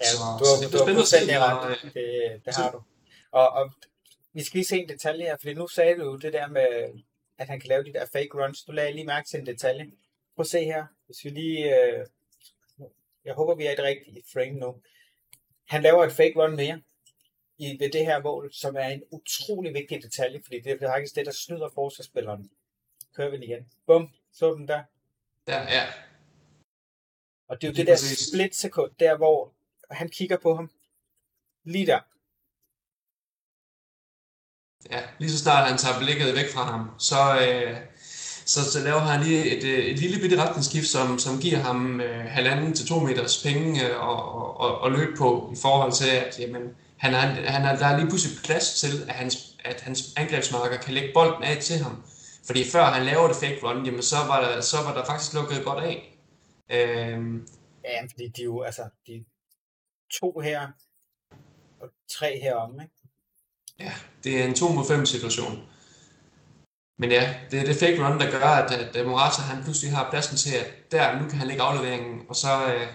ja, 0.00 0.06
så, 0.10 0.16
du, 0.16 0.22
har, 0.22 0.38
så 0.38 0.64
det 0.64 0.72
du 0.72 0.78
har 0.78 0.94
fuldstændig 0.94 1.38
ret, 1.38 1.78
det, 1.82 2.44
det 2.44 2.54
har 2.56 2.70
du. 2.70 2.82
Og, 3.30 3.48
og 3.48 3.72
vi 4.32 4.42
skal 4.42 4.58
lige 4.58 4.66
se 4.66 4.78
en 4.78 4.88
detalje 4.88 5.24
her, 5.24 5.36
fordi 5.40 5.54
nu 5.54 5.68
sagde 5.68 5.96
du 5.98 6.04
jo 6.04 6.16
det 6.16 6.32
der 6.32 6.48
med, 6.48 6.66
at 7.38 7.48
han 7.48 7.60
kan 7.60 7.68
lave 7.68 7.84
de 7.84 7.92
der 7.92 8.06
fake 8.12 8.28
runs. 8.34 8.62
Du 8.62 8.72
lagde 8.72 8.92
lige 8.92 9.06
mærke 9.06 9.28
til 9.28 9.40
en 9.40 9.46
detalje. 9.46 9.84
Prøv 10.36 10.42
at 10.42 10.46
se 10.46 10.64
her. 10.64 10.86
Hvis 11.06 11.24
vi 11.24 11.30
lige... 11.30 11.76
Øh, 11.76 12.06
jeg 13.24 13.34
håber, 13.34 13.54
vi 13.54 13.66
er 13.66 13.70
i 13.70 13.76
det 13.76 13.84
rigtige 13.84 14.22
frame 14.32 14.58
nu. 14.58 14.74
Han 15.68 15.82
laver 15.82 16.04
et 16.04 16.12
fake 16.12 16.32
run 16.36 16.56
mere 16.56 16.80
i, 17.58 17.76
ved 17.80 17.90
det 17.90 18.06
her 18.06 18.22
mål, 18.22 18.52
som 18.52 18.76
er 18.76 18.86
en 18.86 19.02
utrolig 19.10 19.74
vigtig 19.74 20.02
detalje, 20.02 20.40
fordi 20.44 20.60
det 20.60 20.82
er 20.82 20.88
faktisk 20.88 21.14
det, 21.14 21.26
der 21.26 21.32
snyder 21.32 21.68
forsvarsspilleren. 21.74 22.50
Kører 23.16 23.30
vi 23.30 23.36
igen. 23.36 23.66
Bum, 23.86 24.08
så 24.32 24.54
den 24.54 24.68
der. 24.68 24.82
Der, 25.46 25.62
ja. 25.62 25.86
Og 27.52 27.60
det 27.60 27.66
er 27.66 27.72
jo 27.72 27.76
det, 27.76 27.86
det 27.86 28.00
der 28.00 28.24
split 28.30 28.56
sekund, 28.56 28.90
der 29.00 29.16
hvor 29.16 29.52
han 29.90 30.08
kigger 30.08 30.36
på 30.42 30.54
ham. 30.54 30.70
Lige 31.64 31.86
der. 31.86 32.00
Ja, 34.90 35.00
lige 35.18 35.30
så 35.30 35.38
snart 35.38 35.68
han 35.68 35.78
tager 35.78 35.98
blikket 35.98 36.34
væk 36.34 36.52
fra 36.54 36.64
ham, 36.64 36.90
så, 36.98 37.20
øh, 37.46 37.76
Så, 38.46 38.72
så 38.72 38.80
laver 38.80 38.98
han 38.98 39.22
lige 39.22 39.56
et, 39.56 39.64
øh, 39.64 39.84
et 39.84 39.98
lille 39.98 40.20
bitte 40.20 40.42
retningsskift, 40.42 40.86
som, 40.86 41.18
som 41.18 41.40
giver 41.40 41.58
ham 41.58 42.00
øh, 42.00 42.24
halvanden 42.24 42.74
til 42.74 42.86
to 42.86 42.98
meters 42.98 43.42
penge 43.42 43.88
øh, 43.88 44.08
og, 44.08 44.34
og, 44.60 44.78
og 44.78 44.92
løb 44.92 45.16
på 45.18 45.50
i 45.52 45.56
forhold 45.62 45.92
til, 45.92 46.10
at 46.10 46.38
jamen, 46.38 46.62
han 46.96 47.14
er, 47.14 47.50
han 47.50 47.64
er, 47.64 47.76
der 47.76 47.86
er 47.86 47.96
lige 47.96 48.08
pludselig 48.08 48.38
plads 48.44 48.80
til, 48.80 49.04
at 49.08 49.14
hans, 49.14 49.36
at 49.64 49.80
hans 49.80 50.14
angrebsmarker 50.16 50.76
kan 50.76 50.94
lægge 50.94 51.10
bolden 51.14 51.44
af 51.44 51.58
til 51.58 51.78
ham. 51.78 52.02
Fordi 52.46 52.70
før 52.70 52.84
han 52.84 53.06
laver 53.06 53.28
det 53.28 53.36
fake 53.36 53.58
run, 53.62 53.86
jamen 53.86 54.02
så 54.02 54.16
var 54.16 54.40
der, 54.40 54.60
så 54.60 54.76
var 54.76 54.94
der 54.94 55.04
faktisk 55.04 55.34
lukket 55.34 55.64
godt 55.64 55.84
af. 55.84 56.11
Øhm. 56.70 57.48
Ja, 57.84 58.02
fordi 58.10 58.28
de 58.28 58.40
er 58.40 58.44
jo, 58.44 58.62
altså, 58.62 58.88
de 59.06 59.24
to 60.20 60.40
her, 60.40 60.68
og 61.80 61.88
tre 62.10 62.40
herom, 62.40 62.80
ikke? 62.80 62.94
Ja, 63.78 63.92
det 64.24 64.40
er 64.40 64.44
en 64.44 64.54
2 64.54 64.68
mod 64.68 64.86
5 64.86 65.06
situation. 65.06 65.68
Men 66.98 67.10
ja, 67.10 67.34
det 67.50 67.60
er 67.60 67.64
det 67.64 67.76
fake 67.76 68.06
run, 68.06 68.20
der 68.20 68.30
gør, 68.30 68.44
at, 68.44 68.96
at 68.96 69.06
Morata 69.06 69.42
han 69.42 69.64
pludselig 69.64 69.96
har 69.96 70.10
pladsen 70.10 70.36
til, 70.36 70.56
at 70.56 70.66
der, 70.92 71.20
nu 71.20 71.28
kan 71.28 71.38
han 71.38 71.48
lægge 71.48 71.62
afleveringen, 71.62 72.22
og 72.28 72.36
så, 72.36 72.74
øh, 72.74 72.86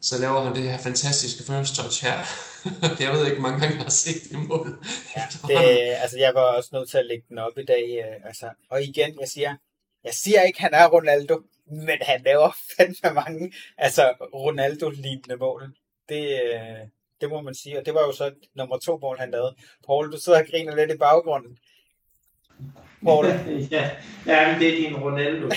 så 0.00 0.18
laver 0.20 0.40
han 0.44 0.54
det 0.54 0.62
her 0.62 0.78
fantastiske 0.78 1.42
first 1.52 1.74
touch 1.76 2.04
her. 2.04 2.16
jeg 3.04 3.12
ved 3.12 3.26
ikke, 3.26 3.42
mange 3.42 3.60
gange 3.60 3.76
jeg 3.76 3.84
har 3.84 3.90
set 3.90 4.22
det 4.30 4.38
mål. 4.48 4.84
Ja, 5.16 5.22
det, 5.48 5.94
altså, 6.02 6.18
jeg 6.18 6.34
var 6.34 6.56
også 6.56 6.70
nødt 6.72 6.90
til 6.90 6.98
at 6.98 7.06
lægge 7.06 7.24
den 7.28 7.38
op 7.38 7.58
i 7.58 7.64
dag. 7.64 8.04
Øh, 8.04 8.26
altså, 8.28 8.50
og 8.70 8.82
igen, 8.82 9.20
jeg 9.20 9.28
siger, 9.28 9.56
jeg 10.04 10.14
siger 10.14 10.42
ikke, 10.42 10.60
han 10.60 10.74
er 10.74 10.86
Ronaldo, 10.88 11.40
men 11.70 11.98
han 12.00 12.20
laver 12.24 12.56
fandme 12.76 13.14
mange 13.14 13.52
altså, 13.78 14.02
Ronaldo-lignende 14.34 15.36
mål. 15.36 15.62
Det, 16.08 16.24
øh, 16.24 16.88
det 17.20 17.28
må 17.28 17.40
man 17.40 17.54
sige, 17.54 17.78
og 17.78 17.86
det 17.86 17.94
var 17.94 18.00
jo 18.00 18.12
så 18.12 18.30
nummer 18.54 18.78
to 18.78 18.98
mål, 19.02 19.18
han 19.18 19.30
lavede. 19.30 19.54
Paul, 19.86 20.12
du 20.12 20.20
sidder 20.20 20.38
og 20.38 20.46
griner 20.50 20.76
lidt 20.76 20.90
i 20.90 20.96
baggrunden. 20.96 21.58
Paul. 23.04 23.26
ja, 23.70 23.90
ja 24.26 24.52
men 24.52 24.60
det 24.60 24.68
er 24.68 24.76
din 24.76 24.96
Ronaldo, 24.96 25.48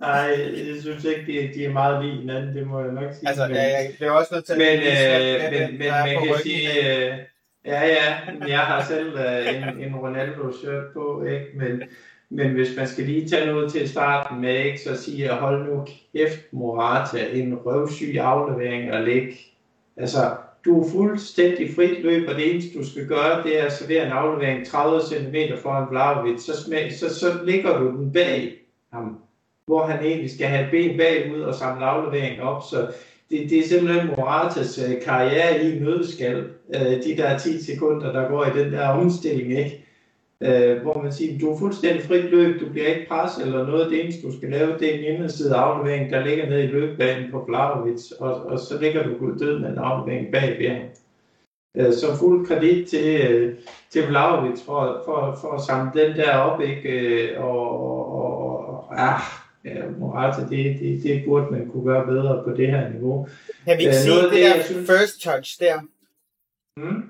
Nej, 0.00 0.26
jeg 0.72 0.80
synes 0.80 1.04
ikke, 1.04 1.26
de, 1.26 1.54
de 1.54 1.64
er 1.64 1.72
meget 1.72 2.04
lige 2.04 2.20
hinanden, 2.20 2.56
det 2.56 2.66
må 2.66 2.80
jeg 2.80 2.92
nok 2.92 3.14
sige. 3.14 3.28
Altså, 3.28 3.46
men, 3.46 3.56
ja, 3.56 3.62
jeg 3.62 3.92
bliver 3.96 4.12
også 4.12 4.34
nødt 4.34 4.44
til 4.44 4.58
men, 4.58 4.66
at... 4.66 5.52
Men, 5.52 5.62
øh, 5.62 5.68
men, 5.68 5.78
men 5.78 5.88
man 5.88 6.26
kan 6.26 6.34
sige... 6.42 6.68
Øh, 6.70 7.18
ja, 7.64 7.86
ja, 7.86 8.18
jeg 8.46 8.60
har 8.60 8.84
selv 8.84 9.18
øh, 9.18 9.56
en, 9.56 9.80
en 9.88 9.96
Ronaldo-shirt 9.96 10.92
på, 10.94 11.24
ikke? 11.24 11.46
Men, 11.54 11.82
men 12.30 12.50
hvis 12.50 12.76
man 12.76 12.86
skal 12.86 13.04
lige 13.04 13.28
tage 13.28 13.46
noget 13.46 13.72
til 13.72 13.88
starten 13.88 14.40
med, 14.40 14.64
ikke, 14.64 14.80
så 14.80 15.02
siger 15.02 15.26
jeg, 15.26 15.34
hold 15.34 15.68
nu 15.68 15.86
kæft, 16.14 16.52
Morata, 16.52 17.26
en 17.32 17.54
røvsyg 17.54 18.16
aflevering 18.20 18.92
og 18.92 19.02
læg. 19.02 19.54
Altså, 19.96 20.36
du 20.64 20.82
er 20.82 20.90
fuldstændig 20.90 21.74
frit 21.74 22.02
løb, 22.02 22.28
og 22.28 22.34
det 22.34 22.50
eneste, 22.50 22.78
du 22.78 22.86
skal 22.86 23.06
gøre, 23.06 23.42
det 23.42 23.60
er 23.60 23.64
at 23.64 23.72
servere 23.72 24.06
en 24.06 24.12
aflevering 24.12 24.66
30 24.66 25.00
cm 25.08 25.34
foran 25.62 25.90
Vlaovic, 25.90 26.40
så, 26.40 26.62
smag, 26.62 26.92
så, 26.92 27.14
så 27.14 27.26
ligger 27.44 27.78
du 27.78 27.86
den 27.86 28.12
bag 28.12 28.52
ham, 28.92 29.18
hvor 29.66 29.86
han 29.86 30.04
egentlig 30.04 30.30
skal 30.30 30.46
have 30.46 30.70
ben 30.70 30.98
bagud 30.98 31.40
og 31.40 31.54
samle 31.54 31.84
afleveringen 31.84 32.40
op, 32.40 32.62
så 32.70 32.92
det, 33.30 33.50
det 33.50 33.58
er 33.58 33.68
simpelthen 33.68 34.06
Moratas 34.06 34.78
øh, 34.78 35.02
karriere 35.02 35.64
i 35.64 35.78
nødskal, 35.78 36.48
øh, 36.74 37.04
de 37.04 37.16
der 37.16 37.38
10 37.38 37.64
sekunder, 37.64 38.12
der 38.12 38.28
går 38.28 38.44
i 38.44 38.64
den 38.64 38.72
der 38.72 38.88
omstilling, 38.88 39.58
ikke? 39.58 39.86
Øh, 40.42 40.82
hvor 40.82 41.02
man 41.02 41.12
siger, 41.12 41.38
du 41.38 41.52
er 41.52 41.58
fuldstændig 41.58 42.02
frit 42.02 42.24
løb, 42.24 42.60
du 42.60 42.68
bliver 42.68 42.86
ikke 42.86 43.08
presset 43.08 43.46
eller 43.46 43.66
noget. 43.66 43.90
Det 43.90 44.04
eneste, 44.04 44.26
du 44.26 44.36
skal 44.36 44.50
lave, 44.50 44.78
det 44.78 44.94
er 44.94 44.98
en 44.98 45.14
inderside 45.14 45.54
aflevering, 45.54 46.10
der 46.10 46.24
ligger 46.24 46.48
nede 46.48 46.64
i 46.64 46.66
løbebanen 46.66 47.30
på 47.30 47.44
Vlaovic, 47.48 48.12
og, 48.20 48.34
og 48.34 48.58
så 48.58 48.78
ligger 48.80 49.02
du 49.02 49.38
død 49.38 49.58
med 49.58 49.68
en 49.68 49.78
aflevering 49.78 50.32
bag 50.32 50.70
ham. 50.72 50.88
Øh, 51.76 51.92
så 51.92 52.16
fuld 52.18 52.46
kredit 52.46 52.88
til, 52.88 53.30
øh, 53.30 53.58
til 53.90 54.08
Vlaovic 54.08 54.60
for, 54.64 55.02
for, 55.04 55.38
for 55.40 55.52
at 55.52 55.60
samle 55.60 56.02
den 56.02 56.16
der 56.16 56.36
op, 56.36 56.60
ikke? 56.60 56.90
Øh, 56.90 57.44
og, 57.44 57.80
og, 57.82 58.48
og 58.68 59.00
ah, 59.00 59.20
ja, 59.64 59.88
Morata, 59.98 60.40
det, 60.40 60.80
det, 60.80 61.02
det 61.02 61.22
burde 61.26 61.46
man 61.50 61.70
kunne 61.70 61.84
gøre 61.84 62.06
bedre 62.06 62.44
på 62.44 62.50
det 62.50 62.70
her 62.70 62.88
niveau. 62.88 63.28
Jeg 63.66 63.76
vil 63.76 63.86
ikke 63.86 63.96
øh, 63.96 64.02
sige, 64.02 64.22
det, 64.22 64.32
det 64.32 64.56
der 64.56 64.62
synes... 64.62 64.90
first 64.90 65.20
touch 65.22 65.60
der, 65.60 65.80
hmm? 66.76 67.02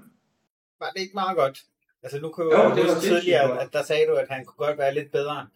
var 0.81 0.91
det 0.95 1.01
ikke 1.01 1.15
meget 1.15 1.37
godt? 1.37 1.59
Altså 2.03 2.21
nu 2.21 2.29
kunne 2.29 2.47
jo, 2.47 2.63
jo 2.63 2.75
det 2.77 2.85
var 2.89 3.01
tidligere, 3.01 3.63
at 3.63 3.69
der 3.73 3.83
sagde 3.83 4.07
du, 4.07 4.15
at 4.15 4.27
han 4.31 4.45
kunne 4.45 4.67
godt 4.67 4.79
være 4.79 4.95
lidt 4.95 5.13
bedre. 5.13 5.47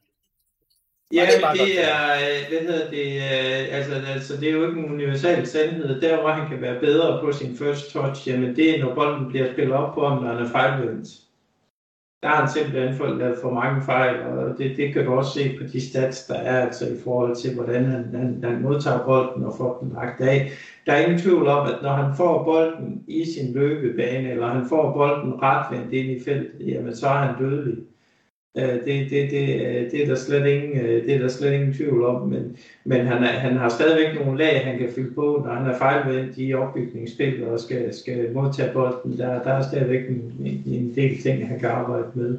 Ja, 1.13 1.21
det, 1.21 1.61
det 1.61 1.85
er, 1.85 2.15
øh, 2.15 2.49
hvad 2.49 2.61
hedder 2.61 2.91
det, 2.91 3.07
øh, 3.17 3.77
altså, 3.77 3.95
altså 4.15 4.37
det 4.37 4.49
er 4.49 4.53
jo 4.53 4.67
ikke 4.67 4.81
en 4.81 4.93
universal 4.93 5.47
sandhed. 5.47 6.01
Der, 6.01 6.21
hvor 6.21 6.31
han 6.31 6.49
kan 6.49 6.63
være 6.63 6.81
bedre 6.81 7.21
på 7.21 7.33
sin 7.33 7.57
first 7.57 7.91
touch, 7.91 8.29
jamen 8.29 8.57
det 8.57 8.71
er, 8.71 8.85
når 8.85 8.95
bolden 8.95 9.29
bliver 9.29 9.53
spillet 9.53 9.77
op 9.77 9.95
på 9.95 10.09
ham, 10.09 10.23
når 10.23 10.33
han 10.33 10.47
er 10.47 10.51
fejlvendt 10.51 11.09
der 12.25 12.31
er 12.31 12.35
han 12.35 12.49
simpelthen 12.49 12.95
for, 12.97 13.07
lavet 13.07 13.39
for 13.43 13.51
mange 13.51 13.83
fejl, 13.83 14.21
og 14.23 14.59
det, 14.59 14.77
det 14.77 14.95
kan 14.95 15.05
du 15.05 15.13
også 15.13 15.33
se 15.33 15.59
på 15.59 15.65
de 15.73 15.81
stats, 15.91 16.27
der 16.27 16.35
er 16.35 16.67
altså 16.67 16.87
i 16.87 16.97
forhold 17.05 17.37
til, 17.37 17.55
hvordan 17.55 17.85
han, 17.85 18.15
han, 18.15 18.41
han 18.45 18.63
modtager 18.63 19.05
bolden 19.05 19.45
og 19.45 19.55
får 19.57 19.79
den 19.81 19.93
lagt 19.93 20.21
af. 20.21 20.51
Der 20.87 20.93
er 20.93 21.05
ingen 21.05 21.19
tvivl 21.19 21.47
om, 21.47 21.67
at 21.67 21.79
når 21.83 21.93
han 21.93 22.17
får 22.17 22.45
bolden 22.45 23.03
i 23.07 23.25
sin 23.35 23.53
løbebane, 23.53 24.29
eller 24.31 24.47
han 24.49 24.67
får 24.69 24.93
bolden 24.93 25.43
retvendt 25.43 25.93
ind 25.93 26.11
i 26.11 26.25
feltet, 26.25 26.69
jamen 26.69 26.95
så 26.95 27.07
er 27.09 27.19
han 27.19 27.39
dødelig. 27.39 27.79
Øh, 28.57 28.75
det, 28.85 29.11
det, 29.11 29.31
det, 29.31 29.67
øh, 29.67 29.91
det, 29.91 30.03
er 30.03 30.07
der 30.07 30.15
slet 30.15 30.47
ingen, 30.47 30.79
øh, 30.79 31.05
det 31.07 31.15
er 31.15 31.19
der 31.19 31.29
slet 31.29 31.53
ingen 31.53 31.73
tvivl 31.73 32.05
om, 32.05 32.29
men, 32.29 32.57
men 32.85 33.07
han, 33.07 33.23
er, 33.23 33.27
han 33.27 33.57
har 33.57 33.69
stadigvæk 33.69 34.21
nogle 34.21 34.39
lag, 34.39 34.65
han 34.65 34.79
kan 34.79 34.89
fylde 34.95 35.15
på, 35.15 35.43
når 35.47 35.55
han 35.55 35.67
er 35.67 35.79
fejlvendt 35.79 36.35
i 36.37 36.55
opbygningsspillet 36.55 37.49
og 37.49 37.61
skal, 37.61 37.95
skal 37.95 38.33
modtage 38.35 38.73
bolden. 38.73 39.19
Der, 39.19 39.43
der 39.43 39.53
er 39.53 39.63
stadigvæk 39.63 40.09
en, 40.09 40.63
en 40.67 40.93
del 40.95 41.23
ting, 41.23 41.49
han 41.49 41.61
kan 41.61 41.69
arbejde 41.69 42.07
med. 42.15 42.39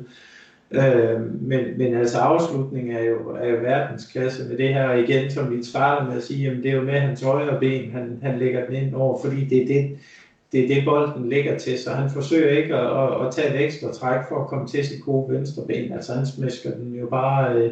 Øh, 0.72 1.42
men, 1.42 1.78
men 1.78 1.94
altså 1.94 2.18
afslutningen 2.18 2.96
er 2.96 3.04
jo, 3.04 3.30
er 3.30 3.50
jo 3.50 3.56
verdensklasse 3.56 4.50
med 4.50 4.58
det 4.58 4.74
her, 4.74 4.88
og 4.88 5.00
igen 5.00 5.32
som 5.32 5.58
vi 5.58 5.64
starter 5.64 6.08
med 6.08 6.18
at 6.18 6.24
sige, 6.24 6.44
jamen 6.44 6.64
det 6.64 6.72
er 6.72 6.76
jo 6.76 6.82
med 6.82 7.00
hans 7.00 7.22
højre 7.22 7.60
ben, 7.60 7.92
han, 7.92 8.20
han 8.22 8.40
lægger 8.40 8.66
den 8.66 8.76
ind 8.76 8.96
over, 8.96 9.20
fordi 9.26 9.46
det 9.46 9.62
er 9.62 9.68
det, 9.68 9.98
det 10.56 10.64
er 10.64 10.76
det, 10.76 10.86
bolden 10.86 11.30
ligger 11.30 11.58
til, 11.58 11.80
så 11.80 11.92
han 11.92 12.10
forsøger 12.10 12.58
ikke 12.58 12.76
at, 12.76 13.04
at, 13.04 13.26
at 13.28 13.34
tage 13.34 13.56
et 13.56 13.66
ekstra 13.66 13.92
træk 13.92 14.20
for 14.30 14.42
at 14.42 14.48
komme 14.48 14.68
til 14.68 14.86
sit 14.86 15.04
gode 15.04 15.34
venstre 15.34 15.64
ben. 15.68 15.92
Altså 15.92 16.14
han 16.14 16.26
smæsker 16.26 16.72
den 16.72 16.96
jo 16.96 17.08
bare, 17.08 17.56
øh, 17.56 17.72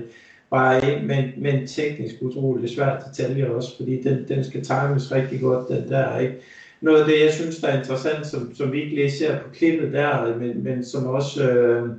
bare 0.49 0.91
ind, 0.91 1.05
men, 1.05 1.23
men 1.37 1.67
teknisk 1.67 2.15
utroligt 2.21 2.71
svært 2.71 3.03
detalje 3.09 3.49
også, 3.49 3.77
fordi 3.77 4.01
den, 4.01 4.25
den 4.27 4.43
skal 4.43 4.63
times 4.63 5.11
rigtig 5.11 5.41
godt, 5.41 5.67
den 5.69 5.89
der, 5.89 6.19
ikke? 6.19 6.35
Noget 6.81 7.01
af 7.01 7.05
det, 7.05 7.21
jeg 7.25 7.33
synes, 7.33 7.59
der 7.59 7.67
er 7.67 7.79
interessant, 7.79 8.27
som, 8.27 8.55
som 8.55 8.71
vi 8.71 8.83
ikke 8.83 8.95
lige 8.95 9.11
ser 9.11 9.39
på 9.39 9.49
klippet 9.53 9.93
der, 9.93 10.37
men, 10.37 10.63
men 10.63 10.85
som 10.85 11.07
også... 11.07 11.49
Øh, 11.49 11.89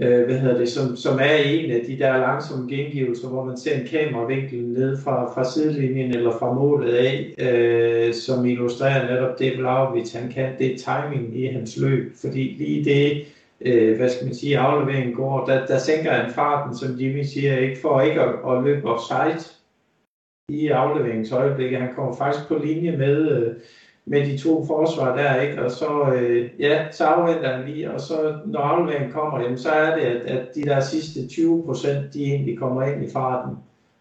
øh, 0.00 0.24
hvad 0.24 0.38
hedder 0.38 0.58
det, 0.58 0.68
som, 0.68 0.96
som 0.96 1.18
er 1.18 1.34
en 1.34 1.70
af 1.70 1.80
de 1.86 1.98
der 1.98 2.16
langsomme 2.16 2.76
gengivelser, 2.76 3.28
hvor 3.28 3.44
man 3.44 3.56
ser 3.56 3.80
en 3.80 3.86
kameravinkel 3.86 4.62
ned 4.64 4.98
fra, 5.04 5.34
fra 5.34 5.50
sidelinjen 5.50 6.14
eller 6.14 6.38
fra 6.38 6.52
målet 6.52 6.94
af, 6.94 7.34
øh, 7.38 8.14
som 8.14 8.46
illustrerer 8.46 9.14
netop 9.14 9.38
det, 9.38 9.58
Vlaovic 9.58 10.12
han 10.12 10.32
kan, 10.32 10.52
det 10.58 10.74
er 10.74 10.78
timing 10.78 11.36
i 11.38 11.46
hans 11.46 11.76
løb, 11.76 12.12
fordi 12.20 12.56
lige 12.58 12.84
det, 12.84 13.24
øh, 13.60 13.96
hvad 13.96 14.08
skal 14.08 14.26
man 14.26 14.34
sige, 14.34 14.58
afleveringen 14.58 15.14
går, 15.14 15.46
der, 15.46 15.66
der 15.66 15.78
sænker 15.78 16.10
han 16.10 16.32
farten, 16.32 16.76
som 16.76 17.00
Jimmy 17.00 17.22
siger, 17.22 17.58
ikke 17.58 17.80
for 17.80 18.00
ikke 18.00 18.20
at, 18.20 18.34
at 18.50 18.64
løbe 18.64 18.88
offside 18.88 19.56
i 20.48 20.68
afleveringsøjeblikket. 20.68 21.80
Han 21.80 21.94
kommer 21.94 22.16
faktisk 22.16 22.48
på 22.48 22.58
linje 22.64 22.96
med, 22.96 23.30
øh, 23.30 23.54
med 24.06 24.26
de 24.26 24.38
to 24.38 24.66
forsvar 24.66 25.16
der, 25.16 25.40
ikke? 25.40 25.64
Og 25.64 25.70
så, 25.70 26.12
øh, 26.14 26.50
ja, 26.58 26.90
så 26.92 27.04
afventer 27.04 27.56
han 27.56 27.68
lige, 27.68 27.90
og 27.90 28.00
så 28.00 28.38
når 28.46 28.60
afleveringen 28.60 29.12
kommer, 29.12 29.40
jamen, 29.40 29.58
så 29.58 29.70
er 29.70 29.96
det, 29.96 30.02
at, 30.02 30.20
at 30.20 30.54
de 30.54 30.62
der 30.62 30.80
sidste 30.80 31.28
20 31.28 31.64
procent, 31.64 32.14
de 32.14 32.24
egentlig 32.24 32.58
kommer 32.58 32.82
ind 32.82 33.04
i 33.04 33.10
farten. 33.12 33.56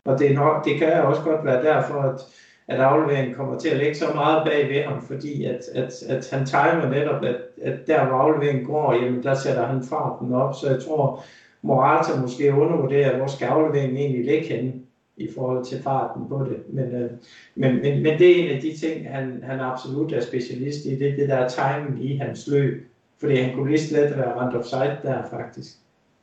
Og 0.05 0.19
det, 0.19 0.31
er 0.31 0.35
nok, 0.35 0.65
det 0.65 0.79
kan 0.79 0.93
også 0.93 1.21
godt 1.21 1.45
være 1.45 1.63
derfor, 1.63 2.01
at, 2.01 2.21
at 2.67 2.79
afleveringen 2.79 3.35
kommer 3.35 3.59
til 3.59 3.69
at 3.69 3.77
ligge 3.77 3.95
så 3.95 4.05
meget 4.15 4.47
bag 4.47 4.69
ved 4.69 4.83
ham, 4.83 5.01
fordi 5.01 5.45
at, 5.45 5.59
at, 5.73 6.03
at 6.09 6.29
han 6.31 6.45
timer 6.45 6.89
netop, 6.89 7.23
at, 7.23 7.35
at 7.61 7.87
der 7.87 8.05
hvor 8.05 8.17
afleveringen 8.17 8.65
går, 8.65 8.93
jamen 8.93 9.23
der 9.23 9.35
sætter 9.35 9.65
han 9.65 9.83
farten 9.83 10.33
op, 10.33 10.55
så 10.55 10.69
jeg 10.69 10.81
tror, 10.83 11.23
Morata 11.61 12.21
måske 12.21 12.53
undervurderer, 12.53 13.17
hvor 13.17 13.27
skal 13.27 13.45
afleveringen 13.45 13.97
egentlig 13.97 14.25
ligge 14.25 14.47
henne 14.47 14.73
i 15.17 15.29
forhold 15.35 15.65
til 15.65 15.83
farten 15.83 16.29
på 16.29 16.45
det. 16.49 16.73
Men, 16.73 16.95
øh, 16.95 17.11
men, 17.55 17.81
men, 17.81 18.03
men 18.03 18.19
det 18.19 18.31
er 18.31 18.43
en 18.43 18.55
af 18.55 18.61
de 18.61 18.77
ting, 18.77 19.09
han, 19.09 19.43
han 19.43 19.59
absolut 19.59 20.13
er 20.13 20.21
specialist 20.21 20.85
i, 20.85 20.99
det 20.99 21.09
er 21.09 21.15
det 21.15 21.29
der 21.29 21.49
timing 21.49 22.05
i 22.05 22.15
hans 22.17 22.47
løb. 22.47 22.87
Fordi 23.19 23.35
han 23.35 23.53
kunne 23.55 23.71
lige 23.71 23.87
slet 23.87 24.17
være 24.17 24.39
rent 24.39 24.55
offside 24.55 24.99
der 25.03 25.29
faktisk. 25.29 25.75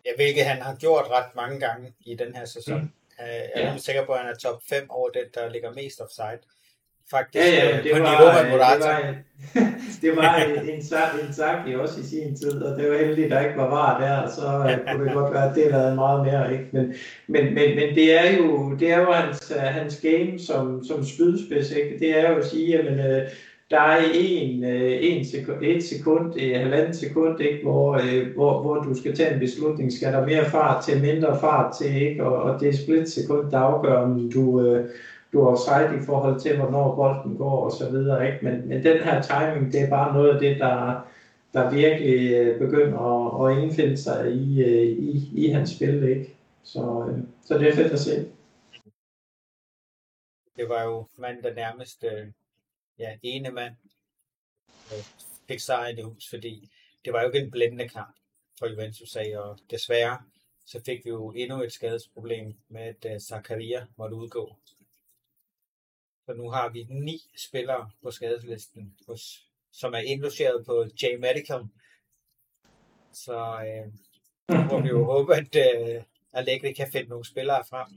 Ja, 0.07 0.11
hvilket 0.17 0.45
han 0.45 0.63
har 0.63 0.75
gjort 0.75 1.05
ret 1.11 1.37
mange 1.37 1.61
gange 1.61 1.93
i 2.01 2.15
den 2.15 2.35
her 2.35 2.45
sæson. 2.45 2.81
Mm. 2.81 2.91
Øh, 3.21 3.43
jeg 3.57 3.63
er 3.63 3.73
ja. 3.73 3.79
sikker 3.79 4.07
på, 4.07 4.13
at 4.13 4.21
han 4.21 4.31
er 4.31 4.35
top 4.35 4.63
5 4.69 4.91
over 4.91 5.09
den, 5.09 5.25
der 5.35 5.51
ligger 5.51 5.73
mest 5.73 6.01
offside 6.01 6.41
faktisk 7.11 7.45
ja, 7.45 7.69
ja, 7.69 7.79
øh, 7.79 7.85
det 7.85 7.93
på 7.93 7.99
var, 7.99 8.11
niveau 8.11 8.43
med 8.43 8.51
Morata. 8.51 9.15
Det 9.55 9.57
var, 9.57 9.71
det 10.03 10.17
var 10.17 10.35
en, 10.37 10.69
en, 10.69 10.75
en 11.27 11.33
sak 11.33 11.69
i 11.69 11.75
også 11.75 12.01
i 12.01 12.05
sin 12.05 12.37
tid, 12.37 12.63
og 12.63 12.79
det 12.79 12.91
var 12.91 12.97
heldigt, 12.97 13.25
at 13.25 13.31
der 13.31 13.41
ikke 13.41 13.57
var 13.57 13.71
var 13.71 14.01
der, 14.01 14.31
så 14.31 14.47
uh, 14.59 14.95
kunne 14.95 15.07
det 15.07 15.15
godt 15.15 15.35
være, 15.35 15.51
at 15.51 15.55
det 15.55 15.73
havde 15.73 15.95
meget 15.95 16.25
mere. 16.27 16.53
Ikke? 16.53 16.65
Men, 16.73 16.95
men, 17.27 17.45
men, 17.45 17.77
men 17.77 17.95
det 17.95 18.21
er 18.21 18.37
jo, 18.37 18.77
det 18.81 18.93
er 18.93 18.99
jo 18.99 19.13
hans, 19.13 19.53
uh, 19.57 19.63
hans 19.63 20.01
game 20.01 20.39
som, 20.39 20.85
som 20.85 21.05
spydspids. 21.05 21.71
Ikke? 21.71 21.99
Det 21.99 22.19
er 22.19 22.31
jo 22.31 22.37
at 22.37 22.45
sige, 22.45 22.79
at 22.79 23.23
uh, 23.23 23.33
der 23.73 23.81
er 23.81 24.05
en, 24.15 24.65
øh, 24.65 24.99
en 25.01 25.25
sekund, 25.25 25.57
et 25.63 25.85
sekund, 25.85 26.33
et 26.37 26.59
halvandet 26.59 26.97
sekund, 26.97 27.41
ikke, 27.41 27.59
hvor, 27.63 27.95
øh, 27.95 28.35
hvor, 28.35 28.63
hvor 28.63 28.75
du 28.75 28.95
skal 28.95 29.17
tage 29.17 29.35
en 29.35 29.41
beslutning. 29.41 29.93
Skal 29.93 30.13
der 30.13 30.27
mere 30.27 30.45
fart 30.45 30.85
til, 30.85 31.01
mindre 31.01 31.39
fart 31.41 31.75
til, 31.81 32.03
ikke? 32.03 32.25
Og, 32.25 32.43
og 32.43 32.61
det 32.61 32.69
er 32.69 32.73
split 32.73 33.11
sekund, 33.11 33.51
der 33.51 33.59
afgør, 33.59 33.95
om 33.95 34.31
du, 34.31 34.61
øh, 34.61 34.89
du 35.33 35.45
har 35.45 35.57
sejt 35.57 36.03
i 36.03 36.07
forhold 36.07 36.41
til, 36.41 36.57
hvornår 36.57 36.97
bolden 36.97 37.37
går 37.37 37.65
og 37.65 37.73
så 37.73 37.91
videre. 37.91 38.27
Ikke? 38.27 38.45
Men, 38.45 38.69
men 38.69 38.85
den 38.85 39.03
her 39.03 39.23
timing, 39.23 39.73
det 39.73 39.81
er 39.81 39.91
bare 39.91 40.15
noget 40.15 40.35
af 40.35 40.41
det, 40.41 40.59
der, 40.59 41.07
der 41.53 41.71
virkelig 41.71 42.33
øh, 42.33 42.59
begynder 42.59 42.99
at, 42.99 43.57
at 43.57 43.63
indfinde 43.63 43.97
sig 43.97 44.33
i, 44.33 44.63
øh, 44.63 44.99
i, 44.99 45.47
i 45.47 45.49
hans 45.49 45.71
spil. 45.71 46.03
Ikke? 46.03 46.37
Så, 46.63 47.09
øh, 47.09 47.19
så 47.45 47.59
det 47.59 47.69
er 47.69 47.75
fedt 47.75 47.93
at 47.93 48.01
se. 48.01 48.29
Det 50.57 50.69
var 50.69 50.83
jo 50.83 51.07
mand, 51.17 51.43
der 51.43 51.55
nærmest 51.55 52.05
øh, 52.05 52.27
ja, 52.99 53.17
ene 53.23 53.51
mand 53.51 53.75
øh, 54.93 55.05
fik 55.49 55.61
sejren 55.61 55.99
i 55.99 56.03
hus, 56.03 56.31
fordi 56.31 56.71
det 57.05 57.13
var 57.13 57.21
jo 57.21 57.27
ikke 57.27 57.39
en 57.39 57.51
blændende 57.51 57.89
kamp 57.89 58.17
for 58.59 58.67
Juventus 58.67 59.17
af, 59.17 59.39
og 59.39 59.59
desværre 59.71 60.19
så 60.67 60.81
fik 60.87 61.05
vi 61.05 61.11
jo 61.11 61.31
endnu 61.31 61.63
et 61.63 61.73
skadesproblem 61.73 62.55
med, 62.69 62.83
at 62.83 63.07
øh, 63.15 63.21
Zakaria 63.21 63.87
måtte 63.97 64.17
udgå. 64.17 64.57
Så 66.27 66.33
nu 66.33 66.51
har 66.51 66.69
vi 66.69 66.87
ni 66.91 67.19
spillere 67.37 67.91
på 68.03 68.11
skadeslisten, 68.11 68.95
hos, 69.09 69.47
som 69.73 69.95
er 69.95 69.99
indlogeret 69.99 70.67
på 70.67 70.87
J 71.03 71.17
Medical. 71.21 71.63
Så 73.13 73.39
øh, 73.67 73.93
nu 74.49 74.65
må 74.65 74.81
vi 74.81 74.89
jo 74.89 75.05
håbe, 75.13 75.35
at 75.35 75.57
øh, 75.57 76.03
Allegri 76.33 76.73
kan 76.73 76.93
finde 76.93 77.09
nogle 77.09 77.25
spillere 77.25 77.65
frem. 77.71 77.89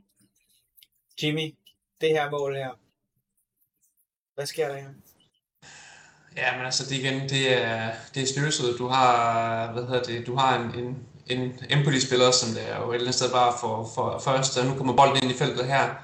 Jimmy, 1.23 1.55
det 2.01 2.09
her 2.09 2.31
mål 2.31 2.55
her. 2.55 2.79
Hvad 4.35 4.45
sker 4.45 4.67
der 4.67 4.77
her? 4.77 4.89
Ja, 6.35 6.57
men 6.57 6.65
altså 6.65 6.83
det 6.89 6.95
igen, 6.95 7.29
det 7.29 7.53
er, 7.63 7.91
det 8.13 8.23
er 8.23 8.27
styrset. 8.27 8.77
Du 8.77 8.87
har, 8.87 9.73
hvad 9.73 9.83
hedder 9.83 10.03
det, 10.03 10.27
du 10.27 10.35
har 10.35 10.59
en, 10.59 10.79
en, 10.79 11.07
en 11.27 11.59
Empoli-spiller, 11.69 12.31
som 12.31 12.49
det 12.55 12.71
er 12.71 12.77
jo 12.81 12.89
et 12.89 12.95
eller 12.95 13.07
andet 13.07 13.15
sted 13.15 13.31
bare 13.31 13.53
for, 13.61 13.89
for 13.95 14.19
først, 14.19 14.57
og 14.57 14.65
nu 14.65 14.75
kommer 14.77 14.95
bolden 14.95 15.23
ind 15.23 15.31
i 15.31 15.37
feltet 15.37 15.65
her. 15.65 15.95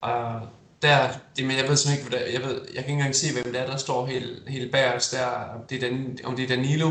Og 0.00 0.48
der, 0.82 1.08
det, 1.36 1.46
men 1.46 1.56
jeg 1.56 1.68
ved 1.68 1.76
simpelthen 1.76 1.98
ikke, 1.98 2.08
hvad 2.08 2.32
jeg, 2.32 2.42
ved, 2.42 2.60
jeg 2.74 2.84
kan 2.84 2.90
ikke 2.90 2.92
engang 2.92 3.14
se, 3.14 3.32
hvem 3.32 3.52
det 3.52 3.60
er, 3.60 3.66
der 3.66 3.76
står 3.76 4.06
helt, 4.06 4.48
helt 4.48 4.72
bagerst 4.72 5.12
der, 5.12 5.26
om 5.26 5.60
det 5.68 5.76
er, 5.76 5.88
Dan, 5.88 6.18
om 6.24 6.36
det 6.36 6.42
er 6.42 6.48
Danilo. 6.48 6.90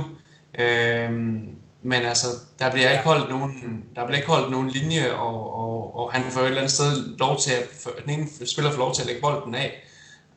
Øhm, 0.60 1.56
men 1.84 2.02
altså, 2.02 2.28
der 2.60 2.72
bliver 2.72 2.92
ikke 2.92 3.04
holdt 3.04 3.30
nogen, 3.30 3.86
der 3.96 4.06
bliver 4.06 4.18
ikke 4.18 4.32
holdt 4.32 4.52
nogen 4.52 4.70
linje, 4.70 5.14
og, 5.14 5.54
og, 5.54 5.96
og 5.96 6.14
han 6.14 6.32
får 6.32 6.42
et 6.42 6.46
eller 6.46 6.58
andet 6.58 6.74
sted 6.74 7.18
lov 7.18 7.40
til 7.40 7.52
at, 7.52 7.68
for, 7.84 7.90
den 8.06 8.20
ene 8.20 8.28
spiller 8.46 8.72
får 8.72 8.78
lov 8.80 8.94
til 8.94 9.02
at 9.02 9.08
lægge 9.08 9.22
bolden 9.22 9.56
af, 9.56 9.84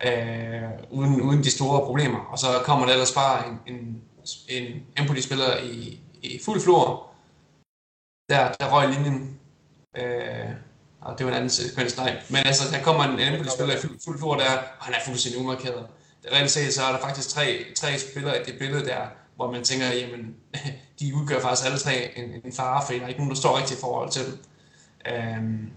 øh, 0.06 0.70
uden, 0.90 1.20
uden 1.20 1.42
de 1.42 1.50
store 1.50 1.86
problemer. 1.86 2.18
Og 2.18 2.38
så 2.38 2.46
kommer 2.64 2.86
der 2.86 2.92
ellers 2.92 3.14
bare 3.14 3.48
en, 3.48 3.74
en, 3.74 4.02
en 4.48 4.82
Empoli-spiller 4.96 5.58
i, 5.62 6.00
i 6.22 6.40
fuld 6.44 6.60
flor. 6.60 7.10
Der, 8.28 8.52
der 8.60 8.72
røg 8.72 8.88
linjen. 8.88 9.40
Øh, 9.96 10.50
og 11.04 11.18
det 11.18 11.26
var 11.26 11.32
en 11.32 11.36
anden 11.36 11.50
sekvens, 11.50 11.96
nej. 11.96 12.22
Men 12.28 12.46
altså, 12.46 12.76
der 12.76 12.82
kommer 12.82 13.04
en 13.04 13.18
anden 13.18 13.50
spiller 13.50 13.76
i 13.76 13.78
fuld, 13.78 13.98
fuld 14.04 14.18
flor 14.18 14.36
der, 14.36 14.52
og 14.78 14.84
han 14.84 14.94
er 14.94 14.98
fuldstændig 15.06 15.40
umarkeret. 15.40 15.86
Rent 16.32 16.50
set, 16.50 16.74
så 16.74 16.82
er 16.82 16.92
der 16.92 16.98
faktisk 16.98 17.28
tre, 17.28 17.64
tre 17.76 17.98
spillere 17.98 18.40
i 18.40 18.44
det 18.44 18.58
billede 18.58 18.86
der, 18.86 19.00
hvor 19.36 19.52
man 19.52 19.64
tænker, 19.64 19.86
jamen, 19.86 20.34
de 21.00 21.14
udgør 21.14 21.40
faktisk 21.40 21.66
alle 21.66 21.78
tre 21.78 22.18
en, 22.18 22.30
en 22.44 22.52
fare, 22.52 22.82
for 22.86 22.92
der 22.92 23.02
er 23.02 23.08
ikke 23.08 23.20
nogen, 23.20 23.34
der 23.34 23.40
står 23.40 23.58
rigtigt 23.58 23.78
i 23.78 23.80
forhold 23.80 24.10
til 24.10 24.26
dem. 24.26 24.38
Øhm, 25.06 25.70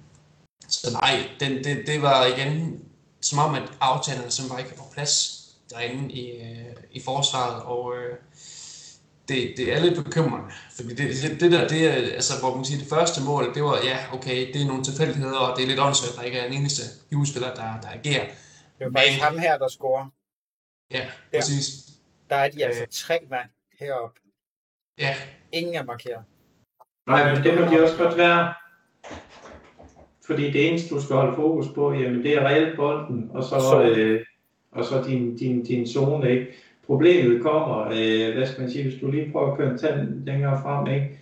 så 0.68 0.92
nej, 0.92 1.30
den, 1.40 1.64
det, 1.64 1.84
det 1.88 2.02
var 2.02 2.26
igen 2.26 2.80
som 3.22 3.40
om, 3.40 3.56
at 3.56 3.72
aftalerne 3.82 4.32
som 4.32 4.50
var 4.50 4.58
ikke 4.58 4.76
på 4.76 4.84
plads 4.94 5.42
derinde 5.70 6.14
i, 6.14 6.32
øh, 6.32 6.76
i 6.92 7.02
forsvaret, 7.02 7.64
og 7.64 7.94
øh, 7.96 8.18
det, 9.30 9.54
det 9.58 9.74
er 9.74 9.80
lidt 9.80 10.04
bekymrende, 10.04 10.48
fordi 10.76 10.90
det, 10.90 11.08
det, 11.22 11.42
det 11.42 11.52
der, 11.52 11.68
det 11.68 11.88
er, 11.88 11.94
altså, 12.20 12.34
hvor 12.42 12.56
man 12.56 12.66
siger, 12.66 12.80
det 12.80 12.90
første 12.90 13.24
mål, 13.24 13.54
det 13.56 13.64
var, 13.64 13.78
ja, 13.84 13.98
okay, 14.14 14.54
det 14.54 14.62
er 14.62 14.68
nogle 14.68 14.84
tilfældigheder, 14.84 15.38
og 15.38 15.58
det 15.58 15.64
er 15.64 15.68
lidt 15.68 15.80
åndssvagt, 15.80 16.14
at 16.14 16.18
der 16.20 16.24
ikke 16.24 16.40
er 16.40 16.46
en 16.46 16.54
eneste 16.54 16.82
juspiller, 17.12 17.54
der, 17.54 17.82
der 17.82 17.90
agerer. 17.98 18.26
Det 18.80 18.86
er 18.86 18.92
faktisk 18.96 19.22
ham 19.22 19.38
her, 19.38 19.58
der 19.58 19.68
scorer. 19.68 20.06
Ja, 20.92 21.06
der. 21.32 21.40
præcis. 21.40 21.66
Der 22.30 22.36
er 22.36 22.50
de 22.50 22.66
altså 22.66 22.82
øh, 22.82 22.88
tre 22.92 23.20
mand 23.30 23.50
heroppe. 23.80 24.20
Ja. 24.98 25.16
Ingen 25.52 25.76
er 25.76 25.84
markeret. 25.84 26.24
Nej, 27.08 27.34
men 27.34 27.44
det 27.44 27.60
må 27.60 27.66
de 27.66 27.84
også 27.84 27.98
godt 27.98 28.18
være. 28.18 28.54
Fordi 30.28 30.52
det 30.52 30.70
eneste, 30.70 30.96
du 30.96 31.02
skal 31.02 31.16
holde 31.16 31.36
fokus 31.36 31.66
på, 31.76 31.94
jamen 31.94 32.24
det 32.24 32.34
er 32.34 32.48
reelt 32.48 32.76
bolden, 32.76 33.30
og 33.34 33.44
så, 33.44 33.82
øh, 33.82 34.26
og 34.72 34.86
så 34.86 35.04
din, 35.08 35.38
din, 35.38 35.64
din 35.64 35.88
zone, 35.88 36.32
ikke? 36.32 36.48
Problemet 36.88 37.42
kommer, 37.42 37.86
øh, 37.86 38.36
hvad 38.36 38.46
skal 38.48 38.62
man 38.62 38.72
sige, 38.72 38.84
hvis 38.84 39.02
du 39.02 39.12
lige 39.12 39.32
prøver 39.32 39.52
at 39.52 39.58
køre 39.58 39.72
en 39.72 39.78
tand 39.78 40.26
længere 40.26 40.62
frem, 40.62 40.88
ikke? 40.88 41.20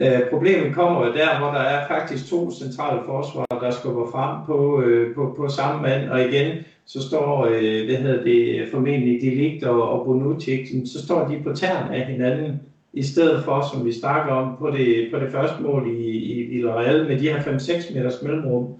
Øh, 0.00 0.30
problemet 0.30 0.74
kommer 0.74 1.06
jo 1.06 1.12
der, 1.12 1.38
hvor 1.38 1.50
der 1.50 1.60
er 1.60 1.88
faktisk 1.88 2.30
to 2.30 2.50
centrale 2.50 3.00
forsvar, 3.06 3.46
der 3.60 3.70
skubber 3.70 4.10
frem 4.10 4.46
på, 4.46 4.82
øh, 4.82 5.14
på, 5.14 5.34
på 5.36 5.48
samme 5.48 5.82
mand, 5.82 6.10
og 6.10 6.20
igen, 6.20 6.56
så 6.86 7.08
står, 7.08 7.44
øh, 7.44 7.84
hvad 7.84 7.96
hedder 7.96 8.24
det, 8.24 8.68
formentlig 8.70 9.20
Delict 9.22 9.64
og, 9.64 9.90
og 9.90 10.04
Bonucci, 10.04 10.86
så 10.86 11.04
står 11.04 11.28
de 11.28 11.40
på 11.42 11.52
tæren 11.52 11.94
af 11.94 12.06
hinanden, 12.06 12.60
i 12.92 13.02
stedet 13.02 13.44
for, 13.44 13.68
som 13.72 13.84
vi 13.84 13.92
snakker 13.92 14.32
om 14.32 14.56
på 14.58 14.70
det, 14.70 15.08
på 15.12 15.18
det 15.18 15.32
første 15.32 15.62
mål 15.62 15.86
i, 15.90 16.08
i 16.18 16.42
Villarreal, 16.42 17.08
med 17.08 17.18
de 17.18 17.28
her 17.28 17.38
5-6 17.38 17.94
meters 17.94 18.22
mellemrum, 18.22 18.74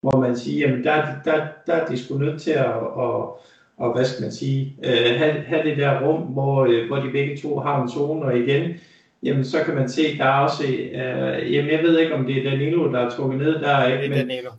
hvor 0.00 0.20
man 0.20 0.36
siger, 0.36 0.68
jamen 0.68 0.84
der, 0.84 1.04
der, 1.24 1.46
der 1.66 1.72
er 1.72 1.86
de 1.86 1.98
sgu 1.98 2.18
nødt 2.18 2.42
til 2.42 2.50
at, 2.50 2.74
og, 2.74 3.40
og 3.82 3.92
hvad 3.92 4.04
skal 4.04 4.22
man 4.22 4.32
sige, 4.32 4.76
øh, 4.84 5.18
have, 5.20 5.32
have 5.32 5.62
det 5.68 5.76
der 5.78 6.06
rum, 6.06 6.22
hvor, 6.22 6.66
øh, 6.66 6.86
hvor 6.86 6.96
de 6.96 7.10
begge 7.12 7.36
to 7.36 7.58
har 7.58 7.82
en 7.82 7.88
zone, 7.88 8.24
og 8.26 8.38
igen, 8.38 8.74
jamen 9.22 9.44
så 9.44 9.64
kan 9.64 9.74
man 9.74 9.88
se, 9.88 10.18
der 10.18 10.24
er 10.24 10.40
også, 10.40 10.64
øh, 10.66 11.52
jamen 11.52 11.70
jeg 11.70 11.82
ved 11.82 11.98
ikke, 11.98 12.14
om 12.14 12.26
det 12.26 12.38
er 12.38 12.50
Danilo, 12.50 12.92
der 12.92 13.00
er 13.00 13.10
trukket 13.10 13.38
ned 13.38 13.54
der, 13.60 13.86
ikke? 13.86 14.08
Men, 14.08 14.18
Danilo. 14.18 14.50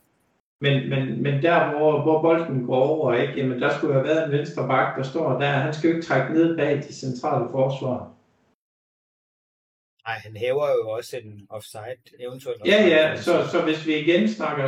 Men, 0.61 0.89
men, 0.89 1.23
men 1.23 1.43
der, 1.43 1.77
hvor, 1.77 2.01
hvor 2.01 2.21
bolden 2.21 2.65
går 2.65 2.75
over, 2.75 3.13
ikke? 3.13 3.33
Jamen, 3.37 3.61
der 3.61 3.69
skulle 3.77 3.93
have 3.93 4.05
været 4.05 4.25
en 4.25 4.37
venstre 4.37 4.67
bak, 4.67 4.97
der 4.97 5.03
står 5.03 5.39
der. 5.39 5.47
Han 5.47 5.73
skal 5.73 5.89
jo 5.89 5.95
ikke 5.95 6.07
trække 6.07 6.33
ned 6.33 6.57
bag 6.57 6.77
de 6.77 6.93
centrale 6.93 7.45
forsvar. 7.51 8.13
Nej, 10.07 10.17
han 10.25 10.35
hæver 10.35 10.67
jo 10.77 10.89
også 10.89 11.17
en 11.23 11.47
offside 11.49 12.01
eventuelt. 12.19 12.61
Ja, 12.65 12.87
ja, 12.87 13.15
så, 13.15 13.33
så 13.51 13.61
hvis 13.61 13.87
vi 13.87 13.95
igen 13.95 14.29
snakker, 14.29 14.65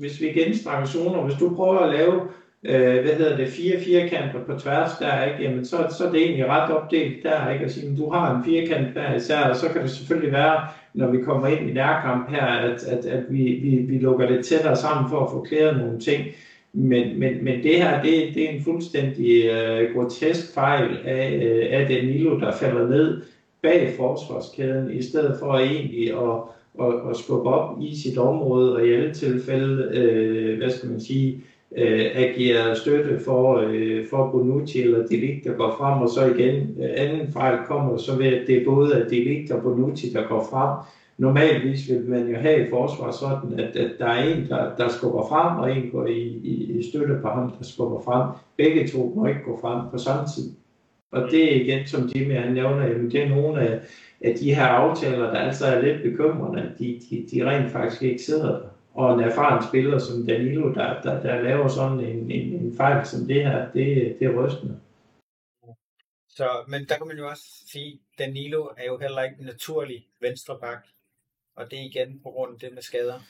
hvis 0.00 0.20
vi 0.20 0.30
igen 0.30 0.54
snakker 0.54 0.86
zoner, 0.86 1.24
hvis 1.24 1.38
du 1.38 1.54
prøver 1.56 1.78
at 1.78 1.92
lave, 1.92 2.28
øh, 2.68 3.02
hvad 3.02 3.14
hedder 3.14 3.36
det, 3.36 3.48
fire 3.48 3.80
firkanter 3.80 4.44
på 4.46 4.58
tværs 4.58 4.90
der, 4.98 5.24
ikke, 5.24 5.42
jamen 5.42 5.64
så, 5.64 5.76
så 5.98 6.06
er 6.06 6.10
det 6.10 6.22
egentlig 6.22 6.46
ret 6.46 6.72
opdelt 6.72 7.22
der, 7.22 7.50
ikke, 7.50 7.64
at 7.64 7.72
sige, 7.72 7.96
du 7.96 8.10
har 8.10 8.36
en 8.36 8.44
firkant 8.44 8.94
der 8.94 9.14
især, 9.14 9.40
og 9.40 9.56
så 9.56 9.68
kan 9.68 9.82
det 9.82 9.90
selvfølgelig 9.90 10.32
være, 10.32 10.60
når 10.94 11.10
vi 11.10 11.18
kommer 11.22 11.46
ind 11.46 11.70
i 11.70 11.72
nærkamp 11.72 12.30
her, 12.30 12.46
at, 12.46 12.84
at, 12.84 13.06
at 13.06 13.22
vi, 13.30 13.42
vi, 13.42 13.76
vi 13.76 13.98
lukker 13.98 14.26
det 14.26 14.44
tættere 14.44 14.76
sammen 14.76 15.10
for 15.10 15.20
at 15.20 15.30
få 15.30 15.40
klæret 15.48 15.78
nogle 15.78 16.00
ting. 16.00 16.24
Men, 16.72 17.20
men, 17.20 17.44
men 17.44 17.62
det 17.62 17.76
her, 17.76 18.02
det, 18.02 18.34
det 18.34 18.44
er 18.44 18.48
en 18.48 18.64
fuldstændig 18.64 19.44
øh, 19.44 19.94
grotesk 19.94 20.54
fejl 20.54 20.98
af, 21.04 21.40
øh, 21.42 21.80
af 21.80 21.88
Danilo, 21.88 22.40
der 22.40 22.52
falder 22.52 22.88
ned 22.88 23.22
bag 23.62 23.94
forsvarskæden, 23.96 24.90
i 24.90 25.02
stedet 25.02 25.36
for 25.38 25.54
egentlig 25.54 26.10
at, 26.10 26.40
at, 26.86 27.10
at 27.10 27.16
skubbe 27.16 27.50
op 27.50 27.78
i 27.82 27.96
sit 27.96 28.18
område, 28.18 28.76
og 28.76 28.86
i 28.86 28.92
alle 28.92 29.14
tilfælde, 29.14 29.98
øh, 29.98 30.58
hvad 30.58 30.70
skal 30.70 30.90
man 30.90 31.00
sige, 31.00 31.42
øh, 31.76 32.06
agerer 32.14 32.74
støtte 32.74 33.20
for, 33.24 33.64
øh, 33.68 34.06
for 34.10 34.30
Bonucci 34.30 34.82
eller 34.82 35.06
Delict, 35.06 35.44
der 35.44 35.52
går 35.52 35.74
frem, 35.78 36.02
og 36.02 36.08
så 36.08 36.34
igen, 36.34 36.76
øh, 36.82 36.88
anden 36.96 37.32
fejl 37.32 37.58
kommer 37.66 37.96
så 37.96 38.16
ved, 38.16 38.26
at 38.26 38.46
det 38.46 38.56
er 38.56 38.64
både 38.64 38.94
at 38.94 39.10
Delict 39.10 39.50
og 39.50 39.62
Bonucci, 39.62 40.12
der 40.12 40.28
går 40.28 40.46
frem. 40.50 40.76
Normalvis 41.18 41.90
vil 41.90 42.04
man 42.08 42.28
jo 42.28 42.36
have 42.36 42.66
i 42.66 42.70
forsvar 42.70 43.10
sådan, 43.10 43.60
at, 43.60 43.76
at 43.76 43.90
der 43.98 44.06
er 44.06 44.34
en, 44.34 44.48
der, 44.48 44.76
der 44.76 44.88
skubber 44.88 45.26
frem, 45.28 45.58
og 45.58 45.76
en 45.76 45.90
går 45.90 46.06
i, 46.06 46.20
i, 46.22 46.78
i 46.78 46.90
støtte 46.90 47.18
på 47.22 47.28
ham, 47.28 47.50
der 47.58 47.64
skubber 47.64 48.00
frem. 48.00 48.28
Begge 48.56 48.88
to 48.88 49.12
må 49.16 49.26
ikke 49.26 49.44
gå 49.46 49.58
frem 49.60 49.80
på 49.92 49.98
samme 49.98 50.28
tid. 50.36 50.50
Og 51.12 51.30
det 51.30 51.52
er 51.52 51.60
igen, 51.60 51.86
som 51.86 52.10
Jimmy 52.14 52.34
han 52.34 52.52
nævner, 52.52 52.86
jamen 52.86 53.10
det 53.10 53.22
er 53.22 53.28
nogle 53.28 53.60
af, 53.60 53.80
af 54.20 54.34
de 54.40 54.54
her 54.54 54.66
aftaler, 54.66 55.30
der 55.30 55.38
altså 55.38 55.66
er 55.66 55.82
lidt 55.82 56.02
bekymrende, 56.02 56.62
at 56.62 56.78
de, 56.78 57.00
de, 57.10 57.26
de 57.32 57.50
rent 57.50 57.72
faktisk 57.72 58.02
ikke 58.02 58.22
sidder 58.22 58.48
der. 58.48 58.75
Og 58.96 59.14
en 59.14 59.20
erfaren 59.20 59.68
spiller 59.68 59.98
som 59.98 60.26
Danilo, 60.26 60.74
der, 60.74 61.02
der, 61.02 61.22
der 61.22 61.42
laver 61.42 61.68
sådan 61.68 62.00
en, 62.00 62.30
en, 62.30 62.52
en 62.52 62.76
fejl 62.76 63.06
som 63.06 63.26
det 63.26 63.42
her, 63.46 63.72
det, 63.72 64.16
det 64.18 64.26
er 64.26 64.44
rystende. 64.44 64.80
Så, 66.28 66.64
men 66.68 66.84
der 66.88 66.96
kan 66.96 67.06
man 67.06 67.18
jo 67.18 67.28
også 67.28 67.44
sige, 67.66 68.00
Danilo 68.18 68.62
er 68.76 68.86
jo 68.86 68.98
heller 68.98 69.22
ikke 69.22 69.36
en 69.38 69.46
naturlig 69.46 70.06
venstreback, 70.20 70.86
og 71.56 71.70
det 71.70 71.78
er 71.78 71.84
igen 71.84 72.20
på 72.22 72.30
grund 72.30 72.52
af 72.54 72.60
det 72.60 72.74
med 72.74 72.82
skader. 72.82 73.20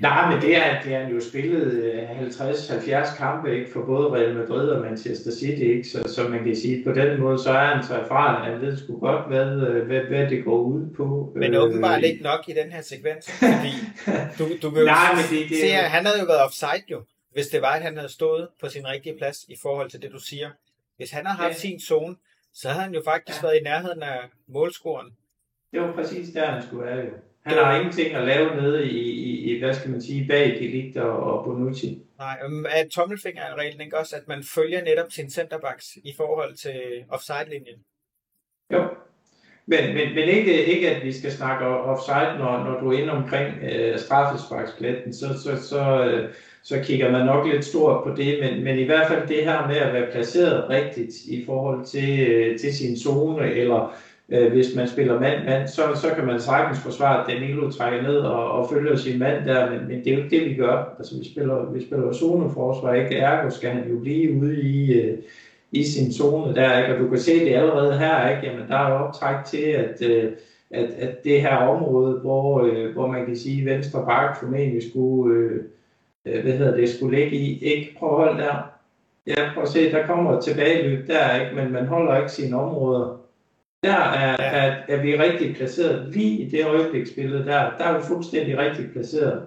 Nej, 0.00 0.32
men 0.32 0.42
det 0.42 0.56
er, 0.56 0.82
det 0.82 0.94
er 0.94 1.08
jo 1.08 1.20
spillet 1.20 1.92
50-70 2.40 2.90
øh, 2.90 3.16
kampe 3.18 3.58
ikke, 3.58 3.70
for 3.72 3.84
både 3.84 4.10
Real 4.10 4.34
Madrid 4.34 4.68
og 4.68 4.80
Manchester 4.80 5.30
City, 5.30 5.62
ikke? 5.62 5.88
Så, 5.88 6.14
så 6.14 6.28
man 6.28 6.44
kan 6.44 6.56
sige, 6.56 6.84
på 6.84 6.92
den 6.92 7.20
måde, 7.20 7.38
så 7.38 7.50
er 7.50 7.74
han 7.74 7.84
så 7.84 7.94
erfaren, 7.94 8.42
at 8.42 8.52
han 8.52 8.60
ved 8.60 8.76
sgu 8.76 8.98
godt, 8.98 9.28
hvad, 9.28 9.68
øh, 9.68 9.86
hvad, 9.86 10.00
hvad 10.00 10.30
det 10.30 10.44
går 10.44 10.58
ud 10.62 10.94
på. 10.96 11.32
Men 11.36 11.54
åbenbart 11.54 11.98
øh, 11.98 12.08
ikke 12.08 12.22
nok 12.22 12.48
i 12.48 12.52
den 12.52 12.72
her 12.72 12.82
sekvens, 12.82 13.30
fordi 13.32 13.72
du, 14.38 14.48
du 14.62 14.70
kan 14.70 14.80
jo 14.80 14.86
Nej, 14.96 15.14
men 15.14 15.24
det, 15.30 15.48
det, 15.48 15.58
se, 15.58 15.66
at 15.66 15.90
han 15.90 16.06
havde 16.06 16.20
jo 16.20 16.26
været 16.26 16.42
offside 16.44 16.84
jo, 16.90 17.02
hvis 17.32 17.46
det 17.46 17.62
var, 17.62 17.72
at 17.72 17.82
han 17.82 17.96
havde 17.96 18.12
stået 18.12 18.48
på 18.60 18.68
sin 18.68 18.86
rigtige 18.86 19.18
plads 19.18 19.44
i 19.48 19.56
forhold 19.62 19.90
til 19.90 20.02
det, 20.02 20.12
du 20.12 20.18
siger. 20.18 20.50
Hvis 20.96 21.10
han 21.10 21.26
har 21.26 21.34
haft 21.34 21.54
ja. 21.54 21.58
sin 21.58 21.80
zone, 21.80 22.16
så 22.54 22.68
havde 22.68 22.84
han 22.84 22.94
jo 22.94 23.02
faktisk 23.04 23.42
ja. 23.42 23.46
været 23.46 23.58
i 23.60 23.62
nærheden 23.62 24.02
af 24.02 24.18
målscoren. 24.48 25.06
Det 25.72 25.80
var 25.80 25.92
præcis 25.92 26.28
der, 26.34 26.46
han 26.46 26.62
skulle 26.62 26.84
være 26.84 26.96
jo. 26.96 27.12
Han 27.44 27.58
har 27.58 27.76
ingenting 27.76 28.14
at 28.14 28.26
lave 28.26 28.56
nede 28.56 28.90
i, 28.90 28.98
i, 28.98 29.54
i 29.54 29.58
hvad 29.58 29.74
skal 29.74 29.90
man 29.90 30.02
sige, 30.02 30.28
bag 30.28 30.46
Delict 30.60 30.96
og, 30.96 31.18
og 31.18 31.44
Bonucci. 31.44 32.02
Nej, 32.18 32.38
er 32.70 32.88
tommelfingerreglen 32.88 33.80
ikke 33.80 33.98
også, 33.98 34.16
at 34.16 34.28
man 34.28 34.44
følger 34.54 34.84
netop 34.84 35.12
sin 35.12 35.30
centerbacks 35.30 35.96
i 35.96 36.14
forhold 36.16 36.54
til 36.54 37.04
offside-linjen? 37.08 37.78
Jo, 38.72 38.84
men, 39.66 39.94
men, 39.94 40.14
men 40.14 40.28
ikke, 40.28 40.64
ikke 40.64 40.90
at 40.90 41.04
vi 41.04 41.12
skal 41.12 41.32
snakke 41.32 41.66
offside, 41.66 42.38
når, 42.38 42.64
når 42.64 42.80
du 42.80 42.92
er 42.92 42.98
inde 42.98 43.12
omkring 43.12 43.54
øh, 43.62 43.98
straffesparkspletten, 43.98 45.12
så, 45.12 45.26
så, 45.44 45.68
så, 45.68 46.04
øh, 46.04 46.34
så 46.62 46.80
kigger 46.84 47.10
man 47.10 47.26
nok 47.26 47.46
lidt 47.46 47.64
stort 47.64 48.04
på 48.04 48.14
det, 48.16 48.38
men, 48.40 48.64
men 48.64 48.78
i 48.78 48.84
hvert 48.84 49.08
fald 49.08 49.28
det 49.28 49.44
her 49.44 49.66
med 49.66 49.76
at 49.76 49.92
være 49.92 50.10
placeret 50.12 50.70
rigtigt 50.70 51.14
i 51.28 51.44
forhold 51.46 51.84
til, 51.84 52.28
øh, 52.30 52.58
til 52.58 52.74
sin 52.74 52.98
zone, 52.98 53.50
eller 53.50 53.96
øh, 54.32 54.52
hvis 54.52 54.76
man 54.76 54.88
spiller 54.88 55.20
mand-mand, 55.20 55.68
så, 55.68 55.82
så 55.94 56.14
kan 56.16 56.26
man 56.26 56.40
sagtens 56.40 56.78
forsvare, 56.78 57.20
at 57.20 57.34
Danilo 57.34 57.70
trækker 57.70 58.02
ned 58.02 58.16
og, 58.16 58.52
og 58.52 58.70
følger 58.70 58.96
sin 58.96 59.18
mand 59.18 59.44
der, 59.44 59.70
men, 59.70 59.88
men 59.88 59.98
det 59.98 60.06
er 60.06 60.16
jo 60.16 60.22
ikke 60.22 60.36
det, 60.36 60.50
vi 60.50 60.54
gør. 60.54 60.94
Altså 60.98 61.18
vi 61.18 61.24
spiller, 61.24 61.72
vi 61.72 61.86
spiller 61.86 62.12
zoneforsvar, 62.12 62.94
ikke? 62.94 63.16
Ergo 63.16 63.50
skal 63.50 63.70
han 63.70 63.88
jo 63.90 63.98
blive 63.98 64.32
ude 64.40 64.62
i, 64.62 64.92
øh, 64.92 65.18
i 65.72 65.84
sin 65.84 66.12
zone 66.12 66.54
der, 66.54 66.78
ikke? 66.78 66.94
Og 66.94 67.00
du 67.00 67.08
kan 67.08 67.18
se 67.18 67.44
det 67.44 67.54
allerede 67.54 67.98
her, 67.98 68.28
ikke? 68.28 68.46
Jamen 68.46 68.68
der 68.68 68.76
er 68.76 68.90
jo 68.90 68.96
optræk 68.96 69.44
til, 69.44 69.62
at, 69.62 70.02
øh, 70.02 70.32
at, 70.70 70.84
at 70.84 71.24
det 71.24 71.40
her 71.40 71.56
område, 71.56 72.18
hvor, 72.18 72.62
øh, 72.62 72.92
hvor 72.92 73.06
man 73.06 73.26
kan 73.26 73.36
sige, 73.36 73.60
at 73.60 73.76
venstre 73.76 74.04
bak 74.06 74.36
formentlig 74.40 74.90
skulle, 74.90 75.36
øh, 75.36 75.60
øh, 76.26 76.42
hvad 76.42 76.52
hedder 76.52 76.76
det, 76.76 76.88
skulle 76.88 77.18
ligge 77.18 77.36
i, 77.36 77.64
ikke? 77.64 77.96
Prøv 77.98 78.08
at 78.08 78.16
holde 78.16 78.42
der. 78.42 78.54
Ja, 79.26 79.50
prøv 79.54 79.62
at 79.62 79.68
se, 79.68 79.92
der 79.92 80.06
kommer 80.06 80.38
et 80.38 80.44
tilbageløb 80.44 81.06
der, 81.06 81.40
ikke? 81.40 81.56
Men 81.56 81.72
man 81.72 81.86
holder 81.86 82.16
ikke 82.16 82.32
sine 82.32 82.60
områder. 82.60 83.21
Der 83.82 83.94
er, 83.94 84.36
er, 84.36 84.82
er 84.88 85.02
vi 85.02 85.16
rigtig 85.18 85.56
placeret. 85.56 86.14
Lige 86.14 86.42
i 86.42 86.50
det 86.50 86.66
øjebliksbillede 86.66 87.44
der, 87.44 87.76
der 87.78 87.84
er 87.84 87.98
vi 87.98 88.04
fuldstændig 88.04 88.58
rigtig 88.58 88.90
placeret. 88.92 89.46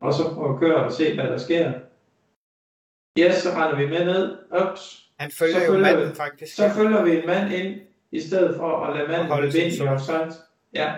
Og 0.00 0.12
så 0.12 0.34
prøv 0.34 0.54
at 0.54 0.60
køre 0.60 0.84
og 0.84 0.92
se, 0.92 1.14
hvad 1.14 1.24
der 1.24 1.38
sker. 1.38 1.72
Ja, 3.18 3.32
så 3.32 3.48
render 3.50 3.76
vi 3.76 3.86
med 3.86 4.04
ned. 4.04 4.36
Ups. 4.62 5.10
Han 5.18 5.30
følger, 5.38 5.54
så 5.54 5.66
følger 5.66 5.78
jo 5.78 5.96
manden 5.96 6.10
vi, 6.10 6.14
faktisk. 6.14 6.56
Så 6.56 6.70
følger 6.76 7.04
vi 7.04 7.16
en 7.16 7.26
mand 7.26 7.52
ind, 7.52 7.80
i 8.12 8.20
stedet 8.20 8.56
for 8.56 8.84
at 8.84 8.96
lade 8.96 9.08
manden 9.08 9.26
holde 9.26 9.52
vind 9.52 9.72
i 9.72 9.80
offside. 9.80 10.32
Ja, 10.74 10.92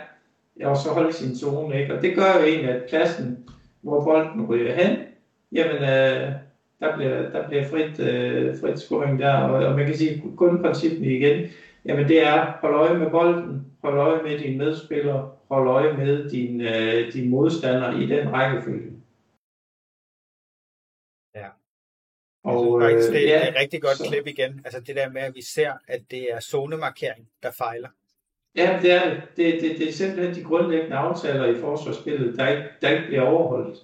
og 0.64 0.76
så 0.76 0.88
holde 0.88 1.12
sin 1.12 1.36
zone. 1.36 1.80
Ikke? 1.80 1.94
Og 1.94 2.02
det 2.02 2.14
gør 2.14 2.38
jo 2.38 2.44
egentlig, 2.44 2.70
at 2.70 2.82
pladsen, 2.88 3.48
hvor 3.82 4.04
bolden 4.04 4.46
ryger 4.46 4.74
hen, 4.74 4.98
jamen, 5.52 5.76
øh, 5.76 6.32
der 6.80 6.96
bliver, 6.96 7.30
der 7.30 7.48
bliver 7.48 7.64
frit, 7.64 8.00
øh, 8.00 8.60
frit 8.60 8.78
scoring 8.78 9.18
der. 9.18 9.34
Og, 9.34 9.66
og 9.66 9.76
man 9.76 9.86
kan 9.86 9.96
sige, 9.96 10.22
kun 10.36 10.62
princippet 10.62 11.06
igen, 11.06 11.48
jamen 11.84 12.08
det 12.08 12.26
er, 12.26 12.58
hold 12.60 12.74
øje 12.74 12.98
med 12.98 13.10
bolden, 13.10 13.66
hold 13.82 13.98
øje 13.98 14.22
med 14.22 14.38
dine 14.38 14.58
medspillere, 14.58 15.32
hold 15.48 15.68
øje 15.68 15.92
med 15.96 16.30
din, 16.30 16.60
øh, 16.60 17.12
din 17.12 17.30
modstander 17.30 18.00
i 18.00 18.06
den 18.06 18.32
rækkefølge. 18.32 18.90
Og, 22.44 22.82
jeg 22.82 22.90
synes 22.90 22.92
faktisk, 22.92 23.12
det, 23.12 23.28
ja, 23.28 23.38
det 23.38 23.44
er 23.44 23.48
et 23.48 23.56
rigtig 23.60 23.82
godt 23.82 23.96
så... 23.96 24.04
klip 24.04 24.26
igen. 24.26 24.60
Altså 24.64 24.80
det 24.80 24.96
der 24.96 25.10
med, 25.10 25.22
at 25.22 25.34
vi 25.34 25.42
ser, 25.42 25.72
at 25.88 26.00
det 26.10 26.32
er 26.32 26.40
zonemarkering, 26.40 27.28
der 27.42 27.50
fejler. 27.50 27.88
Ja, 28.56 28.78
det 28.82 28.92
er 28.92 29.10
det. 29.10 29.22
Det, 29.36 29.62
det, 29.62 29.78
det 29.78 29.88
er 29.88 29.92
simpelthen 29.92 30.34
de 30.34 30.48
grundlæggende 30.48 30.96
aftaler 30.96 31.46
i 31.46 31.60
forsvarsspillet, 31.60 32.38
der 32.38 32.48
ikke, 32.48 32.64
der 32.82 32.90
ikke 32.90 33.06
bliver 33.06 33.22
overholdt. 33.22 33.78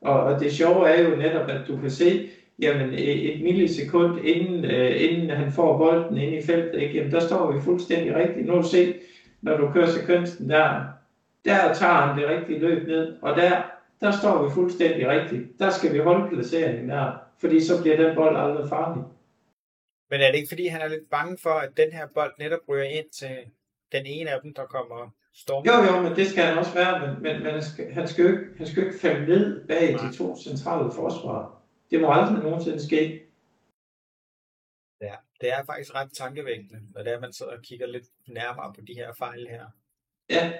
Og, 0.00 0.20
og 0.20 0.40
det 0.40 0.52
sjove 0.52 0.88
er 0.88 1.02
jo 1.02 1.16
netop, 1.16 1.48
at 1.48 1.68
du 1.68 1.80
kan 1.80 1.90
se, 1.90 2.30
jamen 2.62 2.94
et 2.94 3.42
millisekund 3.42 4.18
inden, 4.24 4.64
øh, 4.64 5.02
inden 5.02 5.30
han 5.30 5.52
får 5.52 5.78
bolden 5.78 6.16
ind 6.16 6.34
i 6.34 6.42
feltet, 6.42 6.80
ikke? 6.82 6.94
Jamen, 6.94 7.12
der 7.12 7.20
står 7.20 7.52
vi 7.52 7.60
fuldstændig 7.60 8.14
rigtigt. 8.14 8.46
Nu 8.46 8.62
se, 8.62 8.94
når 9.42 9.56
du 9.56 9.70
kører 9.72 9.86
sekvensen 9.86 10.50
der, 10.50 10.80
der 11.44 11.74
tager 11.74 11.92
han 11.92 12.18
det 12.18 12.28
rigtige 12.28 12.58
løb 12.58 12.88
ned, 12.88 13.16
og 13.22 13.36
der, 13.36 13.62
der 14.00 14.10
står 14.10 14.44
vi 14.44 14.50
fuldstændig 14.54 15.08
rigtigt. 15.08 15.42
Der 15.58 15.70
skal 15.70 15.92
vi 15.92 15.98
holde 15.98 16.28
placeringen 16.28 16.88
der 16.88 17.12
fordi 17.42 17.60
så 17.60 17.82
bliver 17.82 17.96
den 17.96 18.14
bold 18.16 18.36
aldrig 18.36 18.68
farlig. 18.68 19.02
Men 20.10 20.20
er 20.20 20.30
det 20.30 20.38
ikke, 20.38 20.48
fordi 20.48 20.66
han 20.66 20.80
er 20.80 20.88
lidt 20.88 21.10
bange 21.10 21.38
for, 21.42 21.50
at 21.50 21.70
den 21.76 21.92
her 21.92 22.06
bold 22.14 22.32
netop 22.38 22.60
ryger 22.68 22.84
ind 22.84 23.10
til 23.12 23.36
den 23.92 24.06
ene 24.06 24.30
af 24.30 24.40
dem, 24.42 24.54
der 24.54 24.64
kommer 24.66 25.10
storm? 25.34 25.64
Jo, 25.66 25.72
jo, 25.88 26.02
men 26.02 26.16
det 26.16 26.26
skal 26.26 26.44
han 26.44 26.58
også 26.58 26.74
være, 26.74 26.94
men, 27.00 27.22
men, 27.22 27.42
men 27.42 27.52
han, 27.52 27.62
skal, 27.62 27.92
han, 27.92 28.08
skal 28.08 28.24
jo 28.24 28.30
ikke, 28.30 28.44
han 28.58 28.66
skal 28.66 28.80
jo 28.80 28.86
ikke 28.88 29.00
falde 29.00 29.26
ned 29.26 29.66
bag 29.68 29.92
Nej. 29.92 30.06
de 30.06 30.16
to 30.16 30.36
centrale 30.36 30.90
forsvar. 30.92 31.61
Det 31.92 32.00
må 32.00 32.12
aldrig 32.12 32.44
nogensinde 32.44 32.86
ske. 32.86 33.22
Ja, 35.00 35.14
det 35.40 35.52
er 35.52 35.64
faktisk 35.64 35.94
ret 35.94 36.12
tankevækkende, 36.12 36.80
når 36.94 37.02
det 37.02 37.12
er, 37.12 37.20
man 37.20 37.32
sidder 37.32 37.52
og 37.52 37.62
kigger 37.62 37.86
lidt 37.86 38.06
nærmere 38.28 38.72
på 38.74 38.80
de 38.80 38.94
her 38.94 39.12
fejl 39.12 39.46
her. 39.50 39.64
Ja, 40.30 40.52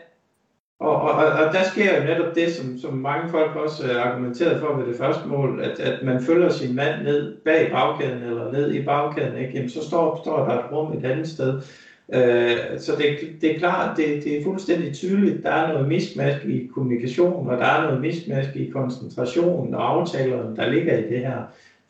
og, 0.80 1.00
og, 1.02 1.14
og 1.14 1.52
der 1.52 1.62
sker 1.72 1.98
jo 1.98 2.04
netop 2.04 2.34
det, 2.34 2.54
som, 2.54 2.78
som 2.78 2.94
mange 2.94 3.30
folk 3.30 3.56
også 3.56 4.00
argumenterede 4.00 4.60
for 4.60 4.76
ved 4.76 4.86
det 4.86 4.96
første 4.98 5.28
mål, 5.28 5.60
at, 5.60 5.80
at 5.80 6.02
man 6.02 6.22
følger 6.22 6.48
sin 6.48 6.76
mand 6.76 7.02
ned 7.02 7.40
bag 7.44 7.70
bagkæden 7.70 8.22
eller 8.22 8.52
ned 8.52 8.72
i 8.72 8.84
bagkæden, 8.84 9.36
ikke? 9.36 9.54
Jamen, 9.54 9.70
så 9.70 9.88
står, 9.88 10.20
står 10.22 10.44
der 10.44 10.59
et 10.59 10.72
rum 10.72 10.92
et 10.98 11.04
andet 11.04 11.28
sted. 11.28 11.62
Øh, 12.09 12.79
så 12.79 12.97
det, 12.97 13.41
det 13.41 13.55
er 13.55 13.59
klart, 13.59 13.97
det, 13.97 14.24
det 14.24 14.39
er 14.39 14.45
fuldstændig 14.45 14.95
tydeligt, 14.95 15.43
der 15.43 15.51
er 15.51 15.73
noget 15.73 15.89
mismask 15.89 16.45
i 16.45 16.66
kommunikation, 16.74 17.49
og 17.49 17.57
der 17.57 17.66
er 17.66 17.83
noget 17.83 18.01
mismask 18.01 18.57
i 18.57 18.70
koncentrationen 18.70 19.74
og 19.74 19.91
aftalerne, 19.91 20.57
der 20.57 20.70
ligger 20.70 20.99
i 20.99 21.03
det 21.03 21.19
her. 21.19 21.43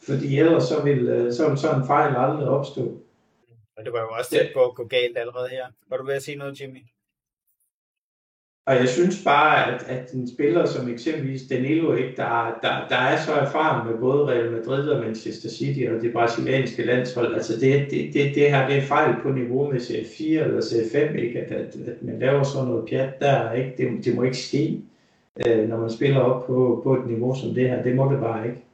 Fordi 0.07 0.39
ellers 0.39 0.65
så 0.65 0.83
vil, 0.85 1.09
øh, 1.09 1.33
så 1.33 1.49
vil 1.49 1.59
sådan 1.59 1.81
en 1.81 1.87
fejl 1.87 2.17
aldrig 2.17 2.49
opstå. 2.49 2.99
Og 3.77 3.85
det 3.85 3.93
var 3.93 4.01
jo 4.01 4.09
også 4.19 4.31
tæt 4.31 4.51
på 4.55 4.65
at 4.65 4.75
gå 4.75 4.85
galt 4.85 5.19
allerede 5.19 5.49
her. 5.49 5.67
Var 5.89 5.97
du 5.97 6.05
ved 6.07 6.15
at 6.15 6.23
sige 6.23 6.37
noget, 6.37 6.61
Jimmy? 6.61 6.79
Og 8.67 8.75
jeg 8.75 8.89
synes 8.89 9.25
bare, 9.25 9.75
at, 9.75 9.83
at 9.83 10.13
en 10.13 10.35
spiller 10.35 10.67
som 10.67 10.89
eksempelvis 10.89 11.49
Danilo, 11.49 11.95
ikke, 11.95 12.17
der, 12.17 12.59
der, 12.63 12.89
der 12.89 12.97
er 12.97 13.17
så 13.25 13.33
erfaren 13.33 13.91
med 13.91 14.01
både 14.01 14.27
Real 14.27 14.53
Madrid 14.53 14.89
og 14.89 15.05
Manchester 15.05 15.49
City 15.49 15.81
og 15.91 16.03
det 16.03 16.13
brasilianske 16.13 16.85
landshold, 16.85 17.35
altså 17.35 17.53
det, 17.61 17.91
det, 17.91 18.15
det, 18.15 18.35
det 18.35 18.51
her 18.51 18.69
det 18.69 18.77
er 18.77 18.83
fejl 18.83 19.15
på 19.23 19.31
niveau 19.31 19.73
med 19.73 19.81
C4 19.81 20.25
eller 20.25 20.61
C5, 20.61 21.17
ikke? 21.17 21.41
At, 21.41 21.53
at, 21.53 21.77
at 21.77 22.03
man 22.03 22.19
laver 22.19 22.43
sådan 22.43 22.69
noget 22.69 22.89
pjat 22.89 23.21
der, 23.21 23.53
ikke? 23.53 23.75
Det, 23.77 24.05
det 24.05 24.15
må 24.15 24.23
ikke 24.23 24.37
ske, 24.37 24.83
øh, 25.47 25.69
når 25.69 25.77
man 25.77 25.91
spiller 25.91 26.21
op 26.21 26.47
på, 26.47 26.81
på 26.85 26.95
et 26.95 27.07
niveau 27.07 27.35
som 27.35 27.55
det 27.55 27.69
her. 27.69 27.83
Det 27.83 27.97
må 27.97 28.13
det 28.13 28.21
bare 28.21 28.47
ikke. 28.47 28.65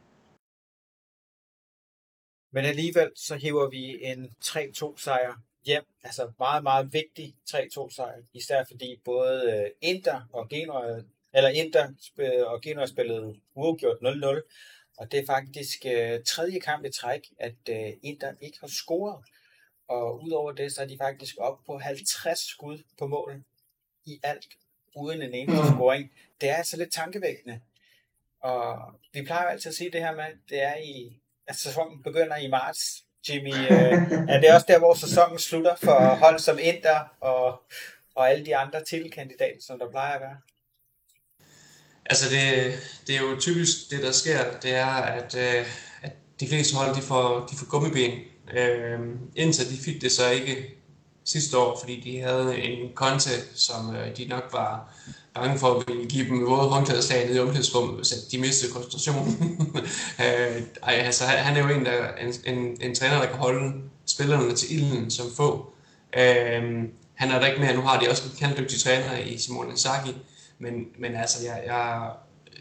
Men 2.53 2.65
alligevel 2.65 3.11
så 3.15 3.35
hiver 3.35 3.71
vi 3.71 4.05
en 4.05 4.29
3-2 4.45 4.95
sejr 4.97 5.48
hjem. 5.69 5.85
Altså 6.05 6.33
meget, 6.39 6.63
meget 6.63 6.93
vigtig 6.93 7.35
3-2 7.51 7.95
sejr. 7.97 8.23
Især 8.33 8.65
fordi 8.65 9.01
både 9.05 9.53
øh, 9.53 9.71
Inter 9.91 10.21
og 10.33 10.49
Genoa, 10.49 11.03
eller 11.35 11.51
Inter 11.51 11.89
og 12.47 12.63
Genoa 12.63 12.87
spillede 12.87 13.41
uafgjort 13.55 13.97
0-0. 14.03 14.43
Og 14.99 15.13
det 15.13 15.21
er 15.21 15.27
faktisk 15.27 15.87
øh, 15.87 16.21
tredje 16.25 16.61
kamp 16.61 16.85
i 16.85 16.91
træk, 16.91 17.23
at 17.39 17.61
øh, 17.71 17.93
Inter 18.03 18.33
ikke 18.41 18.59
har 18.61 18.69
scoret. 18.69 19.25
Og 19.89 20.23
udover 20.23 20.53
det, 20.53 20.73
så 20.73 20.83
er 20.83 20.87
de 20.87 20.99
faktisk 20.99 21.35
op 21.39 21.59
på 21.67 21.79
50 21.79 22.39
skud 22.39 22.79
på 22.99 23.07
mål 23.07 23.45
i 24.07 24.21
alt, 24.23 24.49
uden 24.97 25.23
en 25.23 25.35
eneste 25.35 25.63
mm. 25.63 25.69
scoring. 25.69 26.13
Det 26.41 26.49
er 26.49 26.55
altså 26.55 26.77
lidt 26.77 26.93
tankevækkende. 26.93 27.61
Og 28.41 28.93
vi 29.13 29.23
plejer 29.23 29.49
altid 29.49 29.69
at 29.69 29.75
sige 29.75 29.91
det 29.91 30.01
her 30.01 30.15
med, 30.15 30.25
at 30.25 30.37
det 30.49 30.63
er 30.63 30.77
i, 30.77 31.21
at 31.47 31.57
sæsonen 31.57 32.03
begynder 32.03 32.37
i 32.37 32.49
marts, 32.49 33.05
Jimmy. 33.29 33.55
Øh, 33.55 33.93
er 34.29 34.41
det 34.41 34.55
også 34.55 34.67
der, 34.69 34.79
hvor 34.79 34.95
sæsonen 34.95 35.39
slutter 35.39 35.77
for 35.77 36.15
hold 36.15 36.39
som 36.39 36.59
Inter 36.63 36.99
og, 37.21 37.63
og 38.15 38.31
alle 38.31 38.47
de 38.47 38.57
andre 38.57 38.85
titelkandidater, 38.85 39.61
som 39.67 39.79
der 39.79 39.91
plejer 39.91 40.15
at 40.15 40.21
være? 40.21 40.37
Altså 42.07 42.31
det, 42.31 42.75
det 43.07 43.17
er 43.17 43.21
jo 43.21 43.41
typisk 43.41 43.91
det, 43.91 44.03
der 44.03 44.13
sker, 44.13 44.39
det 44.63 44.75
er, 44.75 44.87
at, 44.87 45.35
øh, 45.35 45.67
at 46.03 46.13
de 46.41 46.49
fleste 46.49 46.77
hold 46.77 46.97
de 46.97 47.03
får, 47.03 47.47
de 47.51 47.57
får 47.57 47.67
gummiben. 47.67 48.19
Øh, 48.55 48.99
indtil 49.37 49.71
de 49.71 49.83
fik 49.85 50.03
det 50.03 50.13
så 50.13 50.31
ikke 50.31 50.75
sidste 51.25 51.59
år, 51.59 51.79
fordi 51.81 52.01
de 52.01 52.21
havde 52.21 52.59
en 52.59 52.93
konte, 52.95 53.31
som 53.55 53.97
øh, 53.97 54.17
de 54.17 54.25
nok 54.25 54.49
var 54.53 54.95
bange 55.41 55.59
for 55.59 55.75
at 55.75 55.89
ville 55.89 56.07
give 56.07 56.29
dem 56.29 56.47
våde 56.47 56.69
håndklædeslag 56.69 57.27
nede 57.27 57.37
i 57.37 57.41
omklædningsrummet, 57.41 57.97
hvis 57.97 58.09
de 58.09 58.39
mistede 58.39 58.73
koncentrationen. 58.73 59.59
øh, 60.25 60.63
altså, 60.83 61.25
han 61.25 61.57
er 61.57 61.69
jo 61.69 61.79
en, 61.79 61.85
der, 61.85 62.09
en, 62.21 62.57
en, 62.57 62.77
en 62.81 62.95
træner, 62.95 63.19
der 63.19 63.27
kan 63.27 63.37
holde 63.37 63.73
spillerne 64.07 64.55
til 64.55 64.75
ilden 64.77 65.11
som 65.11 65.27
få. 65.37 65.73
Øh, 66.19 66.63
han 67.15 67.31
er 67.31 67.39
der 67.39 67.47
ikke 67.47 67.61
mere. 67.61 67.75
Nu 67.75 67.81
har 67.81 68.01
de 68.01 68.11
også 68.11 68.23
en 68.25 68.37
kanddygtig 68.39 68.81
træner 68.81 69.19
i 69.19 69.39
Simone 69.39 69.71
Inzaghi. 69.71 70.17
Men, 70.59 70.73
men 70.99 71.15
altså, 71.15 71.45
jeg, 71.45 71.63
jeg, 71.67 72.11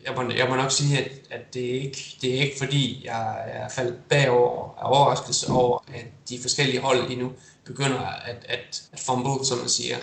jeg, 0.06 0.14
må, 0.16 0.32
jeg 0.32 0.50
må 0.50 0.56
nok 0.56 0.72
sige, 0.72 0.98
at, 0.98 1.12
at 1.32 1.54
det, 1.54 1.76
er 1.76 1.82
ikke, 1.82 2.18
det 2.22 2.36
er 2.36 2.42
ikke 2.42 2.58
fordi, 2.58 3.02
jeg 3.06 3.46
er 3.48 3.70
faldet 3.70 4.00
bagover 4.10 4.76
af 4.80 4.92
overraskelse 4.92 5.52
over, 5.52 5.84
at 5.94 6.06
de 6.30 6.40
forskellige 6.42 6.82
hold 6.82 7.08
lige 7.08 7.20
nu 7.20 7.32
begynder 7.66 8.00
at, 8.00 8.46
at, 8.46 8.84
at 8.92 9.00
fumble, 9.00 9.46
som 9.46 9.58
man 9.58 9.70
siger. 9.70 9.98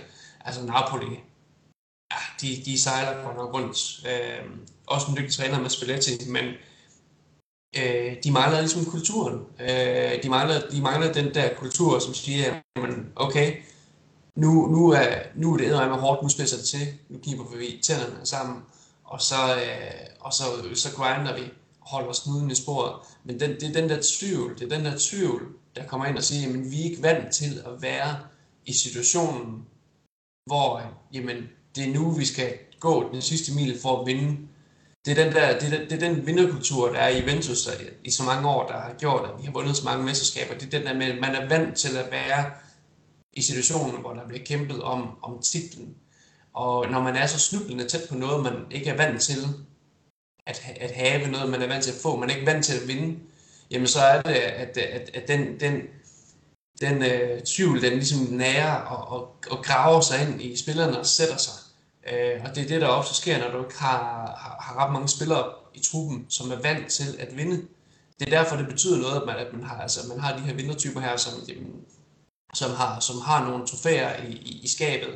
Altså 0.45 0.61
Napoli 0.67 1.21
de, 2.41 2.62
de 2.65 2.81
sejler 2.81 3.23
på 3.23 3.32
nok 3.36 3.55
rundt. 3.55 4.07
Øh, 4.07 4.51
også 4.86 5.07
en 5.11 5.16
dygtig 5.16 5.35
træner 5.35 5.61
med 5.61 5.70
Spalletti, 5.70 6.28
men 6.28 6.45
øh, 7.77 8.16
de 8.24 8.31
mangler 8.32 8.61
ligesom 8.61 8.85
kulturen. 8.85 9.41
Øh, 9.61 10.23
de, 10.23 10.28
mangler, 10.28 10.61
de 10.70 10.81
mangler 10.82 11.12
den 11.12 11.35
der 11.35 11.55
kultur, 11.55 11.99
som 11.99 12.15
siger, 12.15 12.61
jamen, 12.77 13.12
okay, 13.16 13.57
nu, 14.36 14.66
nu, 14.66 14.91
er, 14.91 15.09
nu 15.35 15.53
er 15.53 15.57
det 15.57 15.70
med 15.70 15.99
hårdt, 15.99 16.23
nu 16.23 16.28
spidser 16.28 16.57
det 16.57 16.66
til, 16.66 16.86
nu 17.09 17.19
kniber 17.19 17.57
vi 17.57 17.81
tænderne 17.82 18.27
sammen, 18.27 18.62
og 19.05 19.20
så, 19.20 19.57
øh, 19.57 20.07
og 20.20 20.32
så, 20.32 20.45
så 20.74 20.89
grinder 20.97 21.36
vi 21.36 21.43
og 21.81 21.89
holder 21.89 22.09
os 22.09 22.16
snuden 22.16 22.51
i 22.51 22.55
sporet. 22.55 22.95
Men 23.24 23.41
den, 23.41 23.51
det 23.51 23.62
er 23.62 23.81
den 23.81 23.89
der 23.89 23.99
tvivl, 24.03 24.59
det 24.59 24.73
er 24.73 24.77
den 24.77 24.85
der 24.85 24.99
tvivl, 24.99 25.43
der 25.77 25.86
kommer 25.86 26.07
ind 26.07 26.16
og 26.16 26.24
siger, 26.24 26.43
jamen 26.43 26.70
vi 26.70 26.81
er 26.81 26.85
ikke 26.85 27.03
vant 27.03 27.35
til 27.35 27.62
at 27.66 27.82
være 27.82 28.19
i 28.66 28.73
situationen, 28.73 29.66
hvor 30.47 30.82
jamen, 31.12 31.49
det 31.77 31.89
er 31.89 31.93
nu, 31.95 32.11
vi 32.11 32.25
skal 32.25 32.59
gå 32.81 33.13
den 33.13 33.23
sidste 33.23 33.55
mil 33.55 33.81
for 33.83 34.01
at 34.01 34.07
vinde. 34.07 34.39
Det 35.05 35.19
er 35.19 35.25
den, 35.25 35.33
der, 35.33 35.59
det 35.59 35.75
er, 35.75 35.89
det 35.89 35.93
er 35.93 36.09
den 36.09 36.27
vinderkultur, 36.27 36.93
der 36.93 36.99
er 36.99 37.09
i 37.09 37.21
Juventus 37.21 37.69
i 38.05 38.11
så 38.11 38.23
mange 38.23 38.49
år, 38.49 38.67
der 38.67 38.75
har 38.75 38.95
gjort, 38.99 39.31
at 39.31 39.41
vi 39.41 39.45
har 39.45 39.53
vundet 39.53 39.77
så 39.77 39.85
mange 39.85 40.05
mesterskaber. 40.05 40.55
Det 40.55 40.75
er 40.75 40.79
den 40.79 40.87
der 40.87 40.95
med, 40.95 41.07
at 41.07 41.21
man 41.21 41.35
er 41.35 41.49
vant 41.49 41.77
til 41.77 41.97
at 41.97 42.11
være 42.11 42.45
i 43.33 43.43
situationen, 43.43 44.01
hvor 44.01 44.13
der 44.15 44.29
bliver 44.29 44.45
kæmpet 44.45 44.83
om, 44.83 45.09
om 45.23 45.43
titlen. 45.43 45.95
Og 46.55 46.91
når 46.91 47.03
man 47.03 47.17
er 47.17 47.27
så 47.27 47.39
snublende 47.39 47.89
tæt 47.89 48.09
på 48.09 48.15
noget, 48.15 48.43
man 48.43 48.55
ikke 48.71 48.91
er 48.91 48.97
vant 48.97 49.23
til 49.23 49.41
at, 50.47 50.63
at 50.81 50.91
have 50.91 51.31
noget, 51.31 51.51
man 51.51 51.63
er 51.63 51.67
vant 51.67 51.85
til 51.85 51.93
at 51.93 51.99
få, 52.03 52.17
man 52.17 52.31
er 52.31 52.35
ikke 52.35 52.47
vant 52.47 52.65
til 52.65 52.81
at 52.81 52.89
vinde, 52.89 53.19
jamen 53.71 53.89
så 53.89 54.01
er 54.01 54.23
det, 54.23 54.35
at, 54.35 54.77
at, 54.79 55.11
at 55.15 55.29
den, 55.29 55.61
den, 55.61 55.83
den 56.81 57.03
øh, 57.03 57.43
tvivl, 57.43 57.83
den 57.83 57.93
ligesom 57.93 58.27
nærer 58.31 58.75
og, 58.75 59.21
og, 59.21 59.37
og 59.51 59.65
graver 59.65 60.01
sig 60.01 60.23
ind 60.23 60.43
i 60.43 60.57
spillerne 60.57 60.99
og 60.99 61.07
sætter 61.07 61.37
sig. 61.37 61.64
Øh, 62.12 62.40
og 62.44 62.55
det 62.55 62.64
er 62.64 62.68
det, 62.68 62.81
der 62.81 62.89
ofte 62.89 63.14
sker, 63.14 63.39
når 63.39 63.59
du 63.59 63.64
ikke 63.64 63.78
har, 63.78 63.98
har, 64.39 64.56
har 64.60 64.85
ret 64.85 64.93
mange 64.93 65.09
spillere 65.09 65.44
i 65.74 65.81
truppen, 65.81 66.26
som 66.28 66.52
er 66.52 66.56
vant 66.56 66.90
til 66.90 67.16
at 67.18 67.36
vinde. 67.36 67.62
Det 68.18 68.32
er 68.32 68.43
derfor, 68.43 68.56
det 68.56 68.68
betyder 68.68 68.98
noget, 68.98 69.20
at 69.20 69.26
man, 69.26 69.36
at 69.36 69.52
man, 69.52 69.64
har, 69.64 69.76
altså, 69.76 70.01
man 70.09 70.20
har 70.20 70.36
de 70.36 70.43
her 70.43 70.55
vindertyper 70.55 71.01
her, 71.01 71.16
som, 71.16 71.32
jamen, 71.48 71.72
som, 72.55 72.70
har, 72.70 73.01
som 73.01 73.16
har 73.20 73.44
nogle 73.48 73.66
trofæer 73.66 74.22
i, 74.22 74.32
i, 74.32 74.60
i 74.62 74.68
skabet. 74.68 75.14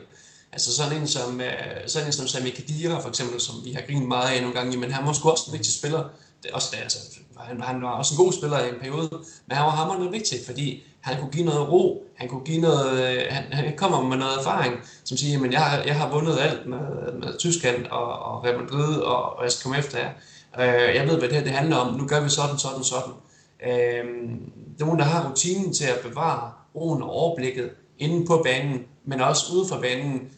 Altså 0.53 0.77
sådan 0.77 1.01
en 1.01 1.09
som, 1.09 1.41
øh, 1.41 1.89
sådan 1.89 2.09
en 2.09 2.13
som 2.13 2.27
Sami 2.27 2.51
Khedira 2.51 3.01
for 3.01 3.09
eksempel, 3.09 3.41
som 3.41 3.55
vi 3.65 3.73
har 3.73 3.83
grinet 3.87 4.09
meget 4.09 4.37
af 4.37 4.43
nogle 4.43 4.57
gange, 4.59 4.79
men 4.79 4.93
han 4.93 5.07
var 5.07 5.13
sgu 5.13 5.31
også 5.31 5.45
en 5.47 5.53
vigtig 5.53 5.75
spiller. 5.75 6.09
Det, 6.43 6.51
også, 6.51 6.69
det, 6.73 6.83
altså, 6.83 6.99
han, 7.39 7.61
han 7.61 7.83
var 7.83 7.91
også 7.91 8.15
en 8.15 8.25
god 8.25 8.33
spiller 8.33 8.59
i 8.59 8.69
en 8.69 8.81
periode, 8.81 9.09
men 9.47 9.57
han 9.57 9.65
var 9.65 9.71
hammerende 9.71 10.11
vigtig, 10.11 10.39
fordi 10.47 10.83
han 11.01 11.21
kunne 11.21 11.31
give 11.31 11.45
noget 11.45 11.69
ro, 11.69 12.05
han 12.17 12.29
kunne 12.29 12.45
give 12.45 12.61
noget, 12.61 12.93
øh, 12.93 13.23
han, 13.31 13.45
han 13.53 13.77
kommer 13.77 14.03
med 14.03 14.17
noget 14.17 14.39
erfaring, 14.39 14.75
som 15.05 15.17
siger, 15.17 15.45
at 15.45 15.53
jeg, 15.53 15.83
jeg 15.87 15.97
har 15.97 16.11
vundet 16.11 16.39
alt 16.39 16.67
med, 16.67 17.13
med 17.13 17.39
Tyskland 17.39 17.87
og, 17.87 18.19
og 18.19 18.45
Real 18.45 18.61
Madrid, 18.61 18.97
og, 18.97 19.37
og 19.37 19.45
jeg 19.45 19.53
skal 19.53 19.63
komme 19.63 19.79
efter 19.79 19.99
jer. 19.99 20.11
Øh, 20.59 20.95
jeg 20.95 21.07
ved, 21.09 21.19
hvad 21.19 21.29
det 21.29 21.37
her 21.37 21.45
det 21.45 21.53
handler 21.53 21.77
om, 21.77 21.95
nu 21.95 22.07
gør 22.07 22.21
vi 22.21 22.29
sådan, 22.29 22.59
sådan, 22.59 22.85
sådan. 22.85 23.13
Øh, 23.67 24.05
nogen, 24.79 24.99
der 24.99 25.05
har 25.05 25.31
rutinen 25.31 25.73
til 25.73 25.85
at 25.85 26.01
bevare 26.03 26.53
roen 26.75 27.03
og 27.03 27.11
overblikket 27.11 27.71
inde 27.99 28.27
på 28.27 28.41
banen, 28.45 28.85
men 29.05 29.21
også 29.21 29.53
ude 29.53 29.69
for 29.69 29.81
banen, 29.81 30.29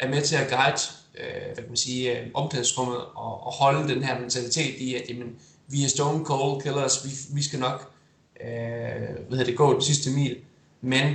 er 0.00 0.08
med 0.08 0.22
til 0.22 0.36
at 0.36 0.50
guide 0.50 0.80
øh, 1.18 1.44
hvad 1.46 1.56
kan 1.56 1.68
man 1.68 1.76
sige, 1.76 2.18
øh, 2.18 2.26
omklædningsrummet 2.34 2.96
og, 2.96 3.46
og 3.46 3.52
holde 3.52 3.94
den 3.94 4.02
her 4.02 4.20
mentalitet 4.20 4.74
i, 4.78 4.94
at 4.94 5.02
jamen, 5.08 5.36
vi 5.68 5.84
er 5.84 5.88
stone 5.88 6.24
cold 6.24 6.62
killers, 6.62 7.04
vi, 7.04 7.10
vi 7.36 7.42
skal 7.42 7.58
nok 7.58 7.92
øh, 8.40 9.28
hvad 9.28 9.44
det, 9.44 9.56
gå 9.56 9.72
den 9.72 9.82
sidste 9.82 10.10
mil. 10.10 10.36
Men 10.80 11.14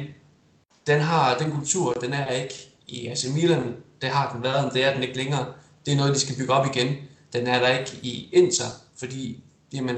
den 0.87 1.01
har 1.01 1.37
den 1.37 1.51
kultur, 1.51 1.93
den 1.93 2.13
er 2.13 2.31
ikke 2.31 2.69
i 2.87 3.07
AC 3.07 3.25
Milan, 3.35 3.75
det 4.01 4.09
har 4.09 4.33
den 4.33 4.43
været, 4.43 4.73
det 4.73 4.83
er 4.83 4.93
den 4.93 5.03
ikke 5.03 5.17
længere. 5.17 5.45
Det 5.85 5.93
er 5.93 5.97
noget, 5.97 6.15
de 6.15 6.19
skal 6.19 6.35
bygge 6.37 6.53
op 6.53 6.75
igen. 6.75 6.95
Den 7.33 7.47
er 7.47 7.59
der 7.59 7.79
ikke 7.79 7.99
i 8.01 8.29
Inter, 8.33 8.65
fordi 8.97 9.43
jamen, 9.73 9.95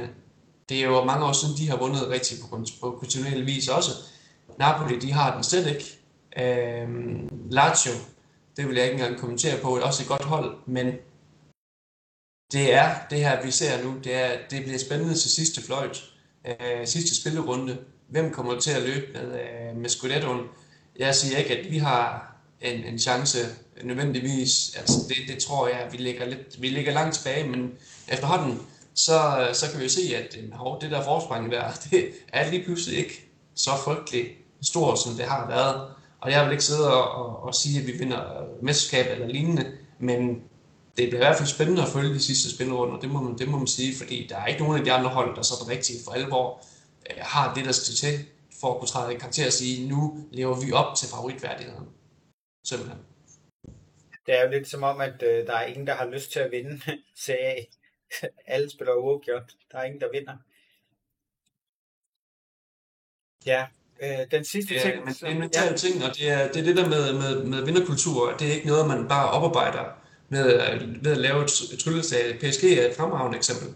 det 0.70 0.78
er 0.78 0.86
jo 0.86 1.04
mange 1.04 1.26
år 1.26 1.32
siden, 1.32 1.58
de 1.58 1.70
har 1.70 1.78
vundet 1.78 2.10
rigtig 2.10 2.38
på, 2.42 2.66
på 2.82 2.98
kontinuerlig 3.00 3.46
vis 3.46 3.68
også. 3.68 3.92
Napoli, 4.60 5.00
de 5.00 5.12
har 5.12 5.34
den 5.34 5.44
slet 5.44 5.68
ikke. 5.68 6.00
Øhm, 6.40 7.30
Lazio, 7.50 7.92
det 8.58 8.68
vil 8.68 8.76
jeg 8.76 8.86
ikke 8.86 8.94
engang 8.94 9.20
kommentere 9.20 9.62
på, 9.62 9.76
det 9.76 9.82
er 9.82 9.88
også 9.88 10.04
et 10.04 10.10
godt 10.10 10.24
hold, 10.24 10.58
men 10.66 10.94
det 12.52 12.74
er 12.74 12.96
det 13.10 13.20
her, 13.20 13.46
vi 13.46 13.52
ser 13.52 13.84
nu, 13.84 13.96
det, 14.04 14.14
er, 14.16 14.32
det 14.50 14.64
bliver 14.64 14.80
spændende 14.80 15.14
til 15.14 15.32
sidste 15.32 15.62
fløjt, 15.62 16.04
øh, 16.48 16.88
sidste 16.88 17.22
spillerunde. 17.22 17.78
Hvem 18.10 18.32
kommer 18.32 18.60
til 18.60 18.72
at 18.72 18.82
løbe 18.82 19.06
med, 19.14 19.40
øh, 19.40 19.78
med 19.78 19.90
Scudettoen? 19.90 20.42
Jeg 21.00 21.16
siger 21.16 21.38
ikke, 21.38 21.58
at 21.58 21.72
vi 21.72 21.78
har 21.78 22.36
en, 22.62 22.84
en 22.84 23.00
chance 23.00 23.38
nødvendigvis. 23.84 24.76
Altså, 24.78 24.98
det, 25.08 25.18
det 25.28 25.44
tror 25.44 25.68
jeg, 25.68 25.88
vi 25.92 25.98
ligger, 25.98 26.26
lidt, 26.26 26.62
vi 26.62 26.68
ligger 26.68 26.94
langt 26.94 27.16
tilbage, 27.16 27.48
men 27.48 27.72
efterhånden, 28.08 28.62
så, 28.94 29.48
så 29.54 29.70
kan 29.72 29.80
vi 29.80 29.84
jo 29.84 29.90
se, 29.90 30.16
at 30.16 30.38
øh, 30.44 30.54
hov, 30.54 30.82
det 30.82 30.92
der 30.92 31.04
forspring 31.04 31.52
der, 31.52 31.72
det 31.92 32.10
er 32.34 32.52
lige 32.52 32.64
pludselig 32.64 32.98
ikke 33.00 33.32
så 33.56 33.72
frygteligt 33.84 34.28
stort, 34.62 35.00
som 35.00 35.14
det 35.14 35.26
har 35.26 35.48
været. 35.48 35.88
Og 36.22 36.32
jeg 36.32 36.46
vil 36.46 36.52
ikke 36.52 36.64
sidde 36.64 36.94
og, 36.94 37.12
og, 37.12 37.44
og 37.44 37.56
sige, 37.56 37.80
at 37.80 37.88
vi 37.88 37.92
vinder 37.92 38.22
mesterskab 38.62 39.06
eller 39.12 39.28
lignende, 39.28 39.72
men 40.00 40.42
det 40.98 41.10
bliver 41.10 41.22
i 41.22 41.26
hvert 41.26 41.38
fald 41.38 41.48
spændende 41.48 41.82
at 41.82 41.88
følge 41.88 42.14
de 42.14 42.24
sidste 42.24 42.56
spilrunder, 42.56 43.00
det 43.00 43.10
må 43.10 43.22
man, 43.22 43.38
det 43.38 43.48
må 43.48 43.58
man 43.58 43.68
sige, 43.68 43.98
fordi 43.98 44.28
der 44.30 44.38
er 44.38 44.46
ikke 44.48 44.62
nogen 44.64 44.80
af 44.80 44.86
de 44.86 44.92
andre 44.92 45.10
hold, 45.10 45.36
der 45.36 45.42
så 45.42 45.66
rigtigt 45.70 46.00
for 46.06 46.12
alvor 46.12 46.66
øh, 47.10 47.18
har 47.20 47.54
det, 47.54 47.66
der 47.66 47.72
skal 47.72 47.94
til 47.94 48.26
for 48.62 48.74
at 48.74 48.80
kunne 48.80 48.88
træde 48.88 49.14
i 49.14 49.18
karakter 49.18 49.46
og 49.46 49.54
sige, 49.54 49.88
nu 49.90 50.28
lever 50.32 50.66
vi 50.66 50.72
op 50.72 50.96
til 50.96 51.08
favoritværdigheden. 51.10 51.88
Simpelthen. 52.66 53.00
Det 54.26 54.34
er 54.38 54.44
jo 54.44 54.50
lidt 54.50 54.68
som 54.68 54.84
om, 54.84 55.02
at 55.02 55.24
øh, 55.24 55.48
der 55.48 55.54
er 55.54 55.66
ingen, 55.66 55.88
der 55.88 55.96
har 55.96 56.06
lyst 56.06 56.32
til 56.32 56.40
at 56.40 56.52
vinde 56.52 56.82
CA. 57.24 57.56
Alle 58.54 58.70
spiller 58.70 58.94
uafgjort. 58.94 59.54
Der 59.72 59.78
er 59.78 59.84
ingen, 59.84 60.02
der 60.02 60.12
vinder. 60.12 60.38
Ja, 63.46 63.68
øh, 64.02 64.32
den 64.32 64.46
sidste 64.46 64.74
ja, 64.74 64.82
ting... 64.82 65.06
men 65.06 65.14
det 65.14 65.24
er 65.24 65.28
en 65.28 65.40
mental 65.40 65.70
ja. 65.70 65.78
ting, 65.78 66.04
og 66.04 66.16
det 66.16 66.30
er, 66.30 66.52
det 66.52 66.58
er 66.60 66.64
det 66.64 66.78
der 66.78 66.90
med, 66.90 67.14
med, 67.14 67.44
med 67.44 67.66
vinderkultur. 67.66 68.38
Det 68.38 68.48
er 68.48 68.54
ikke 68.54 68.68
noget, 68.68 68.88
man 68.88 69.08
bare 69.08 69.30
oparbejder 69.32 70.05
ved, 70.30 70.44
ved 71.02 71.12
øh, 71.12 71.12
at 71.12 71.18
lave 71.18 71.44
et 71.44 71.80
trylleslag. 71.80 72.40
PSG 72.40 72.64
er 72.64 72.88
et 72.88 72.96
fremragende 72.98 73.38
eksempel. 73.38 73.68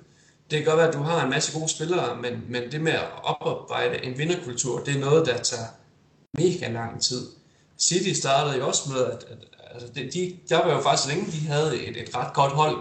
Det 0.51 0.57
kan 0.57 0.65
godt 0.65 0.77
være, 0.77 0.87
at 0.87 0.93
du 0.93 1.03
har 1.03 1.23
en 1.23 1.29
masse 1.29 1.59
gode 1.59 1.69
spillere, 1.69 2.21
men, 2.21 2.43
men 2.49 2.71
det 2.71 2.81
med 2.81 2.91
at 2.91 3.07
oparbejde 3.23 4.05
en 4.05 4.17
vinderkultur, 4.17 4.79
det 4.79 4.95
er 4.95 4.99
noget, 4.99 5.25
der 5.25 5.37
tager 5.37 5.67
mega 6.33 6.71
lang 6.71 7.01
tid. 7.01 7.27
City 7.79 8.19
startede 8.19 8.57
jo 8.57 8.67
også 8.67 8.89
med, 8.89 9.05
at, 9.05 9.25
at 9.29 9.37
altså 9.73 9.87
de, 9.95 10.11
de, 10.13 10.37
der 10.49 10.65
var 10.65 10.73
jo 10.75 10.81
faktisk 10.81 11.07
længe, 11.09 11.31
de 11.31 11.47
havde 11.47 11.87
et, 11.87 11.97
et 11.97 12.15
ret 12.15 12.33
godt 12.33 12.51
hold, 12.51 12.77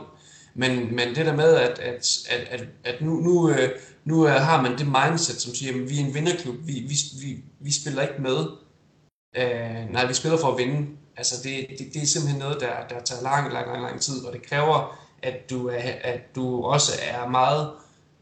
men, 0.54 0.94
men 0.94 1.08
det 1.08 1.26
der 1.26 1.36
med, 1.36 1.54
at, 1.54 1.78
at, 1.78 2.18
at, 2.28 2.48
at, 2.50 2.64
at 2.84 3.00
nu, 3.00 3.12
nu, 3.12 3.50
øh, 3.50 3.70
nu 4.04 4.26
øh, 4.26 4.32
har 4.32 4.62
man 4.62 4.78
det 4.78 4.86
mindset, 4.86 5.40
som 5.40 5.54
siger, 5.54 5.74
at 5.74 5.90
vi 5.90 6.00
er 6.00 6.04
en 6.04 6.14
vinderklub, 6.14 6.56
vi, 6.66 6.72
vi, 6.72 6.96
vi, 7.22 7.44
vi 7.60 7.72
spiller 7.72 8.02
ikke 8.02 8.22
med. 8.22 8.46
Øh, 9.36 9.92
nej, 9.92 10.06
vi 10.06 10.14
spiller 10.14 10.38
for 10.38 10.52
at 10.52 10.58
vinde. 10.58 10.86
Altså 11.18 11.34
det, 11.42 11.66
det, 11.78 11.94
det 11.94 12.02
er 12.02 12.06
simpelthen 12.06 12.38
noget, 12.38 12.60
der, 12.60 12.88
der 12.88 13.00
tager 13.04 13.22
lang, 13.22 13.52
lang, 13.52 13.66
lang, 13.66 13.82
lang 13.82 14.00
tid, 14.00 14.24
og 14.24 14.32
det 14.32 14.42
kræver, 14.46 14.98
at 15.22 15.50
du, 15.50 15.68
er, 15.68 15.92
at 16.04 16.20
du 16.34 16.64
også 16.64 16.92
er 17.02 17.28
meget 17.28 17.70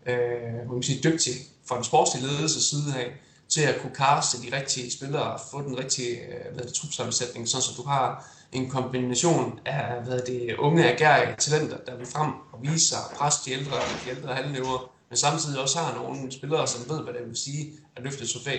øh, 0.07 0.73
man 0.73 0.83
sige, 0.83 1.11
dygtig 1.11 1.33
fra 1.69 1.77
den 1.77 1.85
sportslige 1.85 2.27
ledelse 2.27 2.63
side 2.63 2.97
af, 2.97 3.13
til 3.49 3.61
at 3.61 3.81
kunne 3.81 3.95
kaste 3.95 4.43
de 4.43 4.57
rigtige 4.57 4.91
spillere 4.91 5.33
og 5.33 5.41
få 5.51 5.63
den 5.63 5.79
rigtige 5.79 6.21
øh, 6.21 6.55
hvad 6.55 6.65
hvad 6.65 6.73
trupsammensætning, 6.73 7.49
sådan 7.49 7.63
så 7.63 7.71
du 7.77 7.89
har 7.89 8.33
en 8.53 8.71
kombination 8.71 9.61
af 9.65 10.03
hvad 10.05 10.21
det, 10.21 10.57
unge 10.59 10.93
agerige 10.93 11.37
talenter, 11.39 11.77
der 11.87 11.97
vil 11.97 12.07
frem 12.07 12.33
og 12.53 12.59
vise 12.63 12.89
sig 12.89 12.99
og 13.11 13.17
presse 13.17 13.41
de 13.45 13.51
ældre, 13.51 13.77
de 14.05 14.11
ældre 14.11 14.35
halvnøver, 14.35 14.93
men 15.09 15.17
samtidig 15.17 15.61
også 15.61 15.79
har 15.79 15.95
nogle 15.95 16.33
spillere, 16.33 16.67
som 16.67 16.91
ved, 16.91 17.03
hvad 17.03 17.15
det 17.15 17.29
vil 17.29 17.37
sige 17.37 17.73
at 17.97 18.03
løfte 18.03 18.27
trofæ. 18.27 18.59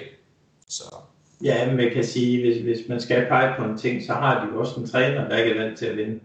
Så. 0.70 0.96
Ja, 1.44 1.68
men 1.68 1.78
man 1.78 1.92
kan 1.94 2.04
sige, 2.04 2.42
hvis, 2.42 2.58
hvis 2.58 2.90
man 2.90 3.00
skal 3.00 3.26
pege 3.26 3.54
på 3.58 3.66
en 3.66 3.78
ting, 3.78 4.04
så 4.04 4.14
har 4.14 4.46
de 4.46 4.54
jo 4.54 4.60
også 4.60 4.80
en 4.80 4.88
træner, 4.88 5.30
der 5.30 5.38
ikke 5.38 5.52
er 5.52 5.64
vant 5.64 5.78
til 5.78 5.86
at 5.86 5.98
vinde. 5.98 6.20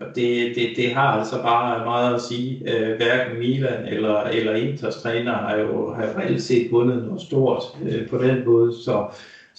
Og 0.00 0.06
det, 0.06 0.56
det, 0.56 0.72
det 0.76 0.92
har 0.94 1.18
altså 1.18 1.42
bare 1.42 1.84
meget 1.84 2.14
at 2.14 2.22
sige. 2.22 2.76
Øh, 2.76 2.96
hverken 2.96 3.38
Milan 3.38 3.84
eller, 3.84 4.22
eller 4.22 4.54
Inters 4.54 5.02
træner 5.02 5.32
har 5.32 5.56
jo 5.56 5.92
har 5.92 6.18
reelt 6.18 6.42
set 6.42 6.72
vundet 6.72 7.04
noget 7.04 7.20
stort 7.20 7.62
øh, 7.82 8.08
på 8.08 8.18
den 8.18 8.44
måde. 8.46 8.74
Så, 8.74 9.06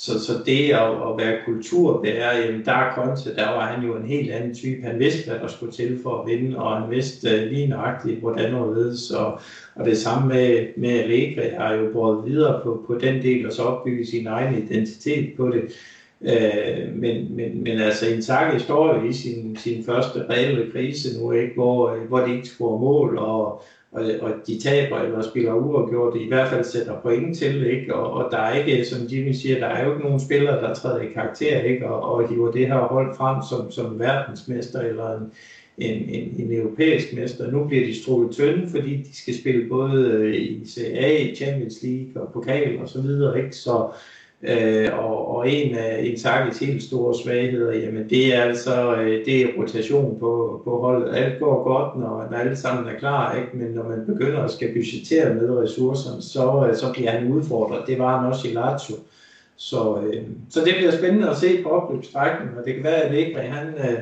så, 0.01 0.19
så 0.19 0.33
det 0.45 0.69
at, 0.69 0.89
at 0.89 1.17
være 1.17 1.37
kulturbærer, 1.45 2.37
jamen 2.37 2.65
der 2.65 2.71
er 2.71 2.95
Conte, 2.95 3.35
der 3.35 3.49
var 3.49 3.65
han 3.67 3.85
jo 3.85 3.95
en 3.95 4.05
helt 4.05 4.31
anden 4.31 4.55
type. 4.55 4.81
Han 4.81 4.99
vidste, 4.99 5.29
hvad 5.29 5.39
der 5.39 5.47
skulle 5.47 5.71
til 5.71 5.99
for 6.03 6.21
at 6.21 6.27
vinde, 6.27 6.57
og 6.57 6.81
han 6.81 6.91
vidste 6.91 7.27
uh, 7.27 7.51
lige 7.51 7.67
nøjagtigt, 7.67 8.19
hvordan 8.19 8.53
og 8.53 8.73
ledes. 8.73 9.11
Og, 9.11 9.39
og 9.75 9.85
det 9.85 9.97
samme 9.97 10.27
med, 10.27 10.67
med 10.77 10.89
Allegri 10.89 11.49
har 11.57 11.73
jo 11.73 11.89
båret 11.93 12.25
videre 12.25 12.61
på, 12.63 12.83
på 12.87 12.97
den 12.97 13.21
del, 13.21 13.45
og 13.45 13.53
så 13.53 13.63
opbygget 13.63 14.07
sin 14.07 14.27
egen 14.27 14.63
identitet 14.63 15.33
på 15.37 15.49
det. 15.49 15.63
Uh, 16.19 16.95
men, 16.95 17.35
men, 17.35 17.63
men 17.63 17.79
altså 17.79 18.07
Inzaghi 18.07 18.59
står 18.59 18.95
jo 18.95 19.09
i 19.09 19.13
sin, 19.13 19.55
sin 19.55 19.83
første 19.83 20.25
reelle 20.29 20.71
krise 20.71 21.19
nu, 21.19 21.31
ikke? 21.31 21.53
Hvor, 21.55 21.89
øh, 21.89 22.01
hvor 22.07 22.19
de 22.19 22.35
ikke 22.35 22.47
scorer 22.47 22.79
mål, 22.79 23.17
og, 23.17 23.63
og, 23.91 24.03
og 24.21 24.33
de 24.47 24.59
taber 24.59 24.97
eller 24.99 25.21
spiller 25.21 25.53
uafgjort, 25.53 26.17
i 26.17 26.27
hvert 26.27 26.49
fald 26.49 26.63
sætter 26.63 26.99
point 26.99 27.37
til, 27.37 27.67
ikke? 27.67 27.95
Og, 27.95 28.13
og 28.13 28.31
der 28.31 28.37
er 28.37 28.63
ikke, 28.63 28.85
som 28.85 29.07
Jimmy 29.07 29.31
siger, 29.31 29.59
der 29.59 29.67
er 29.67 29.85
jo 29.85 29.91
ikke 29.91 30.03
nogen 30.03 30.19
spillere, 30.19 30.61
der 30.61 30.73
træder 30.73 31.01
i 31.01 31.13
karakter, 31.13 31.61
ikke? 31.61 31.89
Og, 31.89 32.13
og 32.13 32.29
hiver 32.29 32.51
det 32.51 32.67
her 32.67 32.79
hold 32.79 33.15
frem 33.15 33.41
som, 33.49 33.71
som 33.71 33.99
verdensmester 33.99 34.81
eller 34.81 35.17
en, 35.17 35.31
en, 35.77 36.09
en, 36.09 36.35
en 36.39 36.53
europæisk 36.53 37.13
mester. 37.13 37.51
Nu 37.51 37.65
bliver 37.65 37.85
de 37.85 38.01
strukket 38.01 38.31
tynde, 38.31 38.69
fordi 38.69 38.95
de 38.95 39.17
skal 39.17 39.39
spille 39.39 39.69
både 39.69 40.05
øh, 40.05 40.35
i 40.35 40.65
CA, 40.65 41.33
Champions 41.35 41.83
League 41.83 42.21
og 42.21 42.31
pokal 42.33 42.79
og 42.79 42.89
så 42.89 43.01
videre, 43.01 43.37
ikke? 43.37 43.55
Så, 43.55 43.87
Øh, 43.87 44.20
Øh, 44.43 44.89
og, 44.99 45.35
og 45.35 45.49
en 45.49 45.75
af 45.75 46.03
Intakis 46.03 46.59
helt 46.59 46.83
store 46.83 47.15
svagheder, 47.23 47.73
jamen 47.73 48.09
det 48.09 48.35
er 48.35 48.41
altså 48.41 48.95
øh, 48.95 49.25
det 49.25 49.41
er 49.41 49.47
rotation 49.57 50.19
på, 50.19 50.61
på 50.63 50.81
holdet. 50.81 51.15
Alt 51.15 51.39
går 51.39 51.63
godt, 51.63 51.99
når, 51.99 52.27
når 52.31 52.37
alle 52.37 52.55
sammen 52.55 52.95
er 52.95 52.99
klar, 52.99 53.35
ikke? 53.35 53.57
men 53.57 53.67
når 53.67 53.89
man 53.89 54.05
begynder 54.05 54.43
at 54.43 54.51
skal 54.51 54.73
budgettere 54.73 55.33
med 55.33 55.57
ressourcerne, 55.57 56.21
så, 56.21 56.67
øh, 56.69 56.75
så 56.75 56.93
bliver 56.93 57.11
han 57.11 57.31
udfordret. 57.31 57.87
Det 57.87 57.99
var 57.99 58.17
han 58.17 58.29
også 58.31 58.47
i 58.47 58.51
Lazio. 58.51 58.95
Så, 59.55 60.01
øh, 60.01 60.23
så 60.49 60.59
det 60.65 60.73
bliver 60.77 60.91
spændende 60.91 61.29
at 61.29 61.37
se 61.37 61.63
på 61.63 61.69
opløbsstrækningen, 61.69 62.57
og 62.57 62.65
det 62.65 62.75
kan 62.75 62.83
være, 62.83 63.01
at 63.01 63.13
ikke, 63.13 63.39
han, 63.39 63.67
øh, 63.67 63.99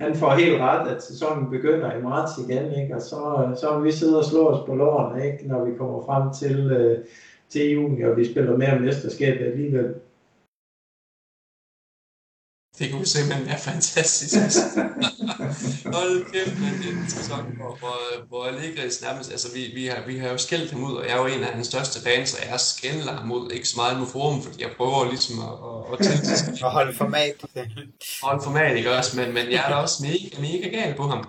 han 0.00 0.14
får 0.14 0.30
helt 0.30 0.60
ret, 0.60 0.88
at 0.88 1.02
sæsonen 1.02 1.50
begynder 1.50 1.92
i 1.92 2.02
marts 2.02 2.32
igen, 2.48 2.82
ikke? 2.82 2.94
og 2.94 3.02
så, 3.02 3.46
øh, 3.48 3.56
så 3.56 3.76
vil 3.76 3.84
vi 3.84 3.92
sidde 3.92 4.18
og 4.18 4.24
slå 4.24 4.48
os 4.48 4.66
på 4.66 4.74
lårene, 4.74 5.26
ikke? 5.26 5.48
når 5.48 5.64
vi 5.64 5.70
kommer 5.78 6.02
frem 6.06 6.32
til... 6.34 6.72
Øh, 6.72 6.98
til 7.52 7.70
juni, 7.70 8.02
og 8.02 8.16
vi 8.16 8.24
spiller 8.32 8.56
mere 8.56 8.80
mesterskab 8.80 9.40
alligevel. 9.40 9.94
Det 12.78 12.92
kunne 12.92 13.06
simpelthen 13.06 13.46
være 13.46 13.58
fantastisk. 13.58 14.34
Hold 15.96 16.32
kæft, 16.32 16.60
men 16.60 16.72
det 16.80 16.88
er 16.92 16.96
en 17.02 17.10
sæson, 17.10 17.56
hvor, 17.56 17.76
hvor, 17.80 17.96
hvor 18.28 18.44
Allegris 18.44 19.02
nærmest, 19.02 19.30
altså 19.30 19.48
vi, 19.54 19.62
vi, 19.74 19.86
har, 19.86 20.06
vi 20.06 20.18
har 20.18 20.28
jo 20.28 20.38
skældt 20.38 20.70
ham 20.70 20.84
ud, 20.84 20.94
og 20.94 21.04
jeg 21.04 21.12
er 21.12 21.20
jo 21.20 21.26
en 21.26 21.44
af 21.44 21.52
hans 21.54 21.66
største 21.66 22.02
fans, 22.02 22.34
og 22.34 22.50
jeg 22.50 22.60
skælder 22.60 23.12
ham 23.12 23.32
ud, 23.32 23.50
ikke 23.50 23.68
så 23.68 23.76
meget 23.76 23.98
med 23.98 24.06
forum, 24.06 24.42
fordi 24.42 24.62
jeg 24.62 24.70
prøver 24.76 25.10
ligesom 25.10 25.36
at, 25.48 25.54
at, 25.68 25.78
at 25.92 25.98
tiltæske. 26.06 26.48
Og 26.66 26.72
holde 26.72 26.94
format. 26.94 27.34
holde 28.22 28.42
format, 28.44 28.76
ikke 28.76 28.92
også, 28.92 29.20
men, 29.20 29.34
men 29.34 29.50
jeg 29.50 29.64
er 29.64 29.68
da 29.68 29.74
også 29.74 29.98
mega, 30.06 30.28
mega 30.46 30.68
gal 30.76 30.94
på 30.94 31.02
ham. 31.02 31.28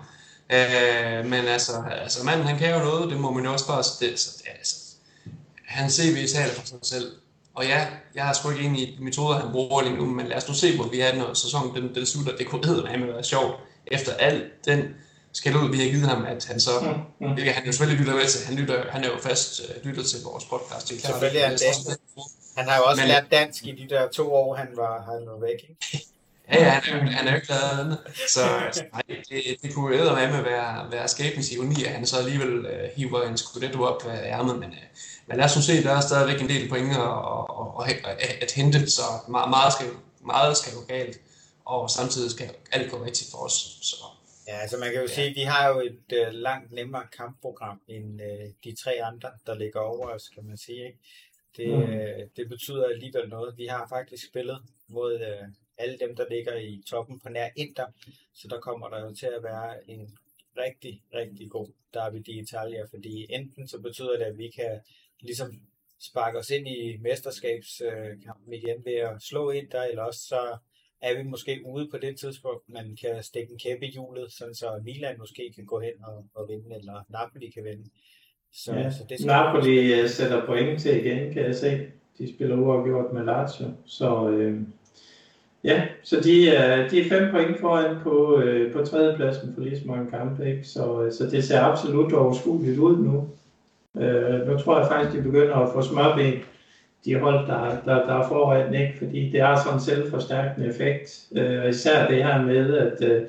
Øh, 0.56 1.24
men 1.32 1.44
altså, 1.56 1.72
altså 2.02 2.24
manden, 2.24 2.46
han 2.46 2.58
kan 2.58 2.74
jo 2.74 2.78
noget, 2.78 3.10
det 3.10 3.20
må 3.20 3.32
man 3.32 3.44
jo 3.44 3.52
også 3.52 3.66
bare, 3.66 3.82
det, 4.00 4.00
det, 4.00 4.48
altså, 4.58 4.83
han 5.74 5.90
CV 5.90 6.26
taler 6.26 6.54
for 6.54 6.66
sig 6.66 6.78
selv. 6.82 7.12
Og 7.54 7.64
ja, 7.64 7.86
jeg 8.14 8.24
har 8.24 8.32
sgu 8.32 8.50
ikke 8.50 8.64
enig 8.64 8.88
i 8.88 8.96
de 8.96 9.04
metoder, 9.04 9.38
han 9.38 9.52
bruger 9.52 9.82
lige 9.82 9.96
nu, 9.96 10.04
men 10.06 10.26
lad 10.26 10.36
os 10.36 10.48
nu 10.48 10.54
se, 10.54 10.76
hvor 10.76 10.88
vi 10.88 11.00
er, 11.00 11.14
når 11.14 11.34
sæsonen 11.34 11.74
den, 11.76 11.94
den 11.94 12.06
slutter. 12.06 12.36
Det 12.36 12.46
kunne 12.46 12.62
med 12.98 13.12
være 13.12 13.24
sjovt, 13.24 13.54
efter 13.86 14.12
al 14.14 14.50
den 14.64 14.94
skal 15.32 15.56
ud, 15.56 15.70
vi 15.70 15.78
har 15.78 15.88
givet 15.90 16.08
ham, 16.08 16.24
at 16.24 16.44
han 16.44 16.60
så, 16.60 16.70
mm, 16.80 17.26
mm. 17.26 17.36
han 17.52 17.64
jo 17.66 17.72
selvfølgelig 17.72 18.00
lytter 18.00 18.14
med 18.14 18.26
til, 18.26 18.46
han, 18.46 18.54
lytter, 18.54 18.90
han 18.90 19.04
er 19.04 19.08
jo 19.08 19.18
fast 19.22 19.60
uh, 19.60 19.84
lytter 19.86 20.02
til 20.02 20.18
vores 20.24 20.44
podcast. 20.44 20.88
Det 20.88 20.96
er 20.96 21.00
klart, 21.00 21.12
selvfølgelig 21.12 21.40
er 21.40 21.48
han 21.48 21.58
det. 21.58 21.98
Han 22.56 22.68
har 22.68 22.76
jo 22.76 22.84
også 22.84 23.02
men, 23.02 23.08
lært 23.08 23.24
dansk 23.30 23.66
i 23.66 23.72
de 23.72 23.94
der 23.94 24.08
to 24.08 24.34
år, 24.34 24.54
han 24.54 24.68
var, 24.76 25.02
han 25.12 25.26
var 25.26 25.40
væk, 25.40 25.60
ikke? 25.70 26.06
Ja, 26.52 26.62
ja, 26.62 26.70
han 26.70 27.08
er, 27.08 27.10
han 27.10 27.26
er 27.26 27.30
jo 27.30 27.36
ikke 27.36 27.46
glad 27.46 27.62
andet. 27.80 27.98
Så 28.28 28.40
nej, 28.92 29.02
det, 29.08 29.56
det 29.62 29.74
kunne 29.74 29.96
jo 29.96 30.02
med 30.30 30.38
at 30.38 30.44
være, 30.44 30.90
være 30.90 31.08
skæbens 31.08 31.52
ironi, 31.52 31.84
at 31.84 31.90
han 31.90 32.06
så 32.06 32.18
alligevel 32.18 32.58
uh, 32.58 32.72
hiver 32.96 33.22
en 33.22 33.36
skudetto 33.36 33.82
op 33.82 34.06
af 34.06 34.30
ærmet, 34.38 34.58
men 34.58 34.68
uh, 34.68 34.76
men 35.26 35.36
lad 35.36 35.44
os 35.44 35.56
nu 35.56 35.62
se, 35.62 35.82
der 35.82 35.92
er 35.96 36.00
stadigvæk 36.00 36.40
en 36.40 36.48
del 36.48 36.68
point 36.68 36.90
at, 36.90 37.14
at, 37.80 38.18
at, 38.24 38.42
at 38.44 38.52
hente, 38.52 38.90
så 38.90 39.02
meget, 39.28 39.50
meget, 39.50 39.72
skal, 39.72 39.86
meget 40.32 40.56
skal 40.56 40.72
gå 40.78 40.84
galt, 40.94 41.16
og 41.64 41.90
samtidig 41.90 42.30
skal 42.30 42.50
alt 42.72 42.90
gå 42.90 43.04
rigtigt 43.04 43.30
for 43.30 43.38
os. 43.38 43.56
Så, 43.82 43.96
ja, 44.48 44.56
altså 44.56 44.76
man 44.76 44.88
kan 44.92 45.00
jo 45.00 45.08
ja. 45.08 45.14
sige, 45.14 45.28
at 45.30 45.36
de 45.36 45.44
har 45.44 45.68
jo 45.68 45.80
et 45.80 46.06
uh, 46.20 46.32
langt 46.32 46.72
nemmere 46.72 47.06
kampprogram 47.16 47.80
end 47.88 48.20
uh, 48.20 48.46
de 48.64 48.76
tre 48.82 48.92
andre, 49.04 49.30
der 49.46 49.54
ligger 49.54 49.80
over 49.80 50.06
os, 50.08 50.28
kan 50.34 50.44
man 50.44 50.56
sige. 50.56 50.86
Ikke? 50.86 50.98
Det, 51.56 51.68
mm. 51.68 51.82
uh, 51.82 52.20
det 52.36 52.48
betyder 52.48 52.84
alligevel 52.84 53.28
noget. 53.28 53.56
Vi 53.56 53.66
har 53.66 53.86
faktisk 53.88 54.26
spillet 54.26 54.58
mod 54.88 55.14
uh, 55.14 55.48
alle 55.78 55.98
dem, 55.98 56.16
der 56.16 56.24
ligger 56.30 56.56
i 56.56 56.82
toppen 56.90 57.20
på 57.20 57.28
nær 57.28 57.48
Inter, 57.56 57.86
så 58.34 58.48
der 58.48 58.60
kommer 58.60 58.88
der 58.88 59.00
jo 59.00 59.14
til 59.14 59.26
at 59.26 59.42
være 59.42 59.90
en 59.90 60.18
rigtig, 60.58 61.02
rigtig 61.14 61.50
god 61.50 61.68
Derby 61.94 62.20
d'Italia, 62.28 62.90
fordi 62.90 63.26
enten 63.30 63.68
så 63.68 63.78
betyder 63.78 64.16
det, 64.18 64.24
at 64.24 64.38
vi 64.38 64.50
kan 64.50 64.80
ligesom 65.24 65.48
sparke 66.00 66.38
os 66.38 66.50
ind 66.50 66.68
i 66.68 66.98
mesterskabskampen 67.02 68.52
igen 68.52 68.84
ved 68.84 68.94
at 68.94 69.22
slå 69.22 69.50
ind 69.50 69.68
der, 69.72 69.82
eller 69.82 70.02
også 70.02 70.20
så 70.20 70.56
er 71.02 71.16
vi 71.16 71.22
måske 71.22 71.60
ude 71.66 71.88
på 71.90 71.98
det 71.98 72.16
tidspunkt, 72.16 72.62
man 72.68 72.96
kan 73.02 73.22
stikke 73.22 73.52
en 73.52 73.58
kæppe 73.58 73.86
i 73.86 73.90
hjulet, 73.90 74.32
sådan 74.32 74.54
så 74.54 74.66
Milan 74.84 75.18
måske 75.18 75.52
kan 75.54 75.64
gå 75.64 75.80
hen 75.80 75.92
og, 76.04 76.24
og 76.34 76.48
vinde, 76.48 76.76
eller 76.76 76.96
Napoli 77.08 77.50
kan 77.50 77.64
vinde. 77.64 77.90
Så, 78.52 78.74
ja. 78.74 78.90
så 78.90 79.04
det 79.08 79.18
skal 79.18 79.26
Napoli 79.26 79.90
være... 79.90 80.02
Øh, 80.02 80.08
sætter 80.08 80.46
point 80.46 80.80
til 80.80 81.06
igen, 81.06 81.32
kan 81.32 81.42
jeg 81.42 81.54
se. 81.54 81.86
De 82.18 82.34
spiller 82.34 82.56
uafgjort 82.56 83.12
med 83.12 83.24
Lazio, 83.24 83.66
så 83.86 84.28
øh, 84.28 84.60
ja, 85.64 85.86
så 86.02 86.20
de 86.20 86.48
er, 86.48 86.88
de 86.88 87.00
er 87.00 87.08
fem 87.08 87.30
point 87.30 87.60
foran 87.60 87.96
på, 88.02 88.40
øh, 88.40 88.72
på 88.72 88.84
tredjepladsen 88.84 89.54
for 89.54 89.60
lige 89.60 89.80
så 89.80 89.86
mange 89.86 90.10
kampe, 90.10 90.50
ikke? 90.50 90.64
Så, 90.64 91.14
så 91.18 91.30
det 91.30 91.44
ser 91.44 91.60
absolut 91.60 92.12
overskueligt 92.12 92.78
ud 92.78 92.96
nu. 92.96 93.28
Øh, 94.00 94.48
nu 94.48 94.58
tror 94.58 94.78
jeg 94.78 94.88
faktisk, 94.88 95.16
de 95.16 95.22
begynder 95.22 95.54
at 95.54 95.72
få 95.72 95.82
smørben, 95.82 96.32
de 97.04 97.18
hold, 97.18 97.46
der, 97.46 97.76
der, 97.84 98.06
der 98.06 98.14
er 98.14 98.28
foran, 98.28 98.74
ikke? 98.74 98.94
fordi 98.98 99.30
det 99.32 99.40
har 99.40 99.62
sådan 99.62 99.74
en 99.74 99.80
selvforstærkende 99.80 100.68
effekt. 100.68 101.26
Øh, 101.36 101.68
især 101.68 102.08
det 102.08 102.24
her 102.24 102.42
med, 102.42 102.76
at, 102.76 103.08
øh, 103.08 103.22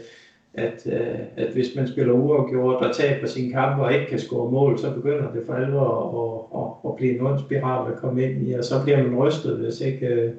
at, 0.53 0.87
øh, 0.91 1.19
at 1.37 1.47
hvis 1.53 1.75
man 1.75 1.87
spiller 1.87 2.13
uafgjort 2.13 2.85
og 2.85 2.95
taber 2.95 3.27
sine 3.27 3.53
kampe 3.53 3.83
og 3.83 3.93
ikke 3.93 4.05
kan 4.05 4.19
score 4.19 4.51
mål, 4.51 4.79
så 4.79 4.91
begynder 4.91 5.31
det 5.31 5.43
for 5.45 5.53
alvor 5.53 5.87
at, 6.55 6.61
at, 6.61 6.91
at 6.91 6.95
blive 6.95 7.19
en 7.19 7.25
ond 7.25 7.39
spiral 7.39 7.91
at 7.91 7.99
komme 7.99 8.23
ind 8.23 8.47
i, 8.47 8.53
og 8.53 8.63
så 8.63 8.83
bliver 8.83 9.03
man 9.03 9.15
rystet, 9.15 9.57
hvis 9.57 9.81
ikke, 9.81 10.07
øh, 10.07 10.31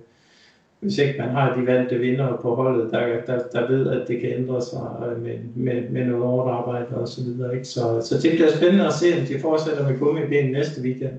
hvis 0.81 0.99
ikke 0.99 1.19
man 1.19 1.29
har 1.29 1.57
de 1.57 1.67
valgte 1.67 1.99
vinder 1.99 2.37
på 2.43 2.55
holdet, 2.55 2.93
der, 2.93 3.21
der, 3.27 3.39
der 3.53 3.69
ved, 3.69 3.91
at 3.91 4.09
det 4.09 4.21
kan 4.21 4.33
ændre 4.33 4.63
sig 4.63 5.09
øh, 5.11 5.23
med, 5.23 5.39
med, 5.55 5.91
med 5.91 6.05
noget 6.05 6.25
hårdt 6.25 6.51
arbejde 6.51 6.87
og 6.97 7.09
så 7.09 7.25
videre. 7.25 7.55
Ikke? 7.55 7.65
Så, 7.65 8.01
så 8.03 8.15
det 8.23 8.31
bliver 8.33 8.51
spændende 8.57 8.87
at 8.87 8.93
se, 8.93 9.07
om 9.21 9.27
de 9.27 9.41
fortsætter 9.41 9.89
med 9.89 9.99
gummibenen 9.99 10.53
næste 10.53 10.83
weekend. 10.83 11.13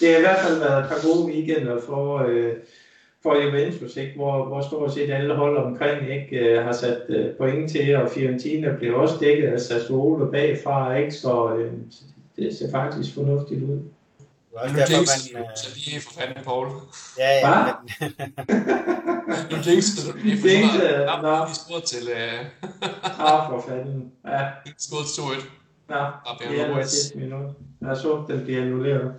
Det 0.00 0.08
har 0.08 0.18
i 0.18 0.20
hvert 0.20 0.38
fald 0.38 0.58
været 0.58 0.82
et 0.82 0.88
par 0.88 1.06
gode 1.06 1.32
weekender 1.32 1.80
for, 1.80 2.26
øh, 2.28 2.52
for 3.22 3.42
Juventus, 3.44 3.96
ikke? 3.96 4.12
Hvor, 4.16 4.44
hvor 4.44 4.60
stort 4.60 4.92
set 4.94 5.10
alle 5.10 5.34
hold 5.34 5.56
omkring 5.56 6.10
ikke, 6.10 6.36
øh, 6.36 6.64
har 6.64 6.72
sat 6.72 7.02
øh, 7.08 7.26
point 7.38 7.70
til, 7.70 7.96
og 7.96 8.10
Fiorentina 8.10 8.74
blev 8.78 8.94
også 8.94 9.14
dækket 9.20 9.48
af 9.48 9.60
Sassuolo 9.60 10.30
bagfra, 10.30 10.96
ikke? 10.96 11.14
så 11.14 11.56
øh, 11.56 11.72
det 12.36 12.56
ser 12.56 12.70
faktisk 12.70 13.14
fornuftigt 13.14 13.62
ud. 13.62 13.78
Også 14.56 14.76
derfor, 14.76 15.34
man... 15.34 15.42
Uh... 15.42 15.50
Så 15.56 15.68
lige 15.74 16.00
for 16.00 16.12
fanden, 16.20 16.44
Paul. 16.44 16.68
Ja, 17.18 17.30
ja. 17.38 17.48
Hvad? 17.48 17.72
nu 19.50 19.56
jinxede 19.66 20.12
du 20.12 20.16
lige 20.16 20.40
for 20.40 20.48
fanden. 20.48 21.22
Nå. 21.22 21.28
Jeg 21.28 21.48
spurgt 21.54 21.86
til... 21.86 22.02
Uh... 22.02 22.46
ah, 23.20 23.50
for 23.50 23.64
fanden. 23.68 24.12
Ja. 24.26 24.40
Skåret 24.78 25.04
2-1. 25.04 25.44
Ja, 25.90 26.04
det 26.38 26.60
er 26.60 26.74
der 26.74 26.82
sidste 26.82 27.18
minut. 27.18 27.50
Jeg 27.80 27.96
så, 27.96 28.22
den 28.28 28.44
bliver 28.44 28.62
annulleret. 28.62 29.02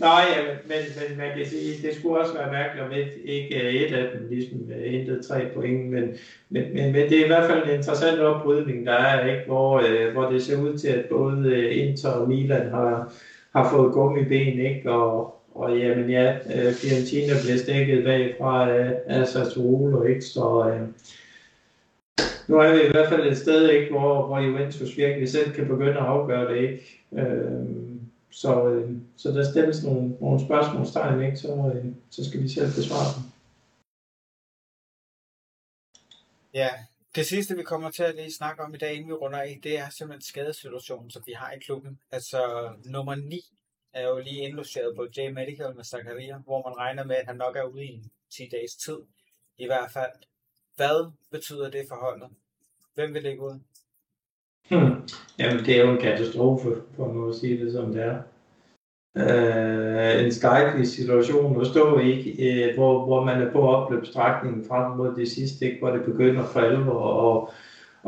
Nå 0.00 0.06
ja, 0.06 0.42
men, 0.68 0.68
men 0.68 1.18
man 1.18 1.30
kan 1.36 1.46
sige, 1.46 1.88
det 1.88 1.94
skulle 1.94 2.20
også 2.20 2.34
være 2.34 2.52
mærkeligt, 2.52 2.86
om 2.86 2.92
ikke, 2.92 3.12
ikke 3.24 3.86
et 3.86 3.94
af 3.94 4.06
dem 4.12 4.28
ligesom 4.30 4.58
hentede 4.90 5.22
tre 5.22 5.46
point, 5.54 5.90
men, 5.90 6.04
men, 6.48 6.62
men, 6.74 6.92
men 6.92 7.10
det 7.10 7.20
er 7.20 7.24
i 7.24 7.26
hvert 7.26 7.50
fald 7.50 7.68
en 7.68 7.78
interessant 7.78 8.20
opbrydning, 8.20 8.86
der 8.86 8.92
er, 8.92 9.26
ikke, 9.26 9.42
hvor, 9.46 9.82
øh, 9.88 10.12
hvor 10.12 10.30
det 10.30 10.42
ser 10.42 10.60
ud 10.60 10.78
til, 10.78 10.88
at 10.88 11.04
både 11.10 11.48
øh, 11.48 11.88
Inter 11.88 12.10
og 12.10 12.28
Milan 12.28 12.70
har, 12.70 13.12
har 13.52 13.70
fået 13.70 13.92
gummiben, 13.92 14.58
ikke, 14.58 14.90
og, 14.90 15.34
og 15.54 15.78
jamen 15.78 16.10
ja, 16.10 16.34
øh, 16.34 16.72
Fiorentina 16.72 17.32
bliver 17.44 17.58
stikket 17.58 18.04
bagfra 18.04 18.70
af, 18.70 18.94
af 19.06 19.26
Sassuolo, 19.26 20.02
ikke, 20.02 20.24
så... 20.24 20.72
Øh, 20.72 20.80
nu 22.48 22.56
er 22.58 22.72
vi 22.72 22.86
i 22.86 22.90
hvert 22.90 23.08
fald 23.08 23.26
et 23.26 23.38
sted, 23.38 23.70
ikke, 23.70 23.90
hvor, 23.90 24.26
hvor 24.26 24.38
Juventus 24.38 24.96
virkelig 24.96 25.28
selv 25.28 25.52
kan 25.52 25.68
begynde 25.68 25.90
at 25.90 26.06
afgøre 26.06 26.54
det. 26.54 26.60
Ikke? 26.62 27.04
Øh, 27.12 27.86
så, 28.30 28.68
øh, 28.68 28.90
så 29.16 29.30
der 29.30 29.50
stilles 29.50 29.84
nogle, 29.84 30.08
nogle 30.20 30.40
spørgsmålstegn, 30.46 31.24
ikke? 31.24 31.36
Så, 31.36 31.72
øh, 31.74 31.84
så 32.10 32.28
skal 32.28 32.42
vi 32.42 32.48
selv 32.48 32.66
besvare 32.66 33.08
dem. 33.16 33.22
Ja, 36.54 36.68
det 37.14 37.26
sidste 37.26 37.56
vi 37.56 37.62
kommer 37.62 37.90
til 37.90 38.02
at 38.02 38.14
lige 38.14 38.32
snakke 38.32 38.62
om 38.62 38.74
i 38.74 38.78
dag, 38.78 38.94
inden 38.94 39.08
vi 39.08 39.12
runder 39.12 39.38
af, 39.38 39.60
det 39.62 39.78
er 39.78 39.88
simpelthen 39.88 40.22
skadesituationen, 40.22 41.10
som 41.10 41.22
vi 41.26 41.32
har 41.32 41.52
i 41.52 41.58
klubben. 41.58 41.98
Altså 42.10 42.70
nummer 42.84 43.14
9 43.14 43.40
er 43.92 44.08
jo 44.08 44.18
lige 44.18 44.42
indlogeret 44.42 44.96
på 44.96 45.06
J 45.16 45.30
Medical 45.30 45.76
med 45.76 45.84
Zakaria, 45.84 46.38
hvor 46.38 46.68
man 46.68 46.78
regner 46.78 47.04
med, 47.04 47.16
at 47.16 47.26
han 47.26 47.36
nok 47.36 47.56
er 47.56 47.62
ude 47.62 47.84
i 47.84 48.02
10 48.30 48.48
dages 48.52 48.76
tid. 48.76 48.98
I 49.58 49.66
hvert 49.66 49.90
fald. 49.90 50.12
Hvad 50.76 51.12
betyder 51.30 51.70
det 51.70 51.84
for 51.88 51.96
holdet? 51.96 52.28
Hvem 52.94 53.14
vil 53.14 53.22
ligge 53.22 53.42
ud? 53.42 53.60
Hmm. 54.70 55.08
Jamen, 55.38 55.64
det 55.64 55.76
er 55.76 55.84
jo 55.84 55.90
en 55.90 56.00
katastrofe, 56.00 56.82
for 56.96 57.28
at 57.28 57.34
sige 57.34 57.64
det 57.64 57.72
som 57.72 57.92
det 57.92 58.02
er. 58.02 58.22
Øh, 59.16 60.24
en 60.24 60.32
skrækkelig 60.32 60.88
situation 60.88 61.60
at 61.60 61.66
stå 61.66 61.98
i, 61.98 62.36
øh, 62.48 62.74
hvor, 62.74 63.04
hvor 63.04 63.24
man 63.24 63.42
er 63.42 63.52
på 63.52 63.68
opløbsstrækningen 63.68 64.64
frem 64.68 64.96
mod 64.96 65.14
det 65.16 65.28
sidste, 65.28 65.66
ikke, 65.66 65.78
hvor 65.78 65.90
det 65.90 66.04
begynder 66.04 66.44
for 66.46 66.60
alvor, 66.60 67.00
og, 67.00 67.50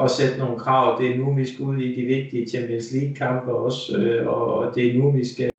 at 0.02 0.10
sætte 0.10 0.38
nogle 0.38 0.58
krav. 0.58 1.02
Det 1.02 1.10
er 1.10 1.18
nu, 1.18 1.34
vi 1.34 1.46
skal 1.46 1.64
ud 1.64 1.78
i 1.78 2.00
de 2.00 2.06
vigtige 2.06 2.48
Champions 2.48 2.92
League-kampe 2.92 3.52
også, 3.52 3.96
øh, 3.98 4.26
og 4.26 4.74
det 4.74 4.86
er 4.86 4.98
nu, 4.98 5.10
vi 5.10 5.24
skal, 5.24 5.50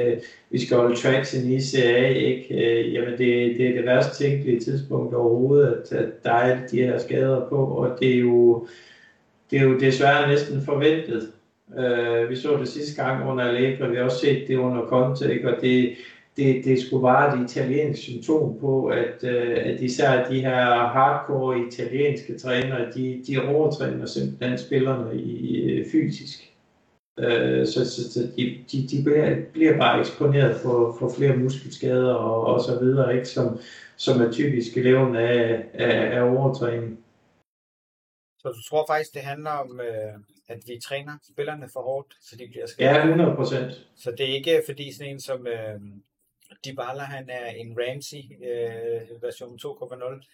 vi 0.49 0.66
skal 0.66 0.78
holde 0.78 0.95
traction 0.95 1.52
i 1.52 1.61
CA. 1.61 2.07
Ikke? 2.07 2.48
Øh, 2.52 2.94
jamen, 2.94 3.11
det, 3.11 3.57
det 3.57 3.70
er 3.70 3.74
det 3.74 3.86
værste 3.86 4.24
tænkelige 4.24 4.60
tidspunkt 4.60 5.14
overhovedet, 5.14 5.84
at, 5.91 5.98
at 5.98 6.24
der 6.24 6.32
er 6.32 6.68
de 6.68 6.78
her 6.78 6.98
skader 6.98 7.49
på, 7.49 7.66
og 7.66 7.98
det 7.99 8.16
er 8.16 8.20
jo, 8.20 8.68
det 9.52 9.60
er 9.60 9.64
jo 9.64 9.80
desværre 9.80 10.28
næsten 10.28 10.61
forventet. 10.61 11.32
Øh, 11.80 12.30
vi 12.30 12.36
så 12.36 12.57
det 12.60 12.68
sidste 12.68 13.03
gang 13.03 13.30
under 13.30 13.44
Allegri, 13.44 13.90
vi 13.90 13.95
har 13.95 14.03
også 14.03 14.20
set 14.20 14.48
det 14.48 14.57
under 14.57 14.86
Conte, 14.86 15.34
ikke? 15.34 15.56
og 15.56 15.61
det, 15.61 15.95
det, 16.40 16.66
det 16.66 16.82
skulle 16.82 17.02
bare 17.02 17.26
et 17.36 17.44
italiensk 17.44 18.02
symptom 18.02 18.60
på, 18.60 18.88
at, 18.88 19.24
øh, 19.24 19.57
at 19.66 19.82
især 19.82 20.30
de 20.30 20.41
her 20.41 20.66
hardcore 20.95 21.68
italienske 21.68 22.38
trænere, 22.38 22.91
de, 22.91 23.24
de 23.28 23.48
overtræner 23.48 24.06
simpelthen 24.06 24.57
spillerne 24.57 25.22
i, 25.22 25.32
i 25.80 25.84
fysisk. 25.91 26.53
Øh, 27.20 27.68
så 27.68 27.80
så, 27.94 28.11
så 28.14 28.20
de, 28.38 28.44
de, 28.72 28.88
de 28.88 29.03
bliver, 29.03 29.36
bliver 29.53 29.78
bare 29.78 29.99
eksponeret 29.99 30.56
for, 30.61 30.95
for 30.99 31.11
flere 31.18 31.38
muskelskader 31.38 32.14
og, 32.14 32.45
og 32.53 32.61
så 32.61 32.80
videre, 32.80 33.16
ikke? 33.16 33.28
Som, 33.28 33.60
som 33.98 34.22
er 34.22 34.32
typisk 34.32 34.78
eleven 34.78 35.16
af, 35.16 35.66
af, 35.74 36.18
af 36.18 36.22
overtræning. 36.22 36.99
Så 38.41 38.48
du 38.49 38.61
tror 38.70 38.86
faktisk, 38.90 39.14
det 39.14 39.22
handler 39.22 39.52
om, 39.52 39.80
øh, 39.80 40.14
at 40.48 40.60
vi 40.68 40.80
træner 40.88 41.14
spillerne 41.32 41.70
for 41.74 41.82
hårdt, 41.82 42.18
så 42.22 42.36
de 42.36 42.48
bliver 42.48 42.68
skadet? 42.68 42.95
Ja, 42.95 43.06
100 43.06 43.36
procent. 43.36 43.88
Så 43.95 44.11
det 44.11 44.30
er 44.30 44.34
ikke 44.34 44.64
fordi 44.66 44.94
sådan 44.94 45.14
en 45.14 45.20
som 45.20 45.48
øh, 45.48 45.80
Dybala, 46.65 47.02
han 47.02 47.30
er 47.30 47.45
en 47.45 47.77
Ramsey 47.80 48.23
øh, 48.49 49.23
version 49.23 49.60
2.0? 49.65 50.26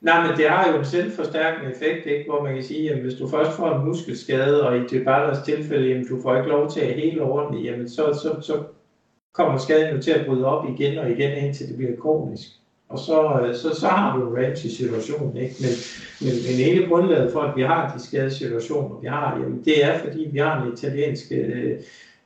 Nej, 0.00 0.26
men 0.26 0.36
det 0.38 0.48
har 0.48 0.72
jo 0.72 0.78
en 0.78 0.84
selvforstærkende 0.84 1.70
effekt, 1.70 2.06
ikke? 2.06 2.30
hvor 2.30 2.42
man 2.42 2.54
kan 2.54 2.64
sige, 2.64 2.90
at 2.90 2.98
hvis 2.98 3.14
du 3.14 3.28
først 3.28 3.56
får 3.56 3.74
en 3.74 3.86
muskelskade, 3.86 4.68
og 4.68 4.76
i 4.76 4.86
Dybalas 4.86 5.44
tilfælde, 5.44 5.88
jamen, 5.88 6.08
du 6.08 6.22
får 6.22 6.36
ikke 6.36 6.48
lov 6.48 6.70
til 6.70 6.80
at 6.80 6.94
hele 6.94 7.22
ordentligt, 7.22 7.66
jamen, 7.66 7.88
så, 7.88 8.18
så, 8.22 8.40
så 8.40 8.64
kommer 9.32 9.58
skaden 9.58 9.96
jo 9.96 10.02
til 10.02 10.10
at 10.10 10.26
bryde 10.26 10.46
op 10.46 10.64
igen 10.68 10.98
og 10.98 11.10
igen, 11.10 11.44
indtil 11.44 11.68
det 11.68 11.76
bliver 11.76 11.96
kronisk. 11.96 12.48
Og 12.88 12.98
så, 12.98 13.40
øh, 13.42 13.54
så, 13.54 13.80
så 13.80 13.86
har 13.88 14.16
du 14.16 14.28
en 14.28 14.44
Ramsey-situation. 14.44 15.36
Ikke? 15.36 15.54
Men, 15.60 15.70
men, 16.20 16.34
men 16.46 16.54
hele 16.64 16.86
grundlaget 16.86 17.32
for, 17.32 17.40
at 17.40 17.56
vi 17.56 17.62
har 17.62 17.92
de 17.96 18.02
skadesituationer, 18.02 19.00
vi 19.00 19.06
har, 19.06 19.38
jamen, 19.40 19.64
det 19.64 19.84
er, 19.84 19.98
fordi 19.98 20.28
vi 20.32 20.38
har 20.38 20.62
en 20.62 20.72
italiensk 20.72 21.24
øh, 21.30 21.80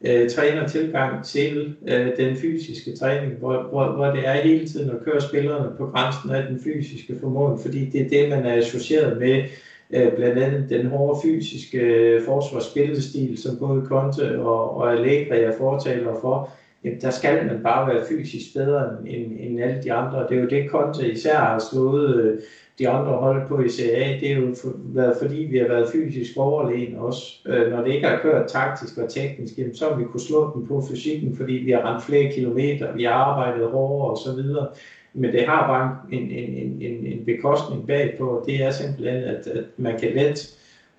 øh, 0.04 0.30
trænertilgang 0.30 1.24
til 1.24 1.76
øh, 1.88 2.16
den 2.16 2.36
fysiske 2.36 2.96
træning, 2.96 3.32
hvor, 3.32 3.62
hvor, 3.62 3.92
hvor 3.92 4.06
det 4.06 4.28
er 4.28 4.32
hele 4.32 4.68
tiden 4.68 4.90
at 4.90 5.04
køre 5.04 5.20
spillerne 5.20 5.76
på 5.78 5.86
grænsen 5.86 6.30
af 6.30 6.46
den 6.46 6.60
fysiske 6.64 7.16
formål, 7.20 7.58
fordi 7.62 7.84
det 7.84 8.00
er 8.00 8.08
det, 8.08 8.28
man 8.28 8.46
er 8.46 8.56
associeret 8.56 9.18
med, 9.18 9.42
øh, 9.90 10.12
blandt 10.12 10.38
andet 10.38 10.70
den 10.70 10.86
hårde 10.86 11.20
fysiske 11.24 11.78
øh, 11.78 12.24
forsvarsspillestil, 12.24 13.38
som 13.38 13.56
både 13.56 13.86
Conte 13.86 14.40
og, 14.40 14.76
og 14.76 14.92
Allegri 14.92 15.40
er 15.40 15.56
fortaler 15.58 16.20
for, 16.20 16.50
jamen, 16.84 17.00
der 17.00 17.10
skal 17.10 17.46
man 17.46 17.62
bare 17.62 17.94
være 17.94 18.04
fysisk 18.08 18.54
bedre 18.54 18.88
end, 19.06 19.32
end 19.40 19.62
alle 19.62 19.82
de 19.82 19.92
andre. 19.92 20.26
Det 20.28 20.36
er 20.36 20.42
jo 20.42 20.48
det, 20.48 20.70
Conte 20.70 21.12
især 21.12 21.38
har 21.38 21.62
slået 21.70 22.24
øh, 22.24 22.38
de 22.78 22.88
andre 22.88 23.12
hold 23.12 23.48
på 23.48 23.60
i 23.60 23.68
CA. 23.68 24.18
Det 24.20 24.32
er 24.32 24.36
jo 24.36 24.54
for, 24.62 24.72
været, 24.76 25.16
fordi 25.22 25.36
vi 25.36 25.58
har 25.58 25.68
været 25.68 25.88
fysisk 25.92 26.36
overlegen 26.36 26.96
også. 26.96 27.38
Øh, 27.46 27.70
når 27.70 27.84
det 27.84 27.94
ikke 27.94 28.06
har 28.06 28.18
kørt 28.22 28.48
taktisk 28.48 28.98
og 28.98 29.10
teknisk, 29.10 29.58
jamen, 29.58 29.74
så 29.74 29.88
har 29.88 29.96
vi 29.96 30.04
kunne 30.04 30.20
slå 30.20 30.52
dem 30.54 30.66
på 30.66 30.84
fysikken, 30.90 31.36
fordi 31.36 31.52
vi 31.52 31.70
har 31.70 31.92
rendt 31.92 32.04
flere 32.04 32.32
kilometer, 32.32 32.92
vi 32.96 33.04
har 33.04 33.12
arbejdet 33.12 33.68
hårdere 33.68 34.10
og 34.10 34.18
så 34.18 34.34
videre. 34.34 34.68
Men 35.14 35.32
det 35.32 35.46
har 35.46 35.66
bare 35.66 36.16
en, 36.18 36.30
en, 36.30 36.54
en, 36.54 36.82
en, 36.82 37.06
en 37.06 37.24
bekostning 37.24 37.86
bagpå, 37.86 38.28
og 38.28 38.46
det 38.46 38.62
er 38.62 38.70
simpelthen, 38.70 39.22
at, 39.24 39.46
at 39.46 39.64
man 39.76 40.00
kan 40.00 40.12
let 40.14 40.56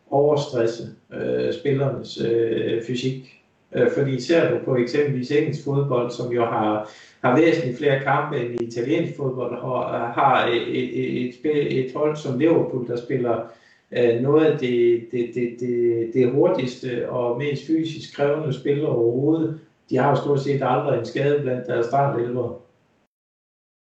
overstresse 0.09 0.83
øh, 1.13 1.53
spillernes 1.53 2.21
øh, 2.21 2.83
fysik. 2.87 3.42
Øh, 3.75 3.91
fordi 3.97 4.21
ser 4.21 4.49
du 4.49 4.65
på 4.65 4.75
eksempelvis 4.75 5.31
engelsk 5.31 5.63
fodbold, 5.63 6.11
som 6.11 6.31
jo 6.31 6.45
har, 6.45 6.89
har 7.23 7.39
væsentligt 7.39 7.77
flere 7.77 8.03
kampe 8.03 8.39
end 8.39 8.61
i 8.61 8.65
italiensk 8.65 9.17
fodbold, 9.17 9.57
og 9.57 9.95
øh, 9.95 10.01
har 10.01 10.47
et, 10.47 10.67
et, 10.79 11.35
et, 11.43 11.85
et 11.85 11.91
hold 11.95 12.15
som 12.15 12.39
Liverpool, 12.39 12.87
der 12.87 12.97
spiller 12.97 13.47
øh, 13.91 14.21
noget 14.21 14.45
af 14.45 14.59
det, 14.59 15.07
det, 15.11 15.31
det, 15.35 15.55
det, 15.59 16.09
det 16.13 16.31
hurtigste 16.31 17.09
og 17.09 17.37
mest 17.37 17.67
fysisk 17.67 18.15
krævende 18.15 18.53
spil 18.53 18.85
overhovedet. 18.85 19.59
De 19.89 19.97
har 19.97 20.09
jo 20.09 20.15
stort 20.15 20.41
set 20.41 20.61
aldrig 20.63 20.99
en 20.99 21.05
skade 21.05 21.41
blandt 21.41 21.67
deres 21.67 21.85
startelver. 21.85 22.59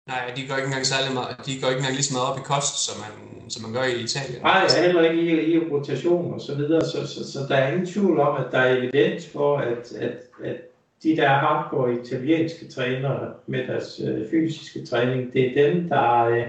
Nej, 0.09 0.32
de 0.36 0.48
går 0.48 0.56
ikke 0.56 0.66
engang 0.66 0.86
særlig 0.86 1.14
meget, 1.14 1.46
de 1.46 1.60
går 1.60 1.68
ikke 1.68 1.78
engang 1.78 1.94
lige 1.94 2.10
så 2.10 2.14
meget 2.14 2.28
op 2.30 2.38
i 2.38 2.44
kost, 2.52 2.74
som 2.86 2.96
man, 3.02 3.31
som 3.48 3.62
man 3.62 3.73
gør 3.73 3.85
i 3.85 4.02
Italien. 4.02 4.43
Nej, 4.43 4.64
er 4.64 4.86
heller 4.86 5.10
ikke 5.10 5.23
i, 5.23 5.55
i 5.55 5.59
rotation 5.59 6.35
og 6.35 6.40
så 6.40 6.55
videre, 6.55 6.85
så, 6.85 7.06
så, 7.06 7.32
så, 7.32 7.39
der 7.48 7.55
er 7.55 7.73
ingen 7.73 7.86
tvivl 7.86 8.20
om, 8.20 8.44
at 8.44 8.52
der 8.52 8.59
er 8.59 8.77
evidens 8.77 9.28
for, 9.28 9.56
at, 9.59 9.93
at, 9.93 10.16
at 10.44 10.56
de 11.02 11.16
der 11.16 11.28
hardcore 11.28 12.01
italienske 12.01 12.69
trænere 12.69 13.35
med 13.47 13.66
deres 13.66 14.01
øh, 14.05 14.31
fysiske 14.31 14.86
træning, 14.86 15.32
det 15.32 15.59
er 15.59 15.66
dem, 15.66 15.89
der, 15.89 16.24
øh, 16.24 16.47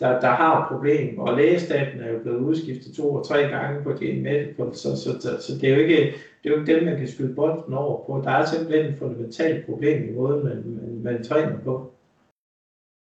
der, 0.00 0.20
der 0.20 0.30
har 0.30 0.68
problem. 0.72 1.18
Og 1.18 1.36
lægestaten 1.36 2.00
er 2.00 2.12
jo 2.12 2.18
blevet 2.18 2.38
udskiftet 2.38 2.94
to 2.94 3.14
og 3.14 3.26
tre 3.26 3.42
gange 3.42 3.82
på 3.82 3.92
din 3.92 4.22
medical, 4.22 4.74
så, 4.74 4.96
så, 4.96 5.20
så, 5.20 5.42
så 5.46 5.58
det 5.60 5.68
er 5.68 5.74
jo 5.74 5.80
ikke 5.80 6.14
det 6.42 6.50
er 6.50 6.54
jo 6.54 6.60
ikke 6.60 6.74
dem, 6.74 6.84
man 6.84 6.98
kan 6.98 7.08
skyde 7.08 7.34
bolden 7.34 7.74
over 7.74 8.06
på. 8.06 8.22
Der 8.24 8.30
er 8.30 8.46
simpelthen 8.46 8.92
et 8.92 8.98
fundamentalt 8.98 9.66
problem 9.66 10.08
i 10.08 10.12
måden, 10.12 10.44
man, 10.44 10.56
man, 10.66 11.02
man 11.02 11.24
træner 11.24 11.58
på. 11.64 11.94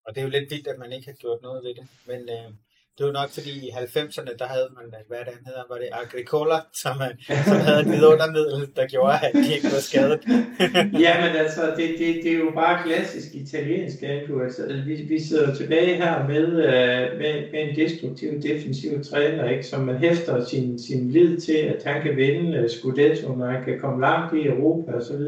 Og 0.04 0.14
det 0.14 0.20
er 0.20 0.24
jo 0.24 0.30
lidt 0.30 0.50
vildt, 0.50 0.66
at 0.66 0.78
man 0.78 0.92
ikke 0.92 1.06
har 1.06 1.12
gjort 1.12 1.42
noget 1.42 1.64
ved 1.64 1.74
det. 1.74 1.86
Men 2.06 2.20
øh, 2.20 2.50
det 2.98 3.06
var 3.06 3.12
nok 3.12 3.30
fordi 3.30 3.50
i 3.66 3.70
90'erne, 3.70 4.36
der 4.38 4.46
havde 4.46 4.68
man, 4.76 4.84
hvad 5.08 5.18
det 5.18 5.38
hedder, 5.46 5.64
var 5.70 5.76
det 5.76 5.88
Agricola, 5.92 6.58
som, 6.82 6.96
øh, 7.06 7.44
som 7.48 7.56
havde 7.66 7.80
et 7.80 7.86
vidundermiddel, 7.86 8.68
der 8.76 8.86
gjorde, 8.86 9.18
at 9.26 9.32
de 9.34 9.54
ikke 9.56 9.68
var 9.76 9.84
skadet. 9.88 10.20
Jamen 11.06 11.32
altså, 11.44 11.62
det, 11.76 11.88
det, 11.98 12.08
det 12.22 12.32
er 12.32 12.38
jo 12.38 12.50
bare 12.54 12.82
klassisk 12.86 13.34
italiensk, 13.34 14.02
Andrew. 14.02 14.42
Altså, 14.42 14.62
vi, 14.86 14.94
vi 14.94 15.18
sidder 15.20 15.54
tilbage 15.54 15.96
her 15.96 16.28
med, 16.28 16.46
øh, 16.46 17.18
med, 17.18 17.34
med 17.52 17.60
en 17.68 17.76
destruktiv 17.76 18.42
defensiv 18.42 19.04
træner, 19.04 19.50
ikke, 19.50 19.66
som 19.66 19.80
man 19.80 19.96
hæfter 19.96 20.44
sin, 20.44 20.78
sin 20.78 21.10
lid 21.10 21.38
til, 21.38 21.56
at 21.56 21.82
han 21.86 22.02
kan 22.02 22.16
vinde 22.16 22.56
øh, 22.58 22.68
Scudetto, 22.68 23.34
når 23.34 23.46
han 23.46 23.64
kan 23.64 23.80
komme 23.80 24.00
langt 24.00 24.34
i 24.34 24.46
Europa 24.46 24.92
osv. 24.92 25.22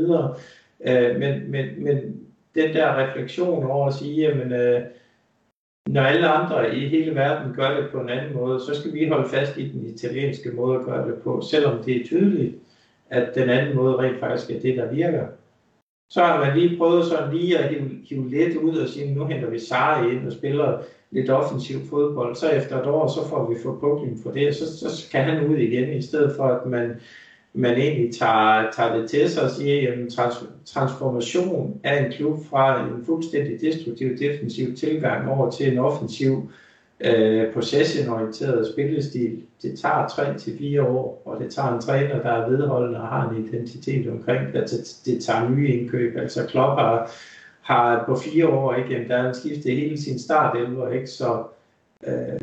Uh, 0.89 1.19
men, 1.19 1.51
men, 1.51 1.85
men 1.85 1.97
den 2.55 2.75
der 2.75 2.97
refleksion 2.97 3.65
over 3.71 3.89
at 3.89 3.95
sige, 3.95 4.29
jamen, 4.29 4.53
øh, 4.53 4.81
når 5.89 6.03
alle 6.03 6.29
andre 6.29 6.77
i 6.77 6.89
hele 6.89 7.15
verden 7.15 7.55
gør 7.55 7.81
det 7.81 7.91
på 7.93 8.01
en 8.01 8.09
anden 8.09 8.35
måde, 8.35 8.61
så 8.61 8.75
skal 8.75 8.93
vi 8.93 9.09
holde 9.09 9.29
fast 9.29 9.59
i 9.59 9.69
den 9.69 9.87
italienske 9.87 10.51
måde 10.51 10.79
at 10.79 10.85
gøre 10.85 11.09
det 11.09 11.23
på, 11.23 11.41
selvom 11.41 11.83
det 11.85 11.97
er 11.97 12.05
tydeligt, 12.05 12.55
at 13.11 13.35
den 13.35 13.49
anden 13.49 13.77
måde 13.77 13.99
rent 13.99 14.21
faktisk 14.21 14.51
er 14.51 14.61
det, 14.61 14.77
der 14.77 14.93
virker. 14.93 15.27
Så 16.11 16.25
har 16.25 16.45
man 16.45 16.59
lige 16.59 16.79
prøvet 16.79 17.05
sådan 17.05 17.35
lige 17.35 17.59
at 17.59 17.69
hive, 17.69 17.91
hive 18.09 18.31
lidt 18.31 18.57
ud 18.57 18.77
og 18.77 18.89
sige, 18.89 19.15
nu 19.15 19.25
henter 19.25 19.51
vi 19.51 19.59
Sara 19.59 20.07
ind 20.07 20.27
og 20.27 20.33
spiller 20.33 20.79
lidt 21.11 21.31
offensiv 21.31 21.77
fodbold. 21.91 22.37
Så 22.37 22.49
efter 22.49 22.81
et 22.81 22.87
år, 22.87 23.09
så 23.09 23.29
får 23.29 23.51
vi 23.51 23.57
få 23.63 23.79
for 24.23 24.31
det, 24.31 24.49
og 24.49 24.55
så, 24.55 24.97
så 24.97 25.11
kan 25.11 25.25
han 25.25 25.47
ud 25.47 25.57
igen, 25.57 25.93
i 25.93 26.03
stedet 26.03 26.37
for 26.37 26.45
at 26.45 26.67
man 26.67 27.01
man 27.55 27.75
egentlig 27.75 28.15
tager, 28.15 28.71
tager 28.77 28.97
det 28.97 29.11
til 29.11 29.31
sig 29.31 29.43
og 29.43 29.51
siger, 29.51 29.93
at 29.93 30.13
trans, 30.13 30.35
transformation 30.67 31.81
af 31.85 32.05
en 32.05 32.13
klub 32.13 32.39
fra 32.51 32.87
en 32.87 33.05
fuldstændig 33.07 33.61
destruktiv 33.61 34.19
defensiv 34.19 34.77
tilgang 34.77 35.31
over 35.31 35.51
til 35.51 35.73
en 35.73 35.79
offensiv 35.79 36.51
øh, 37.05 37.53
possession-orienteret 37.53 38.67
spillestil. 38.73 39.43
Det 39.63 39.79
tager 39.79 40.09
3 40.09 40.39
til 40.39 40.59
4 40.59 40.83
år, 40.83 41.23
og 41.25 41.41
det 41.41 41.51
tager 41.51 41.75
en 41.75 41.81
træner, 41.81 42.23
der 42.23 42.31
er 42.31 42.49
vedholdende 42.51 43.01
og 43.01 43.09
har 43.09 43.31
en 43.31 43.45
identitet 43.47 44.11
omkring 44.11 44.53
det. 44.53 44.61
Altså, 44.61 45.01
det 45.05 45.25
tager 45.25 45.51
nye 45.51 45.69
indkøb. 45.69 46.17
Altså 46.17 46.47
Klopp 46.47 46.81
har, 46.81 47.11
har 47.61 48.05
på 48.07 48.17
fire 48.17 48.49
år, 48.49 48.75
ikke, 48.75 49.09
der 49.09 49.23
har 49.23 49.33
skiftet 49.33 49.77
hele 49.77 50.03
sin 50.03 50.19
startelver, 50.19 50.93
ikke? 50.93 51.07
så 51.07 51.43
øh, 52.07 52.43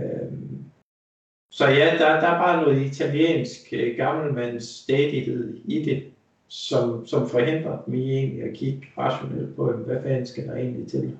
så 1.51 1.65
ja, 1.67 1.97
der, 1.99 2.19
der 2.21 2.27
er 2.27 2.39
bare 2.39 2.61
noget 2.61 2.85
italiensk 2.85 3.61
øh, 3.71 3.97
gammelmands 3.97 4.84
stadighed 4.84 5.61
i 5.65 5.84
det, 5.84 6.13
som, 6.47 7.07
som 7.07 7.30
forhindrer 7.30 7.84
dem 7.84 7.93
i 7.93 8.17
egentlig 8.17 8.43
at 8.43 8.57
kigge 8.57 8.88
rationelt 8.97 9.55
på, 9.55 9.71
hvad 9.71 10.03
fanden 10.03 10.26
skal 10.27 10.47
der 10.47 10.55
egentlig 10.55 10.88
til. 10.88 11.17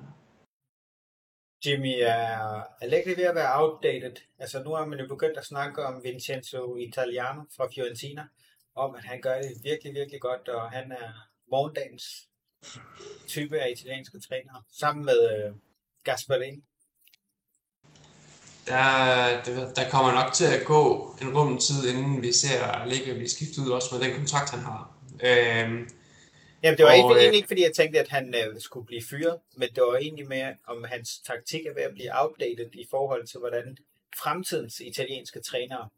Jimmy, 1.66 1.94
er 2.00 2.62
Allegri 2.80 3.10
ved 3.16 3.24
at 3.24 3.34
være 3.34 3.62
outdated? 3.62 4.16
Altså 4.38 4.62
nu 4.62 4.70
har 4.70 4.86
man 4.86 4.98
jo 4.98 5.06
begyndt 5.06 5.38
at 5.38 5.44
snakke 5.44 5.84
om 5.84 6.04
Vincenzo 6.04 6.76
Italiano 6.76 7.42
fra 7.56 7.68
Fiorentina, 7.74 8.24
om 8.74 8.94
at 8.94 9.04
han 9.04 9.20
gør 9.20 9.34
det 9.34 9.52
virkelig, 9.64 9.94
virkelig 9.94 10.20
godt, 10.20 10.48
og 10.48 10.70
han 10.70 10.92
er 10.92 11.28
morgendagens 11.50 12.28
type 13.26 13.58
af 13.58 13.70
italienske 13.70 14.20
trænere, 14.20 14.62
sammen 14.80 15.04
med 15.04 15.20
øh, 15.32 15.54
Gasparini 16.04 16.64
der, 18.66 19.72
der, 19.76 19.90
kommer 19.90 20.12
nok 20.12 20.32
til 20.32 20.44
at 20.44 20.64
gå 20.64 21.14
en 21.22 21.38
rum 21.38 21.58
tid, 21.58 21.88
inden 21.88 22.22
vi 22.22 22.32
ser 22.32 22.86
Ligge 22.86 23.14
blive 23.14 23.28
skiftet 23.28 23.58
ud 23.58 23.70
også 23.70 23.88
med 23.94 24.04
den 24.04 24.16
kontrakt, 24.16 24.50
han 24.50 24.60
har. 24.60 24.96
Øhm, 25.24 25.88
Jamen, 26.62 26.78
det 26.78 26.84
var 26.84 26.90
og, 26.90 26.96
egentlig, 26.96 27.16
øh, 27.16 27.22
egentlig 27.22 27.36
ikke, 27.36 27.48
fordi 27.48 27.62
jeg 27.62 27.74
tænkte, 27.74 28.00
at 28.00 28.08
han 28.08 28.34
øh, 28.34 28.60
skulle 28.60 28.86
blive 28.86 29.02
fyret, 29.10 29.38
men 29.56 29.68
det 29.74 29.82
var 29.82 29.96
egentlig 29.96 30.28
mere, 30.28 30.54
om 30.66 30.84
hans 30.84 31.20
taktik 31.26 31.66
er 31.66 31.74
ved 31.74 31.82
at 31.82 31.92
blive 31.92 32.10
outdated 32.22 32.70
i 32.72 32.86
forhold 32.90 33.26
til, 33.26 33.38
hvordan 33.40 33.76
fremtidens 34.22 34.80
italienske 34.80 35.40
trænere 35.40 35.88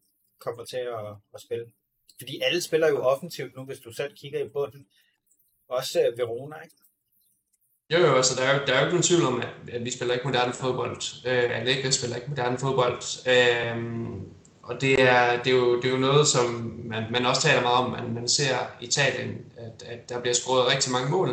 kommer 0.41 0.65
til 0.65 0.77
at, 0.77 1.17
at 1.35 1.41
spille. 1.41 1.67
Fordi 2.19 2.41
alle 2.41 2.63
spiller 2.63 2.89
jo 2.89 3.03
offensivt 3.03 3.57
nu, 3.57 3.65
hvis 3.65 3.79
du 3.79 3.93
selv 3.93 4.17
kigger 4.17 4.45
i 4.45 4.49
bunden. 4.49 4.87
Også 5.69 6.09
uh, 6.13 6.19
Verona, 6.19 6.57
ikke? 6.65 6.77
Jo, 7.93 7.99
jo, 7.99 8.15
altså 8.15 8.35
der 8.37 8.43
er 8.43 8.67
der 8.67 8.73
er 8.73 8.79
jo 8.79 8.85
ikke 8.87 8.95
nogen 8.95 9.03
tvivl 9.03 9.25
om, 9.25 9.41
at, 9.41 9.75
at 9.75 9.85
vi 9.85 9.91
spiller 9.91 10.15
ikke 10.15 10.27
moderne 10.27 10.53
fodbold. 10.53 11.27
Øh, 11.27 11.61
Allegri 11.61 11.93
spiller 11.93 12.17
ikke 12.17 12.29
moderne 12.29 12.59
fodbold. 12.59 13.03
Øh, 13.29 13.77
og 14.63 14.81
det 14.81 15.03
er, 15.03 15.43
det, 15.43 15.53
er 15.53 15.57
jo, 15.57 15.77
det 15.77 15.85
er 15.85 15.91
jo 15.91 15.97
noget, 15.97 16.27
som 16.27 16.45
man, 16.85 17.05
man 17.11 17.27
også 17.27 17.43
taler 17.43 17.63
meget 17.63 17.77
om. 17.77 17.91
Man, 17.91 18.15
man 18.15 18.29
ser 18.29 18.57
i 18.81 18.85
Italien, 18.85 19.39
at, 19.57 19.83
at 19.87 20.09
der 20.09 20.21
bliver 20.21 20.35
scoret 20.35 20.73
rigtig 20.73 20.93
mange 20.93 21.11
mål. 21.11 21.29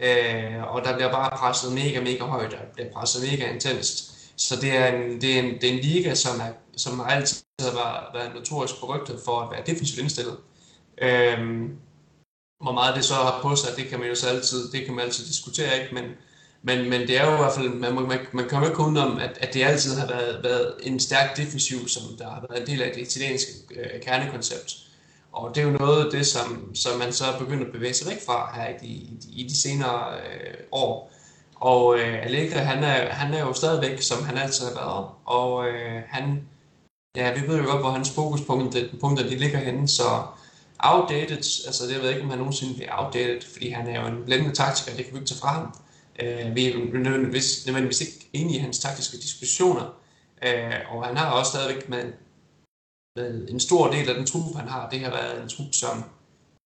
Øh, 0.00 0.74
og 0.74 0.84
der 0.84 0.94
bliver 0.94 1.12
bare 1.12 1.30
presset 1.30 1.72
mega, 1.72 2.00
mega 2.00 2.24
højt. 2.24 2.50
Der 2.50 2.56
bliver 2.74 2.90
presset 2.92 3.30
mega 3.30 3.52
intenst. 3.52 4.12
Så 4.36 4.56
det 4.60 4.76
er 4.76 4.86
en, 4.86 5.20
det 5.20 5.34
er 5.34 5.42
en, 5.42 5.54
det 5.60 5.64
er 5.64 5.72
en 5.72 5.78
liga, 5.80 6.14
som, 6.14 6.40
er, 6.40 6.52
som 6.76 7.00
altid 7.08 7.42
har 7.60 7.72
været, 7.74 8.04
været 8.14 8.34
notorisk 8.34 8.80
berygtet 8.80 9.20
for 9.24 9.40
at 9.40 9.50
være 9.50 9.62
defensivt 9.66 10.00
indstillet. 10.00 10.36
Øh, 11.02 11.68
hvor 12.62 12.72
meget 12.72 12.96
det 12.96 13.04
så 13.04 13.14
har 13.14 13.38
på 13.42 13.56
sig, 13.56 13.76
det 13.76 13.88
kan 13.88 13.98
man 13.98 14.08
jo 14.08 14.14
så 14.14 14.28
altid, 14.28 14.72
det 14.72 14.84
kan 14.84 14.94
man 14.94 15.04
altid 15.04 15.26
diskutere, 15.26 15.80
ikke? 15.82 15.94
Men, 15.94 16.04
men, 16.62 16.90
men 16.90 17.00
det 17.00 17.20
er 17.20 17.26
jo 17.26 17.34
i 17.34 17.36
hvert 17.36 17.52
fald, 17.52 17.68
man, 17.68 17.94
man, 17.94 18.18
man 18.32 18.48
kan 18.48 18.64
ikke 18.64 18.78
om, 18.78 19.18
at, 19.18 19.38
at 19.40 19.54
det 19.54 19.62
altid 19.62 19.98
har 19.98 20.06
været, 20.06 20.44
været 20.44 20.74
en 20.82 21.00
stærk 21.00 21.36
defensiv, 21.36 21.88
som 21.88 22.02
der 22.18 22.24
har 22.24 22.46
været 22.50 22.60
en 22.60 22.66
del 22.66 22.82
af 22.82 22.92
det 22.94 23.00
italienske 23.00 23.52
øh, 23.76 24.00
kernekoncept. 24.02 24.74
Og 25.32 25.54
det 25.54 25.60
er 25.62 25.66
jo 25.66 25.78
noget 25.78 26.04
af 26.04 26.10
det, 26.10 26.26
som, 26.26 26.74
som 26.74 26.98
man 26.98 27.12
så 27.12 27.24
er 27.24 27.38
begyndt 27.38 27.66
at 27.66 27.72
bevæge 27.72 27.94
sig 27.94 28.08
væk 28.10 28.26
fra 28.26 28.52
her 28.54 28.68
i 28.82 28.86
de, 29.22 29.30
i 29.30 29.46
de 29.48 29.60
senere 29.60 30.14
øh, 30.14 30.54
år. 30.72 31.12
Og 31.54 31.98
øh, 31.98 32.24
Allegri, 32.24 32.58
han 32.58 32.84
er, 32.84 33.08
han 33.10 33.34
er 33.34 33.40
jo 33.40 33.52
stadigvæk, 33.52 34.02
som 34.02 34.24
han 34.24 34.38
altid 34.38 34.64
har 34.66 34.74
været. 34.74 35.06
Og 35.24 35.68
øh, 35.68 36.02
han, 36.08 36.48
ja, 37.16 37.34
vi 37.34 37.48
ved 37.48 37.58
jo 37.58 37.66
godt, 37.66 37.80
hvor 37.80 37.90
hans 37.90 38.10
fokuspunkter 38.10 39.28
de 39.28 39.36
ligger 39.36 39.58
henne, 39.58 39.88
så 39.88 40.04
outdated, 40.82 41.66
altså 41.66 41.86
det 41.88 41.96
ved 41.96 42.02
jeg 42.02 42.10
ikke, 42.10 42.22
om 42.22 42.30
han 42.30 42.38
nogensinde 42.38 42.74
bliver 42.74 42.90
outdated, 42.98 43.42
fordi 43.52 43.68
han 43.68 43.86
er 43.88 44.00
jo 44.00 44.06
en 44.06 44.24
blændende 44.24 44.54
taktiker, 44.54 44.96
det 44.96 45.04
kan 45.04 45.14
vi 45.14 45.18
ikke 45.18 45.28
tage 45.28 45.40
fra 45.40 45.48
ham. 45.48 45.74
Øh, 46.20 46.54
vi 46.54 46.70
er 46.70 46.78
nødvendigvis, 46.98 47.66
nødvendigvis 47.66 48.00
ikke 48.00 48.30
enige 48.32 48.56
i 48.56 48.60
hans 48.60 48.78
taktiske 48.78 49.16
diskussioner, 49.16 49.94
øh, 50.42 50.94
og 50.94 51.06
han 51.06 51.16
har 51.16 51.30
også 51.30 51.50
stadigvæk 51.50 51.88
med, 51.88 52.12
med 53.16 53.48
en 53.48 53.60
stor 53.60 53.90
del 53.90 54.08
af 54.08 54.14
den 54.14 54.26
trup, 54.26 54.56
han 54.56 54.68
har, 54.68 54.88
det 54.88 55.00
har 55.00 55.10
været 55.10 55.42
en 55.42 55.48
trup, 55.48 55.72
som 55.72 56.04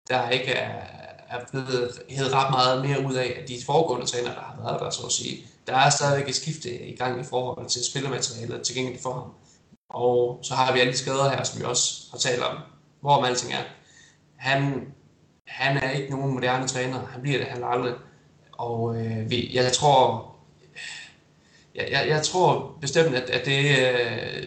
der 0.09 0.29
ikke 0.29 0.53
er, 0.53 0.83
er 1.29 1.45
blevet 1.51 2.03
hævet 2.09 2.33
ret 2.33 2.51
meget 2.51 2.87
mere 2.87 3.07
ud 3.09 3.15
af, 3.15 3.39
at 3.43 3.49
de 3.49 3.59
foregående 3.67 4.07
træner, 4.07 4.35
der 4.35 4.41
har 4.41 4.57
været 4.63 4.81
der, 4.81 4.91
så 4.91 5.07
at 5.07 5.13
sige. 5.13 5.47
Der 5.67 5.77
er 5.77 5.91
stadigvæk 5.91 6.29
et 6.29 6.35
skifte 6.35 6.87
i 6.87 6.97
gang 6.97 7.21
i 7.21 7.25
forhold 7.25 7.69
til 7.69 7.85
spillermaterialet 7.85 8.63
tilgængeligt 8.63 9.03
for 9.03 9.13
ham. 9.13 9.33
Og 9.91 10.39
så 10.43 10.55
har 10.55 10.73
vi 10.73 10.81
alle 10.81 10.93
de 10.93 10.99
skader 10.99 11.31
her, 11.31 11.43
som 11.43 11.61
vi 11.61 11.65
også 11.65 12.03
har 12.11 12.19
talt 12.19 12.43
om, 12.43 12.57
hvor 13.01 13.25
alting 13.25 13.53
er. 13.53 13.63
Han, 14.37 14.87
han 15.47 15.77
er 15.77 15.91
ikke 15.91 16.11
nogen 16.11 16.35
moderne 16.35 16.69
træner. 16.69 17.07
Han 17.07 17.23
bliver 17.23 17.39
det 17.39 17.47
heller 17.47 17.67
aldrig. 17.67 17.95
Og 18.53 18.97
øh, 18.97 19.31
vi, 19.31 19.51
jeg 19.55 19.73
tror, 19.73 20.27
jeg, 21.75 21.89
jeg, 21.91 22.09
jeg 22.09 22.23
tror 22.23 22.79
bestemt, 22.81 23.15
at, 23.15 23.31
at 23.31 23.47
det, 23.47 23.65
øh, 23.65 24.43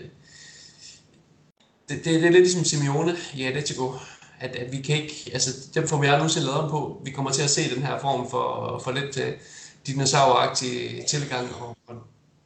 det, 1.89 2.05
det, 2.05 2.05
det 2.05 2.25
er 2.25 2.31
lidt 2.31 2.33
ligesom 2.33 2.63
Simeone 2.63 3.15
i 3.33 3.43
Atletico 3.43 3.91
at, 4.39 4.55
at 4.55 4.71
vi 4.71 4.81
kan 4.81 4.95
ikke, 4.95 5.29
altså 5.33 5.49
dem 5.75 5.87
får 5.87 5.97
vi 5.97 6.05
aldrig 6.05 6.17
nogensinde 6.17 6.45
lavet 6.45 6.61
om 6.61 6.69
på. 6.69 7.01
Vi 7.05 7.11
kommer 7.11 7.31
til 7.31 7.43
at 7.43 7.49
se 7.49 7.75
den 7.75 7.83
her 7.83 7.99
form 7.99 8.29
for, 8.29 8.79
for 8.83 8.91
lidt 8.91 9.17
uh, 9.17 9.33
dinosauragtig 9.87 11.05
tilgang, 11.07 11.47
og, 11.61 11.77
og 11.87 11.95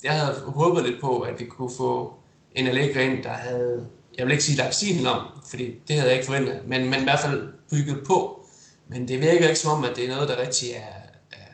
jeg 0.03 0.19
havde 0.19 0.39
håbet 0.45 0.83
lidt 0.83 1.01
på, 1.01 1.19
at 1.19 1.39
vi 1.39 1.45
kunne 1.45 1.71
få 1.77 2.13
en 2.55 2.67
Allegri 2.67 3.05
ind, 3.05 3.23
der 3.23 3.29
havde, 3.29 3.87
jeg 4.17 4.25
vil 4.25 4.31
ikke 4.31 4.43
sige 4.43 4.57
lagt 4.57 4.75
stilen 4.75 5.05
om, 5.05 5.21
fordi 5.49 5.79
det 5.87 5.95
havde 5.95 6.09
jeg 6.09 6.15
ikke 6.15 6.25
forventet, 6.25 6.67
men, 6.67 6.89
men 6.89 6.99
i 6.99 7.03
hvert 7.03 7.19
fald 7.19 7.53
bygget 7.69 8.03
på. 8.07 8.45
Men 8.87 9.07
det 9.07 9.21
virker 9.21 9.47
ikke 9.47 9.59
som 9.59 9.77
om, 9.77 9.83
at 9.83 9.95
det 9.95 10.05
er 10.05 10.09
noget, 10.15 10.29
der 10.29 10.37
rigtig 10.37 10.69
er, 10.71 10.95
er 11.31 11.53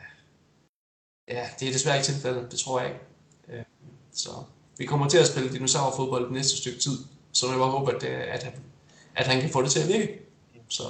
ja, 1.28 1.48
det 1.60 1.68
er 1.68 1.72
desværre 1.72 1.96
ikke 1.96 2.06
tilfældet, 2.06 2.52
det 2.52 2.58
tror 2.60 2.80
jeg 2.80 2.88
ikke. 2.88 3.00
Øh, 3.48 3.64
så 4.12 4.30
vi 4.78 4.86
kommer 4.86 5.08
til 5.08 5.18
at 5.18 5.26
spille 5.26 5.52
dinosaurfodbold 5.52 6.24
det 6.24 6.32
næste 6.32 6.56
stykke 6.56 6.78
tid, 6.78 6.98
så 7.32 7.46
jeg 7.50 7.58
bare 7.58 7.70
håber, 7.70 7.92
at, 7.92 8.02
øh, 8.04 8.34
at, 8.34 8.42
han, 8.42 8.52
at 9.16 9.26
han 9.26 9.40
kan 9.40 9.50
få 9.50 9.62
det 9.62 9.70
til 9.70 9.82
at 9.82 9.88
virke. 9.88 10.20
Så. 10.68 10.82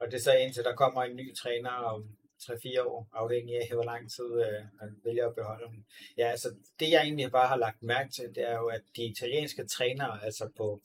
Og 0.00 0.06
det 0.10 0.14
er 0.14 0.22
så 0.22 0.32
indtil 0.32 0.64
der 0.64 0.74
kommer 0.74 1.02
en 1.02 1.16
ny 1.16 1.34
træner 1.36 1.70
om 1.70 2.02
3-4 2.42 2.82
år, 2.82 3.08
afhængig 3.12 3.54
af, 3.56 3.68
hvor 3.72 3.84
lang 3.84 4.10
tid 4.10 4.30
øh, 4.46 4.62
man 4.80 5.00
vælger 5.04 5.28
at 5.28 5.34
beholde 5.34 5.66
dem. 5.66 5.84
Ja, 6.18 6.26
altså 6.28 6.48
det 6.80 6.90
jeg 6.90 7.02
egentlig 7.02 7.30
bare 7.30 7.48
har 7.48 7.56
lagt 7.56 7.82
mærke 7.82 8.10
til, 8.12 8.34
det 8.34 8.48
er 8.50 8.56
jo, 8.58 8.66
at 8.66 8.82
de 8.96 9.04
italienske 9.04 9.66
trænere, 9.66 10.24
altså 10.24 10.48
på 10.56 10.82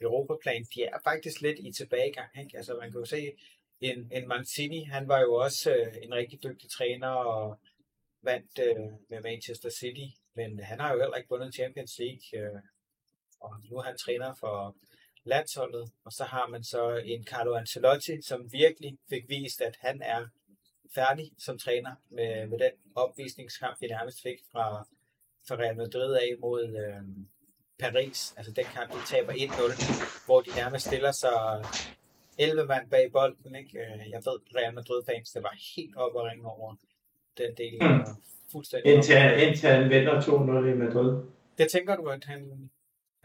Europaplan, 0.00 0.66
de 0.74 0.82
er 0.82 0.98
faktisk 1.04 1.40
lidt 1.40 1.58
i 1.58 1.72
tilbagegang. 1.72 2.28
Ikke? 2.40 2.56
Altså 2.56 2.76
man 2.80 2.90
kan 2.90 3.00
jo 3.00 3.04
se, 3.04 3.32
en, 3.80 4.08
en 4.12 4.28
Mancini, 4.28 4.84
han 4.84 5.08
var 5.08 5.20
jo 5.20 5.34
også 5.34 5.70
øh, 5.70 5.94
en 6.02 6.14
rigtig 6.14 6.42
dygtig 6.42 6.70
træner 6.70 7.08
og 7.08 7.60
vandt 8.22 8.58
øh, 8.58 8.92
med 9.08 9.20
Manchester 9.22 9.70
City, 9.70 10.16
men 10.34 10.60
han 10.60 10.80
har 10.80 10.92
jo 10.92 11.00
heller 11.00 11.16
ikke 11.16 11.30
vundet 11.30 11.54
Champions 11.54 11.98
League, 11.98 12.40
øh, 12.40 12.60
og 13.40 13.52
nu 13.70 13.76
er 13.76 13.82
han 13.82 13.96
træner 13.96 14.34
for 14.34 14.76
landsholdet, 15.24 15.90
og 16.04 16.12
så 16.12 16.24
har 16.24 16.46
man 16.48 16.64
så 16.64 17.02
en 17.04 17.24
Carlo 17.24 17.54
Ancelotti, 17.54 18.22
som 18.22 18.52
virkelig 18.52 18.98
fik 19.08 19.28
vist, 19.28 19.60
at 19.60 19.76
han 19.80 20.02
er 20.02 20.28
færdig 20.94 21.30
som 21.38 21.58
træner 21.58 21.94
med, 22.10 22.46
med 22.46 22.58
den 22.58 22.72
opvisningskamp, 22.94 23.80
vi 23.80 23.86
nærmest 23.86 24.22
fik 24.22 24.38
fra, 24.52 24.86
fra 25.48 25.54
Real 25.56 25.76
Madrid 25.76 26.14
af 26.14 26.34
mod 26.40 26.62
øh, 26.84 27.02
Paris. 27.78 28.34
Altså 28.36 28.52
den 28.52 28.64
kamp, 28.64 28.92
de 28.92 29.06
taber 29.06 29.32
1-0, 29.32 30.26
hvor 30.26 30.40
de 30.40 30.50
nærmest 30.56 30.86
stiller 30.86 31.12
sig 31.12 31.64
11 32.38 32.64
mand 32.64 32.90
bag 32.90 33.12
bolden. 33.12 33.54
Ikke? 33.54 33.78
Øh, 33.78 34.10
jeg 34.10 34.22
ved, 34.26 34.38
Real 34.56 34.74
Madrid-fans, 34.74 35.30
det 35.32 35.42
var 35.42 35.54
helt 35.76 35.96
op 35.96 36.14
og 36.14 36.24
ringe 36.24 36.46
over 36.46 36.74
den 37.38 37.54
del. 37.56 37.78
Mm. 37.80 38.04
Fuldstændig 38.52 38.94
indtil, 38.94 39.16
indtil 39.46 39.68
han 39.68 39.90
vinder 39.90 40.20
2-0 40.20 40.74
i 40.74 40.76
Madrid. 40.84 41.22
Det 41.58 41.70
tænker 41.70 41.96
du, 41.96 42.08
at 42.08 42.24
han 42.24 42.70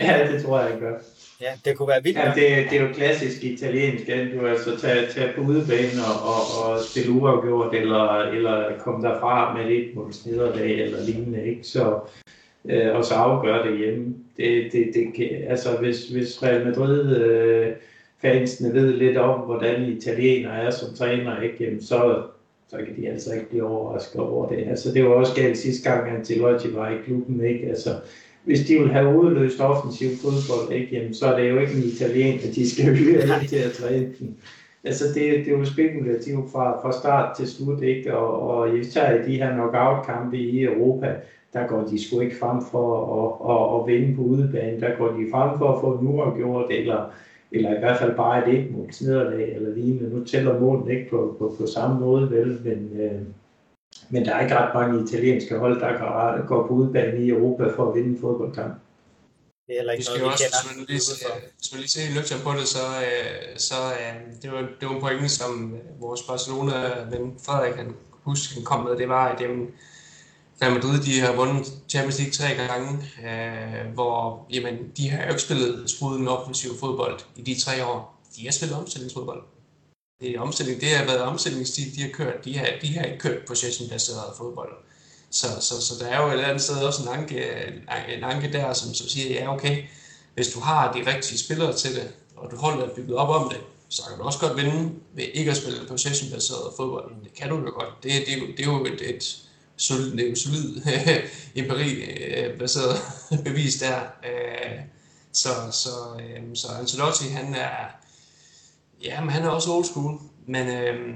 Ja, 0.01 0.27
det 0.31 0.43
tror 0.43 0.59
jeg, 0.59 0.79
gør. 0.79 0.93
Ja, 1.41 1.51
det 1.65 1.77
kunne 1.77 1.87
være 1.87 2.03
vildt. 2.03 2.17
Ja, 2.17 2.31
det, 2.35 2.71
det 2.71 2.79
er 2.79 2.87
jo 2.87 2.93
klassisk 2.93 3.43
italiensk, 3.43 4.09
at 4.09 4.27
du 4.33 4.47
altså 4.47 4.79
tage, 4.79 5.07
tage 5.07 5.33
på 5.35 5.41
udebanen 5.41 5.99
og, 6.09 6.15
og, 6.31 6.41
og 6.63 6.79
spille 6.83 7.11
uafgjort, 7.11 7.75
eller, 7.75 8.21
eller 8.21 8.79
komme 8.79 9.07
derfra 9.07 9.57
med 9.57 9.71
et 9.71 9.95
måls 9.95 10.25
nederlag 10.25 10.81
eller 10.81 11.03
lignende, 11.03 11.45
ikke? 11.45 11.63
Så, 11.63 11.99
øh, 12.65 12.95
og 12.95 13.05
så 13.05 13.13
afgøre 13.13 13.67
det 13.67 13.77
hjemme. 13.77 14.15
Det, 14.37 14.71
det, 14.71 14.91
det 14.93 15.13
kan, 15.15 15.29
altså, 15.47 15.77
hvis, 15.77 16.09
hvis 16.09 16.43
Real 16.43 16.65
Madrid 16.65 17.17
øh, 17.17 17.73
fansene 18.21 18.73
ved 18.73 18.93
lidt 18.93 19.17
om, 19.17 19.39
hvordan 19.39 19.83
italiener 19.83 20.51
er 20.51 20.71
som 20.71 20.95
træner, 20.95 21.41
ikke? 21.41 21.63
Jamen, 21.63 21.81
så, 21.81 22.23
så 22.69 22.77
kan 22.77 22.95
de 22.97 23.09
altså 23.09 23.33
ikke 23.33 23.49
blive 23.49 23.67
overrasket 23.67 24.21
over 24.21 24.49
det. 24.49 24.67
Altså, 24.69 24.93
det 24.93 25.05
var 25.05 25.09
også 25.09 25.35
galt 25.35 25.57
sidste 25.57 25.89
gang, 25.89 26.09
at 26.09 26.15
Ancelotti 26.15 26.73
var 26.73 26.89
i 26.89 26.97
klubben, 27.05 27.45
ikke? 27.45 27.69
Altså, 27.69 27.89
hvis 28.45 28.67
de 28.67 28.79
vil 28.79 28.91
have 28.91 29.17
udløst 29.17 29.59
offensiv 29.59 30.09
fodbold, 30.21 30.73
ikke, 30.73 30.95
jamen, 30.95 31.13
så 31.13 31.25
er 31.27 31.39
det 31.39 31.49
jo 31.49 31.59
ikke 31.59 31.73
en 31.73 31.83
italien, 31.83 32.39
at 32.39 32.55
de 32.55 32.69
skal 32.69 32.95
hyre 32.97 33.21
ind 33.21 33.47
til 33.49 33.55
at 33.55 33.71
træne 33.71 34.13
den. 34.19 34.37
Altså 34.83 35.05
det, 35.07 35.15
det 35.15 35.47
er 35.47 35.57
jo 35.57 35.65
spekulativt 35.65 36.51
fra, 36.51 36.81
fra 36.81 36.91
start 36.91 37.37
til 37.37 37.47
slut, 37.47 37.83
ikke? 37.83 38.17
Og, 38.17 38.41
og 38.41 38.77
især 38.77 39.13
i 39.13 39.31
de 39.31 39.37
her 39.37 39.53
knockout-kampe 39.53 40.37
i 40.37 40.63
Europa, 40.63 41.15
der 41.53 41.67
går 41.67 41.87
de 41.87 42.03
sgu 42.03 42.19
ikke 42.19 42.39
frem 42.39 42.61
for 42.71 42.87
at, 43.15 43.31
at, 43.51 43.79
at 43.79 43.87
vinde 43.87 44.15
på 44.15 44.21
udebane. 44.21 44.81
Der 44.81 44.95
går 44.97 45.07
de 45.07 45.31
frem 45.31 45.57
for 45.57 45.73
at 45.73 45.81
få 45.81 45.97
en 45.97 46.07
uafgjort, 46.07 46.65
eller, 46.69 47.11
eller 47.51 47.75
i 47.75 47.79
hvert 47.79 47.99
fald 47.99 48.15
bare 48.15 48.49
et 48.49 48.59
et 48.59 48.71
måls 48.71 49.01
nederlag, 49.01 49.55
eller 49.55 49.75
lignende. 49.75 50.15
Nu 50.15 50.23
tæller 50.23 50.59
målen 50.59 50.91
ikke 50.91 51.09
på, 51.09 51.35
på, 51.39 51.55
på 51.59 51.67
samme 51.67 51.99
måde, 51.99 52.31
vel, 52.31 52.59
men, 52.63 53.01
øh, 53.01 53.21
men 54.09 54.25
der 54.25 54.35
er 54.35 54.41
ikke 54.43 54.55
ret 54.55 54.73
mange 54.73 55.03
italienske 55.03 55.57
hold, 55.57 55.79
der 55.79 56.47
går 56.47 56.67
på 56.67 56.73
udbanen 56.73 57.21
i 57.23 57.29
Europa 57.29 57.63
for 57.75 57.89
at 57.89 57.95
vinde 57.95 58.09
en 58.09 58.21
fodboldkamp. 58.21 58.73
Det 59.67 59.73
er 59.73 59.79
heller 59.79 59.93
ikke 59.93 60.05
noget, 60.05 60.21
vi 60.21 60.25
også, 60.25 60.43
kender. 60.43 60.57
Hvis 60.61 60.77
man 60.77 60.85
lige, 60.87 61.01
hvis 61.57 61.71
man 61.71 61.79
lige 61.79 61.89
ser 61.89 62.15
nøgtern 62.15 62.41
på 62.47 62.51
det, 62.59 62.67
så, 62.75 62.85
øh, 63.05 63.57
så 63.57 63.75
øh, 63.99 64.15
det, 64.41 64.51
var, 64.51 64.61
det 64.79 64.83
var 64.87 64.95
en 64.95 65.01
pointe, 65.01 65.29
som 65.29 65.73
øh, 65.73 66.01
vores 66.01 66.21
Barcelona-ven 66.21 67.25
Frederik 67.45 67.75
han 67.75 67.95
huske, 68.23 68.53
han 68.53 68.63
kom 68.63 68.85
med, 68.85 68.97
det 68.97 69.09
var, 69.09 69.25
at 69.27 69.41
jamen, 69.41 69.67
Real 70.61 70.73
Madrid 70.73 70.99
de 71.07 71.19
har 71.19 71.33
vundet 71.35 71.65
Champions 71.89 72.19
League 72.19 72.33
tre 72.39 72.49
gange, 72.61 72.89
øh, 73.27 73.93
hvor 73.93 74.45
jamen, 74.53 74.75
de 74.97 75.09
har 75.09 75.23
jo 75.23 75.29
ikke 75.29 75.41
spillet 75.41 75.89
sprudende 75.89 76.37
offensiv 76.37 76.71
fodbold 76.79 77.19
i 77.35 77.41
de 77.41 77.61
tre 77.61 77.85
år. 77.85 78.21
De 78.35 78.45
har 78.45 78.51
spillet 78.51 78.77
omstillingsfodbold 78.77 79.41
det 80.25 80.37
omstilling, 80.39 80.81
det 80.81 80.89
har 80.89 81.05
været 81.05 81.21
omstillingsstil, 81.21 81.95
de 81.95 82.01
har 82.01 82.09
kørt. 82.09 82.45
De 82.45 82.57
har, 82.57 82.67
de 82.81 82.97
har 82.97 83.03
ikke 83.05 83.17
kørt 83.19 83.45
possession-baseret 83.47 84.33
fodbold. 84.37 84.73
Så, 85.31 85.47
så, 85.59 85.81
så 85.81 85.93
der 85.99 86.07
er 86.07 86.21
jo 86.21 86.27
et 86.27 86.31
eller 86.33 86.45
andet 86.47 86.61
sted 86.61 86.75
også 86.75 87.01
en 87.03 87.07
anke, 87.07 87.43
en 88.17 88.23
anke 88.23 88.53
der, 88.53 88.73
som, 88.73 88.93
som 88.93 89.07
siger, 89.07 89.39
ja 89.39 89.53
okay, 89.53 89.83
hvis 90.33 90.47
du 90.47 90.59
har 90.59 90.93
de 90.93 91.15
rigtige 91.15 91.39
spillere 91.39 91.73
til 91.73 91.95
det, 91.95 92.07
og 92.35 92.51
du 92.51 92.55
holder 92.55 92.95
bygget 92.95 93.17
op 93.17 93.29
om 93.41 93.49
det, 93.49 93.59
så 93.89 94.01
kan 94.09 94.17
du 94.17 94.23
også 94.23 94.39
godt 94.39 94.57
vinde 94.57 94.91
ved 95.15 95.23
ikke 95.33 95.51
at 95.51 95.57
spille 95.57 95.79
possession-baseret 95.87 96.73
fodbold. 96.77 97.11
Det 97.23 97.33
kan 97.33 97.49
du 97.49 97.55
jo 97.55 97.71
godt. 97.79 98.03
Det, 98.03 98.11
det, 98.11 98.57
det 98.57 98.67
er 98.67 98.71
jo 98.71 98.85
et, 98.85 99.15
et 99.15 99.37
solid, 99.77 100.11
det 100.11 100.25
er 100.25 100.29
jo 100.29 100.35
solid 100.35 100.81
empiri-baseret 101.59 102.97
bevis 103.45 103.75
der. 103.75 103.99
Øh, 103.99 104.79
Så, 105.33 105.49
så, 105.71 105.89
øh, 106.19 106.55
så 106.55 106.67
Ancelotti, 106.79 107.27
han 107.27 107.55
er, 107.55 107.75
ja, 109.05 109.21
men 109.21 109.29
han 109.29 109.43
er 109.43 109.49
også 109.49 109.71
old 109.71 109.85
school, 109.85 110.19
men, 110.47 110.67
øh, 110.67 111.15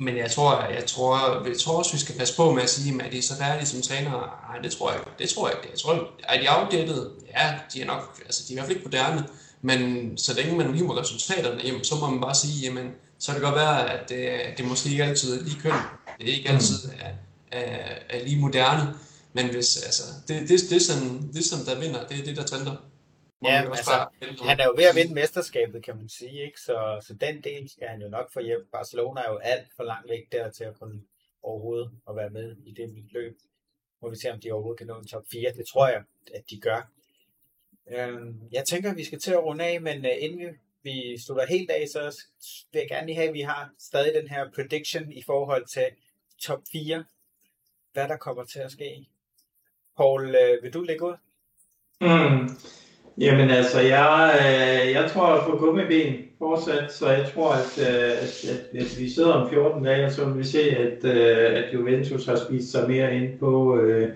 men 0.00 0.16
jeg 0.16 0.30
tror, 0.30 0.64
jeg 0.64 0.84
tror, 0.86 1.44
jeg 1.48 1.58
tror 1.58 1.78
også, 1.78 1.92
vi 1.92 1.98
skal 1.98 2.18
passe 2.18 2.36
på 2.36 2.52
med 2.54 2.62
at 2.62 2.70
sige, 2.70 3.04
at 3.04 3.12
de 3.12 3.18
er 3.18 3.22
så 3.22 3.36
færdige 3.36 3.66
som 3.66 3.82
træner. 3.82 4.10
Nej, 4.50 4.58
det 4.62 4.72
tror 4.72 4.90
jeg 4.90 5.00
ikke. 5.00 5.10
Det 5.18 5.28
tror 5.30 5.48
jeg 5.48 5.56
ikke. 5.56 5.68
Jeg 5.70 5.78
tror, 5.78 6.08
er 6.24 6.40
de 6.40 6.46
outdated? 6.56 7.10
Ja, 7.36 7.54
de 7.74 7.82
er 7.82 7.86
nok, 7.86 8.20
altså 8.24 8.44
de 8.48 8.52
er 8.52 8.52
i 8.52 8.56
hvert 8.56 8.66
fald 8.66 8.76
ikke 8.76 8.88
moderne. 8.88 9.28
Men 9.62 10.18
så 10.18 10.34
længe 10.34 10.56
man 10.56 10.74
hiver 10.74 11.00
resultaterne 11.00 11.62
hjem, 11.62 11.84
så 11.84 11.94
må 11.94 12.10
man 12.10 12.20
bare 12.20 12.34
sige, 12.34 12.60
jamen, 12.62 12.90
så 13.18 13.32
kan 13.32 13.34
det 13.34 13.42
godt 13.42 13.54
være, 13.54 13.92
at 13.92 14.08
det, 14.08 14.40
det 14.58 14.66
måske 14.66 14.90
ikke 14.90 15.04
altid 15.04 15.40
er 15.40 15.44
lige 15.44 15.60
køn. 15.60 15.72
Det 16.18 16.30
er 16.30 16.34
ikke 16.34 16.48
altid 16.48 16.88
er, 17.00 17.12
er, 17.58 17.94
er 18.10 18.24
lige 18.24 18.40
moderne. 18.40 18.94
Men 19.32 19.46
hvis, 19.46 19.76
altså, 19.76 20.02
det, 20.28 20.48
det, 20.48 20.60
det, 20.70 20.82
som, 20.82 21.30
det, 21.34 21.44
som 21.44 21.58
der 21.64 21.80
vinder, 21.80 22.06
det 22.06 22.20
er 22.20 22.24
det, 22.24 22.36
der 22.36 22.44
trender. 22.44 22.76
Ja, 23.44 23.62
altså, 23.70 24.08
han 24.42 24.60
er 24.60 24.64
jo 24.64 24.74
ved 24.76 24.84
at 24.84 24.96
vinde 24.96 25.14
mesterskabet, 25.14 25.84
kan 25.84 25.96
man 25.96 26.08
sige, 26.08 26.44
ikke? 26.46 26.60
Så, 26.60 27.04
så 27.06 27.14
den 27.14 27.44
del 27.44 27.68
skal 27.68 27.88
han 27.88 28.02
jo 28.02 28.08
nok 28.08 28.32
få 28.32 28.40
hjem. 28.40 28.68
Barcelona 28.72 29.20
er 29.20 29.30
jo 29.32 29.38
alt 29.38 29.68
for 29.76 29.84
langt 29.84 30.10
væk 30.10 30.32
der 30.32 30.50
til 30.50 30.64
at 30.64 30.78
kunne 30.78 31.02
overhovedet 31.42 31.90
at 32.08 32.16
være 32.16 32.30
med 32.30 32.56
i 32.64 32.72
det 32.72 33.12
løb. 33.12 33.38
Må 34.02 34.10
vi 34.10 34.16
se, 34.16 34.32
om 34.32 34.40
de 34.40 34.52
overhovedet 34.52 34.78
kan 34.78 34.86
nå 34.86 34.98
en 34.98 35.06
top 35.06 35.24
4. 35.32 35.52
Det 35.52 35.66
tror 35.66 35.88
jeg, 35.88 36.02
at 36.34 36.50
de 36.50 36.60
gør. 36.60 36.90
Øhm, 37.90 38.48
jeg 38.52 38.64
tænker, 38.64 38.90
at 38.90 38.96
vi 38.96 39.04
skal 39.04 39.20
til 39.20 39.32
at 39.32 39.44
runde 39.44 39.64
af, 39.64 39.80
men 39.80 40.04
uh, 40.04 40.10
inden 40.18 40.38
vi, 40.38 40.46
vi 40.82 41.18
slutter 41.18 41.46
helt 41.46 41.70
af, 41.70 41.88
så 41.88 42.22
vil 42.72 42.80
jeg 42.80 42.88
gerne 42.88 43.06
lige 43.06 43.16
have, 43.16 43.28
at 43.28 43.34
vi 43.34 43.40
har 43.40 43.70
stadig 43.78 44.14
den 44.14 44.28
her 44.28 44.50
prediction 44.54 45.12
i 45.12 45.22
forhold 45.22 45.66
til 45.66 45.86
top 46.42 46.62
4. 46.72 47.04
Hvad 47.92 48.08
der 48.08 48.16
kommer 48.16 48.44
til 48.44 48.58
at 48.58 48.72
ske. 48.72 49.06
Paul, 49.96 50.26
uh, 50.28 50.62
vil 50.62 50.72
du 50.74 50.82
lægge 50.82 51.04
ud? 51.04 51.16
Mm. 52.00 52.48
Jamen 53.18 53.50
altså, 53.50 53.80
jeg, 53.80 54.34
øh, 54.40 54.92
jeg 54.92 55.10
tror 55.10 55.42
på 55.50 55.56
gummiben 55.56 56.14
fortsat, 56.38 56.92
så 56.92 57.10
jeg 57.10 57.30
tror, 57.34 57.52
at, 57.52 57.78
øh, 57.78 58.10
at, 58.10 58.44
at, 58.44 58.80
at 58.80 59.00
vi 59.00 59.10
sidder 59.10 59.32
om 59.32 59.50
14 59.50 59.84
dage, 59.84 60.06
og 60.06 60.12
så 60.12 60.24
vil 60.24 60.38
vi 60.38 60.44
se, 60.44 60.60
at, 60.60 61.04
øh, 61.04 61.64
at 61.64 61.74
Juventus 61.74 62.26
har 62.26 62.36
spist 62.36 62.70
sig 62.70 62.88
mere 62.88 63.16
ind 63.16 63.38
på, 63.38 63.76
øh, 63.78 64.12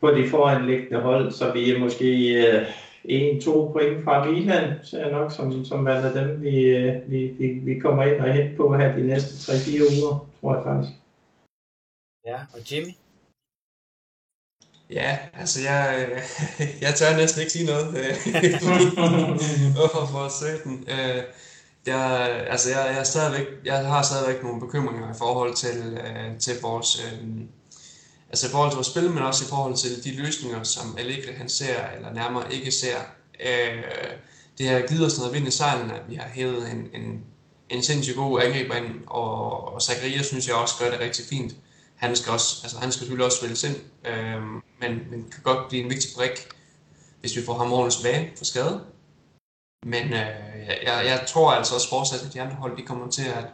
på 0.00 0.10
de 0.10 0.28
foranliggende 0.28 1.00
hold, 1.00 1.32
så 1.32 1.52
vi 1.52 1.70
er 1.70 1.78
måske 1.78 2.34
øh, 2.46 2.66
en-to 3.04 3.70
point 3.72 4.04
fra 4.04 4.30
Milan, 4.30 4.74
så 4.82 4.98
jeg 4.98 5.10
nok 5.10 5.32
som, 5.32 5.64
som 5.64 5.86
er 5.86 5.92
af 5.92 6.12
dem, 6.12 6.42
vi, 6.42 6.64
øh, 6.64 7.10
vi, 7.10 7.26
vi, 7.26 7.46
vi 7.46 7.78
kommer 7.78 8.04
ind 8.04 8.20
og 8.20 8.32
hen 8.32 8.56
på 8.56 8.76
her 8.76 8.96
de 8.96 9.06
næste 9.06 9.52
3-4 9.52 10.02
uger, 10.02 10.28
tror 10.40 10.54
jeg 10.54 10.64
faktisk. 10.64 10.92
Ja, 12.26 12.36
og 12.54 12.72
Jimmy? 12.72 13.01
Ja, 14.92 15.18
altså 15.38 15.60
jeg, 15.60 16.08
øh, 16.08 16.22
jeg 16.82 16.94
tør 16.94 17.16
næsten 17.16 17.40
ikke 17.40 17.52
sige 17.52 17.66
noget. 17.66 17.96
Øh, 17.96 18.16
hvorfor 19.76 20.08
for 20.10 20.28
søden? 20.40 20.84
Øh, 20.88 21.22
jeg, 21.86 22.30
altså 22.50 22.70
jeg, 22.70 22.94
jeg, 22.96 23.06
stadigvæk, 23.06 23.46
jeg 23.64 23.86
har 23.86 24.02
stadigvæk 24.02 24.42
nogle 24.42 24.60
bekymringer 24.60 25.14
i 25.14 25.18
forhold 25.18 25.54
til, 25.54 25.98
øh, 26.06 26.38
til 26.38 26.60
vores, 26.62 27.02
altså 28.28 28.46
i 28.46 28.50
forhold 28.50 28.70
til 28.70 28.76
vores 28.76 28.86
spil, 28.86 29.10
men 29.10 29.22
også 29.22 29.44
i 29.44 29.48
forhold 29.48 29.76
til 29.76 30.04
de 30.04 30.22
løsninger, 30.22 30.62
som 30.62 30.96
Allegri 30.98 31.32
han 31.32 31.48
ser, 31.48 31.86
eller 31.96 32.12
nærmere 32.12 32.54
ikke 32.54 32.70
ser. 32.70 32.96
det 34.58 34.68
har 34.68 34.86
givet 34.88 35.06
os 35.06 35.18
noget 35.18 35.34
vind 35.34 35.48
i 35.48 35.50
sejlen, 35.50 35.90
at 35.90 36.02
vi 36.08 36.14
har 36.14 36.28
hævet 36.34 36.70
en, 36.70 37.02
en, 37.02 37.20
en 37.68 37.82
sindssygt 37.82 38.16
god 38.16 38.42
angriber 38.42 38.74
ind, 38.74 38.94
og, 39.06 39.74
og 39.74 39.82
Zacharias 39.82 40.26
synes 40.26 40.48
jeg 40.48 40.54
også 40.54 40.74
gør 40.78 40.90
det 40.90 41.00
rigtig 41.00 41.24
fint 41.30 41.52
han 42.02 42.16
skal, 42.16 42.32
også, 42.32 42.60
altså, 42.62 42.78
han 42.78 42.92
skal 42.92 42.98
selvfølgelig 42.98 43.26
også 43.26 43.38
spilles 43.38 43.64
ind, 43.64 43.76
øh, 44.06 44.42
men, 44.80 45.10
men 45.10 45.30
kan 45.32 45.42
godt 45.42 45.68
blive 45.68 45.84
en 45.84 45.90
vigtig 45.90 46.10
brik, 46.16 46.48
hvis 47.20 47.36
vi 47.36 47.44
får 47.44 47.58
ham 47.58 47.72
ordentligt 47.72 47.96
tilbage 47.96 48.32
for 48.36 48.44
skade. 48.44 48.84
Men 49.86 50.04
øh, 50.04 50.68
jeg, 50.82 51.02
jeg 51.06 51.24
tror 51.26 51.52
altså 51.52 51.74
også 51.74 51.88
fortsat, 51.88 52.26
at 52.26 52.34
de 52.34 52.42
andre 52.42 52.56
hold 52.56 52.76
de 52.76 52.82
kommer 52.82 53.10
til 53.10 53.24
at, 53.24 53.44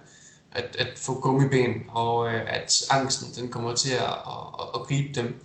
at, 0.52 0.76
at 0.78 0.98
få 0.98 1.20
gummiben, 1.20 1.74
og 1.88 2.28
øh, 2.28 2.54
at 2.54 2.82
angsten 2.90 3.42
den 3.42 3.52
kommer 3.52 3.74
til 3.74 3.92
at, 3.92 4.02
at, 4.02 4.44
at, 4.60 4.66
at 4.74 4.80
gribe 4.86 5.20
dem. 5.20 5.44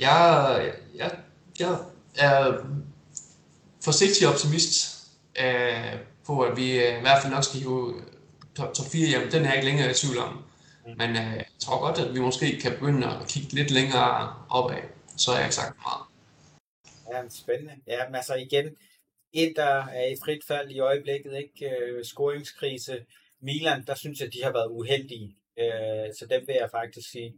Jeg, 0.00 0.72
jeg, 0.94 1.16
jeg 1.58 1.78
er 2.16 2.52
forsigtig 3.84 4.28
optimist 4.28 5.06
øh, 5.40 5.94
på, 6.26 6.40
at 6.40 6.56
vi 6.56 6.78
øh, 6.78 6.98
i 6.98 7.00
hvert 7.00 7.22
fald 7.22 7.32
nok 7.32 7.44
skal 7.44 7.60
hive 7.60 7.94
top, 8.56 8.74
top 8.74 8.86
4 8.86 9.08
hjem. 9.08 9.30
Den 9.30 9.44
er 9.44 9.46
jeg 9.46 9.54
ikke 9.54 9.66
længere 9.66 9.90
i 9.90 9.94
tvivl 9.94 10.18
om. 10.18 10.43
Men 10.86 11.10
øh, 11.10 11.36
jeg 11.36 11.46
tror 11.58 11.80
godt, 11.80 11.98
at 11.98 12.14
vi 12.14 12.20
måske 12.20 12.60
kan 12.62 12.72
begynde 12.72 13.06
at 13.06 13.28
kigge 13.28 13.52
lidt 13.52 13.70
længere 13.70 14.44
opad. 14.50 14.82
Så 15.16 15.30
er 15.30 15.36
jeg 15.36 15.44
ikke 15.44 15.54
sagt 15.54 15.76
meget. 15.86 16.04
Ja, 17.10 17.28
spændende. 17.28 17.74
Ja, 17.86 18.06
men 18.06 18.14
altså 18.14 18.34
igen, 18.34 18.76
Inter 19.32 19.74
er 19.86 20.06
i 20.06 20.16
frit 20.24 20.44
fald 20.46 20.70
i 20.70 20.78
øjeblikket, 20.78 21.32
ikke? 21.36 21.76
Øh, 21.76 22.04
scoringskrise. 22.04 23.06
Milan, 23.40 23.84
der 23.86 23.94
synes 23.94 24.20
jeg, 24.20 24.32
de 24.32 24.42
har 24.42 24.52
været 24.52 24.70
uheldige. 24.70 25.36
Øh, 25.58 26.14
så 26.18 26.26
dem 26.30 26.46
vil 26.46 26.56
jeg 26.60 26.70
faktisk 26.70 27.10
sige, 27.10 27.34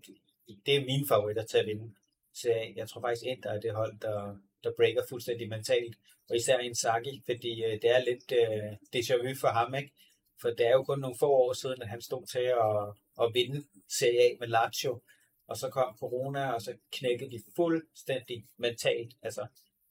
det 0.66 0.77
er 0.77 0.85
mine 0.85 1.06
favoritter 1.09 1.44
til 1.44 1.59
at 1.59 1.66
vinde. 1.66 1.94
Så 2.35 2.48
jeg 2.77 2.89
tror 2.89 3.01
faktisk, 3.01 3.24
Inter 3.24 3.51
er 3.51 3.60
det 3.60 3.74
hold, 3.74 4.01
der, 4.01 4.36
der 4.64 4.73
breaker 4.77 5.02
fuldstændig 5.09 5.48
mentalt. 5.48 5.97
Og 6.28 6.36
især 6.36 6.59
Inzaghi, 6.59 7.23
fordi 7.27 7.64
øh, 7.64 7.73
det 7.82 7.90
er 7.97 7.98
lidt 7.98 8.32
øh, 8.32 8.73
déjà 8.97 9.14
vu 9.23 9.35
for 9.40 9.48
ham, 9.48 9.74
ikke? 9.74 9.93
For 10.40 10.48
det 10.48 10.66
er 10.66 10.73
jo 10.73 10.82
kun 10.85 10.98
nogle 10.98 11.16
få 11.18 11.31
år 11.31 11.52
siden, 11.52 11.82
at 11.82 11.89
han 11.89 12.02
stod 12.02 12.27
til 12.27 12.47
at, 12.66 12.94
at 13.22 13.34
vinde 13.34 13.64
Serie 13.88 14.20
A 14.20 14.36
med 14.40 14.48
Lazio. 14.48 15.01
Og 15.48 15.56
så 15.56 15.70
kom 15.70 15.97
corona, 15.98 16.52
og 16.52 16.62
så 16.62 16.76
knækkede 16.93 17.30
de 17.30 17.43
fuldstændig 17.56 18.47
mentalt. 18.56 19.14
Altså, 19.22 19.47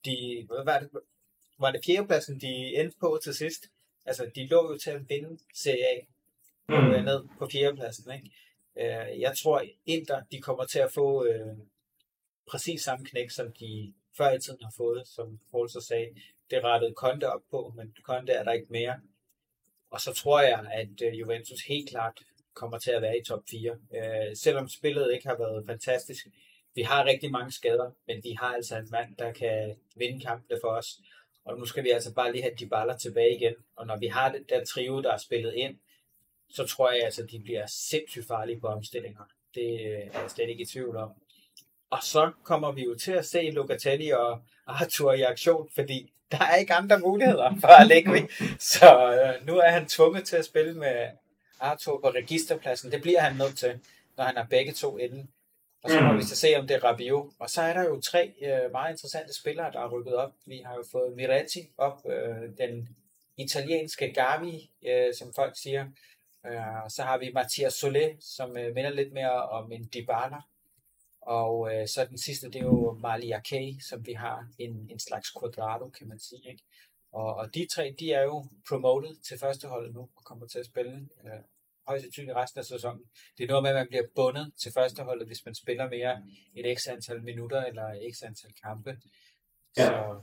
de, 0.06 0.46
hvad 0.48 0.66
var 0.66 0.80
det, 0.80 0.90
var 1.60 1.72
det 1.72 1.82
fjerdepladsen, 1.86 2.42
de 2.42 2.76
endte 2.76 2.98
på 3.00 3.20
til 3.24 3.36
sidst? 3.36 3.66
Altså, 4.06 4.32
de 4.36 4.48
lå 4.48 4.72
jo 4.72 4.78
til 4.78 4.92
at 4.92 5.10
vinde 5.10 5.40
Serie 5.54 5.88
A 5.88 6.06
mm. 6.70 7.04
ned 7.06 7.24
på 7.40 7.50
fjerdepladsen. 7.52 8.14
Ikke? 8.14 8.32
Øh, 8.78 9.20
jeg 9.20 9.38
tror, 9.38 9.64
Inter 9.86 10.22
de 10.32 10.42
kommer 10.42 10.66
til 10.66 10.80
at 10.80 10.92
få 10.92 11.26
øh, 11.26 11.58
præcis 12.48 12.82
samme 12.82 13.06
knæk, 13.06 13.30
som 13.30 13.54
de 13.54 13.94
før 14.18 14.32
i 14.32 14.40
tiden 14.40 14.64
har 14.64 14.74
fået, 14.78 15.08
som 15.08 15.40
Paul 15.52 15.70
så 15.70 15.82
sagde. 15.82 16.16
Det 16.50 16.64
rettede 16.64 16.94
Conte 16.98 17.30
op 17.30 17.42
på, 17.52 17.74
men 17.76 17.96
Conte 18.04 18.32
er 18.32 18.44
der 18.44 18.52
ikke 18.52 18.68
mere. 18.70 19.00
Og 19.90 20.02
så 20.02 20.14
tror 20.14 20.42
jeg, 20.42 20.70
at 20.74 21.02
øh, 21.02 21.20
Juventus 21.20 21.62
helt 21.62 21.90
klart 21.90 22.22
kommer 22.56 22.78
til 22.78 22.92
at 22.92 23.02
være 23.02 23.18
i 23.18 23.24
top 23.24 23.44
4. 23.50 23.72
Øh, 23.96 24.36
selvom 24.36 24.70
spillet 24.70 25.14
ikke 25.14 25.28
har 25.28 25.38
været 25.38 25.66
fantastisk. 25.66 26.28
Vi 26.76 26.82
har 26.82 27.06
rigtig 27.06 27.32
mange 27.32 27.52
skader, 27.52 27.92
men 28.08 28.24
vi 28.24 28.32
har 28.40 28.54
altså 28.54 28.78
en 28.78 28.88
mand, 28.92 29.16
der 29.18 29.32
kan 29.32 29.76
vinde 29.96 30.26
kampene 30.26 30.60
for 30.64 30.68
os. 30.68 30.88
Og 31.46 31.60
nu 31.60 31.66
skal 31.66 31.84
vi 31.84 31.90
altså 31.90 32.14
bare 32.14 32.32
lige 32.32 32.42
have 32.42 32.56
Dybala 32.60 32.98
tilbage 32.98 33.36
igen. 33.36 33.54
Og 33.76 33.88
når 33.88 33.98
vi 33.98 34.08
har 34.08 34.32
det 34.32 34.50
der 34.50 34.66
trio, 34.66 35.02
der 35.02 35.12
er 35.14 35.18
spillet 35.18 35.54
ind, 35.54 35.76
så 36.50 36.68
tror 36.68 36.92
jeg 36.92 37.04
altså, 37.04 37.24
de 37.32 37.40
bliver 37.40 37.66
sindssygt 37.68 38.28
farlige 38.28 38.60
på 38.60 38.68
omstillinger. 38.68 39.24
Det 39.56 39.82
øh, 39.82 40.10
er 40.14 40.22
jeg 40.22 40.32
slet 40.32 40.50
ikke 40.50 40.64
i 40.64 40.66
tvivl 40.66 40.96
om. 40.96 41.10
Og 41.90 42.00
så 42.04 42.32
kommer 42.44 42.72
vi 42.72 42.84
jo 42.84 42.96
til 42.96 43.12
at 43.12 43.26
se 43.26 43.52
Locatelli 43.52 44.10
og 44.10 44.42
Arthur 44.68 45.14
i 45.14 45.22
aktion, 45.22 45.70
fordi 45.76 46.14
der 46.32 46.38
er 46.38 46.56
ikke 46.56 46.74
andre 46.74 47.00
muligheder 47.00 47.56
for 47.62 47.68
Allegri. 47.68 48.22
Så 48.76 49.12
øh, 49.12 49.48
nu 49.48 49.58
er 49.58 49.70
han 49.70 49.88
tvunget 49.88 50.26
til 50.26 50.36
at 50.36 50.46
spille 50.46 50.74
med 50.74 51.08
Arthur 51.60 52.02
på 52.02 52.10
registerpladsen. 52.10 52.92
Det 52.92 53.02
bliver 53.02 53.20
han 53.20 53.36
nødt 53.36 53.58
til, 53.58 53.80
når 54.18 54.24
han 54.24 54.36
har 54.36 54.48
begge 54.50 54.72
to 54.74 54.98
inde. 54.98 55.28
Og 55.84 55.92
så 55.92 56.02
må 56.02 56.14
vi 56.14 56.24
så 56.24 56.36
se, 56.36 56.56
om 56.56 56.68
det 56.68 56.76
er 56.76 56.84
Rabiot. 56.84 57.34
Og 57.40 57.50
så 57.50 57.62
er 57.62 57.74
der 57.74 57.84
jo 57.84 58.02
tre 58.02 58.34
øh, 58.42 58.72
meget 58.72 58.92
interessante 58.92 59.34
spillere, 59.34 59.72
der 59.72 59.80
er 59.80 59.90
rykket 59.90 60.16
op. 60.16 60.34
Vi 60.46 60.62
har 60.66 60.76
jo 60.76 60.84
fået 60.92 61.16
Miretti 61.16 61.70
op, 61.78 62.06
øh, 62.06 62.58
den 62.58 62.90
italienske 63.38 64.14
Gavi, 64.14 64.70
øh, 64.88 65.14
som 65.14 65.34
folk 65.34 65.58
siger. 65.58 65.86
Øh, 66.46 66.90
så 66.90 67.04
har 67.04 67.18
vi 67.18 67.32
Mathias 67.34 67.84
Solé, 67.84 68.18
som 68.20 68.58
øh, 68.58 68.76
minder 68.76 68.90
lidt 68.90 69.14
mere 69.14 69.46
om 69.50 69.72
en 69.72 69.90
Dybala. 69.94 70.42
Og 71.22 71.74
øh, 71.74 71.88
så 71.88 72.06
den 72.10 72.18
sidste, 72.18 72.48
det 72.48 72.56
er 72.56 72.66
jo 72.66 72.98
Malia 73.02 73.40
Kay, 73.40 73.74
som 73.90 74.06
vi 74.06 74.14
har 74.14 74.48
en, 74.60 74.88
en 74.92 75.00
slags 75.00 75.32
quadrado, 75.40 75.90
kan 75.90 76.08
man 76.08 76.20
sige. 76.20 76.50
Ikke? 76.50 76.64
Og, 77.16 77.36
og 77.36 77.46
de 77.56 77.68
tre, 77.76 77.96
de 78.00 78.14
er 78.14 78.24
jo 78.24 78.46
promoted 78.70 79.16
til 79.28 79.40
førsteholdet 79.40 79.94
nu, 79.94 80.02
og 80.02 80.24
kommer 80.24 80.48
til 80.48 80.60
at 80.60 80.66
spille 80.66 80.96
øh, 81.26 81.42
højst 81.88 82.04
sandsynligt 82.04 82.38
resten 82.38 82.60
af 82.60 82.66
sæsonen. 82.66 83.04
Det 83.38 83.44
er 83.44 83.48
noget 83.48 83.64
med, 83.64 83.70
at 83.70 83.76
man 83.76 83.88
bliver 83.88 84.04
bundet 84.16 84.54
til 84.62 84.72
førsteholdet, 84.74 85.28
hvis 85.28 85.46
man 85.46 85.56
spiller 85.56 85.90
mere 85.90 86.22
et 86.56 86.78
x 86.78 86.88
antal 86.88 87.24
minutter 87.24 87.64
eller 87.64 87.88
x 88.14 88.24
antal 88.24 88.52
kampe. 88.64 88.98
Ja. 89.78 89.86
Så, 89.86 90.20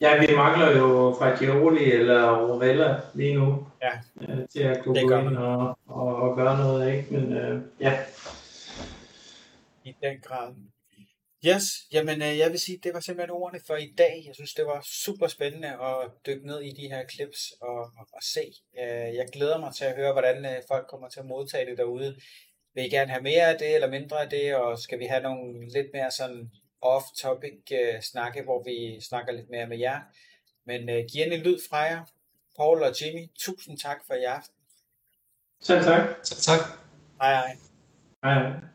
Ja, 0.00 0.18
vi 0.20 0.36
mangler 0.36 0.78
jo 0.78 1.16
Fagioli 1.18 1.92
eller 1.92 2.48
Rovella 2.48 3.00
lige 3.14 3.34
nu 3.34 3.66
ja. 3.82 3.92
øh, 4.20 4.48
til 4.48 4.62
at 4.62 4.84
kunne 4.84 5.08
gå 5.08 5.18
ind 5.18 5.36
og, 5.36 5.78
og, 5.86 6.16
og 6.16 6.36
gøre 6.36 6.58
noget, 6.58 6.96
ikke? 6.96 7.14
Men 7.14 7.32
øh, 7.32 7.62
ja. 7.80 7.98
I 9.84 9.94
den 10.02 10.20
grad. 10.22 10.54
Yes, 11.46 11.64
jamen 11.92 12.22
øh, 12.22 12.38
jeg 12.38 12.50
vil 12.50 12.60
sige, 12.60 12.78
det 12.82 12.94
var 12.94 13.00
simpelthen 13.00 13.30
ordene 13.30 13.60
for 13.66 13.76
i 13.76 13.94
dag. 13.98 14.22
Jeg 14.26 14.34
synes, 14.34 14.54
det 14.54 14.66
var 14.66 14.80
super 14.84 15.26
spændende 15.26 15.68
at 15.68 16.10
dykke 16.26 16.46
ned 16.46 16.60
i 16.60 16.70
de 16.70 16.88
her 16.88 17.06
clips 17.08 17.52
og, 17.60 17.78
og, 17.78 18.06
og 18.12 18.22
se. 18.22 18.52
Øh, 18.80 19.14
jeg 19.14 19.26
glæder 19.32 19.58
mig 19.58 19.74
til 19.74 19.84
at 19.84 19.96
høre, 19.96 20.12
hvordan 20.12 20.44
øh, 20.44 20.62
folk 20.68 20.86
kommer 20.86 21.08
til 21.08 21.20
at 21.20 21.26
modtage 21.26 21.66
det 21.66 21.78
derude. 21.78 22.16
Vil 22.74 22.84
I 22.84 22.88
gerne 22.88 23.10
have 23.10 23.22
mere 23.22 23.52
af 23.52 23.58
det 23.58 23.74
eller 23.74 23.90
mindre 23.90 24.22
af 24.22 24.30
det, 24.30 24.56
og 24.56 24.78
skal 24.78 24.98
vi 24.98 25.04
have 25.04 25.22
nogle 25.22 25.68
lidt 25.68 25.86
mere 25.92 26.10
sådan 26.10 26.50
off-topic 26.82 27.62
uh, 27.72 28.00
snakke, 28.00 28.42
hvor 28.42 28.62
vi 28.62 29.00
snakker 29.00 29.32
lidt 29.32 29.50
mere 29.50 29.66
med 29.66 29.78
jer. 29.78 30.00
Men 30.66 30.88
uh, 30.88 31.04
giv 31.12 31.22
en 31.22 31.40
lyd 31.40 31.58
fra 31.70 31.78
jer. 31.78 32.04
Paul 32.56 32.82
og 32.82 32.92
Jimmy, 33.00 33.26
tusind 33.38 33.78
tak 33.78 33.98
for 34.06 34.14
i 34.14 34.24
aften. 34.24 34.54
Selv 35.60 35.84
tak. 35.84 36.08
Så 36.22 36.42
tak. 36.42 36.60
Hej 37.20 37.34
hej. 37.34 37.56
Hej. 38.24 38.68